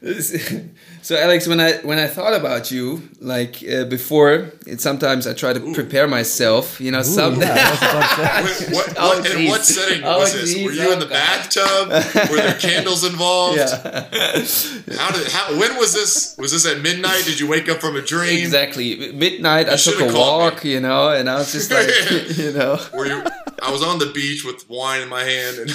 so 1.02 1.16
alex 1.16 1.48
when 1.48 1.62
i 1.62 1.74
when 1.78 1.98
i 1.98 2.08
thought 2.08 2.34
about 2.34 2.70
you 2.72 3.02
like 3.22 3.64
uh, 3.64 3.86
before 3.86 4.52
it 4.68 4.82
sometimes 4.82 5.26
i 5.26 5.34
try 5.34 5.54
to 5.54 5.62
prepare 5.74 6.10
myself 6.10 6.82
you 6.82 6.92
know 6.92 7.00
Ooh, 7.00 7.04
some 7.04 7.40
yeah, 7.40 7.56
I 7.58 7.72
was 7.72 7.82
about 7.82 8.48
to 8.48 8.54
say. 8.54 8.66
Wait, 8.68 8.76
what, 8.76 8.94
Oh, 8.98 9.20
what, 9.20 9.32
in 9.32 9.48
what 9.48 9.62
setting 9.64 10.04
Oh, 10.04 10.20
was 10.20 10.34
this? 10.34 10.54
jeez, 10.56 10.66
Were 10.66 10.72
you 10.74 10.92
in 10.92 11.00
the 11.00 11.06
God. 11.06 11.14
bathtub? 11.14 12.30
Were 12.30 12.36
there 12.38 12.54
candles 12.60 13.06
involved? 13.06 13.58
yeah 13.60 13.70
How 14.98 15.12
did? 15.12 15.28
How? 15.32 15.58
When 15.58 15.78
was 15.78 15.94
this? 15.94 16.36
Was 16.38 16.52
this 16.52 16.66
at 16.66 16.82
midnight? 16.82 17.24
Did 17.24 17.40
you 17.40 17.48
wake 17.48 17.70
up 17.70 17.80
from 17.80 17.96
a 17.96 18.02
dream? 18.02 18.40
exactly 18.44 19.12
midnight 19.14 19.70
i 19.70 19.78
took 19.78 19.96
a 20.02 20.12
called 20.12 20.16
walk 20.54 20.66
you 20.66 20.80
know 20.82 21.10
and 21.12 21.30
i 21.30 21.36
was 21.38 21.52
just 21.54 21.72
like 21.72 21.88
you 22.38 22.52
know 22.52 22.78
Were 22.94 23.06
you? 23.06 23.24
I 23.62 23.72
was 23.72 23.82
on 23.82 24.00
the 24.00 24.08
beach 24.08 24.44
with 24.44 24.70
wine 24.70 25.02
in 25.02 25.08
my 25.08 25.24
hand, 25.24 25.58
and 25.60 25.70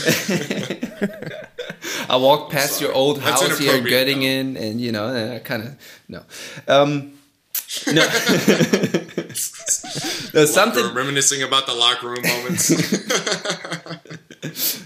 I 2.09 2.17
walked 2.17 2.53
past 2.53 2.75
sorry. 2.75 2.87
your 2.87 2.95
old 2.95 3.21
That's 3.21 3.43
house 3.43 3.59
here 3.59 3.81
getting 3.81 4.23
in 4.23 4.57
and 4.57 4.81
you 4.81 4.93
know, 4.93 5.09
and 5.09 5.33
I 5.35 5.39
kind 5.39 5.63
of 5.63 5.77
no, 6.09 6.23
um, 6.67 7.13
no. 7.87 8.03
no, 10.35 10.45
something. 10.45 10.95
reminiscing 10.95 11.43
about 11.43 11.67
the 11.67 11.75
locker 11.75 12.09
room 12.09 12.23
moments. 12.23 12.71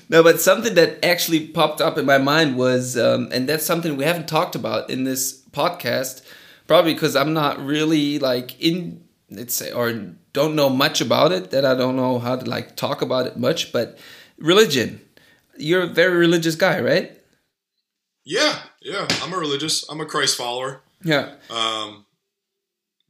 No, 0.09 0.23
but 0.23 0.43
something 0.43 0.75
that 0.75 1.03
actually 1.03 1.47
popped 1.47 1.81
up 1.81 1.97
in 1.97 2.05
my 2.05 2.19
mind 2.19 2.59
was, 2.59 2.99
um, 2.99 3.31
and 3.33 3.49
that's 3.49 3.65
something 3.65 3.97
we 3.97 4.05
haven't 4.05 4.29
talked 4.29 4.55
about 4.55 4.91
in 4.91 5.05
this 5.05 5.41
podcast, 5.53 6.23
Probably 6.67 6.95
because 6.95 7.17
I'm 7.17 7.33
not 7.33 7.65
really 7.65 8.19
like 8.19 8.61
in 8.61 9.05
let's 9.31 9.55
say 9.55 9.73
or 9.73 9.93
don't 10.33 10.55
know 10.55 10.71
much 10.71 11.01
about 11.01 11.33
it 11.33 11.51
that 11.51 11.65
I 11.65 11.75
don't 11.75 11.97
know 11.97 12.19
how 12.19 12.37
to 12.37 12.49
like 12.49 12.77
talk 12.77 13.03
about 13.03 13.27
it 13.27 13.37
much. 13.37 13.73
But 13.73 13.99
religion, 14.39 15.01
you're 15.57 15.83
a 15.83 15.87
very 15.87 16.17
religious 16.17 16.55
guy, 16.55 16.81
right? 16.81 17.19
Yeah, 18.25 18.61
yeah. 18.81 19.07
I'm 19.23 19.33
a 19.33 19.39
religious. 19.39 19.89
I'm 19.89 20.01
a 20.01 20.07
Christ 20.07 20.37
follower. 20.37 20.83
Yeah. 21.03 21.35
Um, 21.51 22.07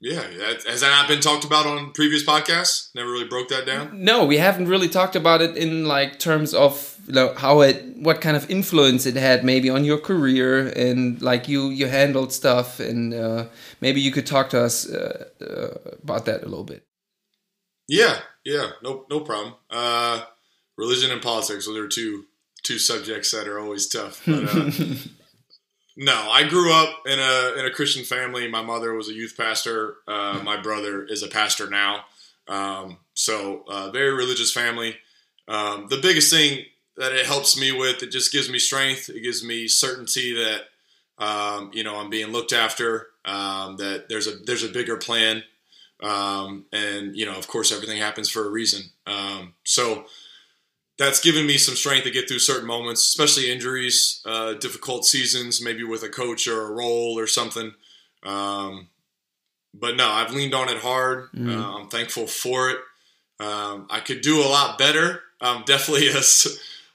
yeah, 0.01 0.23
that, 0.39 0.65
has 0.67 0.81
that 0.81 0.91
not 0.91 1.07
been 1.07 1.21
talked 1.21 1.45
about 1.45 1.65
on 1.65 1.93
previous 1.93 2.25
podcasts? 2.25 2.93
Never 2.93 3.09
really 3.09 3.29
broke 3.29 3.49
that 3.51 3.67
down. 3.67 4.03
No, 4.03 4.25
we 4.25 4.37
haven't 4.37 4.67
really 4.67 4.89
talked 4.89 5.15
about 5.15 5.41
it 5.41 5.57
in 5.57 5.87
like 5.87 6.19
terms 6.19 6.53
of 6.55 6.99
you 7.07 7.15
know, 7.15 7.35
how 7.35 7.61
it, 7.61 7.97
what 7.99 8.21
kind 8.21 8.37
of 8.37 8.51
influence 8.51 9.07
it 9.07 9.15
had 9.15 9.45
maybe 9.45 9.71
on 9.71 9.85
your 9.85 9.99
career 9.99 10.73
and 10.75 11.23
like 11.23 11.47
you 11.47 11.69
you 11.69 11.87
handled 11.87 12.33
stuff 12.33 12.81
and 12.81 13.15
uh, 13.15 13.47
maybe 13.81 14.01
you 14.01 14.11
could 14.11 14.27
talk 14.27 14.51
to 14.51 14.61
us 14.61 14.91
uh, 14.91 15.27
uh, 15.41 15.91
about 16.03 16.25
that 16.25 16.43
a 16.43 16.49
little 16.49 16.65
bit. 16.65 16.85
Yeah, 17.87 18.19
yeah, 18.45 18.71
no, 18.83 19.07
no 19.09 19.21
problem. 19.21 19.55
Uh, 19.71 20.25
religion 20.77 21.13
and 21.13 21.23
politics, 21.23 21.67
those 21.67 21.77
are 21.77 21.87
two 21.87 22.25
two 22.63 22.79
subjects 22.79 23.31
that 23.33 23.49
are 23.49 23.59
always 23.59 23.87
tough. 23.89 24.23
But, 24.27 24.45
uh, 24.55 24.71
no, 25.97 26.31
I 26.31 26.49
grew 26.49 26.73
up 26.73 27.03
in 27.07 27.19
a 27.19 27.55
in 27.59 27.67
a 27.67 27.71
Christian 27.71 28.05
family. 28.05 28.49
My 28.49 28.63
mother 28.63 28.95
was 28.95 29.09
a 29.09 29.13
youth 29.13 29.35
pastor. 29.37 29.97
Uh, 30.09 30.41
my 30.43 30.61
brother 30.61 31.05
is 31.05 31.23
a 31.23 31.29
pastor 31.29 31.69
now. 31.69 32.05
Um, 32.49 32.99
so 33.15 33.65
uh, 33.69 33.91
very 33.91 34.11
religious 34.11 34.53
family. 34.53 34.97
Um, 35.49 35.89
the 35.89 35.99
biggest 35.99 36.33
thing 36.33 36.65
that 36.97 37.13
it 37.13 37.27
helps 37.27 37.59
me 37.59 37.73
with, 37.73 38.03
it 38.03 38.11
just 38.11 38.33
gives 38.33 38.49
me 38.49 38.59
strength. 38.59 39.09
It 39.09 39.23
gives 39.23 39.45
me 39.45 39.69
certainty 39.69 40.35
that 40.35 40.63
um, 41.19 41.71
you 41.75 41.85
know 41.85 41.97
I'm 41.97 42.11
being 42.11 42.33
looked 42.33 42.53
after. 42.53 43.09
Um, 43.25 43.77
that 43.77 44.09
there's 44.09 44.27
a 44.27 44.37
there's 44.47 44.65
a 44.65 44.69
bigger 44.69 44.97
plan, 44.97 45.43
um, 46.03 46.65
and 46.73 47.15
you 47.15 47.27
know 47.27 47.37
of 47.37 47.49
course 47.49 47.71
everything 47.71 47.99
happens 47.99 48.31
for 48.31 48.47
a 48.47 48.51
reason. 48.51 48.83
Um, 49.07 49.55
so 49.65 50.07
that's 50.99 51.21
given 51.21 51.47
me 51.47 51.59
some 51.59 51.75
strength 51.75 52.05
to 52.05 52.11
get 52.11 52.29
through 52.29 52.39
certain 52.39 52.67
moments, 52.67 53.01
especially 53.01 53.51
injuries, 53.51 54.21
uh, 54.27 54.55
difficult 54.55 55.05
seasons, 55.05 55.63
maybe 55.63 55.85
with 55.85 56.03
a 56.03 56.09
coach 56.09 56.47
or 56.47 56.69
a 56.69 56.73
role 56.73 57.19
or 57.19 57.27
something. 57.27 57.73
Um, 58.23 58.89
but 59.75 59.97
no, 59.97 60.09
I've 60.09 60.33
leaned 60.33 60.55
on 60.55 60.69
it 60.69 60.79
hard. 60.79 61.33
Mm. 61.33 61.57
Uh, 61.57 61.79
I'm 61.79 61.89
thankful 61.89 62.27
for 62.27 62.71
it. 62.71 62.79
Um, 63.41 63.87
I 63.91 64.01
could 64.01 64.21
do 64.21 64.43
a 64.43 64.47
lot 64.47 64.79
better. 64.79 65.21
I'm 65.41 65.65
definitely 65.65 66.09
a, 66.09 66.23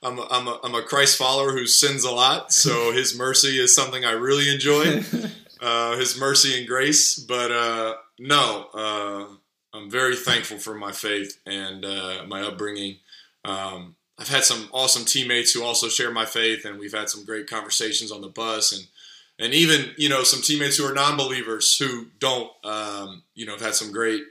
I'm 0.04 0.20
a, 0.20 0.28
I'm 0.30 0.48
a, 0.48 0.60
I'm 0.64 0.76
a 0.76 0.84
Christ 0.84 1.18
follower 1.18 1.52
who 1.52 1.66
sins 1.66 2.04
a 2.04 2.12
lot. 2.12 2.54
So 2.54 2.92
his 2.94 3.18
mercy 3.18 3.60
is 3.60 3.76
something 3.76 4.06
I 4.06 4.12
really 4.12 4.50
enjoy, 4.52 5.04
uh, 5.62 5.98
his 5.98 6.20
mercy 6.20 6.58
and 6.58 6.68
grace. 6.68 7.18
But 7.18 7.52
uh, 7.52 7.96
no, 8.20 8.68
uh, 8.74 9.26
I'm 9.74 9.90
very 9.90 10.16
thankful 10.16 10.60
for 10.60 10.76
my 10.76 10.92
faith 10.92 11.40
and 11.46 11.84
uh, 11.84 12.24
my 12.28 12.42
upbringing. 12.44 12.98
Um, 13.46 13.96
I've 14.20 14.30
had 14.30 14.44
some 14.44 14.70
awesome 14.74 15.06
teammates 15.06 15.52
who 15.52 15.64
also 15.64 15.90
share 15.90 16.12
my 16.12 16.26
faith, 16.26 16.66
and 16.66 16.80
we've 16.80 16.94
had 16.94 17.10
some 17.10 17.24
great 17.24 17.48
conversations 17.48 18.12
on 18.12 18.22
the 18.22 18.28
bus, 18.28 18.72
and 18.72 18.88
and 19.40 19.54
even 19.54 19.92
you 19.98 20.10
know 20.10 20.24
some 20.24 20.42
teammates 20.42 20.78
who 20.78 20.86
are 20.86 20.94
non-believers 20.94 21.78
who 21.78 22.08
don't, 22.20 22.52
um, 22.66 23.24
you 23.36 23.46
know, 23.46 23.54
have 23.54 23.62
had 23.62 23.76
some 23.76 23.92
great, 23.92 24.24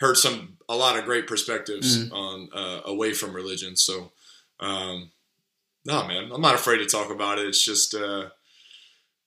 heard 0.00 0.16
some 0.16 0.56
a 0.68 0.74
lot 0.74 0.98
of 0.98 1.04
great 1.04 1.26
perspectives 1.26 1.98
mm-hmm. 1.98 2.12
on 2.12 2.48
uh, 2.52 2.80
away 2.84 3.12
from 3.12 3.32
religion. 3.32 3.76
So, 3.76 4.10
um, 4.60 5.10
no, 5.84 6.06
man, 6.06 6.30
I'm 6.32 6.40
not 6.40 6.56
afraid 6.56 6.78
to 6.78 6.86
talk 6.86 7.10
about 7.10 7.38
it. 7.38 7.46
It's 7.46 7.64
just, 7.64 7.94
uh, 7.94 8.28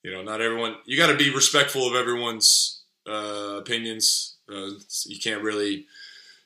you 0.04 0.12
know, 0.12 0.22
not 0.22 0.42
everyone. 0.42 0.76
You 0.86 0.98
got 0.98 1.08
to 1.08 1.18
be 1.18 1.34
respectful 1.34 1.88
of 1.88 1.96
everyone's 1.96 2.82
uh, 3.10 3.56
opinions. 3.58 4.36
Uh, 4.52 4.72
you 5.06 5.20
can't 5.20 5.42
really 5.42 5.86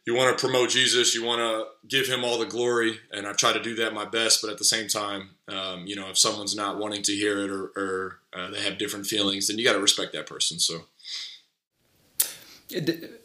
you 0.06 0.14
want 0.14 0.38
to 0.38 0.41
promote 0.41 0.70
Jesus, 0.70 1.16
you 1.16 1.24
want 1.24 1.39
to 1.39 1.66
give 1.88 2.08
him 2.08 2.24
all 2.24 2.38
the 2.38 2.45
glory, 2.45 2.99
and 3.12 3.26
I 3.26 3.34
try 3.34 3.53
to 3.53 3.62
do 3.62 3.76
that 3.76 3.93
my 3.93 4.06
best. 4.06 4.41
But 4.41 4.51
at 4.51 4.60
the 4.60 4.64
same 4.64 4.88
time, 4.88 5.32
um, 5.47 5.88
you 5.88 5.95
know, 5.95 6.10
if 6.10 6.18
someone's 6.18 6.56
not 6.56 6.78
wanting 6.78 7.01
to 7.03 7.12
hear 7.12 7.39
it 7.43 7.49
or, 7.49 7.72
or 7.76 8.20
uh, 8.34 8.51
they 8.51 8.62
have 8.62 8.78
different 8.78 9.08
feelings, 9.08 9.47
then 9.47 9.58
you 9.58 9.66
got 9.66 9.74
to 9.74 9.80
respect 9.80 10.14
that 10.14 10.28
person. 10.28 10.60
So, 10.60 10.82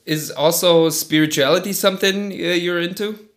is 0.07 0.31
also 0.31 0.89
spirituality 0.89 1.73
something 1.75 2.33
uh, 2.33 2.55
you're 2.55 2.81
into? 2.81 3.29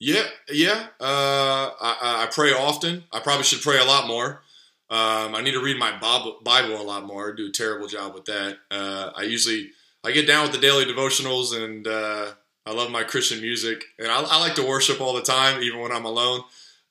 Yeah, 0.00 0.24
yeah. 0.50 0.86
Uh, 1.00 1.72
I, 1.80 2.24
I, 2.24 2.28
pray 2.30 2.52
often. 2.52 3.04
I 3.12 3.18
probably 3.20 3.42
should 3.42 3.62
pray 3.62 3.78
a 3.78 3.84
lot 3.84 4.06
more. 4.06 4.42
Um, 4.90 5.34
I 5.34 5.42
need 5.42 5.52
to 5.52 5.62
read 5.62 5.78
my 5.78 5.98
Bible, 5.98 6.38
Bible 6.42 6.80
a 6.80 6.82
lot 6.82 7.04
more. 7.04 7.32
I 7.32 7.36
do 7.36 7.48
a 7.48 7.52
terrible 7.52 7.88
job 7.88 8.14
with 8.14 8.24
that. 8.26 8.58
Uh, 8.70 9.10
I 9.14 9.22
usually 9.22 9.70
I 10.04 10.12
get 10.12 10.26
down 10.26 10.44
with 10.44 10.52
the 10.52 10.58
daily 10.58 10.84
devotionals, 10.84 11.56
and 11.56 11.86
uh, 11.86 12.32
I 12.64 12.72
love 12.72 12.90
my 12.90 13.02
Christian 13.02 13.40
music, 13.40 13.84
and 13.98 14.08
I, 14.08 14.20
I, 14.20 14.38
like 14.38 14.54
to 14.56 14.66
worship 14.66 15.00
all 15.00 15.14
the 15.14 15.22
time, 15.22 15.62
even 15.62 15.80
when 15.80 15.92
I'm 15.92 16.04
alone. 16.04 16.42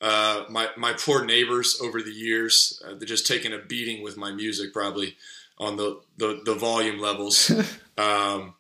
Uh, 0.02 0.44
my 0.50 0.70
my 0.78 0.94
poor 0.94 1.26
neighbors 1.26 1.80
over 1.82 2.02
the 2.02 2.12
years, 2.12 2.82
uh, 2.86 2.94
they're 2.96 3.08
just 3.08 3.28
taking 3.28 3.54
a 3.54 3.58
beating 3.58 4.04
with 4.04 4.18
my 4.18 4.32
music, 4.32 4.74
probably 4.74 5.16
on 5.58 5.78
the 5.78 6.02
the, 6.18 6.42
the 6.46 6.56
volume 6.56 7.00
levels. 7.00 7.52
um, 7.98 8.54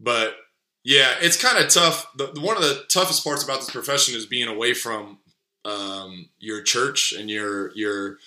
but 0.00 0.36
yeah, 0.84 1.14
it's 1.20 1.40
kind 1.40 1.58
of 1.58 1.68
tough. 1.68 2.06
The, 2.16 2.40
one 2.40 2.56
of 2.56 2.62
the 2.62 2.84
toughest 2.88 3.24
parts 3.24 3.44
about 3.44 3.60
this 3.60 3.70
profession 3.70 4.14
is 4.14 4.26
being 4.26 4.48
away 4.48 4.74
from 4.74 5.18
um, 5.64 6.28
your 6.38 6.62
church 6.62 7.12
and 7.12 7.30
your 7.30 7.74
your 7.74 8.18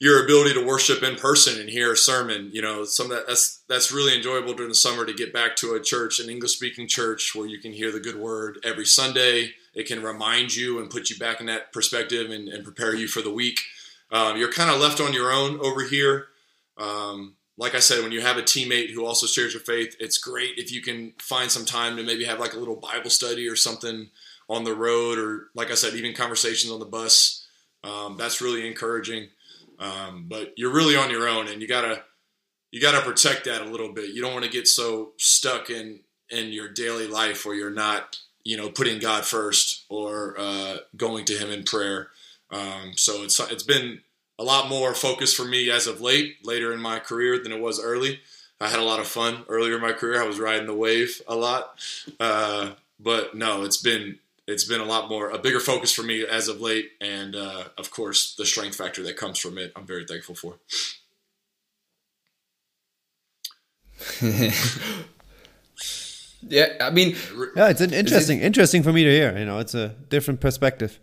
your 0.00 0.24
ability 0.24 0.54
to 0.54 0.66
worship 0.66 1.02
in 1.02 1.14
person 1.14 1.60
and 1.60 1.68
hear 1.68 1.92
a 1.92 1.96
sermon. 1.96 2.50
You 2.52 2.62
know, 2.62 2.84
some 2.84 3.10
that 3.10 3.26
that's 3.28 3.60
that's 3.68 3.92
really 3.92 4.16
enjoyable 4.16 4.54
during 4.54 4.70
the 4.70 4.74
summer 4.74 5.04
to 5.04 5.12
get 5.12 5.32
back 5.32 5.54
to 5.56 5.74
a 5.74 5.80
church, 5.80 6.18
an 6.18 6.30
English 6.30 6.52
speaking 6.52 6.88
church, 6.88 7.34
where 7.34 7.46
you 7.46 7.58
can 7.58 7.72
hear 7.72 7.92
the 7.92 8.00
good 8.00 8.16
word 8.16 8.58
every 8.64 8.86
Sunday. 8.86 9.52
It 9.74 9.86
can 9.86 10.02
remind 10.02 10.56
you 10.56 10.80
and 10.80 10.90
put 10.90 11.10
you 11.10 11.16
back 11.16 11.38
in 11.38 11.46
that 11.46 11.72
perspective 11.72 12.30
and, 12.30 12.48
and 12.48 12.64
prepare 12.64 12.94
you 12.94 13.06
for 13.06 13.22
the 13.22 13.30
week. 13.30 13.60
Um, 14.10 14.36
you're 14.36 14.52
kind 14.52 14.70
of 14.70 14.80
left 14.80 15.00
on 15.00 15.12
your 15.12 15.30
own 15.30 15.60
over 15.60 15.84
here. 15.84 16.26
Um, 16.76 17.34
like 17.56 17.74
I 17.74 17.78
said, 17.78 18.02
when 18.02 18.10
you 18.10 18.22
have 18.22 18.38
a 18.38 18.42
teammate 18.42 18.90
who 18.90 19.04
also 19.04 19.26
shares 19.26 19.52
your 19.52 19.62
faith, 19.62 19.94
it's 20.00 20.16
great 20.16 20.54
if 20.56 20.72
you 20.72 20.80
can 20.80 21.12
find 21.18 21.50
some 21.50 21.66
time 21.66 21.96
to 21.98 22.02
maybe 22.02 22.24
have 22.24 22.40
like 22.40 22.54
a 22.54 22.58
little 22.58 22.74
Bible 22.74 23.10
study 23.10 23.46
or 23.46 23.54
something 23.54 24.08
on 24.48 24.64
the 24.64 24.74
road, 24.74 25.18
or 25.18 25.50
like 25.54 25.70
I 25.70 25.74
said, 25.74 25.94
even 25.94 26.14
conversations 26.14 26.72
on 26.72 26.80
the 26.80 26.86
bus. 26.86 27.46
Um, 27.84 28.16
that's 28.18 28.40
really 28.40 28.66
encouraging. 28.66 29.28
Um, 29.80 30.26
but 30.28 30.52
you're 30.56 30.72
really 30.72 30.94
on 30.94 31.10
your 31.10 31.26
own, 31.26 31.48
and 31.48 31.60
you 31.60 31.66
gotta 31.66 32.02
you 32.70 32.80
gotta 32.80 33.00
protect 33.00 33.46
that 33.46 33.62
a 33.62 33.70
little 33.70 33.92
bit. 33.92 34.10
You 34.10 34.22
don't 34.22 34.34
want 34.34 34.44
to 34.44 34.50
get 34.50 34.68
so 34.68 35.12
stuck 35.16 35.70
in 35.70 36.00
in 36.28 36.52
your 36.52 36.68
daily 36.68 37.08
life 37.08 37.44
where 37.44 37.54
you're 37.54 37.70
not 37.70 38.18
you 38.44 38.56
know 38.56 38.68
putting 38.68 38.98
God 38.98 39.24
first 39.24 39.84
or 39.88 40.36
uh, 40.38 40.76
going 40.96 41.24
to 41.26 41.38
Him 41.38 41.50
in 41.50 41.64
prayer. 41.64 42.08
Um, 42.50 42.92
so 42.96 43.22
it's 43.22 43.40
it's 43.40 43.62
been 43.62 44.00
a 44.38 44.44
lot 44.44 44.68
more 44.68 44.94
focused 44.94 45.36
for 45.36 45.44
me 45.44 45.70
as 45.70 45.86
of 45.86 46.00
late, 46.00 46.36
later 46.44 46.72
in 46.72 46.80
my 46.80 46.98
career 46.98 47.42
than 47.42 47.52
it 47.52 47.60
was 47.60 47.82
early. 47.82 48.20
I 48.60 48.68
had 48.68 48.78
a 48.78 48.84
lot 48.84 49.00
of 49.00 49.06
fun 49.06 49.44
earlier 49.48 49.76
in 49.76 49.82
my 49.82 49.92
career. 49.92 50.22
I 50.22 50.26
was 50.26 50.38
riding 50.38 50.66
the 50.66 50.74
wave 50.74 51.22
a 51.26 51.34
lot, 51.34 51.78
uh, 52.18 52.72
but 52.98 53.34
no, 53.34 53.64
it's 53.64 53.78
been 53.78 54.18
it's 54.46 54.64
been 54.64 54.80
a 54.80 54.84
lot 54.84 55.08
more 55.08 55.30
a 55.30 55.38
bigger 55.38 55.60
focus 55.60 55.92
for 55.92 56.02
me 56.02 56.24
as 56.26 56.48
of 56.48 56.60
late, 56.60 56.90
and 57.00 57.36
uh, 57.36 57.64
of 57.78 57.90
course 57.90 58.34
the 58.34 58.46
strength 58.46 58.76
factor 58.76 59.02
that 59.02 59.16
comes 59.16 59.38
from 59.38 59.58
it. 59.58 59.72
I'm 59.76 59.86
very 59.86 60.04
thankful 60.04 60.34
for. 60.34 60.58
yeah, 66.48 66.68
I 66.80 66.90
mean, 66.90 67.16
yeah, 67.54 67.68
it's 67.68 67.82
an 67.82 67.92
interesting, 67.92 68.40
it, 68.40 68.44
interesting 68.44 68.82
for 68.82 68.92
me 68.92 69.04
to 69.04 69.10
hear. 69.10 69.36
You 69.36 69.44
know, 69.44 69.58
it's 69.58 69.74
a 69.74 69.88
different 70.08 70.40
perspective. 70.40 70.98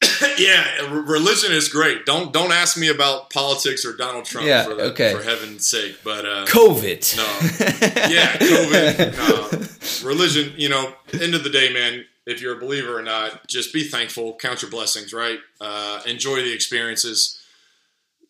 yeah, 0.38 0.88
religion 0.90 1.52
is 1.52 1.68
great. 1.68 2.06
Don't 2.06 2.32
don't 2.32 2.52
ask 2.52 2.78
me 2.78 2.88
about 2.88 3.30
politics 3.30 3.84
or 3.84 3.96
Donald 3.96 4.24
Trump. 4.24 4.46
Yeah, 4.46 4.64
for, 4.64 4.74
the, 4.74 4.82
okay. 4.90 5.12
for 5.12 5.22
heaven's 5.22 5.68
sake. 5.68 5.98
But 6.04 6.24
uh, 6.24 6.46
COVID. 6.46 7.16
No. 7.16 7.24
Yeah, 8.08 8.36
COVID. 8.36 10.04
no. 10.04 10.08
Religion. 10.08 10.52
You 10.56 10.68
know, 10.68 10.92
end 11.12 11.34
of 11.34 11.42
the 11.42 11.50
day, 11.50 11.72
man 11.72 12.04
if 12.26 12.40
you're 12.40 12.56
a 12.56 12.60
believer 12.60 12.98
or 12.98 13.02
not, 13.02 13.46
just 13.46 13.72
be 13.72 13.84
thankful, 13.84 14.36
count 14.36 14.62
your 14.62 14.70
blessings, 14.70 15.12
right? 15.12 15.38
Uh, 15.60 16.02
enjoy 16.06 16.42
the 16.42 16.52
experiences. 16.52 17.40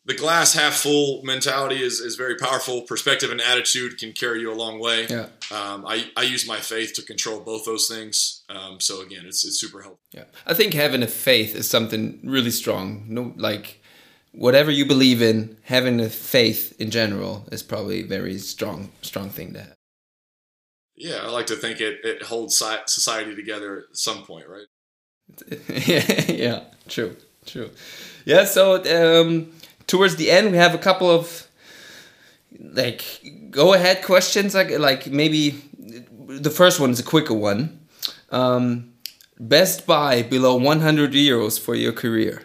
The 0.05 0.15
glass 0.15 0.55
half 0.55 0.75
full 0.75 1.23
mentality 1.25 1.83
is, 1.83 1.99
is 1.99 2.15
very 2.15 2.37
powerful. 2.37 2.83
Perspective 2.83 3.31
and 3.33 3.41
attitude 3.41 3.99
can 3.99 4.13
carry 4.13 4.41
you 4.41 4.53
a 4.53 4.55
long 4.55 4.79
way. 4.79 5.07
Yeah. 5.09 5.27
Um, 5.51 5.85
I, 5.85 6.11
I 6.17 6.23
use 6.23 6.47
my 6.47 6.61
faith 6.61 6.93
to 6.95 7.03
control 7.03 7.41
both 7.41 7.65
those 7.65 7.89
things. 7.89 8.45
Um, 8.49 8.79
so 8.79 9.01
again, 9.01 9.25
it's, 9.27 9.45
it's 9.45 9.59
super 9.59 9.83
helpful. 9.83 10.05
Yeah. 10.13 10.25
I 10.47 10.55
think 10.55 10.75
having 10.75 11.03
a 11.03 11.09
faith 11.09 11.57
is 11.57 11.69
something 11.69 12.21
really 12.23 12.53
strong. 12.53 13.07
No, 13.09 13.33
like 13.37 13.83
whatever 14.31 14.71
you 14.71 14.87
believe 14.87 15.23
in, 15.23 15.57
having 15.63 15.99
a 15.99 16.11
faith 16.11 16.79
in 16.79 16.91
general 16.91 17.49
is 17.51 17.65
probably 17.65 18.01
a 18.03 18.07
very 18.07 18.39
strong, 18.39 18.93
strong 19.03 19.31
thing 19.31 19.55
to 19.55 19.61
have. 19.61 19.76
Yeah, 20.97 21.19
I 21.23 21.29
like 21.29 21.47
to 21.47 21.57
think 21.57 21.81
it, 21.81 22.01
it 22.05 22.23
holds 22.23 22.57
society 22.87 23.35
together 23.35 23.85
at 23.91 23.97
some 23.97 24.23
point, 24.25 24.47
right? 24.49 24.67
yeah, 25.87 26.33
yeah, 26.33 26.61
true, 26.89 27.17
true. 27.45 27.71
Yeah, 28.25 28.45
so 28.45 28.83
um, 29.21 29.53
towards 29.87 30.17
the 30.17 30.31
end, 30.31 30.53
we 30.53 30.59
have 30.59 30.75
a 30.75 30.79
couple 30.79 31.11
of 31.11 31.47
like 32.59 33.03
go 33.51 33.75
ahead 33.75 34.03
questions 34.03 34.55
like 34.55 34.71
like 34.79 35.09
maybe 35.09 35.63
the 36.27 36.51
first 36.51 36.81
one 36.81 36.91
is 36.91 37.01
a 37.01 37.03
quicker 37.03 37.35
one. 37.35 37.81
Um, 38.31 38.93
best 39.39 39.87
buy 39.87 40.23
below 40.23 40.57
100 40.57 41.13
euros 41.13 41.61
for 41.61 41.75
your 41.75 41.93
career. 41.93 42.43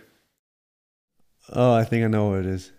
Oh, 1.49 1.73
I 1.73 1.83
think 1.83 2.03
I 2.05 2.07
know 2.07 2.29
what 2.29 2.39
it 2.39 2.45
is. 2.45 2.71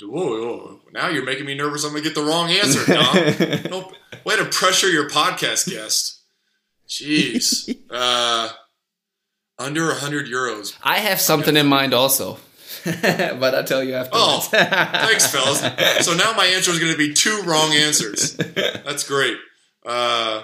Whoa, 0.00 0.10
whoa. 0.10 0.75
Now 0.96 1.10
you're 1.10 1.26
making 1.26 1.44
me 1.44 1.54
nervous. 1.54 1.84
I'm 1.84 1.90
gonna 1.90 2.02
get 2.02 2.14
the 2.14 2.22
wrong 2.22 2.50
answer. 2.50 2.82
Dom. 2.86 3.70
nope. 3.70 3.92
Way 4.24 4.36
to 4.36 4.46
pressure 4.46 4.88
your 4.88 5.10
podcast 5.10 5.70
guest. 5.70 6.22
Jeez. 6.88 7.74
Uh, 7.88 8.48
under 9.58 9.86
100 9.86 10.26
euros. 10.26 10.76
I 10.82 10.98
have 10.98 11.20
something 11.20 11.56
in 11.56 11.66
mind 11.66 11.94
also. 11.94 12.38
but 12.84 13.54
I'll 13.54 13.64
tell 13.64 13.82
you 13.82 13.94
after. 13.94 14.10
Oh, 14.12 14.40
thanks, 14.40 15.30
fellas. 15.32 15.60
So 16.04 16.14
now 16.14 16.34
my 16.36 16.46
answer 16.46 16.72
is 16.72 16.80
going 16.80 16.92
to 16.92 16.98
be 16.98 17.14
two 17.14 17.42
wrong 17.46 17.72
answers. 17.72 18.36
That's 18.36 19.04
great. 19.04 19.36
Uh, 19.86 20.42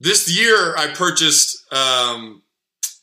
this 0.00 0.34
year 0.34 0.74
I 0.76 0.88
purchased 0.88 1.70
um, 1.72 2.42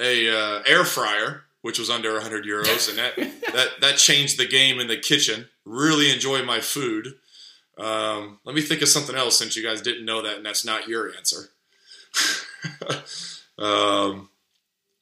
a 0.01 0.27
uh, 0.27 0.63
air 0.65 0.83
fryer, 0.83 1.43
which 1.61 1.79
was 1.79 1.89
under 1.89 2.13
100 2.13 2.43
euros, 2.43 2.89
and 2.89 2.97
that, 2.97 3.15
that 3.53 3.67
that 3.79 3.97
changed 3.97 4.37
the 4.37 4.47
game 4.47 4.79
in 4.79 4.87
the 4.87 4.97
kitchen. 4.97 5.47
Really 5.67 6.11
enjoy 6.11 6.43
my 6.43 6.61
food. 6.61 7.15
Um, 7.77 8.39
let 8.45 8.55
me 8.55 8.61
think 8.61 8.81
of 8.81 8.87
something 8.87 9.15
else 9.15 9.37
since 9.37 9.55
you 9.55 9.63
guys 9.63 9.81
didn't 9.81 10.05
know 10.05 10.21
that, 10.21 10.37
and 10.37 10.45
that's 10.45 10.65
not 10.65 10.87
your 10.87 11.13
answer. 11.15 11.49
um, 13.59 14.29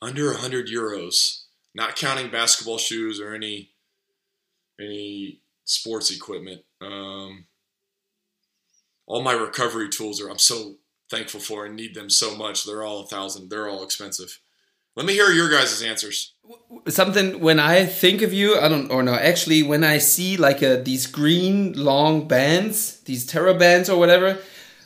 under 0.01 0.31
100 0.31 0.67
euros 0.67 1.43
not 1.75 1.97
counting 1.97 2.31
basketball 2.31 2.77
shoes 2.77 3.19
or 3.19 3.35
any 3.35 3.69
any 4.79 5.41
sports 5.65 6.09
equipment. 6.09 6.61
Um, 6.81 7.45
all 9.05 9.21
my 9.21 9.33
recovery 9.33 9.89
tools 9.89 10.19
are 10.21 10.29
I'm 10.29 10.39
so 10.39 10.75
thankful 11.11 11.39
for 11.39 11.65
and 11.65 11.75
need 11.75 11.93
them 11.93 12.09
so 12.09 12.35
much. 12.35 12.65
They're 12.65 12.83
all 12.83 13.01
a 13.01 13.07
thousand. 13.07 13.49
They're 13.49 13.69
all 13.69 13.83
expensive. 13.83 14.39
Let 14.95 15.05
me 15.05 15.13
hear 15.13 15.29
your 15.31 15.49
guys' 15.49 15.81
answers. 15.81 16.33
Something 16.87 17.41
when 17.41 17.59
I 17.59 17.85
think 17.85 18.21
of 18.21 18.31
you, 18.31 18.57
I 18.57 18.69
don't 18.69 18.89
or 18.89 19.03
no, 19.03 19.13
actually 19.13 19.61
when 19.63 19.83
I 19.83 19.97
see 19.97 20.37
like 20.37 20.61
a, 20.61 20.81
these 20.81 21.05
green 21.07 21.73
long 21.73 22.27
bands, 22.27 23.01
these 23.01 23.29
Thera 23.29 23.57
bands 23.57 23.89
or 23.89 23.99
whatever, 23.99 24.37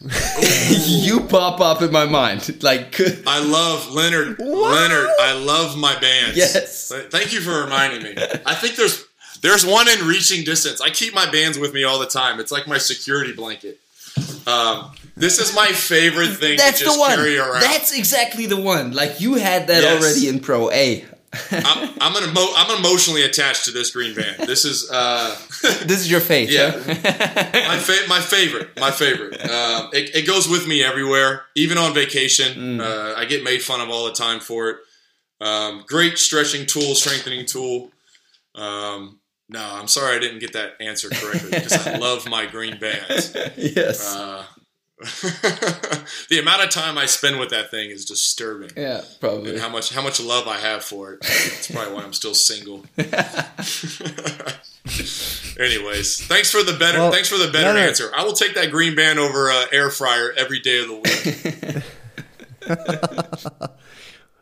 you 0.85 1.19
pop 1.21 1.59
up 1.59 1.81
in 1.81 1.91
my 1.91 2.05
mind. 2.05 2.63
Like 2.63 2.99
I 3.27 3.39
love 3.43 3.89
Lennart. 3.89 4.37
Lennart, 4.37 5.09
I 5.19 5.33
love 5.33 5.77
my 5.77 5.99
bands. 5.99 6.37
Yes. 6.37 6.91
Thank 7.09 7.33
you 7.33 7.41
for 7.41 7.63
reminding 7.63 8.03
me. 8.03 8.15
I 8.45 8.55
think 8.55 8.77
there's 8.77 9.05
there's 9.41 9.65
one 9.65 9.87
in 9.89 10.07
reaching 10.07 10.43
distance. 10.43 10.81
I 10.81 10.89
keep 10.89 11.13
my 11.13 11.29
bands 11.29 11.59
with 11.59 11.73
me 11.73 11.83
all 11.83 11.99
the 11.99 12.07
time. 12.07 12.39
It's 12.39 12.51
like 12.51 12.67
my 12.67 12.77
security 12.77 13.33
blanket. 13.33 13.79
Um, 14.47 14.91
this 15.19 15.39
is 15.39 15.53
my 15.55 15.67
favorite 15.67 16.29
thing 16.35 16.57
That's 16.57 16.79
to 16.79 16.85
just 16.85 16.95
the 16.97 16.99
one. 17.01 17.15
carry 17.15 17.37
around. 17.37 17.61
That's 17.61 17.91
exactly 17.91 18.45
the 18.47 18.59
one. 18.59 18.93
Like 18.93 19.19
you 19.21 19.35
had 19.35 19.67
that 19.67 19.83
Yes. 19.83 20.01
already 20.03 20.27
in 20.29 20.39
Pro 20.39 20.71
A. 20.71 21.05
I'm, 21.51 21.89
I'm, 22.01 22.15
an 22.23 22.29
emo- 22.31 22.53
I'm 22.55 22.79
emotionally 22.79 23.21
attached 23.23 23.65
to 23.65 23.71
this 23.71 23.91
green 23.91 24.15
band. 24.15 24.47
This 24.47 24.65
is 24.65 24.89
uh, 24.91 25.35
this 25.85 25.99
is 25.99 26.09
your 26.09 26.21
fate. 26.21 26.49
Yeah. 26.49 26.71
huh? 26.71 26.79
my 27.67 27.77
fa- 27.77 28.07
my 28.07 28.19
favorite. 28.19 28.69
My 28.79 28.89
favorite. 28.89 29.39
Um, 29.47 29.89
it, 29.93 30.15
it 30.15 30.25
goes 30.27 30.49
with 30.49 30.67
me 30.67 30.83
everywhere, 30.83 31.43
even 31.55 31.77
on 31.77 31.93
vacation. 31.93 32.81
Uh, 32.81 33.13
I 33.15 33.25
get 33.25 33.43
made 33.43 33.61
fun 33.61 33.79
of 33.79 33.89
all 33.91 34.05
the 34.05 34.13
time 34.13 34.39
for 34.39 34.69
it. 34.69 34.77
Um, 35.39 35.83
great 35.87 36.17
stretching 36.17 36.65
tool, 36.65 36.95
strengthening 36.95 37.45
tool. 37.45 37.91
Um, 38.55 39.19
no, 39.49 39.63
I'm 39.63 39.87
sorry 39.87 40.15
I 40.15 40.19
didn't 40.19 40.39
get 40.39 40.53
that 40.53 40.73
answer 40.81 41.09
correctly 41.09 41.51
because 41.51 41.85
I 41.87 41.97
love 41.97 42.27
my 42.27 42.47
green 42.47 42.79
bands. 42.79 43.35
yes. 43.55 44.15
Uh, 44.15 44.43
the 46.29 46.39
amount 46.39 46.61
of 46.61 46.69
time 46.69 46.97
I 46.97 47.05
spend 47.05 47.39
with 47.39 47.51
that 47.51 47.71
thing 47.71 47.89
is 47.89 48.03
disturbing. 48.03 48.71
yeah, 48.75 49.01
probably. 49.21 49.51
And 49.51 49.59
how 49.59 49.69
much 49.69 49.93
how 49.93 50.01
much 50.01 50.19
love 50.19 50.47
I 50.47 50.57
have 50.57 50.83
for 50.83 51.13
it. 51.13 51.21
That's 51.21 51.71
probably 51.71 51.93
why 51.93 52.03
I'm 52.03 52.11
still 52.11 52.33
single. 52.33 52.83
Anyways, 55.57 56.25
thanks 56.27 56.51
for 56.51 56.63
the 56.63 56.75
better 56.77 56.97
Well, 56.99 57.11
thanks 57.11 57.29
for 57.29 57.37
the 57.37 57.49
better 57.51 57.77
answer. 57.79 58.11
I 58.15 58.23
will 58.23 58.33
take 58.33 58.55
that 58.55 58.71
green 58.71 58.95
band 58.95 59.19
over 59.19 59.49
uh, 59.49 59.65
air 59.71 59.89
fryer 59.89 60.33
every 60.35 60.59
day 60.59 60.81
of 60.81 60.87
the 60.87 60.95
week. 60.95 61.83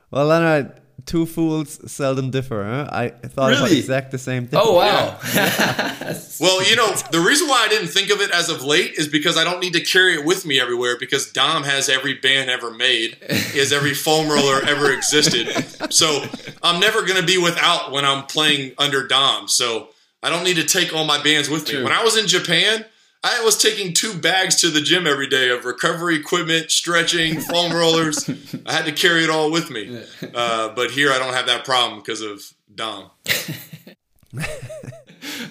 Well, 0.10 0.28
Lennart, 0.28 0.80
two 1.08 1.26
fools 1.26 1.80
seldom 1.92 2.30
differ. 2.30 2.64
Huh? 2.64 2.88
I 2.92 3.08
thought 3.10 3.52
about 3.54 3.64
Really? 3.64 3.80
exact 3.80 4.12
the 4.12 4.18
same 4.20 4.46
thing. 4.46 4.60
Oh 4.62 4.76
wow. 4.76 5.18
well, 6.40 6.70
you 6.70 6.76
know, 6.76 6.94
the 7.12 7.20
reason 7.26 7.48
why 7.48 7.64
I 7.66 7.68
didn't 7.70 7.88
think 7.88 8.12
of 8.12 8.22
it 8.22 8.30
as 8.32 8.50
of 8.50 8.64
late 8.64 8.94
is 8.98 9.08
because 9.08 9.38
I 9.38 9.44
don't 9.44 9.60
need 9.60 9.74
to 9.74 9.82
carry 9.82 10.14
it 10.14 10.26
with 10.26 10.46
me 10.46 10.60
everywhere 10.60 10.98
because 11.00 11.32
Dom 11.32 11.64
has 11.64 11.90
every 11.90 12.14
band 12.14 12.50
ever 12.50 12.70
made. 12.72 13.18
He 13.52 13.58
has 13.60 13.74
every 13.74 13.94
foam 13.94 14.30
roller 14.30 14.62
ever 14.64 14.92
existed. 14.92 15.48
So 15.92 16.24
I'm 16.62 16.80
never 16.80 17.02
going 17.06 17.20
to 17.20 17.26
be 17.26 17.38
without 17.38 17.92
when 17.92 18.06
I'm 18.06 18.26
playing 18.26 18.74
under 18.78 19.08
Dom. 19.08 19.48
So 19.48 19.90
I 20.22 20.30
don't 20.30 20.44
need 20.44 20.58
to 20.58 20.66
take 20.66 20.94
all 20.94 21.06
my 21.06 21.22
bands 21.24 21.50
with 21.50 21.72
me. 21.72 21.82
When 21.84 21.94
I 21.94 22.04
was 22.04 22.18
in 22.18 22.28
Japan, 22.28 22.86
I 23.24 23.44
was 23.44 23.58
taking 23.58 23.94
two 23.94 24.14
bags 24.18 24.56
to 24.62 24.70
the 24.70 24.80
gym 24.82 25.06
every 25.08 25.28
day 25.28 25.50
of 25.50 25.66
recovery 25.66 26.16
equipment, 26.16 26.72
stretching, 26.72 27.40
foam 27.42 27.74
rollers. 27.74 28.30
I 28.66 28.72
had 28.74 28.86
to 28.86 28.92
carry 28.92 29.24
it 29.24 29.30
all 29.30 29.52
with 29.52 29.70
me. 29.70 30.02
Uh, 30.34 30.74
but 30.76 30.92
here 30.92 31.12
I 31.12 31.18
don't 31.20 31.34
have 31.34 31.48
that 31.48 31.66
problem 31.66 32.00
because 32.00 32.22
of 32.22 32.42
Dom. 32.74 33.10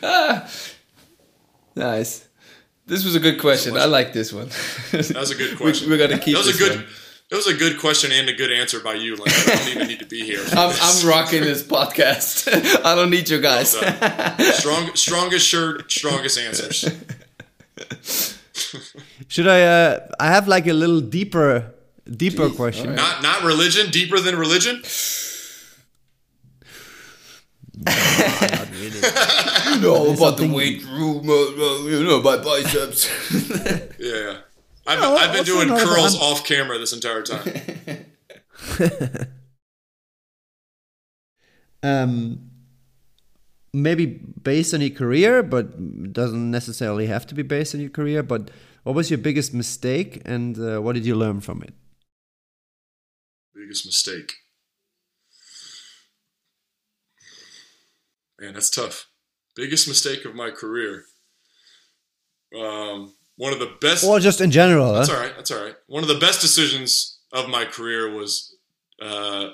nice. 1.76 2.28
This 2.86 3.04
was 3.04 3.14
a 3.16 3.20
good 3.20 3.40
question. 3.40 3.76
I 3.76 3.86
like 3.86 4.12
this 4.12 4.32
one. 4.32 4.48
That 4.92 5.16
was 5.16 5.30
a 5.30 5.34
good 5.34 5.56
question. 5.58 5.90
we, 5.90 5.96
we 5.96 5.98
got 5.98 6.10
to 6.10 6.18
keep 6.18 6.36
That 6.36 6.46
was 6.46 6.54
a 6.54 6.58
good. 6.58 6.76
one. 6.76 6.86
That 7.30 7.36
was 7.36 7.48
a 7.48 7.54
good 7.54 7.80
question 7.80 8.12
and 8.12 8.28
a 8.28 8.32
good 8.32 8.52
answer 8.52 8.78
by 8.78 8.94
you. 8.94 9.16
Like 9.16 9.32
I 9.48 9.56
don't 9.56 9.68
even 9.70 9.88
need 9.88 9.98
to 9.98 10.06
be 10.06 10.24
here. 10.24 10.44
I'm, 10.52 10.72
I'm 10.80 11.06
rocking 11.08 11.40
this 11.42 11.64
podcast. 11.64 12.46
I 12.84 12.94
don't 12.94 13.10
need 13.10 13.28
you 13.28 13.40
guys. 13.40 13.70
Strong, 14.56 14.94
strongest 14.94 15.44
shirt, 15.48 15.90
strongest 15.90 16.38
answers. 16.38 16.88
Should 19.28 19.46
I? 19.48 19.62
Uh, 19.62 20.06
I 20.18 20.26
have 20.28 20.48
like 20.48 20.66
a 20.66 20.72
little 20.72 21.00
deeper, 21.00 21.74
deeper 22.10 22.48
question. 22.50 22.94
Not 22.94 23.22
not 23.22 23.42
religion, 23.42 23.90
deeper 23.90 24.18
than 24.20 24.36
religion. 24.36 24.82
you 27.86 29.80
know 29.82 30.12
about 30.14 30.38
the 30.38 30.50
weight 30.52 30.82
room, 30.86 31.28
uh, 31.28 31.32
uh, 31.34 31.84
you 31.86 32.04
know, 32.04 32.22
my 32.22 32.36
biceps. 32.38 33.08
Yeah, 33.98 34.38
I've, 34.86 35.00
No, 35.00 35.16
I've 35.16 35.32
been 35.32 35.44
doing 35.44 35.68
not 35.68 35.82
about- 35.82 35.94
curls 35.94 36.20
off 36.20 36.44
camera 36.46 36.78
this 36.78 36.92
entire 36.92 37.22
time. 37.22 38.06
Um, 41.82 42.50
maybe 43.76 44.06
based 44.06 44.72
on 44.72 44.80
your 44.80 44.90
career, 44.90 45.42
but 45.42 46.12
doesn't 46.12 46.50
necessarily 46.50 47.06
have 47.06 47.26
to 47.26 47.34
be 47.34 47.42
based 47.42 47.74
on 47.74 47.80
your 47.80 47.90
career. 47.90 48.22
But 48.22 48.50
what 48.82 48.94
was 48.94 49.10
your 49.10 49.18
biggest 49.18 49.52
mistake, 49.52 50.22
and 50.24 50.58
uh, 50.58 50.80
what 50.80 50.94
did 50.94 51.04
you 51.04 51.14
learn 51.14 51.40
from 51.40 51.62
it? 51.62 51.74
Biggest 53.54 53.84
mistake. 53.84 54.32
Man, 58.40 58.54
that's 58.54 58.70
tough. 58.70 59.08
Biggest 59.54 59.88
mistake 59.88 60.24
of 60.24 60.34
my 60.34 60.50
career. 60.50 61.04
Um, 62.58 63.14
one 63.36 63.52
of 63.52 63.58
the 63.58 63.74
best. 63.80 64.04
Or 64.04 64.20
just 64.20 64.40
in 64.40 64.50
general? 64.50 64.92
That's 64.92 65.08
huh? 65.08 65.16
all 65.16 65.22
right. 65.22 65.32
That's 65.36 65.50
all 65.50 65.62
right. 65.62 65.74
One 65.86 66.02
of 66.02 66.08
the 66.08 66.18
best 66.18 66.40
decisions 66.40 67.18
of 67.32 67.48
my 67.48 67.64
career 67.64 68.14
was 68.14 68.56
uh, 69.02 69.48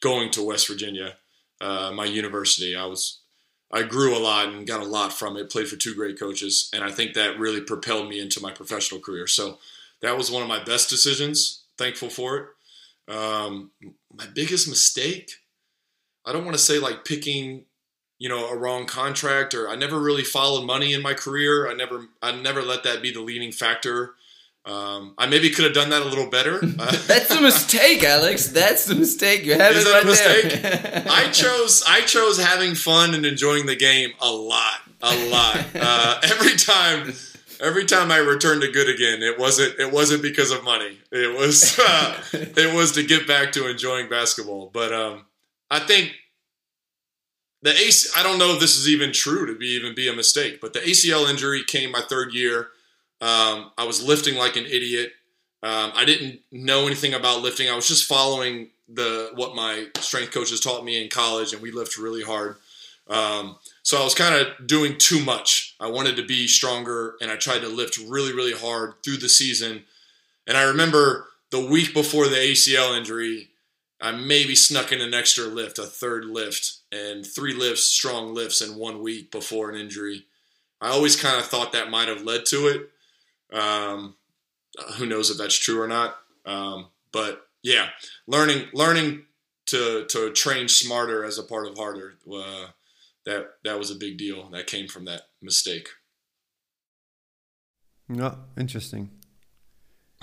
going 0.00 0.30
to 0.32 0.46
West 0.46 0.68
Virginia, 0.68 1.14
uh, 1.60 1.92
my 1.94 2.04
university. 2.04 2.74
I 2.74 2.86
was 2.86 3.22
I 3.72 3.82
grew 3.82 4.16
a 4.16 4.20
lot 4.20 4.48
and 4.48 4.66
got 4.66 4.80
a 4.80 4.86
lot 4.86 5.12
from 5.12 5.36
it. 5.36 5.50
Played 5.50 5.68
for 5.68 5.76
two 5.76 5.94
great 5.94 6.18
coaches, 6.18 6.70
and 6.72 6.84
I 6.84 6.90
think 6.90 7.14
that 7.14 7.38
really 7.38 7.60
propelled 7.60 8.08
me 8.08 8.20
into 8.20 8.40
my 8.40 8.52
professional 8.52 9.00
career. 9.00 9.26
So 9.26 9.58
that 10.02 10.16
was 10.16 10.30
one 10.30 10.42
of 10.42 10.48
my 10.48 10.62
best 10.62 10.88
decisions. 10.88 11.64
Thankful 11.76 12.10
for 12.10 12.36
it. 12.36 13.12
Um, 13.14 13.70
my 14.14 14.26
biggest 14.34 14.68
mistake. 14.68 15.30
I 16.24 16.32
don't 16.32 16.44
want 16.44 16.56
to 16.56 16.62
say 16.62 16.78
like 16.78 17.04
picking 17.04 17.64
you 18.18 18.28
know 18.28 18.48
a 18.48 18.56
wrong 18.56 18.86
contract 18.86 19.54
or 19.54 19.68
I 19.68 19.76
never 19.76 20.00
really 20.00 20.24
followed 20.24 20.64
money 20.64 20.92
in 20.92 21.02
my 21.02 21.14
career. 21.14 21.68
I 21.68 21.74
never 21.74 22.06
I 22.22 22.32
never 22.32 22.62
let 22.62 22.82
that 22.84 23.02
be 23.02 23.12
the 23.12 23.20
leading 23.20 23.52
factor. 23.52 24.14
Um, 24.66 25.14
I 25.16 25.26
maybe 25.26 25.50
could 25.50 25.64
have 25.64 25.74
done 25.74 25.90
that 25.90 26.02
a 26.02 26.04
little 26.04 26.28
better. 26.28 26.60
Uh, 26.78 26.92
That's 27.06 27.28
the 27.28 27.40
mistake, 27.40 28.04
Alex. 28.04 28.48
That's 28.48 28.84
the 28.84 28.94
mistake. 28.94 29.44
You 29.44 29.54
have 29.54 29.74
Is 29.74 29.86
it 29.86 29.92
that 29.92 30.02
a 30.02 30.06
mistake? 30.06 31.06
I 31.10 31.30
chose 31.30 31.82
I 31.88 32.00
chose 32.02 32.38
having 32.38 32.74
fun 32.74 33.14
and 33.14 33.24
enjoying 33.24 33.66
the 33.66 33.76
game 33.76 34.10
a 34.20 34.30
lot, 34.30 34.80
a 35.00 35.28
lot. 35.30 35.64
Uh, 35.74 36.20
every 36.24 36.54
time, 36.56 37.14
every 37.60 37.86
time 37.86 38.12
I 38.12 38.18
returned 38.18 38.60
to 38.62 38.68
Göttingen, 38.68 39.22
it 39.22 39.38
wasn't 39.38 39.78
it 39.78 39.90
wasn't 39.90 40.22
because 40.22 40.50
of 40.50 40.64
money. 40.64 40.98
It 41.10 41.36
was 41.36 41.78
uh, 41.78 42.22
it 42.32 42.74
was 42.74 42.92
to 42.92 43.02
get 43.02 43.26
back 43.26 43.52
to 43.52 43.68
enjoying 43.68 44.08
basketball. 44.08 44.70
But 44.72 44.92
um, 44.92 45.24
I 45.70 45.80
think 45.80 46.12
the 47.62 47.70
AC, 47.72 48.10
I 48.16 48.22
don't 48.22 48.38
know 48.38 48.52
if 48.54 48.60
this 48.60 48.76
is 48.76 48.88
even 48.88 49.12
true 49.12 49.46
to 49.46 49.56
be 49.56 49.68
even 49.68 49.94
be 49.94 50.08
a 50.08 50.12
mistake, 50.14 50.60
but 50.60 50.72
the 50.72 50.80
ACL 50.80 51.28
injury 51.28 51.64
came 51.64 51.90
my 51.90 52.02
third 52.08 52.34
year. 52.34 52.68
Um, 53.20 53.70
I 53.78 53.84
was 53.84 54.02
lifting 54.02 54.36
like 54.36 54.56
an 54.56 54.66
idiot. 54.66 55.12
Um, 55.62 55.92
I 55.94 56.04
didn't 56.04 56.40
know 56.52 56.86
anything 56.86 57.14
about 57.14 57.42
lifting. 57.42 57.68
I 57.68 57.74
was 57.74 57.88
just 57.88 58.06
following 58.06 58.68
the 58.88 59.30
what 59.34 59.56
my 59.56 59.86
strength 59.98 60.32
coaches 60.32 60.60
taught 60.60 60.84
me 60.84 61.02
in 61.02 61.08
college, 61.08 61.52
and 61.52 61.62
we 61.62 61.72
lift 61.72 61.96
really 61.96 62.22
hard. 62.22 62.56
Um, 63.08 63.56
so 63.82 64.00
I 64.00 64.04
was 64.04 64.14
kind 64.14 64.34
of 64.34 64.66
doing 64.66 64.98
too 64.98 65.24
much. 65.24 65.76
I 65.80 65.88
wanted 65.88 66.16
to 66.16 66.26
be 66.26 66.46
stronger, 66.46 67.14
and 67.20 67.30
I 67.30 67.36
tried 67.36 67.60
to 67.60 67.68
lift 67.68 67.98
really, 67.98 68.32
really 68.32 68.52
hard 68.52 68.94
through 69.04 69.18
the 69.18 69.28
season. 69.28 69.84
And 70.46 70.56
I 70.56 70.64
remember 70.64 71.28
the 71.50 71.64
week 71.64 71.94
before 71.94 72.28
the 72.28 72.36
ACL 72.36 72.96
injury, 72.96 73.48
I 74.00 74.12
maybe 74.12 74.54
snuck 74.54 74.92
in 74.92 75.00
an 75.00 75.14
extra 75.14 75.44
lift, 75.44 75.78
a 75.78 75.84
third 75.84 76.24
lift, 76.24 76.78
and 76.92 77.24
three 77.24 77.54
lifts, 77.54 77.84
strong 77.84 78.34
lifts 78.34 78.60
in 78.60 78.76
one 78.76 79.02
week 79.02 79.30
before 79.30 79.70
an 79.70 79.76
injury. 79.76 80.26
I 80.80 80.90
always 80.90 81.16
kind 81.16 81.38
of 81.38 81.46
thought 81.46 81.72
that 81.72 81.90
might 81.90 82.08
have 82.08 82.22
led 82.22 82.44
to 82.46 82.66
it. 82.68 82.90
Um, 83.52 84.16
who 84.96 85.06
knows 85.06 85.30
if 85.30 85.38
that's 85.38 85.58
true 85.58 85.80
or 85.80 85.88
not? 85.88 86.16
Um, 86.44 86.88
but 87.12 87.46
yeah, 87.62 87.88
learning 88.26 88.66
learning 88.74 89.24
to 89.66 90.04
to 90.06 90.32
train 90.32 90.68
smarter 90.68 91.24
as 91.24 91.38
a 91.38 91.42
part 91.42 91.66
of 91.66 91.76
harder 91.76 92.14
uh, 92.32 92.66
that 93.24 93.46
that 93.64 93.78
was 93.78 93.90
a 93.90 93.94
big 93.96 94.18
deal. 94.18 94.48
That 94.50 94.66
came 94.66 94.86
from 94.88 95.04
that 95.06 95.22
mistake. 95.42 95.88
No, 98.08 98.38
interesting. 98.56 99.10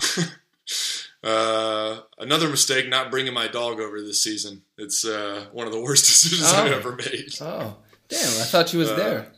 Uh, 1.22 2.00
another 2.18 2.50
mistake, 2.50 2.86
not 2.86 3.10
bringing 3.10 3.32
my 3.32 3.48
dog 3.48 3.80
over 3.80 3.98
this 4.02 4.22
season. 4.22 4.60
It's 4.76 5.06
uh, 5.06 5.46
one 5.52 5.66
of 5.66 5.72
the 5.72 5.80
worst 5.80 6.04
decisions 6.06 6.42
Oh. 6.52 6.62
I've 6.62 6.72
ever 6.72 6.92
made. 6.96 7.28
Oh, 7.40 7.78
damn! 8.08 8.20
I 8.28 8.44
thought 8.44 8.68
she 8.68 8.76
was 8.76 8.90
Uh, 8.90 8.96
there. 8.96 9.32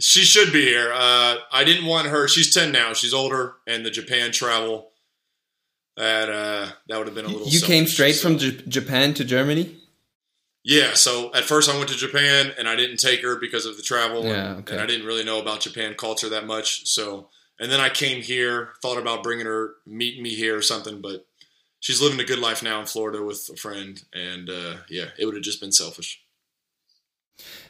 She 0.00 0.22
should 0.22 0.52
be 0.52 0.64
here. 0.64 0.92
Uh, 0.92 1.36
I 1.52 1.64
didn't 1.64 1.86
want 1.86 2.08
her. 2.08 2.26
She's 2.28 2.52
ten 2.52 2.72
now. 2.72 2.92
She's 2.92 3.14
older, 3.14 3.54
and 3.66 3.84
the 3.84 3.90
Japan 3.90 4.32
travel 4.32 4.90
that 5.96 6.28
uh, 6.28 6.68
that 6.88 6.98
would 6.98 7.06
have 7.06 7.14
been 7.14 7.26
a 7.26 7.28
little. 7.28 7.48
You 7.48 7.60
came 7.60 7.86
straight 7.86 8.14
so- 8.14 8.28
from 8.28 8.38
J- 8.38 8.62
Japan 8.68 9.14
to 9.14 9.24
Germany. 9.24 9.76
Yeah. 10.62 10.92
So 10.94 11.32
at 11.34 11.44
first 11.44 11.70
I 11.70 11.76
went 11.76 11.88
to 11.90 11.96
Japan, 11.96 12.52
and 12.58 12.68
I 12.68 12.76
didn't 12.76 12.98
take 12.98 13.22
her 13.22 13.36
because 13.36 13.66
of 13.66 13.76
the 13.76 13.82
travel. 13.82 14.24
Yeah, 14.24 14.50
and, 14.50 14.58
okay. 14.60 14.74
and 14.74 14.82
I 14.82 14.86
didn't 14.86 15.06
really 15.06 15.24
know 15.24 15.40
about 15.40 15.60
Japan 15.60 15.94
culture 15.94 16.28
that 16.28 16.46
much. 16.46 16.86
So 16.86 17.28
and 17.60 17.70
then 17.70 17.80
I 17.80 17.90
came 17.90 18.22
here, 18.22 18.70
thought 18.80 18.98
about 18.98 19.22
bringing 19.22 19.46
her, 19.46 19.74
meeting 19.86 20.22
me 20.22 20.34
here 20.34 20.56
or 20.56 20.62
something, 20.62 21.02
but 21.02 21.26
she's 21.78 22.00
living 22.00 22.18
a 22.18 22.24
good 22.24 22.38
life 22.38 22.62
now 22.62 22.80
in 22.80 22.86
Florida 22.86 23.22
with 23.22 23.50
a 23.52 23.56
friend, 23.56 24.02
and 24.14 24.48
uh, 24.48 24.76
yeah, 24.88 25.08
it 25.18 25.26
would 25.26 25.34
have 25.34 25.44
just 25.44 25.60
been 25.60 25.72
selfish. 25.72 26.22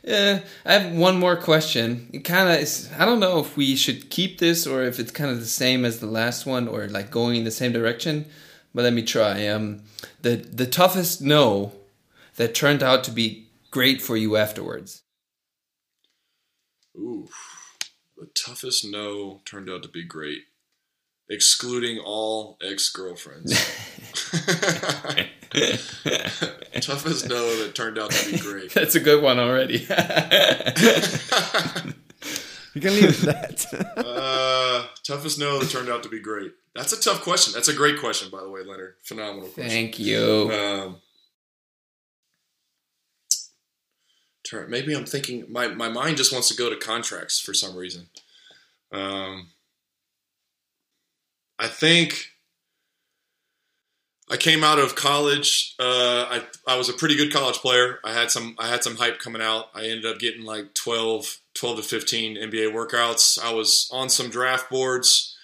Yeah, 0.03 0.41
I 0.65 0.73
have 0.73 0.93
one 0.97 1.19
more 1.19 1.37
question. 1.37 2.09
It 2.13 2.21
kind 2.25 2.49
of 2.49 2.57
is. 2.57 2.91
I 2.99 3.05
don't 3.05 3.21
know 3.21 3.39
if 3.39 3.57
we 3.57 3.77
should 3.77 4.11
keep 4.11 4.39
this 4.39 4.67
or 4.67 4.83
if 4.83 4.99
it's 4.99 5.13
kind 5.13 5.31
of 5.31 5.41
the 5.41 5.47
same 5.47 5.85
as 5.85 6.01
the 6.01 6.07
last 6.07 6.47
one 6.47 6.69
or 6.69 6.89
like 6.89 7.11
going 7.11 7.37
in 7.37 7.45
the 7.45 7.51
same 7.51 7.73
direction. 7.73 8.27
But 8.75 8.85
let 8.85 8.93
me 8.93 9.03
try. 9.03 9.47
Um, 9.47 9.83
the 10.23 10.37
the 10.37 10.67
toughest 10.67 11.21
no 11.21 11.73
that 12.37 12.55
turned 12.55 12.83
out 12.83 13.05
to 13.05 13.11
be 13.11 13.49
great 13.71 14.01
for 14.01 14.17
you 14.17 14.37
afterwards. 14.37 15.03
Ooh, 16.97 17.29
the 18.17 18.29
toughest 18.35 18.85
no 18.85 19.41
turned 19.45 19.69
out 19.69 19.83
to 19.83 19.89
be 19.89 20.05
great, 20.05 20.43
excluding 21.31 21.99
all 21.99 22.59
ex 22.63 22.91
girlfriends. 22.91 23.53
toughest 26.81 27.29
no 27.29 27.57
that 27.63 27.73
turned 27.75 27.99
out 27.99 28.11
to 28.11 28.31
be 28.31 28.39
great. 28.39 28.71
That's 28.75 28.95
a 28.97 29.01
good 29.01 29.23
one 29.23 29.39
already. 29.39 29.87
You 32.73 32.81
can 32.81 32.95
leave 32.95 33.23
that. 33.23 33.67
Uh, 33.97 34.87
toughest 35.03 35.41
no 35.41 35.59
that 35.59 35.71
turned 35.71 35.89
out 35.89 36.05
to 36.05 36.09
be 36.09 36.21
great. 36.21 36.53
That's 36.73 36.93
a 36.93 37.01
tough 37.01 37.23
question. 37.23 37.53
That's 37.53 37.67
a 37.67 37.75
great 37.75 37.99
question, 37.99 38.31
by 38.31 38.43
the 38.43 38.49
way, 38.49 38.61
Lennart. 38.61 38.93
Phenomenal 39.03 39.49
question. 39.49 39.69
Thank 39.69 39.99
you. 39.99 40.53
Um, 40.53 41.01
turn. 44.49 44.71
Maybe 44.71 44.95
I'm 44.95 45.05
thinking 45.05 45.47
my 45.49 45.67
my 45.67 45.89
mind 45.89 46.17
just 46.17 46.33
wants 46.33 46.49
to 46.49 46.55
go 46.55 46.71
to 46.71 46.77
contracts 46.77 47.41
for 47.41 47.53
some 47.53 47.75
reason. 47.75 48.07
Um, 48.93 49.49
I 51.61 51.69
think 51.69 52.31
I 54.31 54.37
came 54.39 54.65
out 54.65 54.79
of 54.79 54.95
college. 54.95 55.75
Uh, 55.79 56.25
I 56.31 56.43
I 56.67 56.79
was 56.79 56.89
a 56.89 56.95
pretty 56.95 57.17
good 57.17 57.33
college 57.33 57.57
player. 57.57 57.99
I 58.03 58.15
had 58.15 58.31
some 58.31 58.57
I 58.59 58.69
had 58.69 58.83
some 58.83 58.97
hype 58.97 59.19
coming 59.19 59.43
out. 59.43 59.67
I 59.75 59.85
ended 59.85 60.07
up 60.07 60.19
getting 60.19 60.45
like 60.45 60.73
12, 60.75 61.39
12 61.55 61.77
to 61.77 61.83
fifteen 61.83 62.37
NBA 62.37 62.73
workouts. 62.73 63.39
I 63.39 63.53
was 63.53 63.91
on 63.93 64.09
some 64.09 64.31
draft 64.31 64.71
boards. 64.71 65.37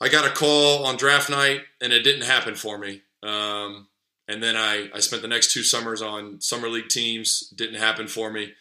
I 0.00 0.08
got 0.08 0.26
a 0.26 0.34
call 0.34 0.86
on 0.86 0.96
draft 0.96 1.28
night, 1.28 1.62
and 1.82 1.92
it 1.92 2.02
didn't 2.02 2.24
happen 2.24 2.54
for 2.54 2.78
me. 2.78 3.02
Um, 3.22 3.88
and 4.28 4.42
then 4.42 4.56
I, 4.56 4.88
I 4.94 5.00
spent 5.00 5.22
the 5.22 5.28
next 5.28 5.52
two 5.52 5.62
summers 5.62 6.00
on 6.00 6.40
summer 6.40 6.68
league 6.68 6.88
teams. 6.88 7.52
Didn't 7.56 7.80
happen 7.80 8.06
for 8.06 8.30
me. 8.30 8.52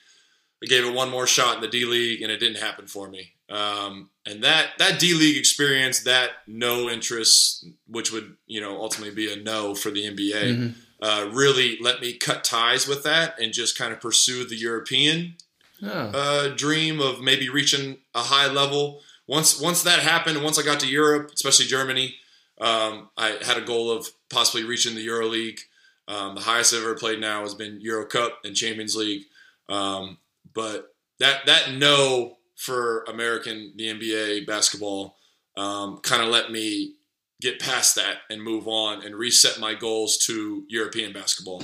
I 0.64 0.66
gave 0.68 0.86
it 0.86 0.94
one 0.94 1.10
more 1.10 1.28
shot 1.28 1.56
in 1.56 1.62
the 1.62 1.68
D 1.68 1.86
League, 1.86 2.22
and 2.22 2.32
it 2.32 2.38
didn't 2.40 2.58
happen 2.58 2.88
for 2.88 3.08
me. 3.10 3.34
Um, 3.50 4.10
and 4.26 4.44
that 4.44 4.72
that 4.80 5.00
D 5.00 5.14
League 5.14 5.38
experience, 5.38 6.02
that 6.02 6.32
no 6.48 6.90
interest, 6.90 7.66
which 7.88 8.12
would 8.12 8.36
you 8.48 8.60
know 8.62 8.82
ultimately 8.82 9.14
be 9.14 9.32
a 9.32 9.36
no 9.36 9.76
for 9.76 9.92
the 9.92 10.02
NBA, 10.04 10.74
uh, 11.02 11.30
really 11.32 11.78
let 11.80 12.02
me 12.02 12.14
cut 12.14 12.44
ties 12.44 12.88
with 12.88 13.04
that 13.04 13.40
and 13.40 13.54
just 13.54 13.78
kind 13.78 13.94
of 13.94 14.02
pursue 14.02 14.46
the 14.46 14.56
European 14.56 15.36
Oh. 15.84 15.88
uh, 15.90 16.48
dream 16.56 17.00
of 17.00 17.22
maybe 17.22 17.50
reaching 17.50 17.98
a 18.16 18.24
high 18.24 18.48
level. 18.52 19.02
Once 19.28 19.62
once 19.62 19.84
that 19.84 20.00
happened, 20.00 20.44
once 20.44 20.58
I 20.58 20.64
got 20.64 20.80
to 20.80 20.88
Europe, 20.88 21.30
especially 21.36 21.68
Germany, 21.68 22.16
um, 22.60 23.10
I 23.16 23.38
had 23.46 23.58
a 23.58 23.62
goal 23.62 23.92
of 23.92 24.08
possibly 24.32 24.64
reaching 24.64 24.96
the 24.96 25.02
Euro 25.04 25.28
League. 25.28 25.60
Um, 26.08 26.34
the 26.34 26.42
highest 26.42 26.74
I've 26.74 26.82
ever 26.82 26.96
played 26.96 27.20
now 27.22 27.42
has 27.42 27.54
been 27.54 27.80
Euro 27.82 28.08
Cup 28.08 28.40
and 28.44 28.56
Champions 28.56 28.96
League. 28.96 29.26
Um, 29.70 30.18
but 30.62 30.78
that 31.20 31.46
that 31.46 31.64
no 31.74 32.34
for 32.66 33.04
American 33.16 33.58
the 33.78 33.86
NBA 33.98 34.48
basketball 34.48 35.16
um, 35.56 36.00
kind 36.10 36.22
of 36.24 36.30
let 36.30 36.52
me 36.52 36.96
get 37.42 37.60
past 37.60 37.96
that 37.96 38.18
and 38.30 38.42
move 38.42 38.68
on 38.68 39.04
and 39.06 39.16
reset 39.16 39.60
my 39.60 39.74
goals 39.76 40.18
to 40.28 40.64
European 40.70 41.14
basketball, 41.14 41.62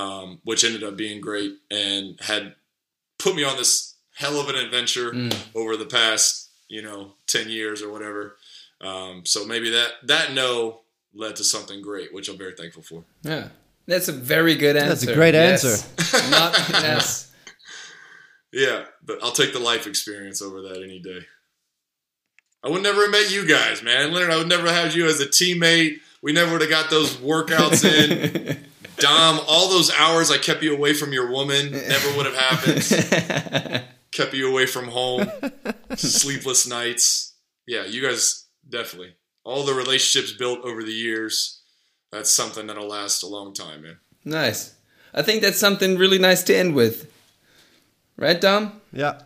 um, 0.00 0.40
which 0.44 0.64
ended 0.64 0.82
up 0.82 0.96
being 0.96 1.20
great 1.20 1.52
and 1.70 2.18
had 2.20 2.54
put 3.18 3.34
me 3.36 3.44
on 3.44 3.56
this 3.56 3.94
hell 4.16 4.38
of 4.40 4.48
an 4.48 4.56
adventure 4.56 5.12
Mm. 5.12 5.34
over 5.54 5.76
the 5.76 5.86
past 5.86 6.50
you 6.68 6.82
know 6.82 7.14
10 7.28 7.48
years 7.50 7.82
or 7.82 7.90
whatever 7.92 8.36
um, 8.80 9.22
so 9.24 9.44
maybe 9.46 9.70
that 9.70 9.90
that 10.04 10.32
no 10.32 10.80
led 11.14 11.36
to 11.36 11.44
something 11.44 11.80
great 11.82 12.12
which 12.14 12.28
i'm 12.28 12.38
very 12.38 12.54
thankful 12.60 12.82
for 12.82 13.04
Yeah. 13.22 13.48
That's 13.86 14.08
a 14.08 14.12
very 14.12 14.54
good 14.56 14.76
answer. 14.76 14.88
That's 14.88 15.02
a 15.02 15.14
great 15.14 15.34
Yes. 15.34 15.64
answer. 15.64 16.30
Not, 16.30 16.52
yes. 16.70 17.30
yeah 18.54 18.84
but 19.04 19.18
i'll 19.22 19.32
take 19.32 19.52
the 19.52 19.58
life 19.58 19.86
experience 19.86 20.40
over 20.40 20.62
that 20.62 20.82
any 20.82 21.00
day 21.00 21.20
i 22.62 22.68
would 22.68 22.82
never 22.82 23.02
have 23.02 23.10
met 23.10 23.30
you 23.30 23.46
guys 23.46 23.82
man 23.82 24.10
lennart 24.10 24.30
i 24.30 24.36
would 24.36 24.48
never 24.48 24.66
have 24.66 24.86
had 24.86 24.94
you 24.94 25.06
as 25.06 25.20
a 25.20 25.26
teammate 25.26 25.96
we 26.22 26.32
never 26.32 26.52
would 26.52 26.60
have 26.60 26.70
got 26.70 26.90
those 26.90 27.16
workouts 27.16 27.84
in 27.84 28.58
dom 28.98 29.40
all 29.48 29.68
those 29.68 29.90
hours 29.98 30.30
i 30.30 30.38
kept 30.38 30.62
you 30.62 30.74
away 30.74 30.94
from 30.94 31.12
your 31.12 31.30
woman 31.30 31.70
never 31.72 32.16
would 32.16 32.26
have 32.26 32.36
happened 32.36 33.84
kept 34.14 34.32
you 34.32 34.48
away 34.48 34.64
from 34.64 34.88
home, 34.88 35.30
sleepless 35.96 36.66
nights. 36.66 37.34
Yeah, 37.66 37.84
you 37.84 38.00
guys 38.00 38.46
definitely. 38.66 39.16
All 39.44 39.64
the 39.64 39.74
relationships 39.74 40.32
built 40.32 40.60
over 40.64 40.82
the 40.82 40.92
years, 40.92 41.60
that's 42.10 42.30
something 42.30 42.66
that'll 42.66 42.88
last 42.88 43.22
a 43.22 43.26
long 43.26 43.52
time, 43.52 43.82
man. 43.82 43.98
nice. 44.24 44.74
I 45.16 45.22
think 45.22 45.42
that's 45.42 45.60
something 45.60 45.96
really 45.96 46.18
nice 46.18 46.42
to 46.44 46.56
end 46.56 46.74
with. 46.74 47.08
Right, 48.16 48.40
Dom? 48.40 48.80
yeah. 48.92 49.20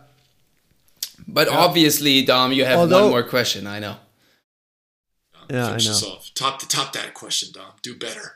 But 1.27 1.47
obviously, 1.47 2.23
Dom, 2.25 2.51
you 2.51 2.65
have 2.65 2.79
Although- 2.79 3.03
one 3.03 3.11
more 3.11 3.23
question. 3.23 3.67
I 3.67 3.79
know. 3.79 3.97
Yeah, 5.49 5.67
I 5.67 5.77
know. 5.77 6.17
Top 6.35 6.59
to 6.59 6.67
top 6.67 6.93
that 6.93 7.13
question, 7.13 7.49
Dom. 7.53 7.73
Do 7.81 7.95
better. 7.97 8.33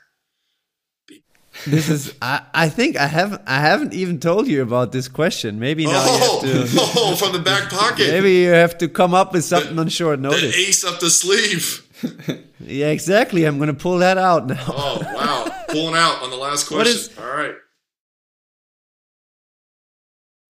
This 1.66 1.88
is. 1.88 2.12
I, 2.20 2.42
I 2.52 2.68
think 2.68 2.96
I 2.96 3.06
haven't. 3.06 3.42
I 3.46 3.60
haven't 3.60 3.94
even 3.94 4.18
told 4.18 4.48
you 4.48 4.62
about 4.62 4.90
this 4.90 5.06
question. 5.06 5.60
Maybe 5.60 5.86
now 5.86 5.92
oh, 6.04 6.42
you 6.44 6.52
have 6.52 6.70
to. 6.70 6.78
Oh, 6.80 6.92
oh, 7.12 7.16
from 7.16 7.32
the 7.32 7.38
back 7.38 7.70
pocket. 7.70 8.08
Maybe 8.10 8.32
you 8.32 8.48
have 8.48 8.76
to 8.78 8.88
come 8.88 9.14
up 9.14 9.32
with 9.32 9.44
something 9.44 9.78
on 9.78 9.88
short 9.88 10.20
the 10.20 10.30
notice. 10.30 10.56
ace 10.56 10.84
up 10.84 10.98
the 11.00 11.10
sleeve. 11.10 11.80
Yeah, 12.66 12.86
exactly. 12.86 13.44
I'm 13.44 13.58
gonna 13.58 13.74
pull 13.74 13.98
that 13.98 14.16
out 14.16 14.46
now. 14.46 14.64
Oh 14.68 14.98
wow, 15.14 15.64
pulling 15.68 15.94
out 15.94 16.22
on 16.22 16.30
the 16.30 16.36
last 16.36 16.66
question. 16.66 16.94
is- 16.96 17.18
All 17.18 17.26
right. 17.26 17.54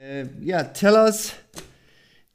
Uh, 0.04 0.24
yeah, 0.40 0.64
tell 0.64 0.96
us. 0.96 1.34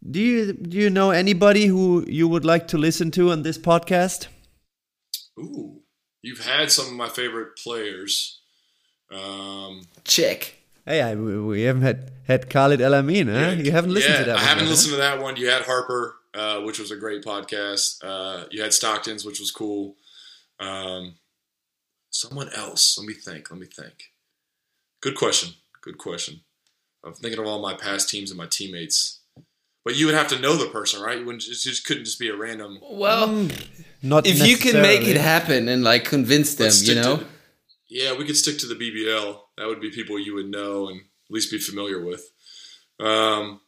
Do 0.10 0.20
you 0.20 0.54
do 0.54 0.78
you 0.78 0.90
know 0.90 1.12
anybody 1.12 1.68
who 1.68 2.06
you 2.08 2.28
would 2.28 2.46
like 2.46 2.68
to 2.70 2.78
listen 2.78 3.12
to 3.12 3.32
on 3.32 3.44
this 3.44 3.58
podcast? 3.58 4.28
Ooh, 5.38 5.82
you've 6.22 6.46
had 6.46 6.72
some 6.72 6.88
of 6.88 6.94
my 6.94 7.10
favorite 7.10 7.58
players. 7.58 8.40
Um, 9.12 9.84
Check. 10.04 10.56
Hey, 10.86 11.02
I, 11.02 11.14
we 11.16 11.40
we 11.40 11.62
haven't 11.64 11.84
had 11.84 12.12
had 12.26 12.50
Khalid 12.50 12.82
El 12.82 12.96
Amin, 12.96 13.28
huh? 13.28 13.56
You 13.58 13.72
haven't 13.72 13.94
listened 13.94 14.14
yeah, 14.14 14.20
to 14.20 14.26
that. 14.26 14.38
I 14.38 14.40
one 14.40 14.48
haven't 14.48 14.64
huh? 14.64 14.70
listened 14.72 14.92
to 14.94 14.98
that 14.98 15.22
one. 15.22 15.36
You 15.36 15.50
had 15.50 15.64
Harper, 15.64 16.16
uh, 16.34 16.62
which 16.62 16.80
was 16.80 16.90
a 16.90 16.98
great 16.98 17.24
podcast. 17.24 18.04
Uh, 18.04 18.46
you 18.50 18.64
had 18.64 18.74
Stockton's, 18.74 19.26
which 19.26 19.40
was 19.40 19.52
cool. 19.52 19.96
Um, 20.60 21.16
someone 22.10 22.50
else. 22.56 22.98
Let 22.98 23.06
me 23.06 23.14
think. 23.14 23.52
Let 23.52 23.60
me 23.60 23.68
think. 23.68 24.12
Good 25.02 25.16
question. 25.16 25.54
Good 25.82 26.00
question. 26.00 26.42
I'm 27.06 27.14
thinking 27.14 27.40
of 27.40 27.46
all 27.48 27.62
my 27.62 27.74
past 27.74 28.10
teams 28.10 28.30
and 28.32 28.38
my 28.38 28.48
teammates. 28.48 29.22
But 29.86 29.96
you 29.96 30.06
would 30.08 30.16
have 30.16 30.28
to 30.30 30.40
know 30.40 30.56
the 30.58 30.68
person, 30.70 31.02
right? 31.02 31.18
You 31.18 31.26
wouldn't 31.26 31.42
just, 31.44 31.64
just 31.64 31.86
couldn't 31.86 32.04
just 32.06 32.20
be 32.20 32.28
a 32.30 32.36
random. 32.36 32.80
Well, 32.82 33.48
Not 34.04 34.28
if 34.28 34.46
you 34.46 34.58
can 34.58 34.82
make 34.82 35.08
it 35.08 35.18
happen 35.18 35.68
and 35.70 35.84
like 35.84 36.04
convince 36.06 36.56
them, 36.56 36.72
you 36.82 36.96
know. 36.96 37.18
to- 37.18 37.26
yeah, 37.90 38.16
we 38.16 38.26
could 38.26 38.38
stick 38.38 38.60
to 38.60 38.68
the 38.68 38.76
BBL. 38.76 39.40
That 39.58 39.68
would 39.68 39.82
be 39.82 39.90
people 39.90 40.20
you 40.20 40.36
would 40.36 40.50
know 40.52 40.90
and 40.90 41.00
at 41.00 41.32
least 41.32 41.50
be 41.52 41.58
familiar 41.58 42.04
with. 42.04 42.24
Um, 43.00 43.62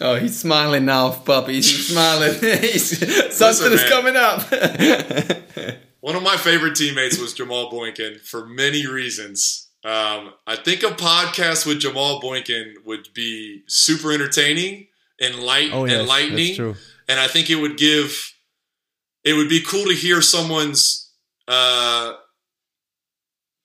Oh, 0.00 0.14
he's 0.16 0.38
smiling 0.38 0.84
now, 0.86 1.10
puppy. 1.10 1.54
He's 1.54 1.88
smiling. 1.92 2.34
he's, 2.40 2.98
something 3.36 3.72
is 3.72 3.82
man. 3.82 3.90
coming 3.90 4.16
up. 4.16 5.76
One 6.00 6.16
of 6.16 6.22
my 6.22 6.36
favorite 6.36 6.76
teammates 6.76 7.18
was 7.18 7.34
Jamal 7.34 7.70
Boykin 7.70 8.18
for 8.24 8.46
many 8.46 8.86
reasons. 8.86 9.68
Um, 9.82 10.34
I 10.46 10.56
think 10.56 10.82
a 10.82 10.88
podcast 10.88 11.64
with 11.66 11.80
Jamal 11.80 12.20
Boykin 12.20 12.74
would 12.84 13.08
be 13.14 13.62
super 13.66 14.12
entertaining, 14.12 14.88
enlight- 15.22 15.72
Oh 15.72 15.86
yes, 15.86 16.00
enlightening, 16.00 16.76
and 17.08 17.18
I 17.18 17.26
think 17.28 17.48
it 17.50 17.56
would 17.56 17.76
give. 17.78 18.34
It 19.24 19.34
would 19.34 19.48
be 19.48 19.60
cool 19.62 19.86
to 19.86 19.94
hear 19.94 20.20
someone's 20.22 21.10
uh, 21.48 22.14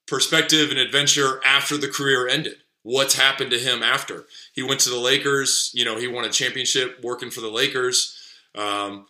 perspective 0.08 0.70
and 0.70 0.80
adventure 0.80 1.42
after 1.46 1.78
the 1.78 1.88
career 1.88 2.28
ended. 2.28 2.56
What's 2.84 3.16
happened 3.16 3.52
to 3.52 3.58
him 3.60 3.82
after 3.82 4.26
he 4.54 4.62
went 4.62 4.80
to 4.82 4.90
the 4.90 5.00
Lakers? 5.00 5.72
You 5.74 5.86
know, 5.86 5.98
he 5.98 6.08
won 6.08 6.24
a 6.26 6.30
championship 6.30 7.00
working 7.04 7.32
for 7.32 7.42
the 7.42 7.50
Lakers. 7.50 8.16
Um, 8.54 9.08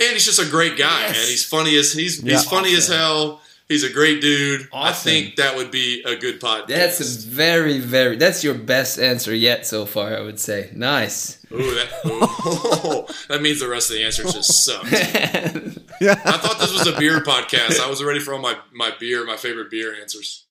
and 0.00 0.10
he's 0.12 0.24
just 0.26 0.38
a 0.38 0.48
great 0.50 0.76
guy, 0.78 1.00
Yes. 1.06 1.16
man. 1.16 1.26
He's 1.26 1.44
funny 1.44 1.76
as 1.76 1.92
he's 1.92 2.22
Yeah. 2.22 2.32
he's 2.34 2.44
funny 2.44 2.74
as 2.74 2.86
hell. 2.88 3.42
He's 3.68 3.82
a 3.82 3.92
great 3.92 4.20
dude. 4.20 4.68
I 4.72 4.92
think 4.92 5.36
that 5.36 5.56
would 5.56 5.72
be 5.72 6.02
a 6.04 6.14
good 6.14 6.40
podcast. 6.40 6.66
that's 6.68 7.00
a 7.24 7.28
very, 7.28 7.80
very. 7.80 8.16
That's 8.16 8.44
your 8.44 8.54
best 8.54 8.98
answer 8.98 9.34
yet 9.34 9.66
so 9.66 9.86
far. 9.86 10.16
I 10.16 10.20
would 10.20 10.38
say. 10.38 10.70
Nice. 10.74 11.44
Ooh, 11.52 11.58
that, 11.74 11.88
ooh. 12.06 13.12
that 13.28 13.42
means 13.42 13.58
the 13.60 13.68
rest 13.68 13.90
of 13.90 13.96
the 13.96 14.04
answers 14.04 14.32
just 14.34 14.64
suck. 14.64 14.84
Yeah. 15.98 16.12
I 16.26 16.32
thought 16.36 16.58
this 16.60 16.72
was 16.74 16.86
a 16.86 16.98
beer 16.98 17.20
podcast. 17.22 17.80
I 17.80 17.88
was 17.88 18.04
ready 18.04 18.20
for 18.20 18.34
all 18.34 18.38
my, 18.38 18.54
my 18.74 18.92
beer, 19.00 19.24
my 19.24 19.38
favorite 19.38 19.70
beer 19.70 19.94
answers. 19.98 20.44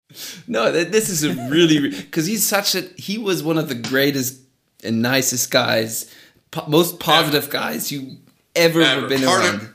No, 0.48 0.72
this 0.72 1.08
is 1.10 1.24
a 1.24 1.36
really 1.52 1.90
because 1.92 2.26
he's 2.26 2.44
such 2.48 2.74
a 2.74 2.82
he 2.98 3.20
was 3.20 3.44
one 3.44 3.60
of 3.60 3.70
the 3.70 3.76
greatest 3.76 4.40
and 4.84 5.04
nicest 5.04 5.52
guys, 5.52 6.12
po- 6.50 6.66
most 6.68 7.00
positive 7.00 7.52
guys 7.52 7.92
you 7.92 8.18
ever, 8.56 8.82
Ever. 8.82 9.08
been 9.08 9.22
Heart 9.22 9.44
around. 9.44 9.74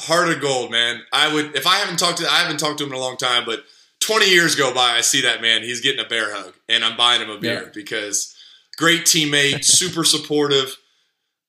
Heart 0.00 0.28
of 0.30 0.40
gold, 0.40 0.70
man. 0.70 1.02
I 1.12 1.32
would 1.32 1.54
if 1.56 1.66
I 1.66 1.76
haven't 1.76 1.98
talked 1.98 2.18
to 2.18 2.26
I 2.26 2.38
haven't 2.42 2.58
talked 2.58 2.78
to 2.78 2.84
him 2.84 2.90
in 2.90 2.96
a 2.96 3.00
long 3.00 3.16
time, 3.16 3.44
but 3.46 3.60
20 4.00 4.30
years 4.30 4.54
go 4.54 4.72
by, 4.74 4.92
I 4.92 5.02
see 5.02 5.20
that 5.22 5.42
man. 5.42 5.62
He's 5.62 5.80
getting 5.82 6.04
a 6.04 6.08
bear 6.08 6.34
hug, 6.34 6.54
and 6.68 6.84
I'm 6.84 6.96
buying 6.96 7.20
him 7.22 7.30
a 7.30 7.38
beer 7.38 7.64
Yeah. 7.64 7.68
because 7.74 8.34
great 8.78 9.02
teammate, 9.02 9.64
super 9.78 10.04
supportive, 10.04 10.74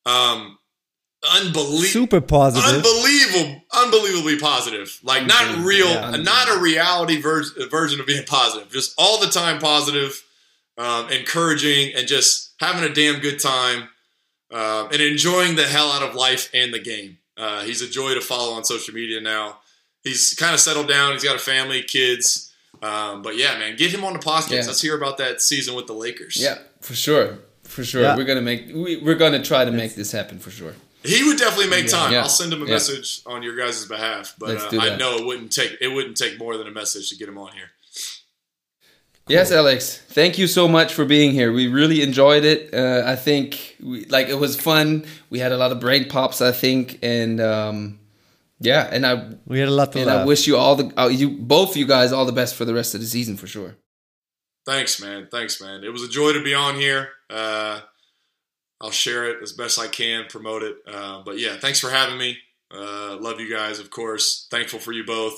um, 0.05 0.57
unbelievable. 1.33 1.77
Super 1.83 2.21
positive. 2.21 2.69
Unbelievable, 2.75 3.61
unbelievably 3.71 4.39
positive. 4.39 4.99
Like 5.03 5.25
not 5.27 5.63
real, 5.65 5.87
Yeah, 5.89 6.11
not 6.17 6.49
a 6.55 6.59
reality 6.59 7.21
ver- 7.21 7.43
version 7.69 7.99
of 7.99 8.05
being 8.05 8.25
positive. 8.25 8.71
Just 8.71 8.93
all 8.97 9.19
the 9.21 9.27
time 9.27 9.59
positive, 9.59 10.21
um, 10.77 11.09
encouraging, 11.09 11.93
and 11.95 12.07
just 12.07 12.53
having 12.59 12.83
a 12.89 12.93
damn 12.93 13.19
good 13.21 13.39
time 13.39 13.89
um, 14.51 14.89
and 14.91 15.01
enjoying 15.01 15.55
the 15.55 15.63
hell 15.67 15.91
out 15.91 16.03
of 16.03 16.15
life 16.15 16.49
and 16.53 16.73
the 16.73 16.79
game. 16.79 17.17
Uh, 17.41 17.61
he's 17.63 17.81
a 17.81 17.89
joy 17.89 18.13
to 18.13 18.21
follow 18.21 18.53
on 18.53 18.63
social 18.63 18.93
media 18.93 19.19
now. 19.19 19.57
He's 20.03 20.35
kind 20.35 20.53
of 20.53 20.59
settled 20.59 20.87
down. 20.87 21.13
He's 21.13 21.23
got 21.23 21.35
a 21.35 21.39
family, 21.39 21.81
kids. 21.81 22.53
Um, 22.81 23.21
but 23.23 23.35
yeah, 23.35 23.57
man, 23.57 23.75
get 23.75 23.91
him 23.91 24.03
on 24.03 24.13
the 24.13 24.19
podcast. 24.19 24.51
Yeah. 24.51 24.61
Let's 24.67 24.81
hear 24.81 24.95
about 24.95 25.17
that 25.17 25.41
season 25.41 25.75
with 25.75 25.87
the 25.87 25.93
Lakers. 25.93 26.37
Yeah, 26.39 26.59
for 26.81 26.93
sure, 26.93 27.39
for 27.63 27.83
sure. 27.83 28.01
Yeah. 28.03 28.15
We're 28.15 28.25
gonna 28.25 28.41
make 28.41 28.67
we, 28.73 28.97
we're 28.97 29.15
gonna 29.15 29.43
try 29.43 29.65
to 29.65 29.71
make 29.71 29.95
this 29.95 30.11
happen 30.11 30.39
for 30.39 30.51
sure. 30.51 30.73
He 31.03 31.23
would 31.23 31.37
definitely 31.39 31.69
make 31.69 31.89
time. 31.89 32.11
Yeah. 32.13 32.21
I'll 32.21 32.29
send 32.29 32.53
him 32.53 32.61
a 32.61 32.65
Yeah. 32.65 32.73
message 32.73 33.21
on 33.25 33.41
your 33.41 33.55
guys' 33.55 33.85
behalf. 33.85 34.35
But 34.37 34.73
uh, 34.73 34.79
I 34.79 34.95
know 34.97 35.17
it 35.17 35.25
wouldn't 35.25 35.51
take 35.51 35.77
it 35.81 35.87
wouldn't 35.89 36.15
take 36.17 36.37
more 36.39 36.57
than 36.57 36.67
a 36.67 36.71
message 36.71 37.09
to 37.09 37.15
get 37.17 37.27
him 37.27 37.37
on 37.39 37.51
here. 37.53 37.71
Yes, 39.27 39.51
Alex. 39.51 39.97
Thank 40.09 40.37
you 40.37 40.47
so 40.47 40.67
much 40.67 40.93
for 40.93 41.05
being 41.05 41.31
here. 41.31 41.53
We 41.53 41.67
really 41.67 42.01
enjoyed 42.01 42.43
it. 42.43 42.73
Uh, 42.73 43.03
I 43.05 43.15
think 43.15 43.77
we, 43.81 44.05
like 44.05 44.27
it 44.27 44.35
was 44.39 44.59
fun. 44.59 45.05
We 45.29 45.39
had 45.39 45.51
a 45.51 45.57
lot 45.57 45.71
of 45.71 45.79
brain 45.79 46.09
pops. 46.09 46.41
I 46.41 46.51
think, 46.51 46.99
and 47.01 47.39
um, 47.39 47.99
yeah, 48.59 48.89
and 48.91 49.05
I 49.05 49.29
we 49.47 49.59
had 49.59 49.69
a 49.69 49.71
lot 49.71 49.91
to 49.93 50.01
and 50.01 50.09
I 50.09 50.25
wish 50.25 50.47
you 50.47 50.57
all 50.57 50.75
the 50.75 50.99
uh, 50.99 51.07
you 51.07 51.29
both 51.29 51.77
you 51.77 51.87
guys 51.87 52.11
all 52.11 52.25
the 52.25 52.31
best 52.31 52.55
for 52.55 52.65
the 52.65 52.73
rest 52.73 52.93
of 52.93 53.01
the 53.01 53.07
season 53.07 53.37
for 53.37 53.47
sure. 53.47 53.75
Thanks, 54.65 55.01
man. 55.01 55.27
Thanks, 55.31 55.61
man. 55.61 55.83
It 55.83 55.91
was 55.91 56.03
a 56.03 56.09
joy 56.09 56.33
to 56.33 56.43
be 56.43 56.53
on 56.53 56.75
here. 56.75 57.09
Uh, 57.29 57.81
I'll 58.79 58.91
share 58.91 59.29
it 59.29 59.41
as 59.41 59.53
best 59.53 59.79
I 59.79 59.87
can, 59.87 60.25
promote 60.29 60.63
it. 60.63 60.77
Uh, 60.87 61.21
but 61.23 61.39
yeah, 61.39 61.57
thanks 61.57 61.79
for 61.79 61.89
having 61.89 62.17
me. 62.17 62.37
Uh, 62.73 63.17
love 63.19 63.39
you 63.39 63.49
guys, 63.49 63.79
of 63.79 63.89
course. 63.89 64.47
Thankful 64.51 64.79
for 64.79 64.91
you 64.91 65.03
both. 65.03 65.37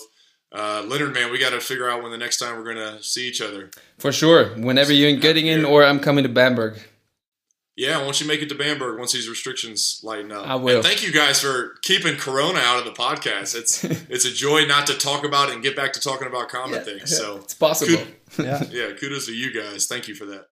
Uh, 0.53 0.83
Lennart, 0.85 1.13
man, 1.13 1.31
we 1.31 1.39
got 1.39 1.49
to 1.49 1.59
figure 1.59 1.89
out 1.89 2.03
when 2.03 2.11
the 2.11 2.17
next 2.17 2.37
time 2.37 2.55
we're 2.57 2.63
going 2.63 2.77
to 2.77 3.01
see 3.03 3.27
each 3.27 3.41
other. 3.41 3.71
For 3.97 4.11
sure. 4.11 4.49
Whenever 4.55 4.93
you're 4.93 5.17
getting 5.17 5.47
in 5.47 5.61
Göttingen 5.61 5.69
or 5.69 5.83
I'm 5.83 5.99
coming 5.99 6.23
to 6.23 6.29
Bamberg. 6.29 6.79
Yeah, 7.75 8.05
once 8.05 8.21
you 8.21 8.27
make 8.27 8.43
it 8.43 8.49
to 8.49 8.55
Bamberg 8.55 8.99
once 8.99 9.13
these 9.13 9.27
restrictions 9.27 9.99
lighten 10.03 10.31
up? 10.31 10.47
I 10.47 10.53
will. 10.53 10.75
And 10.75 10.85
thank 10.85 11.01
you 11.03 11.11
guys 11.11 11.41
for 11.41 11.73
keeping 11.81 12.17
Corona 12.17 12.59
out 12.59 12.77
of 12.77 12.85
the 12.85 12.91
podcast. 12.91 13.55
It's 13.55 13.83
it's 14.11 14.25
a 14.25 14.31
joy 14.31 14.65
not 14.67 14.85
to 14.87 14.93
talk 14.93 15.25
about 15.25 15.49
it 15.49 15.55
and 15.55 15.63
get 15.63 15.75
back 15.75 15.91
to 15.93 15.99
talking 15.99 16.27
about 16.27 16.49
common 16.49 16.83
things. 16.83 17.17
So 17.17 17.37
it's 17.37 17.55
possible. 17.55 18.03
Kud- 18.35 18.45
yeah. 18.45 18.63
yeah, 18.69 18.91
kudos 18.93 19.25
to 19.25 19.33
you 19.33 19.51
guys. 19.59 19.87
Thank 19.87 20.07
you 20.07 20.13
for 20.13 20.25
that. 20.25 20.45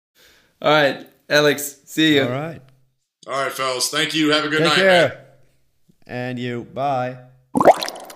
All 0.63 0.71
right, 0.73 1.07
Alex. 1.29 1.81
See 1.85 2.15
you. 2.15 2.23
All 2.23 2.29
right. 2.29 2.61
All 3.27 3.33
right, 3.33 3.51
fellas. 3.51 3.89
Thank 3.91 4.15
you. 4.15 4.31
Have 4.31 4.45
a 4.45 4.49
good 4.49 4.59
Take 4.59 4.69
night. 4.69 4.75
care. 4.77 5.07
man. 5.09 5.17
And 6.07 6.39
you. 6.39 6.63
Bye. 6.73 7.19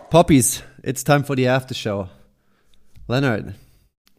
Poppies, 0.10 0.64
it's 0.86 1.04
time 1.04 1.24
for 1.24 1.36
the 1.36 1.48
after 1.48 1.74
show. 1.74 2.10
Lennart, 3.10 3.56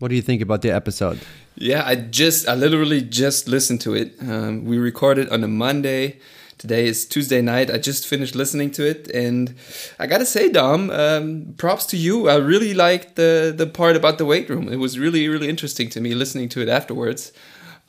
what 0.01 0.09
do 0.09 0.17
you 0.17 0.23
think 0.23 0.43
about 0.43 0.63
the 0.63 0.71
episode? 0.71 1.21
Yeah, 1.55 1.85
I 1.87 1.95
just, 1.95 2.49
I 2.49 2.55
literally 2.55 3.01
just 3.01 3.49
listened 3.49 3.81
to 3.83 3.95
it. 3.95 4.15
Um, 4.21 4.65
we 4.65 4.77
recorded 4.77 5.31
on 5.31 5.45
a 5.45 5.49
Monday. 5.49 6.19
Today 6.59 6.87
is 6.87 7.07
Tuesday 7.07 7.41
night. 7.41 7.71
I 7.71 7.79
just 7.79 8.07
finished 8.07 8.35
listening 8.35 8.71
to 8.73 8.89
it, 8.89 9.09
and 9.15 9.55
I 9.99 10.07
gotta 10.07 10.25
say, 10.25 10.51
Dom, 10.51 10.91
um, 10.91 11.55
props 11.59 11.85
to 11.87 11.99
you. 11.99 12.31
I 12.31 12.37
really 12.37 12.73
liked 12.73 13.17
the 13.17 13.55
the 13.55 13.67
part 13.67 13.95
about 13.95 14.17
the 14.17 14.25
weight 14.25 14.49
room. 14.49 14.73
It 14.73 14.77
was 14.77 14.99
really, 14.99 15.29
really 15.29 15.51
interesting 15.51 15.91
to 15.91 16.01
me 16.01 16.15
listening 16.15 16.49
to 16.51 16.63
it 16.63 16.69
afterwards. 16.71 17.31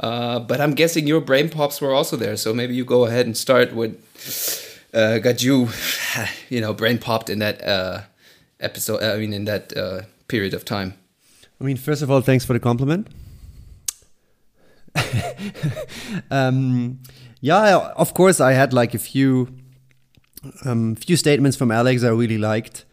Uh, 0.02 0.40
but 0.40 0.60
I'm 0.60 0.74
guessing 0.74 1.08
your 1.08 1.22
brain 1.22 1.48
pops 1.50 1.80
were 1.80 1.94
also 1.94 2.18
there, 2.18 2.36
so 2.36 2.54
maybe 2.54 2.76
you 2.76 2.84
go 2.84 3.06
ahead 3.06 3.26
and 3.26 3.38
start 3.38 3.74
with 3.74 3.96
uh, 4.94 5.20
got 5.20 5.42
you, 5.42 5.70
you 6.50 6.60
know, 6.60 6.74
brain 6.74 6.98
popped 6.98 7.30
in 7.30 7.40
that 7.40 7.64
uh, 7.64 8.02
episode. 8.60 9.04
I 9.04 9.18
mean, 9.18 9.34
in 9.34 9.46
that 9.46 9.76
uh, 9.76 10.02
period 10.28 10.54
of 10.54 10.66
time. 10.66 10.94
I 11.60 11.64
mean, 11.64 11.78
first 11.78 12.02
of 12.02 12.12
all, 12.12 12.22
thanks 12.22 12.46
for 12.46 12.54
the 12.54 12.60
compliment. 12.60 13.08
um, 16.32 17.00
yeah, 17.42 17.78
of 17.96 18.14
course, 18.14 18.40
I 18.40 18.54
had 18.54 18.74
like 18.74 18.94
a 18.94 19.00
few, 19.00 19.48
um, 20.66 20.96
few 20.96 21.16
statements 21.16 21.58
from 21.58 21.72
Alex 21.72 22.04
I 22.04 22.10
really 22.10 22.38
liked. 22.38 22.86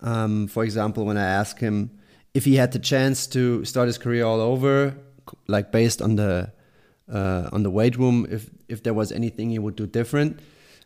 Um, 0.00 0.48
for 0.48 0.64
example, 0.64 1.04
when 1.04 1.18
I 1.18 1.24
asked 1.24 1.60
him 1.60 1.90
if 2.32 2.44
he 2.44 2.56
had 2.56 2.72
the 2.72 2.78
chance 2.78 3.26
to 3.28 3.64
start 3.64 3.86
his 3.86 3.98
career 3.98 4.24
all 4.24 4.40
over, 4.40 4.94
like 5.46 5.72
based 5.72 6.00
on 6.00 6.16
the 6.16 6.52
uh, 7.12 7.48
on 7.52 7.62
the 7.62 7.70
weight 7.70 7.96
room, 7.96 8.26
if 8.30 8.50
if 8.68 8.82
there 8.82 8.94
was 8.94 9.12
anything 9.12 9.50
he 9.50 9.58
would 9.58 9.76
do 9.76 9.86
different, 9.86 10.40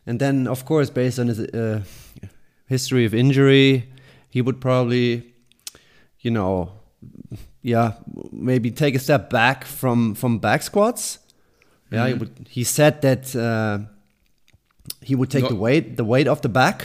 and 0.05 0.19
then 0.19 0.47
of 0.47 0.65
course, 0.65 0.89
based 0.89 1.19
on 1.19 1.27
his 1.27 1.39
uh, 1.39 1.83
history 2.67 3.05
of 3.05 3.13
injury, 3.13 3.89
he 4.35 4.41
would 4.41 4.59
probably, 4.59 5.23
you 6.19 6.29
know, 6.29 6.69
yeah, 7.61 7.93
maybe 8.33 8.69
take 8.69 8.93
a 8.95 8.99
step 8.99 9.29
back 9.29 9.63
from 9.63 10.13
from 10.13 10.39
back 10.39 10.61
squats. 10.61 11.19
Yeah, 11.91 12.07
he 12.07 12.13
would. 12.15 12.47
He 12.49 12.63
said 12.65 13.01
that 13.01 13.33
uh, 13.35 13.77
he 15.01 15.15
would 15.15 15.29
take 15.31 15.43
No- 15.43 15.49
the 15.49 15.55
weight 15.55 15.95
the 15.95 16.03
weight 16.03 16.27
off 16.27 16.41
the 16.41 16.49
back, 16.49 16.83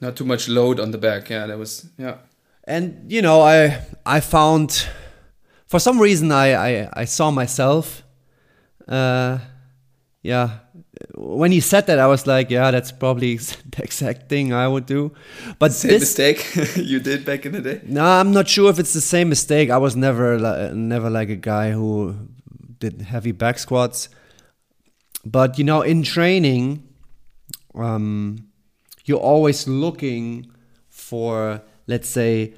Not 0.00 0.16
too 0.16 0.24
much 0.24 0.48
load 0.48 0.80
on 0.80 0.90
the 0.90 0.98
back. 0.98 1.28
Yeah, 1.30 1.46
that 1.48 1.58
was 1.58 1.86
yeah. 1.98 2.16
and 2.64 3.12
you 3.12 3.20
know, 3.20 3.42
I 3.42 3.76
I 4.16 4.20
found 4.20 4.88
for 5.66 5.80
some 5.80 6.00
reason 6.02 6.32
I 6.32 6.54
I, 6.54 7.02
I 7.02 7.06
saw 7.06 7.30
myself, 7.30 8.02
uh, 8.88 9.38
yeah, 10.22 10.48
when 11.14 11.52
he 11.52 11.60
said 11.60 11.86
that, 11.86 11.98
I 11.98 12.06
was 12.06 12.26
like, 12.26 12.50
yeah, 12.50 12.70
that's 12.70 12.92
probably 12.92 13.36
the 13.76 13.82
exact 13.82 14.28
thing 14.28 14.52
I 14.52 14.68
would 14.68 14.86
do. 14.86 15.12
But 15.58 15.72
Same 15.72 15.92
this, 15.92 16.00
mistake 16.02 16.76
you 16.76 17.00
did 17.00 17.24
back 17.24 17.46
in 17.46 17.52
the 17.52 17.60
day. 17.60 17.80
no, 17.86 18.04
I'm 18.04 18.32
not 18.32 18.48
sure 18.48 18.70
if 18.70 18.78
it's 18.78 18.92
the 18.92 19.00
same 19.00 19.28
mistake. 19.28 19.70
I 19.70 19.78
was 19.78 19.96
never 19.96 20.38
li- 20.38 20.72
never 20.74 21.10
like 21.10 21.30
a 21.30 21.36
guy 21.36 21.72
who 21.72 22.14
did 22.78 23.02
heavy 23.02 23.32
back 23.32 23.58
squats. 23.58 24.08
But 25.24 25.58
you 25.58 25.64
know, 25.64 25.82
in 25.82 26.02
training, 26.02 26.82
um, 27.74 28.48
you're 29.04 29.18
always 29.20 29.66
looking 29.68 30.50
for, 30.88 31.60
let's 31.86 32.08
say, 32.08 32.54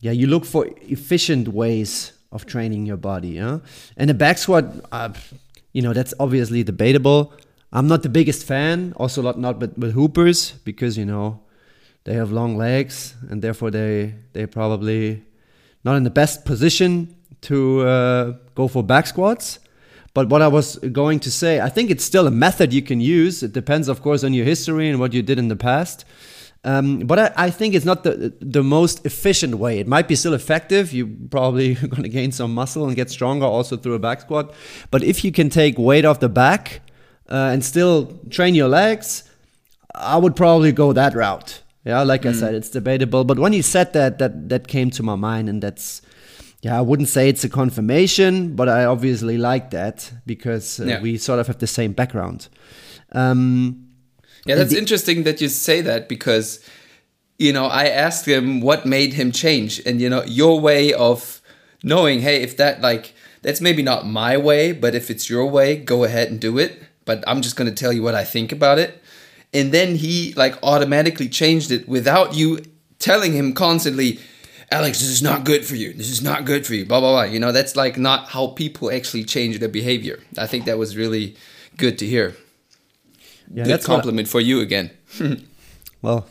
yeah, 0.00 0.12
you 0.12 0.26
look 0.26 0.44
for 0.44 0.66
efficient 0.82 1.48
ways 1.48 2.12
of 2.30 2.44
training 2.46 2.84
your 2.86 2.96
body. 2.98 3.28
Yeah, 3.30 3.60
and 3.96 4.10
a 4.10 4.14
back 4.14 4.38
squat, 4.38 4.64
uh, 4.92 5.10
you 5.72 5.80
know, 5.82 5.92
that's 5.92 6.12
obviously 6.20 6.62
debatable. 6.62 7.32
I'm 7.74 7.88
not 7.88 8.04
the 8.04 8.08
biggest 8.08 8.46
fan, 8.46 8.94
also 8.96 9.20
not 9.20 9.38
not 9.38 9.58
with, 9.58 9.76
with 9.76 9.92
hoopers 9.94 10.52
because 10.64 10.96
you 10.96 11.04
know 11.04 11.40
they 12.04 12.14
have 12.14 12.30
long 12.30 12.56
legs 12.56 13.16
and 13.28 13.42
therefore 13.42 13.72
they 13.72 14.14
they 14.32 14.46
probably 14.46 15.24
not 15.82 15.96
in 15.96 16.04
the 16.04 16.10
best 16.10 16.44
position 16.44 17.16
to 17.42 17.82
uh, 17.82 18.32
go 18.54 18.68
for 18.68 18.84
back 18.84 19.08
squats. 19.08 19.58
But 20.14 20.28
what 20.28 20.40
I 20.40 20.46
was 20.46 20.76
going 20.92 21.18
to 21.20 21.30
say, 21.30 21.60
I 21.60 21.68
think 21.68 21.90
it's 21.90 22.04
still 22.04 22.28
a 22.28 22.30
method 22.30 22.72
you 22.72 22.82
can 22.82 23.00
use. 23.00 23.42
It 23.42 23.52
depends, 23.52 23.88
of 23.88 24.00
course, 24.00 24.22
on 24.22 24.32
your 24.32 24.44
history 24.44 24.88
and 24.88 25.00
what 25.00 25.12
you 25.12 25.22
did 25.22 25.40
in 25.40 25.48
the 25.48 25.56
past. 25.56 26.04
Um, 26.62 27.00
but 27.00 27.18
I, 27.18 27.32
I 27.36 27.50
think 27.50 27.74
it's 27.74 27.84
not 27.84 28.04
the 28.04 28.32
the 28.40 28.62
most 28.62 29.04
efficient 29.04 29.56
way. 29.56 29.80
It 29.80 29.88
might 29.88 30.06
be 30.06 30.14
still 30.14 30.32
effective. 30.32 30.92
You're 30.92 31.10
probably 31.28 31.74
going 31.92 32.04
to 32.04 32.08
gain 32.08 32.30
some 32.30 32.54
muscle 32.54 32.86
and 32.86 32.94
get 32.94 33.10
stronger 33.10 33.46
also 33.46 33.76
through 33.76 33.94
a 33.94 33.98
back 33.98 34.20
squat. 34.20 34.54
But 34.92 35.02
if 35.02 35.24
you 35.24 35.32
can 35.32 35.50
take 35.50 35.76
weight 35.76 36.04
off 36.04 36.20
the 36.20 36.28
back 36.28 36.80
uh, 37.30 37.50
and 37.52 37.64
still 37.64 38.18
train 38.30 38.54
your 38.54 38.68
legs, 38.68 39.24
I 39.94 40.16
would 40.16 40.36
probably 40.36 40.72
go 40.72 40.92
that 40.92 41.14
route. 41.14 41.60
Yeah, 41.84 42.02
like 42.02 42.24
I 42.24 42.32
said, 42.32 42.54
it's 42.54 42.70
debatable. 42.70 43.24
But 43.24 43.38
when 43.38 43.52
you 43.52 43.62
said 43.62 43.92
that, 43.92 44.18
that 44.18 44.48
that 44.48 44.68
came 44.68 44.90
to 44.92 45.02
my 45.02 45.16
mind, 45.16 45.48
and 45.50 45.62
that's 45.62 46.00
yeah, 46.62 46.78
I 46.78 46.80
wouldn't 46.80 47.08
say 47.10 47.28
it's 47.28 47.44
a 47.44 47.48
confirmation, 47.48 48.56
but 48.56 48.68
I 48.70 48.86
obviously 48.86 49.36
like 49.36 49.70
that 49.70 50.10
because 50.24 50.80
uh, 50.80 50.84
Yeah. 50.86 51.02
we 51.02 51.18
sort 51.18 51.38
of 51.38 51.46
have 51.46 51.58
the 51.58 51.66
same 51.66 51.92
background. 51.92 52.48
Um, 53.12 53.88
Yeah, 54.46 54.56
that's 54.56 54.72
interesting 54.72 55.24
that 55.24 55.40
you 55.40 55.48
say 55.48 55.82
that 55.82 56.08
because, 56.08 56.60
you 57.38 57.52
know, 57.52 57.66
I 57.66 57.88
asked 57.88 58.26
him 58.26 58.60
what 58.62 58.86
made 58.86 59.12
him 59.14 59.30
change. 59.32 59.80
And, 59.86 60.00
you 60.00 60.08
know, 60.08 60.22
your 60.24 60.58
way 60.60 60.92
of 60.94 61.42
knowing, 61.82 62.20
hey, 62.22 62.42
if 62.42 62.56
that, 62.56 62.80
like, 62.80 63.12
that's 63.42 63.60
maybe 63.60 63.82
not 63.82 64.06
my 64.06 64.36
way, 64.38 64.72
but 64.72 64.94
if 64.94 65.10
it's 65.10 65.28
your 65.28 65.46
way, 65.46 65.76
go 65.76 66.04
ahead 66.04 66.30
and 66.30 66.40
do 66.40 66.58
it. 66.58 66.82
But 67.04 67.22
I'm 67.26 67.42
just 67.42 67.56
going 67.56 67.68
to 67.68 67.74
tell 67.74 67.92
you 67.92 68.02
what 68.02 68.14
I 68.14 68.24
think 68.24 68.52
about 68.52 68.78
it. 68.78 69.02
And 69.52 69.72
then 69.72 69.96
he, 69.96 70.32
like, 70.34 70.56
automatically 70.62 71.28
changed 71.28 71.70
it 71.70 71.88
without 71.88 72.34
you 72.34 72.60
telling 72.98 73.32
him 73.32 73.52
constantly, 73.52 74.18
Alex, 74.70 74.98
this 75.00 75.08
is 75.10 75.22
not 75.22 75.44
good 75.44 75.64
for 75.64 75.76
you. 75.76 75.92
This 75.92 76.10
is 76.10 76.22
not 76.22 76.44
good 76.44 76.66
for 76.66 76.74
you. 76.74 76.84
Blah, 76.86 77.00
blah, 77.00 77.12
blah. 77.12 77.22
You 77.22 77.38
know, 77.38 77.52
that's 77.52 77.76
like 77.76 77.96
not 77.98 78.28
how 78.30 78.48
people 78.48 78.90
actually 78.90 79.24
change 79.24 79.58
their 79.58 79.68
behavior. 79.68 80.18
I 80.38 80.46
think 80.46 80.64
that 80.64 80.78
was 80.78 80.96
really 80.96 81.36
good 81.76 81.98
to 81.98 82.06
hear. 82.06 82.34
yeah, 83.52 83.64
Good 83.64 83.66
that's 83.72 83.86
what 83.86 83.94
I- 83.94 83.96
compliment 83.98 84.28
for 84.28 84.40
you 84.40 84.60
again. 84.60 84.90
well, 86.02 86.26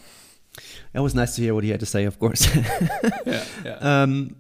it 0.94 1.00
was 1.00 1.16
nice 1.16 1.36
to 1.36 1.42
hear 1.42 1.54
what 1.54 1.64
he 1.64 1.70
had 1.70 1.80
to 1.80 1.86
say, 1.86 2.04
of 2.06 2.20
course. 2.20 2.54
yeah, 3.26 3.46
yeah. 3.64 3.78
um, 3.82 4.36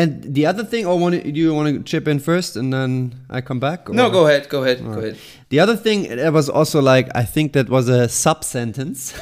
and 0.00 0.34
the 0.34 0.46
other 0.46 0.64
thing, 0.64 0.86
or 0.86 0.98
want 0.98 1.14
do 1.34 1.40
you 1.40 1.54
want 1.54 1.68
to 1.76 1.82
chip 1.82 2.08
in 2.08 2.18
first 2.20 2.56
and 2.56 2.72
then 2.72 2.90
I 3.28 3.40
come 3.40 3.60
back? 3.60 3.88
or- 3.88 3.94
no, 3.94 4.10
go 4.10 4.26
ahead, 4.26 4.48
go 4.48 4.62
ahead, 4.64 4.78
go 4.84 4.98
ahead. 4.98 5.16
The 5.48 5.60
other 5.60 5.76
thing, 5.76 6.04
it 6.04 6.32
was 6.32 6.48
also 6.48 6.80
like 6.80 7.06
I 7.22 7.24
think 7.34 7.52
that 7.52 7.68
was 7.68 7.88
a 7.88 8.08
sub 8.08 8.44
sentence. 8.44 9.14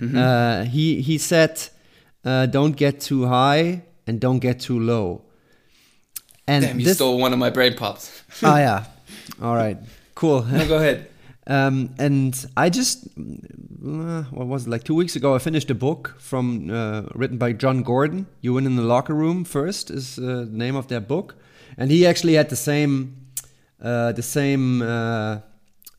Mm-hmm. 0.00 0.16
uh, 0.16 0.64
he 0.70 1.02
he 1.02 1.18
said, 1.18 1.58
uh, 2.24 2.46
"Don't 2.46 2.76
get 2.76 3.00
too 3.00 3.26
high 3.26 3.82
and 4.06 4.20
don't 4.20 4.38
get 4.38 4.60
too 4.60 4.78
low." 4.78 5.22
And 6.46 6.64
Damn, 6.64 6.78
you 6.78 6.86
this, 6.86 6.96
stole 6.96 7.18
one 7.18 7.32
of 7.32 7.38
my 7.40 7.50
brain 7.50 7.74
pops. 7.74 8.22
oh 8.44 8.56
yeah, 8.66 8.84
all 9.42 9.56
right, 9.56 9.76
cool. 10.14 10.44
no, 10.44 10.68
go 10.68 10.76
ahead. 10.76 11.08
Um, 11.48 11.94
and 11.98 12.46
I 12.58 12.68
just, 12.68 13.06
uh, 13.16 14.22
what 14.24 14.46
was 14.46 14.66
it, 14.66 14.70
like 14.70 14.84
two 14.84 14.94
weeks 14.94 15.16
ago, 15.16 15.34
I 15.34 15.38
finished 15.38 15.70
a 15.70 15.74
book 15.74 16.14
from 16.18 16.70
uh, 16.70 17.02
written 17.14 17.38
by 17.38 17.54
Jon 17.54 17.82
Gordon. 17.82 18.26
You 18.42 18.52
win 18.52 18.66
in 18.66 18.76
the 18.76 18.82
locker 18.82 19.14
room 19.14 19.44
first 19.44 19.90
is 19.90 20.18
uh, 20.18 20.44
the 20.50 20.58
name 20.64 20.76
of 20.76 20.88
that 20.88 21.08
book, 21.08 21.36
and 21.78 21.90
he 21.90 22.06
actually 22.06 22.34
had 22.34 22.50
the 22.50 22.56
same, 22.56 23.16
uh, 23.82 24.12
the 24.12 24.22
same, 24.22 24.82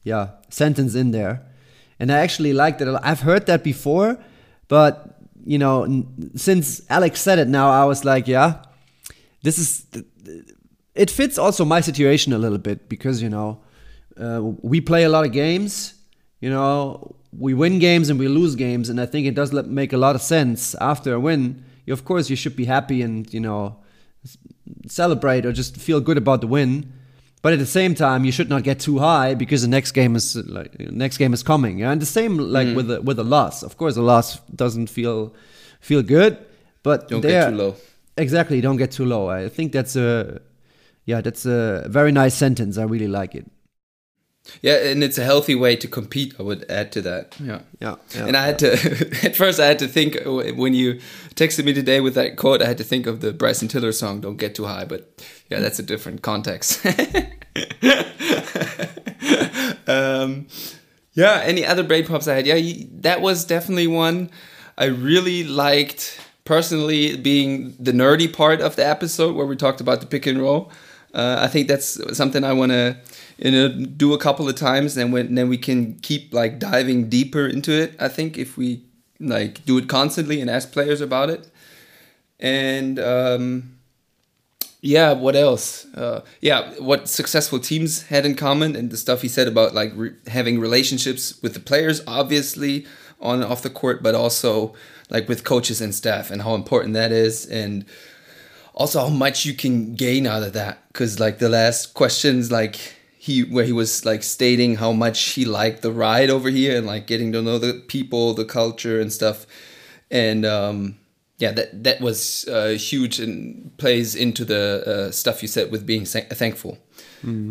yeah, 0.04 0.30
sentence 0.50 0.94
in 0.94 1.12
there, 1.12 1.42
and 2.00 2.12
I 2.12 2.20
actually 2.20 2.54
liked 2.54 2.80
it. 2.82 2.88
I've 3.02 3.22
heard 3.22 3.48
that 3.48 3.64
before, 3.64 4.20
but 4.68 5.20
you 5.44 5.58
know, 5.58 6.06
since 6.36 6.82
Alex 6.92 7.22
said 7.22 7.40
it, 7.40 7.48
now 7.48 7.72
I 7.72 7.86
was 7.86 8.06
like, 8.06 8.28
yeah, 8.28 8.62
this 9.42 9.58
is 9.58 9.86
it 10.94 11.10
fits 11.10 11.38
also 11.38 11.66
my 11.66 11.82
situation 11.82 12.34
a 12.34 12.38
little 12.38 12.58
bit 12.58 12.88
because 12.90 13.22
you 13.22 13.30
know 13.30 13.60
uh, 14.20 14.42
we 14.62 14.82
play 14.82 15.04
a 15.04 15.10
lot 15.10 15.26
of 15.26 15.32
games 15.32 15.96
you 16.40 16.50
know 16.50 17.16
we 17.38 17.54
win 17.54 17.80
games 17.80 18.10
and 18.10 18.20
we 18.20 18.28
lose 18.28 18.56
games 18.56 18.90
and 18.90 19.00
i 19.00 19.06
think 19.06 19.28
it 19.28 19.36
does 19.36 19.52
make 19.54 19.94
a 19.94 19.98
lot 19.98 20.16
of 20.16 20.22
sense 20.22 20.76
after 20.76 21.14
a 21.14 21.20
win 21.20 21.64
you, 21.86 21.94
of 21.94 22.06
course 22.06 22.30
you 22.30 22.36
should 22.36 22.56
be 22.56 22.66
happy 22.66 23.02
and 23.02 23.34
you 23.34 23.40
know 23.40 23.76
celebrate 24.88 25.46
or 25.46 25.52
just 25.52 25.78
feel 25.78 26.00
good 26.00 26.18
about 26.18 26.42
the 26.42 26.48
win 26.48 26.92
but 27.42 27.54
at 27.54 27.60
the 27.60 27.66
same 27.66 27.96
time 27.96 28.26
you 28.26 28.32
should 28.32 28.50
not 28.50 28.64
get 28.64 28.80
too 28.80 29.00
high 29.00 29.34
because 29.34 29.62
the 29.62 29.68
next 29.68 29.92
game 29.94 30.16
is 30.16 30.36
like 30.36 30.78
next 30.80 31.18
game 31.18 31.34
is 31.34 31.44
coming 31.44 31.80
yeah? 31.80 31.92
and 31.92 32.02
the 32.02 32.06
same 32.06 32.38
like 32.38 32.76
with 32.76 32.92
a, 32.92 33.02
with 33.02 33.18
a 33.20 33.24
loss 33.24 33.64
of 33.64 33.78
course 33.78 33.96
a 33.96 34.02
loss 34.02 34.40
doesn't 34.56 34.88
feel 34.88 35.34
feel 35.80 36.02
good 36.02 36.38
but 36.84 37.08
Don't 37.10 37.22
get 37.22 37.50
too 37.50 37.56
low. 37.56 37.76
Exactly, 38.18 38.62
don't 38.62 38.78
get 38.78 38.92
too 38.92 39.06
low. 39.06 39.30
I 39.30 39.50
think 39.50 39.72
that's 39.72 39.96
a 39.96 40.42
yeah, 41.06 41.22
that's 41.22 41.46
a 41.46 41.86
very 41.88 42.12
nice 42.12 42.36
sentence. 42.36 42.78
I 42.78 42.84
really 42.84 43.08
like 43.08 43.36
it. 43.36 43.46
Yeah, 44.62 44.76
and 44.76 45.04
it's 45.04 45.18
a 45.18 45.24
healthy 45.24 45.56
way 45.56 45.76
to 45.78 45.88
compete. 45.88 46.34
I 46.40 46.44
would 46.44 46.66
add 46.70 46.92
to 46.94 47.02
that. 47.02 47.36
Yeah. 47.40 47.60
Yeah, 47.80 47.96
yeah, 48.16 48.26
and 48.26 48.36
I 48.38 48.46
had 48.46 48.60
to 48.60 48.72
at 49.24 49.36
first 49.36 49.60
I 49.60 49.66
had 49.68 49.80
to 49.80 49.88
think 49.88 50.18
when 50.26 50.74
you 50.74 50.96
texted 51.36 51.66
me 51.66 51.74
today 51.74 52.02
with 52.02 52.16
that 52.16 52.36
quote. 52.38 52.62
I 52.62 52.66
had 52.66 52.78
to 52.80 52.84
think 52.84 53.08
of 53.08 53.22
the 53.22 53.32
Bryson 53.34 53.68
Tiller 53.68 53.92
song 53.92 54.22
"Don't 54.22 54.38
Get 54.38 54.56
Too 54.56 54.66
High," 54.66 54.86
but 54.86 55.24
yeah, 55.50 55.60
that's 55.60 55.80
a 55.80 55.84
different 55.84 56.22
context. 56.22 56.86
um, 59.88 60.48
yeah. 61.14 61.42
Any 61.44 61.66
other 61.66 61.84
brain 61.84 62.06
pops 62.06 62.28
I 62.28 62.36
had? 62.36 62.48
Yeah, 62.48 62.56
you- 62.56 62.88
that 63.02 63.22
was 63.22 63.46
definitely 63.46 63.88
one 63.88 64.30
I 64.78 64.86
really 64.86 65.44
liked 65.44 66.20
personally. 66.46 67.18
Being 67.18 67.76
the 67.80 67.92
nerdy 67.92 68.32
part 68.32 68.62
of 68.62 68.76
the 68.76 68.86
episode 68.86 69.36
where 69.36 69.46
we 69.46 69.56
talked 69.56 69.82
about 69.82 70.02
the 70.02 70.08
pick 70.08 70.26
and 70.26 70.42
roll. 70.42 70.72
Uh, 71.14 71.38
I 71.40 71.48
think 71.48 71.68
that's 71.68 72.00
something 72.18 72.44
I 72.44 72.54
want 72.54 72.72
to 72.72 72.98
you 73.38 73.52
know 73.52 73.70
do 73.70 74.14
a 74.14 74.18
couple 74.18 74.48
of 74.48 74.56
times 74.56 74.98
and 74.98 75.14
when 75.14 75.36
then 75.36 75.50
we 75.50 75.58
can 75.58 75.96
keep 76.02 76.34
like 76.34 76.60
diving 76.60 77.08
deeper 77.08 77.48
into 77.48 77.72
it 77.72 77.96
i 77.98 78.10
think 78.10 78.38
if 78.38 78.58
we 78.58 78.84
like 79.20 79.66
do 79.66 79.78
it 79.78 79.88
constantly 79.88 80.40
and 80.42 80.50
ask 80.50 80.72
players 80.72 81.02
about 81.02 81.30
it. 81.30 81.48
And 82.40 83.00
um 83.00 83.76
yeah 84.82 85.12
what 85.12 85.36
else? 85.36 85.86
Uh 85.94 86.22
yeah 86.42 86.72
what 86.80 87.10
successful 87.10 87.60
teams 87.60 88.04
had 88.04 88.26
in 88.26 88.36
common 88.36 88.76
and 88.76 88.92
the 88.92 88.98
stuff 88.98 89.22
he 89.22 89.28
said 89.28 89.48
about 89.48 89.74
like 89.74 89.92
re- 89.96 90.16
having 90.28 90.60
relationships 90.60 91.42
with 91.42 91.54
the 91.54 91.60
players 91.60 92.02
obviously 92.08 92.86
on 93.20 93.42
and 93.42 93.52
off 93.52 93.62
the 93.62 93.70
court 93.70 94.02
but 94.02 94.16
also 94.16 94.74
like 95.10 95.28
with 95.28 95.44
coaches 95.44 95.82
and 95.82 95.94
staff 95.94 96.32
and 96.32 96.44
how 96.44 96.56
important 96.56 96.94
that 96.94 97.12
is. 97.12 97.46
And 97.46 97.86
also 98.80 99.02
how 99.02 99.10
much 99.10 99.46
you 99.46 99.54
can 99.54 99.94
gain 99.94 100.26
out 100.26 100.42
of 100.42 100.54
that? 100.54 100.88
Because 100.88 101.20
like 101.20 101.38
the 101.38 101.50
last 101.50 101.94
questions 101.94 102.50
like 102.52 102.80
he 103.20 103.44
where 103.44 103.66
he 103.66 103.74
was 103.74 104.06
like 104.06 104.24
stating 104.24 104.78
how 104.78 104.94
much 104.94 105.20
he 105.36 105.44
liked 105.44 105.82
the 105.82 105.92
ride 105.92 106.30
over 106.30 106.50
here 106.50 106.78
and 106.78 106.88
like 106.88 107.06
getting 107.06 107.34
to 107.34 107.42
know 107.42 107.60
the 107.60 107.74
people 107.88 108.34
the 108.34 108.46
culture 108.46 109.00
and 109.02 109.12
stuff. 109.12 109.46
And 110.10 110.46
um 110.46 110.98
yeah 111.38 111.52
that 111.52 111.84
that 111.84 112.00
was 112.02 112.48
uh, 112.48 112.70
huge 112.78 113.20
and 113.20 113.78
plays 113.78 114.16
into 114.16 114.46
the 114.46 114.84
uh, 114.88 115.12
stuff 115.12 115.42
you 115.42 115.48
said 115.48 115.72
with 115.72 115.86
being 115.86 116.06
thank- 116.06 116.30
thankful. 116.30 116.78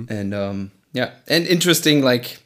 And 0.09 0.33
um 0.35 0.73
yeah. 0.95 1.11
And 1.29 1.47
interesting 1.47 2.03
like 2.03 2.39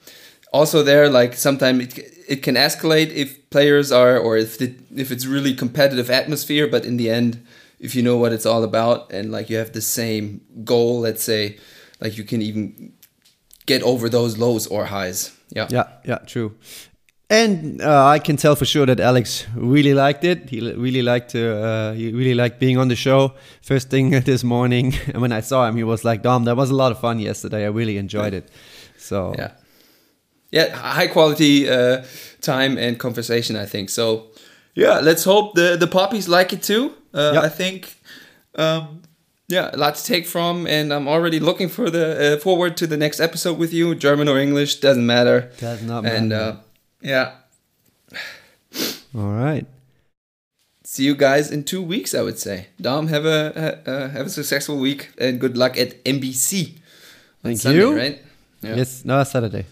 also 0.52 0.82
there 0.82 1.08
like 1.08 1.34
sometimes 1.34 1.84
it, 1.84 2.14
it 2.28 2.42
can 2.42 2.56
escalate 2.56 3.10
if 3.14 3.48
players 3.50 3.92
are 3.92 4.18
or 4.18 4.36
if 4.36 4.58
the, 4.58 4.74
if 4.96 5.12
it's 5.12 5.26
really 5.26 5.54
competitive 5.54 6.10
atmosphere 6.10 6.66
but 6.66 6.84
in 6.84 6.96
the 6.96 7.08
end 7.08 7.44
if 7.82 7.94
you 7.94 8.02
know 8.02 8.16
what 8.16 8.32
it's 8.32 8.46
all 8.46 8.62
about 8.64 9.12
and 9.12 9.30
like 9.30 9.50
you 9.50 9.58
have 9.58 9.72
the 9.72 9.80
same 9.80 10.40
goal 10.64 11.00
let's 11.00 11.22
say 11.22 11.58
like 12.00 12.16
you 12.16 12.24
can 12.24 12.40
even 12.40 12.92
get 13.66 13.82
over 13.82 14.08
those 14.08 14.38
lows 14.38 14.66
or 14.66 14.86
highs 14.86 15.32
yeah 15.50 15.68
Yeah, 15.70 15.88
yeah, 16.04 16.18
true. 16.26 16.56
And 17.28 17.80
uh, 17.80 18.06
I 18.16 18.18
can 18.18 18.36
tell 18.36 18.56
for 18.56 18.66
sure 18.66 18.86
that 18.86 19.00
Alex 19.00 19.46
really 19.54 19.94
liked 19.94 20.24
it. 20.24 20.50
He 20.50 20.60
really 20.60 21.02
liked 21.02 21.30
to, 21.30 21.42
uh, 21.56 21.92
he 21.94 22.12
really 22.12 22.34
liked 22.34 22.58
being 22.58 22.78
on 22.78 22.88
the 22.88 22.96
show. 22.96 23.32
First 23.62 23.90
thing 23.90 24.10
this 24.30 24.44
morning, 24.44 24.94
and 25.12 25.22
when 25.24 25.32
I 25.32 25.40
saw 25.40 25.66
him, 25.68 25.76
he 25.76 25.84
was 25.84 26.04
like, 26.04 26.22
"Dom, 26.22 26.44
that 26.44 26.56
was 26.56 26.70
a 26.70 26.74
lot 26.74 26.92
of 26.92 27.00
fun 27.00 27.18
yesterday. 27.20 27.64
I 27.64 27.68
really 27.68 27.96
enjoyed 27.96 28.34
it." 28.34 28.50
So 28.98 29.34
yeah 29.38 29.52
yeah, 30.52 30.68
high 30.76 31.08
quality 31.08 31.68
uh, 31.68 32.04
time 32.40 32.78
and 32.78 32.98
conversation. 32.98 33.56
I 33.56 33.66
think 33.66 33.90
so. 33.90 34.30
Yeah, 34.74 35.00
let's 35.00 35.24
hope 35.24 35.54
the 35.54 35.76
the 35.76 35.86
puppies 35.86 36.28
like 36.28 36.52
it 36.52 36.62
too. 36.62 36.94
Uh, 37.14 37.32
Yep. 37.34 37.44
I 37.44 37.48
think. 37.48 37.94
Um, 38.54 39.02
yeah, 39.48 39.70
a 39.72 39.76
lot 39.76 39.96
to 39.96 40.04
take 40.04 40.26
from, 40.26 40.66
and 40.66 40.92
I'm 40.94 41.06
already 41.08 41.38
looking 41.40 41.68
for 41.68 41.90
the 41.90 42.34
uh, 42.36 42.38
forward 42.40 42.76
to 42.78 42.86
the 42.86 42.96
next 42.96 43.20
episode 43.20 43.58
with 43.58 43.72
you. 43.72 43.94
German 43.94 44.28
or 44.28 44.38
English 44.38 44.80
doesn't 44.80 45.04
matter. 45.06 45.50
Does 45.58 45.82
not 45.82 46.06
And 46.06 46.30
matter. 46.30 46.42
uh, 46.42 46.56
yeah, 47.02 47.32
All 49.14 49.28
right. 49.32 49.66
see 50.84 51.04
you 51.04 51.14
guys 51.14 51.50
in 51.50 51.64
two 51.64 51.82
weeks. 51.82 52.14
I 52.14 52.22
would 52.22 52.38
say. 52.38 52.68
Dom, 52.80 53.08
have 53.08 53.26
a 53.26 53.80
uh, 53.86 54.08
have 54.08 54.26
a 54.26 54.30
successful 54.30 54.78
week 54.78 55.10
and 55.18 55.38
good 55.40 55.56
luck 55.56 55.76
at 55.76 56.02
NBC. 56.04 56.78
Thank 57.42 57.58
Sunday, 57.58 57.78
you. 57.80 57.96
Right? 57.96 58.22
Yeah. 58.62 58.76
Yes. 58.76 59.04
No, 59.04 59.22
Saturday. 59.24 59.66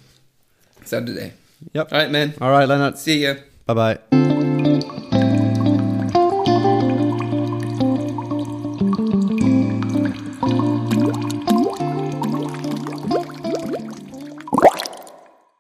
Saturday. 0.85 1.33
Yep. 1.73 1.93
All 1.93 1.99
right, 1.99 2.11
man. 2.11 2.35
All 2.41 2.51
right, 2.51 2.69
Lennart. 2.69 2.99
See 2.99 3.23
you. 3.23 3.37
Bye 3.67 3.75
bye. 3.75 4.50